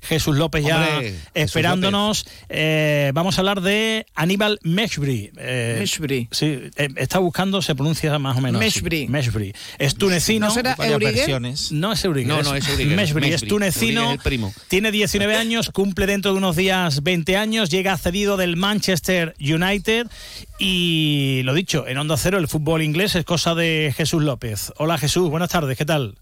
Jesús 0.02 0.36
López 0.36 0.64
ya 0.64 0.76
Hombre, 0.80 1.14
esperándonos. 1.34 2.26
Eh, 2.48 3.10
vamos 3.14 3.38
a 3.38 3.40
hablar 3.40 3.60
de 3.60 4.06
Aníbal 4.14 4.58
Meshbri. 4.62 5.30
Eh, 5.36 5.76
Meshbri. 5.78 6.28
Sí, 6.30 6.46
eh, 6.76 6.88
está 6.96 7.18
buscando, 7.18 7.62
se 7.62 7.74
pronuncia 7.74 8.18
más 8.18 8.36
o 8.36 8.40
menos. 8.40 8.60
así. 8.60 8.66
Meshbri. 8.80 9.08
Meshbri. 9.08 9.52
Es 9.78 9.94
tunecino. 9.96 10.46
¿No 10.48 10.52
será 10.54 10.74
Varias 10.76 10.92
Eurigue? 10.94 11.12
versiones. 11.12 11.72
No 11.72 11.92
es 11.92 12.04
Eurigue. 12.04 12.26
No, 12.28 12.42
no, 12.42 12.54
es 12.54 12.68
Eurigue, 12.68 12.94
Meshbri. 12.96 13.26
Es 13.26 13.32
Meshbri. 13.32 13.48
tunecino. 13.48 14.00
Eurigue 14.02 14.14
es 14.14 14.18
el 14.18 14.22
primo. 14.24 14.54
Tiene 14.68 14.90
19 14.90 15.36
años, 15.36 15.70
cumple 15.70 16.06
dentro 16.06 16.32
de 16.32 16.38
unos 16.38 16.56
días 16.56 17.02
20 17.02 17.36
años, 17.36 17.70
llega 17.70 17.96
cedido 17.96 18.36
del 18.36 18.56
Manchester 18.56 19.34
United 19.40 20.06
y 20.58 21.42
lo 21.44 21.54
dicho, 21.54 21.86
en 21.86 21.98
Onda 21.98 22.16
Cero 22.16 22.38
el 22.38 22.48
fútbol 22.48 22.82
inglés 22.82 23.14
es 23.14 23.24
cosa 23.24 23.54
de 23.54 23.92
Jesús 23.96 24.22
López. 24.22 24.72
Hola 24.78 24.98
Jesús, 24.98 25.28
buenas 25.30 25.50
tardes, 25.50 25.76
¿qué 25.76 25.84
tal? 25.84 26.14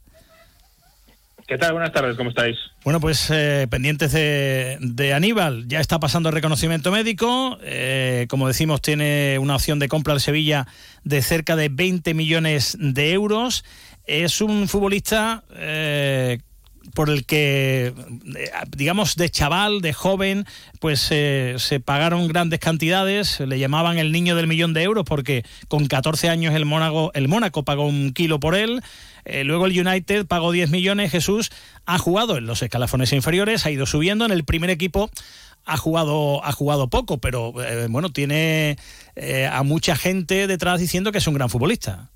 Buenas 1.61 1.93
tardes, 1.93 2.17
¿cómo 2.17 2.31
estáis? 2.31 2.57
Bueno, 2.83 3.01
pues 3.01 3.31
eh, 3.31 3.69
pendientes 3.71 4.13
de, 4.13 5.13
Aníbal, 5.15 5.69
ya 5.69 5.79
está 5.79 6.01
pasando 6.01 6.29
el 6.29 6.35
reconocimiento 6.35 6.91
médico, 6.91 7.59
eh, 7.63 8.27
como 8.29 8.49
decimos 8.49 8.83
tiene 8.83 9.39
una 9.39 9.55
opción 9.55 9.79
de 9.79 9.89
compra 9.89 10.15
al 10.15 10.21
Sevilla 10.21 10.67
de 11.05 11.23
cerca 11.23 11.55
de 11.55 11.69
20 11.69 12.13
millones 12.15 12.77
de 12.81 13.13
euros, 13.13 13.65
es 14.05 14.41
un 14.41 14.69
futbolista 14.69 15.45
eh, 15.55 16.39
por 16.93 17.09
el 17.09 17.25
que, 17.25 17.95
digamos, 18.77 19.15
de 19.17 19.31
chaval, 19.31 19.81
de 19.81 19.93
joven, 19.93 20.47
pues 20.81 21.01
se 21.01 21.81
pagaron 21.85 22.29
grandes 22.29 22.59
cantidades, 22.59 23.41
le 23.41 23.59
llamaban 23.59 23.99
el 23.99 24.13
niño 24.13 24.37
del 24.37 24.47
millón 24.47 24.75
de 24.75 24.83
euros 24.83 25.05
porque 25.07 25.45
con 25.69 25.87
14 25.87 26.29
años 26.29 26.53
el 26.55 26.65
el 27.15 27.29
Mónaco 27.29 27.65
pagó 27.65 27.87
un 27.87 28.13
kilo 28.13 28.39
por 28.39 28.55
él, 28.55 28.83
eh, 29.25 29.45
luego 29.45 29.67
el 29.67 29.79
United 29.79 30.27
pagó 30.27 30.53
10 30.53 30.71
millones, 30.71 31.11
Jesús 31.11 31.51
ha 31.87 31.99
jugado 31.99 32.37
en 32.37 32.47
los 32.47 32.63
escalafones 32.63 33.13
inferiores, 33.13 33.67
ha 33.67 33.71
ido 33.71 33.87
subiendo, 33.87 34.25
en 34.25 34.33
el 34.33 34.45
primer 34.45 34.71
equipo 34.71 35.11
ha 35.65 35.77
jugado, 35.77 36.45
ha 36.45 36.53
jugado 36.53 36.89
poco, 36.89 37.19
pero 37.19 37.53
eh, 37.63 37.87
bueno, 37.89 38.11
tiene 38.11 38.77
eh, 39.17 39.47
a 39.51 39.63
mucha 39.63 39.97
gente 39.97 40.47
detrás 40.47 40.81
diciendo 40.81 41.13
que 41.13 41.19
es 41.19 41.27
un 41.27 41.35
gran 41.35 41.49
futbolista. 41.49 42.11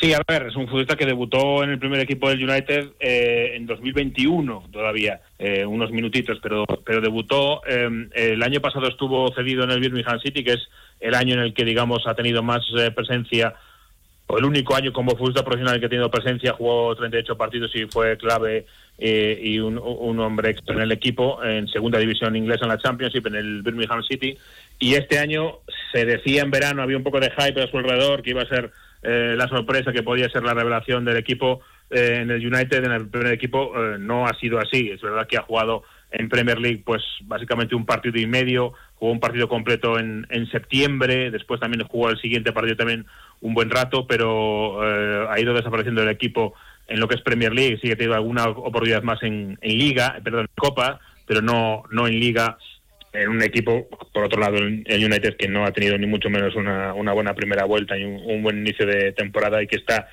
Sí, 0.00 0.14
a 0.14 0.22
ver, 0.28 0.46
es 0.46 0.54
un 0.54 0.66
futbolista 0.66 0.94
que 0.94 1.06
debutó 1.06 1.64
en 1.64 1.70
el 1.70 1.78
primer 1.80 1.98
equipo 1.98 2.28
del 2.28 2.48
United 2.48 2.90
eh, 3.00 3.54
en 3.56 3.66
2021 3.66 4.68
todavía, 4.70 5.20
unos 5.66 5.90
minutitos, 5.90 6.38
pero, 6.40 6.64
pero 6.84 7.00
debutó. 7.00 7.62
el 7.64 8.42
año 8.44 8.60
pasado 8.60 8.86
estuvo 8.86 9.32
cedido 9.34 9.64
en 9.64 9.72
el 9.72 9.80
Birmingham 9.80 10.20
City, 10.20 10.44
que 10.44 10.52
es 10.52 10.68
el 11.00 11.14
año 11.14 11.34
en 11.34 11.40
el 11.40 11.52
que, 11.52 11.64
digamos, 11.64 12.06
ha 12.06 12.14
tenido 12.14 12.44
más 12.44 12.60
presencia, 12.94 13.54
el 14.36 14.44
único 14.44 14.74
año 14.74 14.92
como 14.92 15.12
futbolista 15.12 15.44
profesional 15.44 15.80
que 15.80 15.86
ha 15.86 15.88
tenido 15.88 16.10
presencia, 16.10 16.52
jugó 16.52 16.94
38 16.94 17.36
partidos 17.36 17.74
y 17.74 17.86
fue 17.86 18.18
clave 18.18 18.66
eh, 18.98 19.40
y 19.42 19.58
un, 19.58 19.78
un 19.78 20.20
hombre 20.20 20.50
extra 20.50 20.74
en 20.74 20.82
el 20.82 20.92
equipo, 20.92 21.42
en 21.42 21.66
segunda 21.68 21.98
división 21.98 22.36
inglesa 22.36 22.64
en 22.64 22.70
la 22.70 22.78
Championship, 22.78 23.26
en 23.26 23.36
el 23.36 23.62
Birmingham 23.62 24.02
City. 24.02 24.36
Y 24.78 24.94
este 24.94 25.18
año 25.18 25.60
se 25.92 26.04
decía 26.04 26.42
en 26.42 26.50
verano, 26.50 26.82
había 26.82 26.96
un 26.96 27.02
poco 27.02 27.20
de 27.20 27.30
hype 27.30 27.62
a 27.62 27.70
su 27.70 27.78
alrededor, 27.78 28.22
que 28.22 28.30
iba 28.30 28.42
a 28.42 28.48
ser 28.48 28.70
eh, 29.02 29.34
la 29.36 29.48
sorpresa, 29.48 29.92
que 29.92 30.02
podía 30.02 30.28
ser 30.28 30.42
la 30.42 30.54
revelación 30.54 31.04
del 31.04 31.16
equipo 31.16 31.60
eh, 31.90 32.18
en 32.20 32.30
el 32.30 32.44
United, 32.44 32.84
en 32.84 32.92
el 32.92 33.08
primer 33.08 33.32
equipo. 33.32 33.72
eh, 33.76 33.96
no 33.98 34.26
ha 34.26 34.34
sido 34.34 34.58
así. 34.58 34.90
Es 34.90 35.00
verdad 35.00 35.26
que 35.26 35.36
ha 35.36 35.42
jugado 35.42 35.84
en 36.10 36.28
Premier 36.28 36.58
League, 36.58 36.82
pues 36.84 37.02
básicamente 37.22 37.74
un 37.74 37.86
partido 37.86 38.18
y 38.18 38.26
medio, 38.26 38.72
jugó 38.98 39.12
un 39.12 39.20
partido 39.20 39.48
completo 39.48 39.98
en, 39.98 40.26
en 40.30 40.50
septiembre, 40.50 41.30
después 41.30 41.60
también 41.60 41.86
jugó 41.86 42.10
el 42.10 42.20
siguiente 42.20 42.52
partido 42.52 42.76
también 42.76 43.06
un 43.40 43.54
buen 43.54 43.70
rato, 43.70 44.06
pero 44.06 44.80
eh, 44.82 45.26
ha 45.30 45.40
ido 45.40 45.54
desapareciendo 45.54 46.02
el 46.02 46.08
equipo 46.08 46.54
en 46.88 46.98
lo 47.00 47.06
que 47.06 47.14
es 47.14 47.22
Premier 47.22 47.52
League, 47.52 47.78
sí 47.80 47.86
que 47.86 47.92
ha 47.92 47.96
tenido 47.96 48.14
alguna 48.14 48.48
oportunidad 48.48 49.02
más 49.02 49.22
en, 49.22 49.58
en 49.60 49.78
Liga, 49.78 50.18
perdón, 50.24 50.42
en 50.42 50.50
Copa, 50.56 50.98
pero 51.26 51.42
no, 51.42 51.84
no 51.90 52.08
en 52.08 52.18
Liga, 52.18 52.58
en 53.12 53.28
un 53.28 53.42
equipo, 53.42 53.88
por 54.12 54.24
otro 54.24 54.40
lado, 54.40 54.56
el 54.56 54.84
United 55.04 55.36
que 55.36 55.48
no 55.48 55.64
ha 55.64 55.72
tenido 55.72 55.96
ni 55.96 56.06
mucho 56.06 56.28
menos 56.30 56.54
una, 56.56 56.94
una 56.94 57.12
buena 57.12 57.34
primera 57.34 57.64
vuelta 57.64 57.96
y 57.96 58.04
un, 58.04 58.20
un 58.24 58.42
buen 58.42 58.58
inicio 58.58 58.86
de 58.86 59.12
temporada 59.12 59.62
y 59.62 59.66
que 59.66 59.76
está 59.76 60.08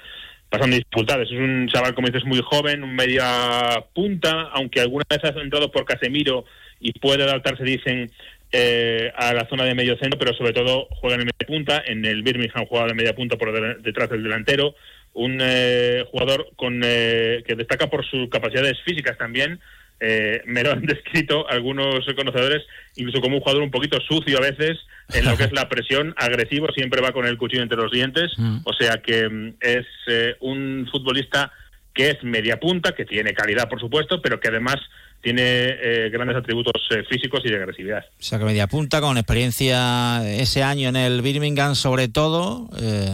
pasando 0.49 0.75
dificultades. 0.75 1.29
Es 1.31 1.37
un 1.37 1.67
chaval, 1.71 1.95
como 1.95 2.07
dices, 2.07 2.25
muy 2.25 2.41
joven, 2.43 2.83
un 2.83 2.95
media 2.95 3.83
punta, 3.93 4.49
aunque 4.53 4.81
alguna 4.81 5.05
vez 5.09 5.23
ha 5.23 5.41
entrado 5.41 5.71
por 5.71 5.85
Casemiro 5.85 6.45
y 6.79 6.91
puede 6.99 7.23
adaptarse, 7.23 7.63
dicen, 7.63 8.11
eh, 8.51 9.11
a 9.15 9.33
la 9.33 9.47
zona 9.49 9.65
de 9.65 9.75
medio 9.75 9.97
centro, 9.97 10.17
pero 10.19 10.33
sobre 10.33 10.53
todo 10.53 10.87
juega 10.91 11.15
en 11.15 11.21
media 11.21 11.47
punta. 11.47 11.83
En 11.85 12.05
el 12.05 12.23
Birmingham 12.23 12.65
juega 12.67 12.87
de 12.87 12.93
media 12.93 13.15
punta 13.15 13.37
por 13.37 13.51
de- 13.51 13.81
detrás 13.81 14.09
del 14.09 14.23
delantero. 14.23 14.75
Un 15.13 15.39
eh, 15.41 16.03
jugador 16.11 16.49
con 16.55 16.81
eh, 16.83 17.43
que 17.47 17.55
destaca 17.55 17.87
por 17.89 18.05
sus 18.05 18.29
capacidades 18.29 18.77
físicas 18.85 19.17
también. 19.17 19.59
Eh, 19.99 20.41
me 20.45 20.61
lo 20.63 20.71
han 20.73 20.81
descrito 20.85 21.47
algunos 21.49 22.05
conocedores, 22.15 22.63
incluso 22.95 23.21
como 23.21 23.35
un 23.37 23.41
jugador 23.41 23.63
un 23.63 23.71
poquito 23.71 23.97
sucio 24.01 24.37
a 24.37 24.41
veces, 24.41 24.77
en 25.13 25.23
lo 25.25 25.37
que 25.37 25.45
es 25.45 25.53
la 25.53 25.69
presión, 25.69 26.13
agresivo, 26.17 26.67
siempre 26.75 27.01
va 27.01 27.11
con 27.13 27.25
el 27.25 27.37
cuchillo 27.37 27.63
entre 27.63 27.77
los 27.77 27.91
dientes. 27.91 28.31
O 28.65 28.73
sea 28.73 28.97
que 28.97 29.29
mm, 29.29 29.53
es 29.61 29.85
eh, 30.07 30.35
un 30.41 30.87
futbolista 30.91 31.51
que 31.93 32.09
es 32.09 32.23
media 32.23 32.59
punta, 32.59 32.93
que 32.93 33.05
tiene 33.05 33.33
calidad, 33.33 33.69
por 33.69 33.79
supuesto, 33.79 34.21
pero 34.21 34.37
que 34.41 34.49
además 34.49 34.75
tiene 35.25 35.41
eh, 35.43 36.09
grandes 36.11 36.37
atributos 36.37 36.73
eh, 36.91 37.03
físicos 37.09 37.41
y 37.43 37.49
de 37.49 37.55
agresividad. 37.55 38.05
O 38.19 38.23
sea, 38.23 38.37
que 38.37 38.45
media 38.45 38.67
punta, 38.67 39.01
con 39.01 39.17
experiencia 39.17 40.21
ese 40.39 40.61
año 40.61 40.87
en 40.89 40.95
el 40.95 41.23
Birmingham 41.23 41.73
sobre 41.73 42.07
todo, 42.09 42.69
eh, 42.79 43.09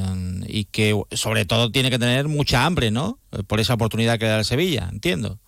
y 0.46 0.66
que 0.66 0.94
sobre 1.12 1.46
todo 1.46 1.72
tiene 1.72 1.90
que 1.90 1.98
tener 2.00 2.28
mucha 2.28 2.66
hambre, 2.66 2.92
¿no? 2.92 3.18
Por 3.48 3.62
esa 3.62 3.76
oportunidad 3.76 4.20
que 4.20 4.26
da 4.26 4.40
el 4.40 4.44
Sevilla, 4.46 4.90
entiendo. 4.92 5.40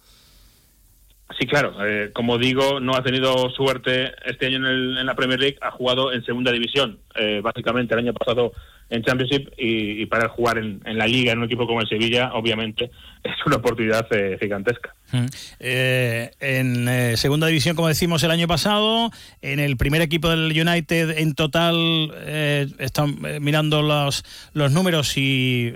Sí, 1.38 1.48
claro. 1.48 1.76
eh, 1.86 2.12
como 2.14 2.38
digo, 2.38 2.80
no 2.80 2.96
ha 2.96 3.04
tenido 3.04 3.50
suerte 3.50 4.12
este 4.26 4.46
año 4.48 4.58
en, 4.58 4.66
el- 4.66 4.98
en 5.00 5.06
la 5.06 5.16
Premier 5.16 5.40
League. 5.40 5.58
Ha 5.62 5.72
jugado 5.72 6.14
en 6.14 6.24
segunda 6.24 6.52
división, 6.52 7.00
eh, 7.16 7.42
básicamente 7.44 7.94
el 7.94 8.00
año 8.02 8.14
pasado 8.14 8.54
en 8.90 9.02
Championship 9.04 9.50
y, 9.58 10.02
y 10.02 10.06
para 10.06 10.30
jugar 10.30 10.60
en, 10.60 10.82
en 10.86 10.98
la 10.98 11.08
Liga 11.08 11.32
en 11.32 11.40
un 11.40 11.46
equipo 11.46 11.66
como 11.66 11.82
el 11.82 11.90
Sevilla, 11.90 12.32
obviamente 12.34 12.92
es 13.24 13.34
una 13.46 13.58
oportunidad 13.58 14.06
eh, 14.12 14.38
gigantesca. 14.40 14.94
Eh, 15.60 16.32
en 16.40 16.88
eh, 16.88 17.18
segunda 17.18 17.48
división, 17.48 17.76
como 17.76 17.88
decimos 17.88 18.24
el 18.24 18.32
año 18.32 18.48
pasado, 18.48 19.12
en 19.42 19.60
el 19.60 19.78
primer 19.78 20.02
equipo 20.02 20.30
del 20.30 20.52
United 20.52 21.18
en 21.18 21.34
total 21.36 22.12
eh, 22.18 22.68
están 22.80 23.20
eh, 23.26 23.40
mirando 23.40 23.82
los, 23.82 24.24
los 24.54 24.72
números 24.72 25.18
y 25.18 25.74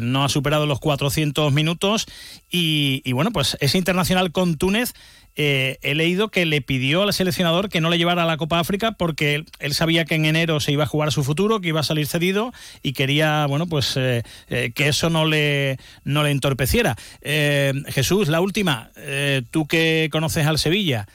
no 0.00 0.24
ha 0.24 0.28
superado 0.28 0.66
los 0.66 0.80
400 0.80 1.52
minutos 1.52 2.06
y, 2.50 3.02
y 3.04 3.12
bueno, 3.12 3.30
pues 3.32 3.56
es 3.60 3.74
internacional 3.74 4.32
con 4.32 4.56
Túnez. 4.56 4.94
Eh, 5.36 5.78
he 5.82 5.94
leído 5.94 6.30
que 6.30 6.46
le 6.46 6.62
pidió 6.62 7.02
al 7.02 7.12
seleccionador 7.12 7.68
que 7.68 7.82
no 7.82 7.90
le 7.90 7.98
llevara 7.98 8.22
a 8.22 8.26
la 8.26 8.38
Copa 8.38 8.58
África 8.58 8.92
porque 8.92 9.44
él, 9.58 9.74
sabía 9.74 10.06
que 10.06 10.14
en 10.14 10.24
enero 10.24 10.60
se 10.60 10.72
iba 10.72 10.84
a 10.84 10.86
jugar 10.86 11.12
su 11.12 11.22
futuro, 11.24 11.60
que 11.60 11.68
iba 11.68 11.80
a 11.80 11.84
salir 11.84 12.06
cedido 12.06 12.52
y 12.82 12.94
quería, 12.94 13.44
bueno, 13.46 13.66
pues 13.66 13.96
eh, 13.96 14.22
eh, 14.48 14.72
que 14.74 14.88
eso 14.88 15.10
no 15.10 15.26
le, 15.26 15.78
no 16.04 16.22
le 16.22 16.30
entorpeciera. 16.30 16.96
Jesús, 17.22 18.28
la 18.28 18.40
última, 18.40 18.90
tú 19.50 19.66
que 19.66 20.08
conoces 20.10 20.46
al 20.46 20.58
Sevilla 20.58 21.06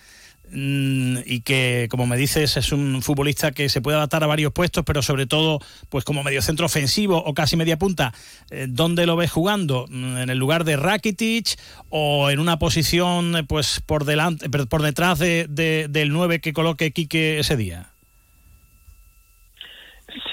y 0.53 1.41
que, 1.41 1.88
como 1.90 2.06
me 2.07 2.18
dices, 2.18 2.57
es 2.57 2.72
un 2.72 3.02
futbolista 3.02 3.52
que 3.52 3.69
se 3.69 3.82
puede 3.82 3.98
adaptar 3.98 4.23
a 4.23 4.28
varios 4.28 4.52
puestos, 4.52 4.84
pero 4.86 5.02
sobre 5.02 5.26
todo, 5.26 5.60
pues 5.90 6.03
como 6.03 6.23
mediocentro 6.23 6.65
ofensivo 6.65 7.18
o 7.23 7.34
casi 7.34 7.56
media 7.56 7.78
punta, 7.78 8.14
eh, 8.49 8.65
¿dónde 8.69 9.06
lo 9.06 9.15
ves 9.15 9.32
jugando? 9.32 9.86
Mm, 9.90 10.18
¿En 10.18 10.30
el 10.30 10.38
lugar 10.38 10.64
de 10.65 10.76
Rakitic 10.76 11.57
o 11.90 12.30
en 12.30 12.40
una 12.40 12.60
posición, 12.60 13.38
eh, 13.38 13.44
pues 13.44 13.82
por 13.86 14.06
delante, 14.06 14.49
por 14.49 14.82
detrás 14.82 15.19
de, 15.19 15.48
de- 15.49 15.88
del 15.90 16.10
9 16.11 16.41
que 16.41 16.53
coloque 16.53 16.91
Quique 16.91 17.40
ese 17.40 17.56
día? 17.56 17.88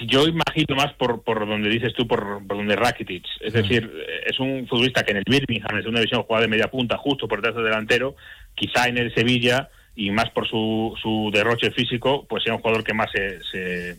Yo 0.09 0.27
imagino 0.27 0.75
más 0.75 0.93
por, 0.95 1.23
por 1.23 1.47
donde 1.47 1.69
dices 1.69 1.93
tú, 1.97 2.09
por, 2.09 2.45
por 2.47 2.57
donde 2.57 2.75
Rakitic. 2.75 3.25
Es 3.41 3.53
decir, 3.53 3.89
es 4.27 4.41
un 4.41 4.67
futbolista 4.67 5.05
que 5.05 5.13
en 5.13 5.19
el 5.19 5.25
Birmingham, 5.25 5.71
en 5.77 5.83
segunda 5.83 6.01
división, 6.01 6.25
juega 6.25 6.43
de 6.43 6.49
media 6.49 6.69
punta, 6.69 6.97
justo 6.97 7.29
por 7.29 7.39
detrás 7.39 7.55
del 7.55 7.65
delantero. 7.65 8.17
Quizá 8.57 8.89
en 8.89 8.99
el 8.99 9.15
Sevilla, 9.15 9.71
y 10.01 10.11
más 10.13 10.31
por 10.31 10.47
su, 10.49 10.95
su 11.03 11.31
derroche 11.33 11.71
físico, 11.73 12.25
pues 12.29 12.45
sea 12.45 12.55
un 12.55 12.61
jugador 12.61 12.85
que 12.85 12.95
más 12.95 13.11
se, 13.11 13.41
se, 13.51 13.97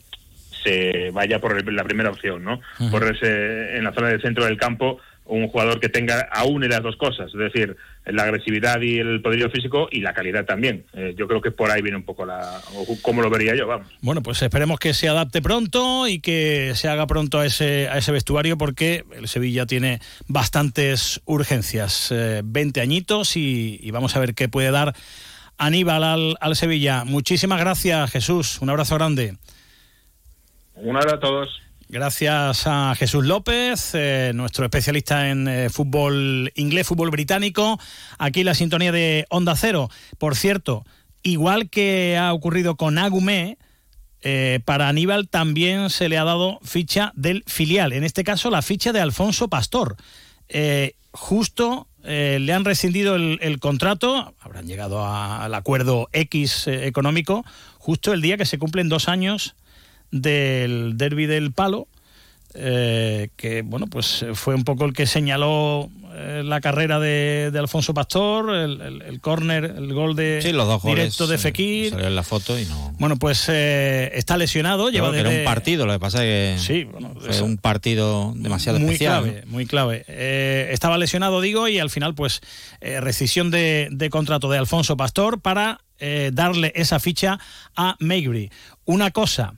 se 0.63 1.11
vaya 1.11 1.39
por 1.39 1.57
el- 1.57 1.75
la 1.75 1.83
primera 1.83 2.09
opción, 2.09 2.43
¿no? 2.43 2.61
Por 2.89 3.03
ese, 3.13 3.75
en 3.77 3.83
la 3.83 3.93
zona 3.93 4.07
del 4.07 4.21
centro 4.21 4.45
del 4.45 4.57
campo, 4.57 4.99
un 5.25 5.47
jugador 5.47 5.79
que 5.79 5.89
tenga 5.89 6.27
aún 6.31 6.67
las 6.67 6.81
dos 6.81 6.95
cosas, 6.95 7.27
es 7.31 7.37
decir, 7.37 7.75
la 8.05 8.23
agresividad 8.23 8.81
y 8.81 8.97
el 8.97 9.21
poderío 9.21 9.51
físico 9.51 9.87
y 9.91 9.99
la 10.01 10.13
calidad 10.15 10.43
también. 10.45 10.85
Eh, 10.93 11.13
yo 11.15 11.27
creo 11.27 11.39
que 11.39 11.51
por 11.51 11.69
ahí 11.69 11.83
viene 11.83 11.97
un 11.97 12.03
poco 12.03 12.25
la... 12.25 12.59
o 12.75 12.85
cómo 13.03 13.21
lo 13.21 13.29
vería 13.29 13.55
yo, 13.55 13.67
vamos. 13.67 13.87
Bueno, 14.01 14.23
pues 14.23 14.41
esperemos 14.41 14.79
que 14.79 14.95
se 14.95 15.07
adapte 15.07 15.41
pronto 15.43 16.07
y 16.07 16.19
que 16.19 16.71
se 16.73 16.87
haga 16.87 17.05
pronto 17.05 17.39
a 17.39 17.45
ese, 17.45 17.89
a 17.89 17.99
ese 17.99 18.11
vestuario 18.11 18.57
porque 18.57 19.03
el 19.15 19.27
Sevilla 19.27 19.67
tiene 19.67 19.99
bastantes 20.27 21.21
urgencias. 21.25 22.11
Eh, 22.11 22.41
20 22.43 22.81
añitos 22.81 23.35
y, 23.37 23.79
y 23.83 23.91
vamos 23.91 24.15
a 24.15 24.19
ver 24.19 24.33
qué 24.33 24.49
puede 24.49 24.71
dar 24.71 24.95
Aníbal 25.59 26.03
al, 26.03 26.37
al 26.41 26.55
Sevilla. 26.55 27.03
Muchísimas 27.05 27.59
gracias, 27.59 28.09
Jesús. 28.09 28.59
Un 28.61 28.71
abrazo 28.71 28.95
grande. 28.95 29.37
Un 30.73 30.95
abrazo 30.95 31.15
a 31.15 31.19
todos. 31.19 31.61
Gracias 31.91 32.67
a 32.67 32.93
Jesús 32.95 33.25
López, 33.25 33.95
eh, 33.95 34.31
nuestro 34.35 34.63
especialista 34.63 35.29
en 35.31 35.47
eh, 35.47 35.69
fútbol 35.71 36.51
inglés, 36.53 36.85
fútbol 36.85 37.09
británico, 37.09 37.79
aquí 38.19 38.43
la 38.43 38.53
sintonía 38.53 38.91
de 38.91 39.25
Onda 39.31 39.55
Cero. 39.55 39.89
Por 40.19 40.35
cierto, 40.35 40.85
igual 41.23 41.71
que 41.71 42.15
ha 42.15 42.31
ocurrido 42.31 42.75
con 42.75 42.99
Agumé, 42.99 43.57
eh, 44.21 44.59
para 44.65 44.87
Aníbal 44.87 45.29
también 45.29 45.89
se 45.89 46.09
le 46.09 46.19
ha 46.19 46.23
dado 46.25 46.59
ficha 46.61 47.11
del 47.15 47.43
filial, 47.47 47.91
en 47.91 48.03
este 48.03 48.23
caso 48.23 48.51
la 48.51 48.61
ficha 48.61 48.93
de 48.93 49.01
Alfonso 49.01 49.47
Pastor. 49.47 49.97
Justo 51.11 51.87
eh, 52.03 52.37
le 52.39 52.53
han 52.53 52.65
rescindido 52.65 53.15
el, 53.15 53.59
contrato, 53.59 54.33
habrán 54.39 54.67
llegado 54.67 55.05
al 55.05 55.53
acuerdo 55.53 56.09
X 56.13 56.67
eh, 56.67 56.87
económico, 56.87 57.45
justo 57.77 58.13
el 58.13 58.21
día 58.21 58.37
que 58.37 58.45
se 58.45 58.57
cumplen 58.57 58.89
dos 58.89 59.09
años 59.09 59.55
del 60.11 60.97
derby 60.97 61.25
del 61.25 61.51
palo, 61.51 61.87
eh, 62.55 63.29
que 63.35 63.61
bueno, 63.61 63.87
pues 63.87 64.23
eh, 64.23 64.33
fue 64.33 64.55
un 64.55 64.63
poco 64.63 64.85
el 64.85 64.93
que 64.93 65.05
señaló 65.05 65.89
eh, 66.13 66.41
la 66.45 66.61
carrera 66.61 66.99
de, 66.99 67.49
de 67.51 67.59
Alfonso 67.59 67.93
Pastor, 67.93 68.53
el, 68.55 68.81
el, 68.81 69.01
el 69.03 69.21
córner, 69.21 69.63
el 69.65 69.93
gol 69.93 70.15
de 70.15 70.39
Sí, 70.41 70.51
los 70.51 70.67
dos 70.67 70.81
goles. 70.81 70.97
directo 71.05 71.27
de 71.27 71.37
Fekir. 71.37 71.91
Salió 71.91 72.07
en 72.07 72.15
la 72.15 72.23
foto 72.23 72.57
y 72.59 72.65
no. 72.65 72.93
Bueno, 72.99 73.17
pues 73.17 73.45
eh, 73.49 74.11
está 74.15 74.37
lesionado, 74.37 74.89
lleva 74.89 75.17
era 75.17 75.29
un 75.29 75.43
partido, 75.43 75.85
lo 75.85 75.93
que 75.93 75.99
pasa 75.99 76.23
es 76.25 76.59
que 76.59 76.63
Sí, 76.65 76.83
bueno, 76.85 77.13
fue 77.19 77.29
eso- 77.29 77.45
un 77.45 77.57
partido 77.57 78.33
demasiado 78.35 78.79
muy 78.79 78.93
especial. 78.93 79.23
clave, 79.23 79.43
muy 79.47 79.65
clave. 79.65 80.05
Eh, 80.07 80.69
estaba 80.71 80.97
lesionado, 80.97 81.41
digo, 81.41 81.67
y 81.67 81.79
al 81.79 81.89
final, 81.89 82.15
pues, 82.15 82.41
rescisión 82.81 83.51
de, 83.51 83.87
de 83.91 84.09
contrato 84.09 84.49
de 84.49 84.57
Alfonso 84.57 84.97
Pastor 84.97 85.41
para 85.41 85.81
eh, 85.99 86.31
darle 86.33 86.71
esa 86.75 86.99
ficha 86.99 87.39
a 87.75 87.95
Maybury. 87.99 88.49
Una 88.85 89.11
cosa. 89.11 89.53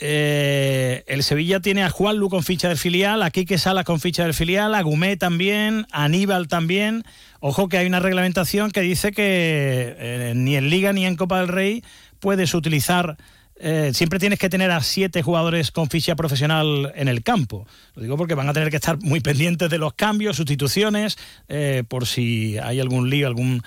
Eh, 0.00 1.04
el 1.06 1.22
Sevilla 1.22 1.60
tiene 1.60 1.82
a 1.82 1.90
Juan 1.90 2.16
Lu 2.16 2.30
con 2.30 2.42
ficha 2.42 2.68
del 2.68 2.78
filial, 2.78 3.22
a 3.22 3.30
Quique 3.30 3.58
Salas 3.58 3.84
con 3.84 4.00
ficha 4.00 4.24
del 4.24 4.34
filial, 4.34 4.74
a 4.74 4.82
Gumé 4.82 5.16
también, 5.16 5.86
a 5.92 6.04
Aníbal 6.04 6.48
también. 6.48 7.04
Ojo 7.40 7.68
que 7.68 7.78
hay 7.78 7.86
una 7.86 8.00
reglamentación 8.00 8.70
que 8.70 8.80
dice 8.80 9.12
que 9.12 9.94
eh, 9.98 10.32
ni 10.34 10.56
en 10.56 10.70
Liga 10.70 10.92
ni 10.92 11.04
en 11.04 11.16
Copa 11.16 11.38
del 11.38 11.48
Rey 11.48 11.84
puedes 12.18 12.54
utilizar 12.54 13.18
eh, 13.62 13.90
siempre 13.92 14.18
tienes 14.18 14.38
que 14.38 14.48
tener 14.48 14.70
a 14.70 14.80
siete 14.80 15.20
jugadores 15.22 15.70
con 15.70 15.90
ficha 15.90 16.16
profesional 16.16 16.92
en 16.96 17.08
el 17.08 17.22
campo. 17.22 17.66
Lo 17.94 18.02
digo 18.02 18.16
porque 18.16 18.34
van 18.34 18.48
a 18.48 18.54
tener 18.54 18.70
que 18.70 18.76
estar 18.76 18.98
muy 19.02 19.20
pendientes 19.20 19.68
de 19.68 19.76
los 19.76 19.92
cambios, 19.92 20.36
sustituciones, 20.36 21.18
eh, 21.48 21.84
por 21.86 22.06
si 22.06 22.56
hay 22.56 22.80
algún 22.80 23.10
lío, 23.10 23.26
algún, 23.26 23.62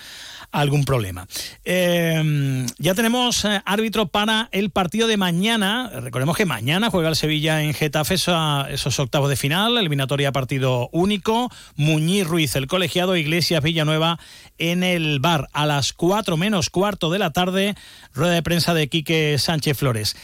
algún 0.54 0.86
problema. 0.86 1.28
Eh, 1.66 2.66
ya 2.78 2.94
tenemos 2.94 3.46
árbitro 3.66 4.08
para 4.08 4.48
el 4.52 4.70
partido 4.70 5.08
de 5.08 5.18
mañana. 5.18 5.92
Recordemos 5.94 6.38
que 6.38 6.46
mañana 6.46 6.90
juega 6.90 7.10
el 7.10 7.18
Sevilla 7.18 7.62
en 7.64 7.74
Getafe 7.74 8.14
esos 8.14 9.00
octavos 9.00 9.30
de 9.30 9.36
final, 9.36 9.78
eliminatoria 9.78 10.32
partido 10.32 10.88
único. 10.94 11.50
Muñiz 11.76 12.26
Ruiz, 12.26 12.56
el 12.56 12.68
colegiado, 12.68 13.18
Iglesias 13.18 13.64
Villanueva 13.64 14.20
en 14.58 14.84
el 14.84 15.20
bar 15.20 15.50
a 15.52 15.66
las 15.66 15.92
cuatro 15.92 16.38
menos 16.38 16.70
cuarto 16.70 17.10
de 17.10 17.20
la 17.20 17.32
tarde. 17.32 17.76
Rueda 18.14 18.34
de 18.34 18.44
prensa 18.44 18.74
de 18.74 18.88
Quique 18.88 19.38
Sánchez 19.40 19.78
Flores. 19.78 20.16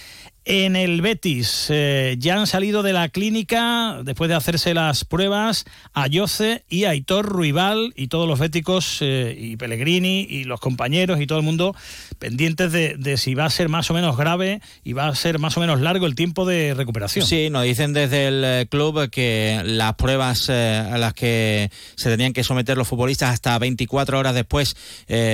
En 0.45 0.76
el 0.76 1.02
Betis. 1.02 1.68
Eh, 1.70 2.16
ya 2.18 2.40
han 2.40 2.48
salido 2.48 2.82
de 2.82 2.94
la 2.94 3.10
clínica 3.10 4.02
después 4.03 4.30
de 4.30 4.36
hacerse 4.36 4.74
las 4.74 5.06
pruebas 5.06 5.66
a 5.94 6.07
Yoce 6.07 6.64
y 6.70 6.86
Aitor 6.86 7.26
Ruibal 7.26 7.94
y 7.95 8.07
todos 8.07 8.28
los 8.28 8.40
béticos 8.40 8.99
eh, 9.02 9.36
y 9.38 9.57
Pellegrini 9.57 10.26
y 10.30 10.45
los 10.45 10.60
compañeros 10.60 11.22
y 11.22 11.28
todo 11.28 11.40
el 11.40 11.45
mundo 11.45 11.76
pendientes 12.20 12.72
de, 12.72 13.18
si 13.18 13.34
va 13.34 13.46
a 13.46 13.50
ser 13.50 13.70
más 13.70 13.90
o 13.90 13.94
menos 13.94 14.18
grave 14.18 14.62
y 14.84 14.94
va 14.94 15.08
a 15.08 15.16
ser 15.16 15.40
más 15.40 15.58
o 15.58 15.60
menos 15.60 15.82
largo 15.82 16.06
el 16.06 16.16
tiempo 16.16 16.46
de 16.46 16.74
recuperación. 16.76 17.26
Sí, 17.26 17.50
nos 17.50 17.64
dicen 17.64 17.94
desde 17.94 18.28
el 18.28 18.44
eh, 18.46 18.68
club 18.70 19.10
que 19.10 19.62
las 19.66 19.96
pruebas 19.96 20.50
a 20.50 20.98
las 20.98 21.14
que 21.14 21.72
se 21.96 22.10
tenían 22.10 22.34
que 22.34 22.44
someter 22.44 22.78
los 22.78 22.88
futbolistas 22.88 23.32
hasta 23.34 23.58
24 23.58 24.20
horas 24.20 24.34
después 24.34 24.76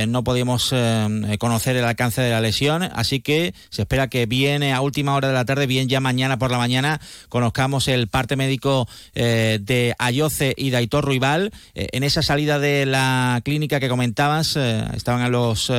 no 0.08 0.24
podíamos 0.24 0.74
conocer 1.40 1.76
el 1.76 1.86
alcance 1.86 2.22
de 2.22 2.32
la 2.32 2.42
lesión, 2.42 2.84
así 2.84 3.20
que 3.20 3.54
se 3.70 3.84
espera 3.84 4.08
que 4.08 4.26
viene 4.26 4.74
a 4.74 4.82
última 4.82 5.16
hora 5.16 5.28
de 5.28 5.34
la 5.34 5.46
tarde, 5.46 5.68
bien 5.68 5.90
ya 5.90 6.00
mañana 6.00 6.38
por 6.40 6.52
la 6.52 6.58
mañana 6.58 7.00
conozcamos 7.30 7.88
el 7.88 8.08
parte 8.08 8.36
médico 8.36 8.88
eh, 9.14 9.60
de 9.62 9.96
Ayoce 10.00 10.54
y 10.58 10.70
de 10.70 10.78
Aitor 10.78 11.06
Ruibal. 11.06 11.52
Eh, 11.74 11.90
en 11.92 12.04
esa 12.04 12.22
salida 12.22 12.60
de 12.60 12.86
la 12.86 13.42
clínica 13.44 13.80
que 13.80 13.90
comentabas, 13.90 14.56
eh, 14.56 14.84
estaban 14.96 15.32
los 15.32 15.72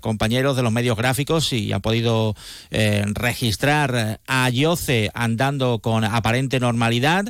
compañeros 0.00 0.49
de 0.56 0.62
los 0.62 0.72
medios 0.72 0.96
gráficos 0.96 1.52
y 1.52 1.72
han 1.72 1.80
podido 1.80 2.34
registrar 2.70 4.20
a 4.26 4.44
Ayoce 4.44 5.10
andando 5.14 5.78
con 5.80 6.04
aparente 6.04 6.60
normalidad 6.60 7.26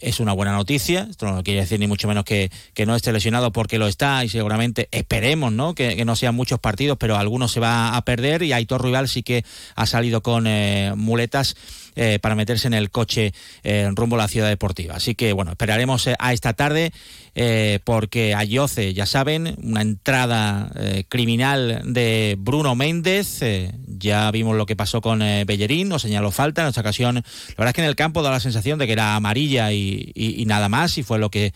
es 0.00 0.20
una 0.20 0.32
buena 0.32 0.52
noticia. 0.52 1.06
Esto 1.10 1.26
no 1.26 1.42
quiere 1.42 1.60
decir 1.60 1.78
ni 1.80 1.86
mucho 1.86 2.08
menos 2.08 2.24
que, 2.24 2.50
que 2.74 2.86
no 2.86 2.96
esté 2.96 3.12
lesionado 3.12 3.52
porque 3.52 3.78
lo 3.78 3.86
está 3.86 4.24
y 4.24 4.28
seguramente 4.28 4.88
esperemos 4.90 5.52
¿no? 5.52 5.74
Que, 5.74 6.04
no 6.04 6.16
sean 6.16 6.34
muchos 6.34 6.58
partidos, 6.58 6.98
pero 6.98 7.16
algunos 7.16 7.52
se 7.52 7.60
va 7.60 7.96
a 7.96 8.04
perder 8.04 8.42
y 8.42 8.52
Aitor 8.52 8.84
Rival 8.84 9.08
sí 9.08 9.22
que 9.22 9.44
ha 9.74 9.86
salido 9.86 10.22
con 10.22 10.46
eh, 10.46 10.92
muletas. 10.96 11.56
Eh, 11.96 12.18
para 12.20 12.34
meterse 12.34 12.66
en 12.66 12.74
el 12.74 12.90
coche 12.90 13.32
eh, 13.62 13.88
rumbo 13.94 14.16
a 14.16 14.20
la 14.20 14.28
ciudad 14.28 14.48
deportiva. 14.48 14.96
Así 14.96 15.14
que 15.14 15.32
bueno, 15.32 15.52
esperaremos 15.52 16.08
a 16.18 16.32
esta 16.32 16.52
tarde 16.52 16.92
porque 17.82 18.32
Ayoce, 18.32 18.94
ya 18.94 19.06
saben, 19.06 19.56
una 19.60 19.82
entrada 19.82 20.70
criminal 21.08 21.82
de 21.84 22.36
Bruno 22.38 22.76
Méndez, 22.76 23.40
ya 23.86 24.30
vimos 24.30 24.56
lo 24.56 24.66
que 24.66 24.76
pasó 24.76 25.00
con 25.00 25.22
eh, 25.22 25.44
Bellerín, 25.44 25.88
nos 25.88 26.02
señaló 26.02 26.30
falta 26.30 26.62
en 26.62 26.68
esta 26.68 26.80
ocasión. 26.80 27.16
La 27.16 27.22
verdad 27.56 27.68
es 27.68 27.74
que 27.74 27.80
en 27.82 27.88
el 27.88 27.96
campo 27.96 28.22
da 28.22 28.30
la 28.30 28.40
sensación 28.40 28.78
de 28.78 28.86
que 28.86 28.92
era 28.92 29.16
amarilla 29.16 29.72
y, 29.72 30.44
nada 30.46 30.68
más, 30.68 30.98
y 30.98 31.02
fue 31.02 31.18
lo 31.18 31.30
que 31.30 31.52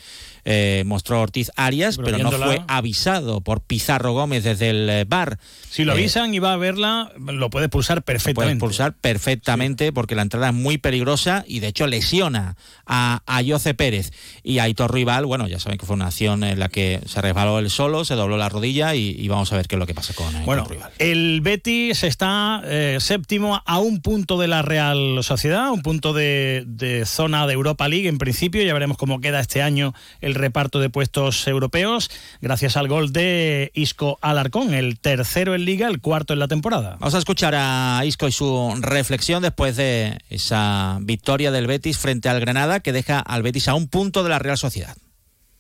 eh, 0.50 0.82
mostró 0.86 1.20
Ortiz 1.20 1.50
Arias, 1.56 1.98
pero, 2.02 2.16
no 2.16 2.32
fue 2.32 2.62
avisado 2.68 3.42
por 3.42 3.60
Pizarro 3.60 4.14
Gómez 4.14 4.44
desde 4.44 4.70
el 4.70 4.88
eh, 4.88 5.04
bar. 5.06 5.38
Si 5.68 5.84
lo 5.84 5.92
avisan 5.92 6.32
y 6.32 6.38
va 6.38 6.54
a 6.54 6.56
verla, 6.56 7.12
lo 7.18 7.50
puede 7.50 7.68
pulsar 7.68 8.02
perfectamente. 8.02 8.58
Puede 8.58 8.70
pulsar 8.70 8.94
perfectamente 8.94 9.92
porque 9.92 10.14
la 10.14 10.22
entrada 10.22 10.48
es 10.48 10.54
muy 10.54 10.78
peligrosa 10.78 11.44
y 11.46 11.60
de 11.60 11.66
hecho 11.66 11.86
lesiona 11.86 12.56
a, 12.86 13.20
a 13.26 13.74
Pérez 13.74 14.10
y 14.42 14.58
a 14.58 14.62
Aitor 14.62 14.94
Rival. 14.94 15.26
Bueno, 15.26 15.48
ya 15.48 15.60
saben 15.60 15.76
que 15.76 15.84
fue 15.84 15.96
una 15.96 16.06
acción 16.06 16.42
en 16.42 16.58
la 16.58 16.70
que 16.70 17.02
se 17.04 17.20
resbaló 17.20 17.58
él 17.58 17.68
solo, 17.68 18.06
se 18.06 18.14
dobló 18.14 18.38
la 18.38 18.48
rodilla 18.48 18.94
y, 18.94 19.28
vamos 19.28 19.52
a 19.52 19.56
ver 19.56 19.68
qué 19.68 19.74
es 19.74 19.78
lo 19.78 19.86
que 19.86 19.92
pasa 19.92 20.14
con 20.14 20.46
bueno, 20.46 20.64
Rival. 20.64 20.90
El 20.98 21.42
Betis 21.42 22.04
está 22.04 22.62
séptimo 23.00 23.62
a 23.66 23.78
un 23.80 24.00
punto 24.00 24.38
de 24.38 24.48
la 24.48 24.62
Real 24.62 25.22
Sociedad, 25.22 25.70
un 25.72 25.82
punto 25.82 26.14
de, 26.14 26.64
de 26.66 27.04
zona 27.04 27.46
de 27.46 27.52
Europa 27.52 27.86
League 27.86 28.08
en 28.08 28.16
principio. 28.16 28.62
Ya 28.62 28.72
veremos 28.72 28.96
cómo 28.96 29.20
queda 29.20 29.40
este 29.40 29.60
año 29.60 29.92
el 30.22 30.38
reparto 30.39 30.81
de 30.81 30.90
puestos 30.90 31.47
europeos 31.47 32.10
gracias 32.40 32.77
al 32.77 32.89
gol 32.89 33.12
de 33.12 33.70
Isco 33.74 34.19
Alarcón, 34.20 34.74
el 34.74 34.98
tercero 34.98 35.55
en 35.55 35.65
liga, 35.65 35.89
el 35.89 36.01
cuarto 36.01 36.32
en 36.32 36.39
la 36.39 36.48
temporada. 36.48 36.97
Vamos 37.01 37.15
a 37.15 37.19
escuchar 37.19 37.55
a 37.56 38.02
Isco 38.05 38.28
y 38.28 38.32
su 38.32 38.74
reflexión 38.81 39.43
después 39.43 39.77
de 39.77 40.19
esa 40.31 40.98
victoria 41.01 41.51
del 41.51 41.66
Betis 41.66 41.98
frente 41.98 42.28
al 42.28 42.40
Granada 42.40 42.81
que 42.81 42.93
deja 42.93 43.19
al 43.19 43.43
Betis 43.43 43.69
a 43.69 43.74
un 43.74 43.89
punto 43.89 44.23
de 44.23 44.31
la 44.31 44.39
Real 44.39 44.59
Sociedad. 44.59 44.97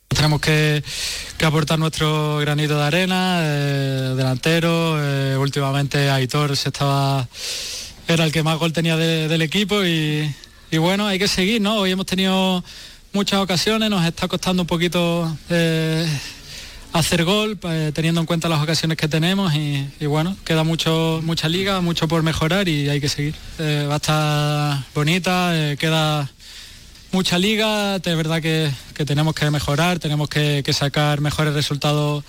Tenemos 0.08 0.40
que, 0.40 0.82
aportar 1.44 1.78
nuestro 1.78 2.38
granito 2.38 2.78
de 2.78 2.84
arena, 2.84 3.40
eh, 3.42 4.14
delantero. 4.16 4.96
Eh, 4.98 5.36
últimamente 5.36 6.10
Aitor 6.10 6.56
se 6.56 6.70
estaba, 6.70 7.28
era 8.08 8.24
el 8.24 8.32
que 8.32 8.42
más 8.42 8.58
gol 8.58 8.72
tenía 8.72 8.96
del 8.96 9.42
equipo 9.42 9.84
y, 9.84 10.34
y, 10.70 10.78
bueno, 10.78 11.06
hay 11.06 11.18
que 11.18 11.28
seguir, 11.28 11.60
¿no? 11.60 11.76
Hoy 11.76 11.92
hemos 11.92 12.06
tenido 12.06 12.64
muchas 13.12 13.40
ocasiones, 13.40 13.90
nos 13.90 14.04
está 14.04 14.28
costando 14.28 14.62
un 14.62 14.66
poquito 14.66 15.36
eh, 15.50 16.06
hacer 16.92 17.24
gol, 17.24 17.56
pues, 17.56 17.92
teniendo 17.94 18.20
en 18.20 18.26
cuenta 18.26 18.48
las 18.48 18.62
ocasiones 18.62 18.96
que 18.96 19.08
tenemos 19.08 19.54
y, 19.54 20.06
bueno, 20.06 20.36
queda 20.44 20.64
mucho, 20.64 21.20
mucha 21.22 21.48
liga, 21.48 21.80
mucho 21.80 22.08
por 22.08 22.22
mejorar 22.22 22.68
y 22.68 22.88
hay 22.88 23.00
que 23.00 23.08
seguir. 23.08 23.34
Eh, 23.58 23.86
va 23.88 23.94
a 23.94 23.96
estar 23.96 24.84
bonita, 24.94 25.50
eh, 25.54 25.76
queda 25.76 26.30
mucha 27.12 27.38
liga, 27.38 27.96
es 27.96 28.02
verdad 28.16 28.42
que, 28.42 28.70
tenemos 29.06 29.34
que 29.34 29.50
mejorar, 29.50 29.98
tenemos 29.98 30.28
que, 30.28 30.62
que 30.64 30.72
sacar 30.72 31.20
mejores 31.20 31.54
resultados 31.54 32.24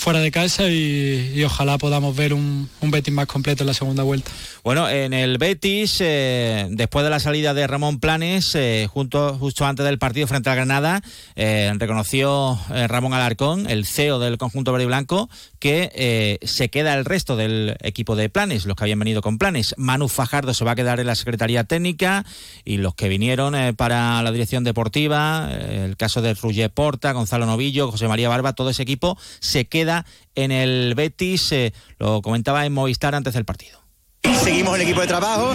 fuera 0.00 0.20
de 0.20 0.30
casa 0.30 0.70
y, 0.70 1.44
ojalá 1.44 1.76
podamos 1.76 2.16
ver 2.16 2.32
un, 2.32 2.70
Betis 2.80 3.12
más 3.12 3.26
completo 3.26 3.62
en 3.62 3.66
la 3.66 3.74
segunda 3.74 4.02
vuelta. 4.02 4.30
Bueno, 4.64 4.88
en 4.88 5.12
el 5.12 5.36
Betis, 5.36 5.98
eh, 6.00 6.66
después 6.70 7.04
de 7.04 7.10
la 7.10 7.20
salida 7.20 7.52
de 7.52 7.66
Ramón 7.66 8.00
Planes, 8.00 8.54
eh, 8.54 8.88
junto, 8.90 9.36
justo 9.38 9.66
antes 9.66 9.84
del 9.84 9.98
partido 9.98 10.26
frente 10.26 10.48
a 10.48 10.54
Granada, 10.54 11.02
eh, 11.36 11.70
reconoció 11.76 12.58
Ramón 12.88 13.12
Alarcón, 13.12 13.68
el 13.68 13.84
CEO 13.84 14.18
del 14.18 14.38
conjunto 14.38 14.72
verde 14.72 14.84
y 14.84 14.86
blanco, 14.86 15.28
que 15.58 16.38
se 16.42 16.70
queda 16.70 16.94
el 16.94 17.04
resto 17.04 17.36
del 17.36 17.76
equipo 17.82 18.16
de 18.16 18.30
Planes, 18.30 18.64
los 18.64 18.76
que 18.76 18.84
habían 18.84 18.98
venido 18.98 19.20
con 19.20 19.36
Planes. 19.36 19.74
Manu 19.76 20.08
Fajardo 20.08 20.54
se 20.54 20.64
va 20.64 20.72
a 20.72 20.76
quedar 20.76 20.98
en 21.00 21.06
la 21.06 21.14
Secretaría 21.14 21.64
Técnica 21.64 22.24
y 22.64 22.78
los 22.78 22.94
que 22.94 23.08
vinieron 23.08 23.76
para 23.76 24.22
la 24.22 24.32
dirección 24.32 24.64
deportiva, 24.64 25.50
el 25.52 25.98
caso 25.98 26.22
de 26.22 26.32
Ruger 26.32 26.70
Porta, 26.70 27.12
Gonzalo 27.12 27.44
Novillo, 27.44 27.90
José 27.90 28.08
María 28.08 28.30
Barba, 28.30 28.54
todo 28.54 28.70
ese 28.70 28.82
equipo 28.82 29.18
se 29.40 29.66
queda 29.66 29.89
en 30.34 30.52
el 30.52 30.94
Betis, 30.94 31.52
eh, 31.52 31.72
lo 31.98 32.22
comentaba 32.22 32.64
en 32.66 32.72
Movistar 32.72 33.14
antes 33.14 33.34
del 33.34 33.44
partido. 33.44 33.80
Seguimos 34.22 34.74
el 34.76 34.82
equipo 34.82 35.00
de 35.00 35.06
trabajo. 35.06 35.54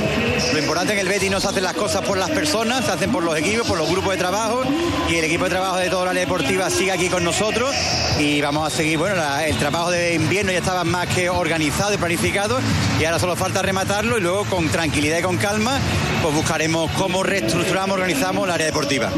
Lo 0.53 0.59
importante 0.59 0.93
es 0.93 0.99
que 0.99 1.01
el 1.01 1.07
Betis 1.07 1.29
no 1.29 1.39
se 1.39 1.47
hace 1.47 1.61
las 1.61 1.73
cosas 1.73 2.01
por 2.01 2.17
las 2.17 2.29
personas, 2.31 2.85
se 2.85 2.91
hacen 2.91 3.11
por 3.11 3.23
los 3.23 3.37
equipos, 3.37 3.67
por 3.67 3.77
los 3.77 3.89
grupos 3.89 4.13
de 4.13 4.17
trabajo. 4.17 4.63
Y 5.09 5.15
el 5.15 5.25
equipo 5.25 5.43
de 5.45 5.51
trabajo 5.51 5.77
de 5.77 5.89
toda 5.89 6.05
la 6.05 6.19
deportiva 6.19 6.69
sigue 6.69 6.91
aquí 6.91 7.07
con 7.09 7.23
nosotros. 7.23 7.75
Y 8.19 8.41
vamos 8.41 8.71
a 8.71 8.75
seguir, 8.75 8.97
bueno, 8.97 9.21
el 9.39 9.55
trabajo 9.57 9.91
de 9.91 10.15
invierno 10.15 10.51
ya 10.51 10.59
estaba 10.59 10.83
más 10.83 11.07
que 11.07 11.29
organizado 11.29 11.93
y 11.93 11.97
planificado. 11.97 12.59
Y 12.99 13.05
ahora 13.05 13.19
solo 13.19 13.35
falta 13.35 13.61
rematarlo 13.61 14.17
y 14.17 14.21
luego 14.21 14.45
con 14.45 14.67
tranquilidad 14.69 15.19
y 15.19 15.21
con 15.21 15.37
calma, 15.37 15.79
pues 16.25 16.37
buscaremos 16.37 16.89
cómo 16.93 17.21
reestructuramos, 17.21 17.93
organizamos 17.93 18.45
el 18.45 18.51
área 18.51 18.65
deportiva. 18.65 19.11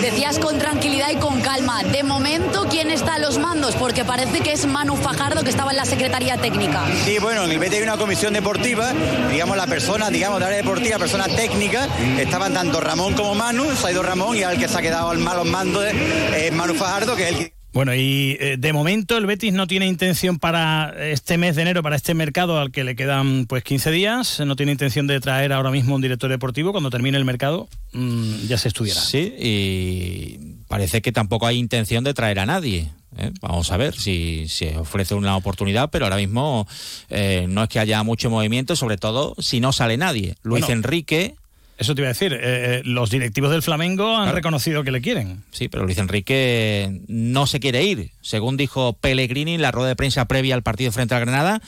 Decías 0.00 0.40
con 0.40 0.58
tranquilidad 0.58 1.10
y 1.12 1.14
con 1.14 1.40
calma. 1.40 1.84
De 1.84 2.02
momento, 2.02 2.66
¿quién 2.68 2.90
está 2.90 3.14
a 3.14 3.18
los 3.20 3.38
mandos? 3.38 3.76
Porque 3.76 4.04
parece 4.04 4.40
que 4.40 4.50
es 4.50 4.66
Manu 4.66 4.96
Fajardo 4.96 5.44
que 5.44 5.50
estaba 5.50 5.70
en 5.70 5.76
la 5.76 5.84
Secretaría 5.84 6.38
Técnica. 6.38 6.84
Sí, 7.04 7.20
bueno, 7.20 7.44
en 7.44 7.52
el 7.52 7.60
Betis 7.60 7.76
hay 7.76 7.84
una 7.84 7.96
comisión 7.96 8.32
deportiva 8.32 8.92
digamos 9.30 9.56
la 9.56 9.68
persona, 9.68 10.10
digamos 10.10 10.40
de 10.40 10.46
área 10.46 10.58
deportiva, 10.58 10.98
persona 10.98 11.28
técnica, 11.28 11.86
estaban 12.18 12.52
tanto 12.52 12.80
Ramón 12.80 13.14
como 13.14 13.36
Manu, 13.36 13.70
se 13.76 13.86
ha 13.86 13.92
ido 13.92 14.02
Ramón 14.02 14.36
y 14.36 14.42
al 14.42 14.58
que 14.58 14.66
se 14.66 14.76
ha 14.76 14.82
quedado 14.82 15.10
al 15.10 15.18
malos 15.18 15.46
mando 15.46 15.84
es 15.84 16.52
Manu 16.52 16.74
Fajardo, 16.74 17.14
que 17.14 17.28
es 17.28 17.36
el 17.36 17.51
bueno, 17.72 17.94
y 17.94 18.36
eh, 18.38 18.56
de 18.58 18.72
momento 18.72 19.16
el 19.16 19.26
Betis 19.26 19.52
no 19.52 19.66
tiene 19.66 19.86
intención 19.86 20.38
para 20.38 20.94
este 21.10 21.38
mes 21.38 21.56
de 21.56 21.62
enero, 21.62 21.82
para 21.82 21.96
este 21.96 22.12
mercado 22.14 22.58
al 22.58 22.70
que 22.70 22.84
le 22.84 22.94
quedan 22.96 23.46
pues 23.46 23.64
15 23.64 23.90
días, 23.90 24.40
no 24.40 24.56
tiene 24.56 24.72
intención 24.72 25.06
de 25.06 25.20
traer 25.20 25.52
ahora 25.52 25.70
mismo 25.70 25.94
un 25.94 26.02
director 26.02 26.28
deportivo. 26.28 26.72
Cuando 26.72 26.90
termine 26.90 27.16
el 27.16 27.24
mercado 27.24 27.68
mm, 27.92 28.46
ya 28.46 28.58
se 28.58 28.68
estudiará. 28.68 29.00
Sí, 29.00 29.34
y 29.38 30.38
parece 30.68 31.00
que 31.00 31.12
tampoco 31.12 31.46
hay 31.46 31.58
intención 31.58 32.04
de 32.04 32.12
traer 32.12 32.40
a 32.40 32.46
nadie. 32.46 32.90
¿eh? 33.16 33.30
Vamos 33.40 33.70
a 33.72 33.76
ver 33.76 33.94
si 33.94 34.48
se 34.48 34.76
ofrece 34.76 35.14
una 35.14 35.36
oportunidad, 35.36 35.90
pero 35.90 36.04
ahora 36.04 36.16
mismo 36.16 36.66
eh, 37.08 37.46
no 37.48 37.62
es 37.62 37.68
que 37.68 37.78
haya 37.78 38.02
mucho 38.02 38.28
movimiento, 38.28 38.76
sobre 38.76 38.98
todo 38.98 39.34
si 39.38 39.60
no 39.60 39.72
sale 39.72 39.96
nadie. 39.96 40.34
Luis 40.42 40.68
Enrique. 40.68 41.36
Eso 41.78 41.94
te 41.94 42.02
iba 42.02 42.08
a 42.08 42.12
decir, 42.12 42.38
eh, 42.40 42.82
los 42.84 43.10
directivos 43.10 43.50
del 43.50 43.62
Flamengo 43.62 44.16
han 44.16 44.32
reconocido 44.32 44.84
que 44.84 44.92
le 44.92 45.00
quieren. 45.00 45.42
Sí, 45.50 45.68
pero 45.68 45.84
Luis 45.84 45.98
Enrique 45.98 47.00
no 47.08 47.46
se 47.46 47.58
quiere 47.60 47.82
ir, 47.82 48.10
según 48.20 48.56
dijo 48.56 48.92
Pellegrini 48.92 49.54
en 49.54 49.62
la 49.62 49.72
rueda 49.72 49.88
de 49.88 49.96
prensa 49.96 50.26
previa 50.26 50.54
al 50.54 50.62
partido 50.62 50.92
frente 50.92 51.14
a 51.14 51.18
Granada. 51.18 51.60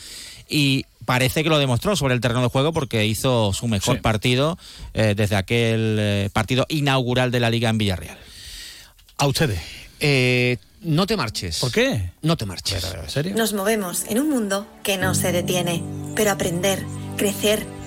Y 0.48 0.84
parece 1.06 1.42
que 1.42 1.48
lo 1.48 1.58
demostró 1.58 1.96
sobre 1.96 2.14
el 2.14 2.20
terreno 2.20 2.42
de 2.42 2.48
juego 2.48 2.72
porque 2.72 3.06
hizo 3.06 3.52
su 3.52 3.66
mejor 3.66 3.96
Sí. 3.96 4.02
partido 4.02 4.58
eh, 4.92 5.14
desde 5.16 5.36
aquel 5.36 5.96
eh, 5.98 6.30
partido 6.32 6.66
inaugural 6.68 7.30
de 7.30 7.40
la 7.40 7.50
Liga 7.50 7.70
en 7.70 7.78
Villarreal. 7.78 8.18
A 9.18 9.26
ustedes. 9.26 9.60
Eh, 10.00 10.58
no 10.82 11.06
te 11.06 11.16
marches. 11.16 11.60
¿Por 11.60 11.72
qué? 11.72 12.10
No 12.20 12.36
te 12.36 12.44
marches. 12.44 12.84
¿En 13.02 13.08
serio? 13.08 13.34
Nos 13.36 13.54
movemos 13.54 14.04
en 14.10 14.18
un 14.20 14.28
mundo 14.28 14.66
que 14.82 14.98
no 14.98 15.14
se 15.14 15.32
detiene, 15.32 15.82
pero 16.14 16.30
aprender, 16.30 16.84
crecer, 17.16 17.66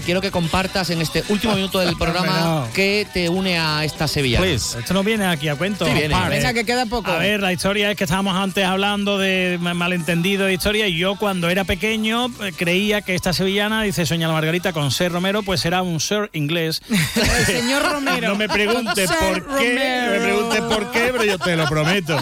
quiero 0.00 0.20
que 0.20 0.30
compartas 0.30 0.90
en 0.90 1.00
este 1.00 1.22
último 1.28 1.54
minuto 1.54 1.78
del 1.78 1.96
programa 1.98 2.40
No. 2.40 2.68
qué 2.74 3.06
te 3.12 3.28
une 3.28 3.58
a 3.58 3.84
esta 3.84 4.08
Sevilla. 4.08 4.44
Esto 4.44 4.94
no 4.94 5.02
viene 5.02 5.26
aquí 5.26 5.48
a 5.48 5.56
cuento. 5.56 5.84
Sí 5.86 5.92
viene. 5.92 6.14
Venga, 6.28 6.52
que 6.52 6.64
queda 6.64 6.86
poco. 6.86 7.10
A 7.10 7.18
ver, 7.18 7.40
la 7.40 7.52
historia 7.52 7.90
es 7.90 7.96
que 7.96 8.04
estábamos 8.04 8.34
antes 8.36 8.64
hablando 8.64 9.18
de 9.18 9.58
ma- 9.60 9.74
malentendido 9.74 10.46
de 10.46 10.54
historia 10.54 10.86
y 10.88 10.96
yo 10.96 11.16
cuando 11.16 11.48
era 11.50 11.64
pequeño 11.64 12.26
eh, 12.42 12.52
creía 12.56 13.02
que 13.02 13.14
esta 13.14 13.32
sevillana, 13.32 13.82
dice 13.82 14.06
Soña 14.06 14.26
la 14.28 14.34
Margarita 14.34 14.72
con 14.72 14.90
Ser 14.90 15.12
Romero, 15.12 15.42
pues 15.42 15.64
era 15.64 15.82
un 15.82 16.00
Sir 16.00 16.30
inglés. 16.32 16.82
El 16.88 17.46
señor 17.46 17.82
Romero. 17.92 18.28
No 18.28 18.36
me 18.36 18.48
preguntes 18.48 19.08
Sir 19.08 19.18
por 19.44 19.58
qué, 19.58 19.68
no 19.68 19.74
me 19.74 20.06
Romero. 20.06 20.22
preguntes 20.22 20.60
por 20.62 20.90
qué, 20.92 21.08
pero 21.12 21.24
yo 21.24 21.38
te 21.38 21.56
lo 21.56 21.66
prometo. 21.68 22.16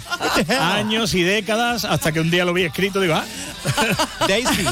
Años 0.60 1.14
y 1.14 1.22
décadas 1.22 1.84
hasta 1.84 2.12
que 2.12 2.20
un 2.20 2.30
día 2.30 2.44
lo 2.44 2.52
vi 2.52 2.64
escrito, 2.64 3.00
digo, 3.00 3.14
ah. 3.14 3.24
Daisy. 4.26 4.64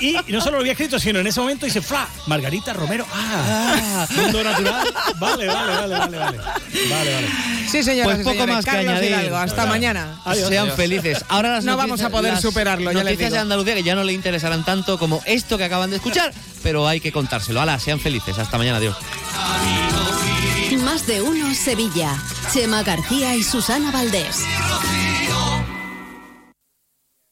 Y, 0.00 0.16
y 0.28 0.32
no 0.32 0.40
solo 0.40 0.58
lo 0.58 0.64
vi 0.64 0.70
escrito, 0.70 0.98
sino 0.98 1.18
en 1.20 1.26
ese 1.26 1.40
momento 1.40 1.66
dice, 1.66 1.80
¡fra! 1.82 2.08
Margarita 2.26 2.49
Romero. 2.74 3.06
Ah, 3.12 4.06
mundo 4.16 4.42
natural. 4.44 4.86
Vale, 5.18 5.46
vale, 5.46 5.72
vale, 5.76 5.98
vale, 5.98 6.18
vale. 6.18 6.38
Vale, 6.38 7.14
vale. 7.14 7.28
Sí, 7.70 7.82
señoras 7.84 8.04
Pues 8.16 8.20
y 8.20 8.24
poco 8.24 8.32
señores. 8.34 8.54
más 8.56 8.64
que 8.64 8.70
añadir. 8.72 9.10
Hidalgo, 9.10 9.36
hasta 9.36 9.66
mañana. 9.66 10.20
Sean 10.48 10.70
felices. 10.72 11.24
Ahora 11.28 11.52
las 11.52 11.64
No 11.64 11.72
noticias- 11.72 11.76
vamos 11.88 12.00
a 12.02 12.10
poder 12.10 12.32
las 12.34 12.42
superarlo, 12.42 12.90
ya 12.90 12.98
les 12.98 13.04
Noticias 13.04 13.32
de 13.32 13.38
Andalucía 13.38 13.74
que 13.74 13.82
ya 13.84 13.94
no 13.94 14.02
le 14.04 14.12
interesarán 14.12 14.64
tanto 14.64 14.98
como 14.98 15.22
esto 15.26 15.56
que 15.58 15.64
acaban 15.64 15.90
de 15.90 15.96
escuchar, 15.96 16.32
pero 16.62 16.88
hay 16.88 17.00
que 17.00 17.12
contárselo. 17.12 17.60
Hala, 17.60 17.78
sean 17.78 18.00
felices. 18.00 18.38
Hasta 18.38 18.58
mañana, 18.58 18.78
adiós. 18.78 18.96
Más 20.84 21.06
de 21.06 21.22
uno 21.22 21.54
Sevilla. 21.54 22.16
Chema 22.52 22.82
García 22.82 23.36
y 23.36 23.44
Susana 23.44 23.90
Valdés. 23.92 24.38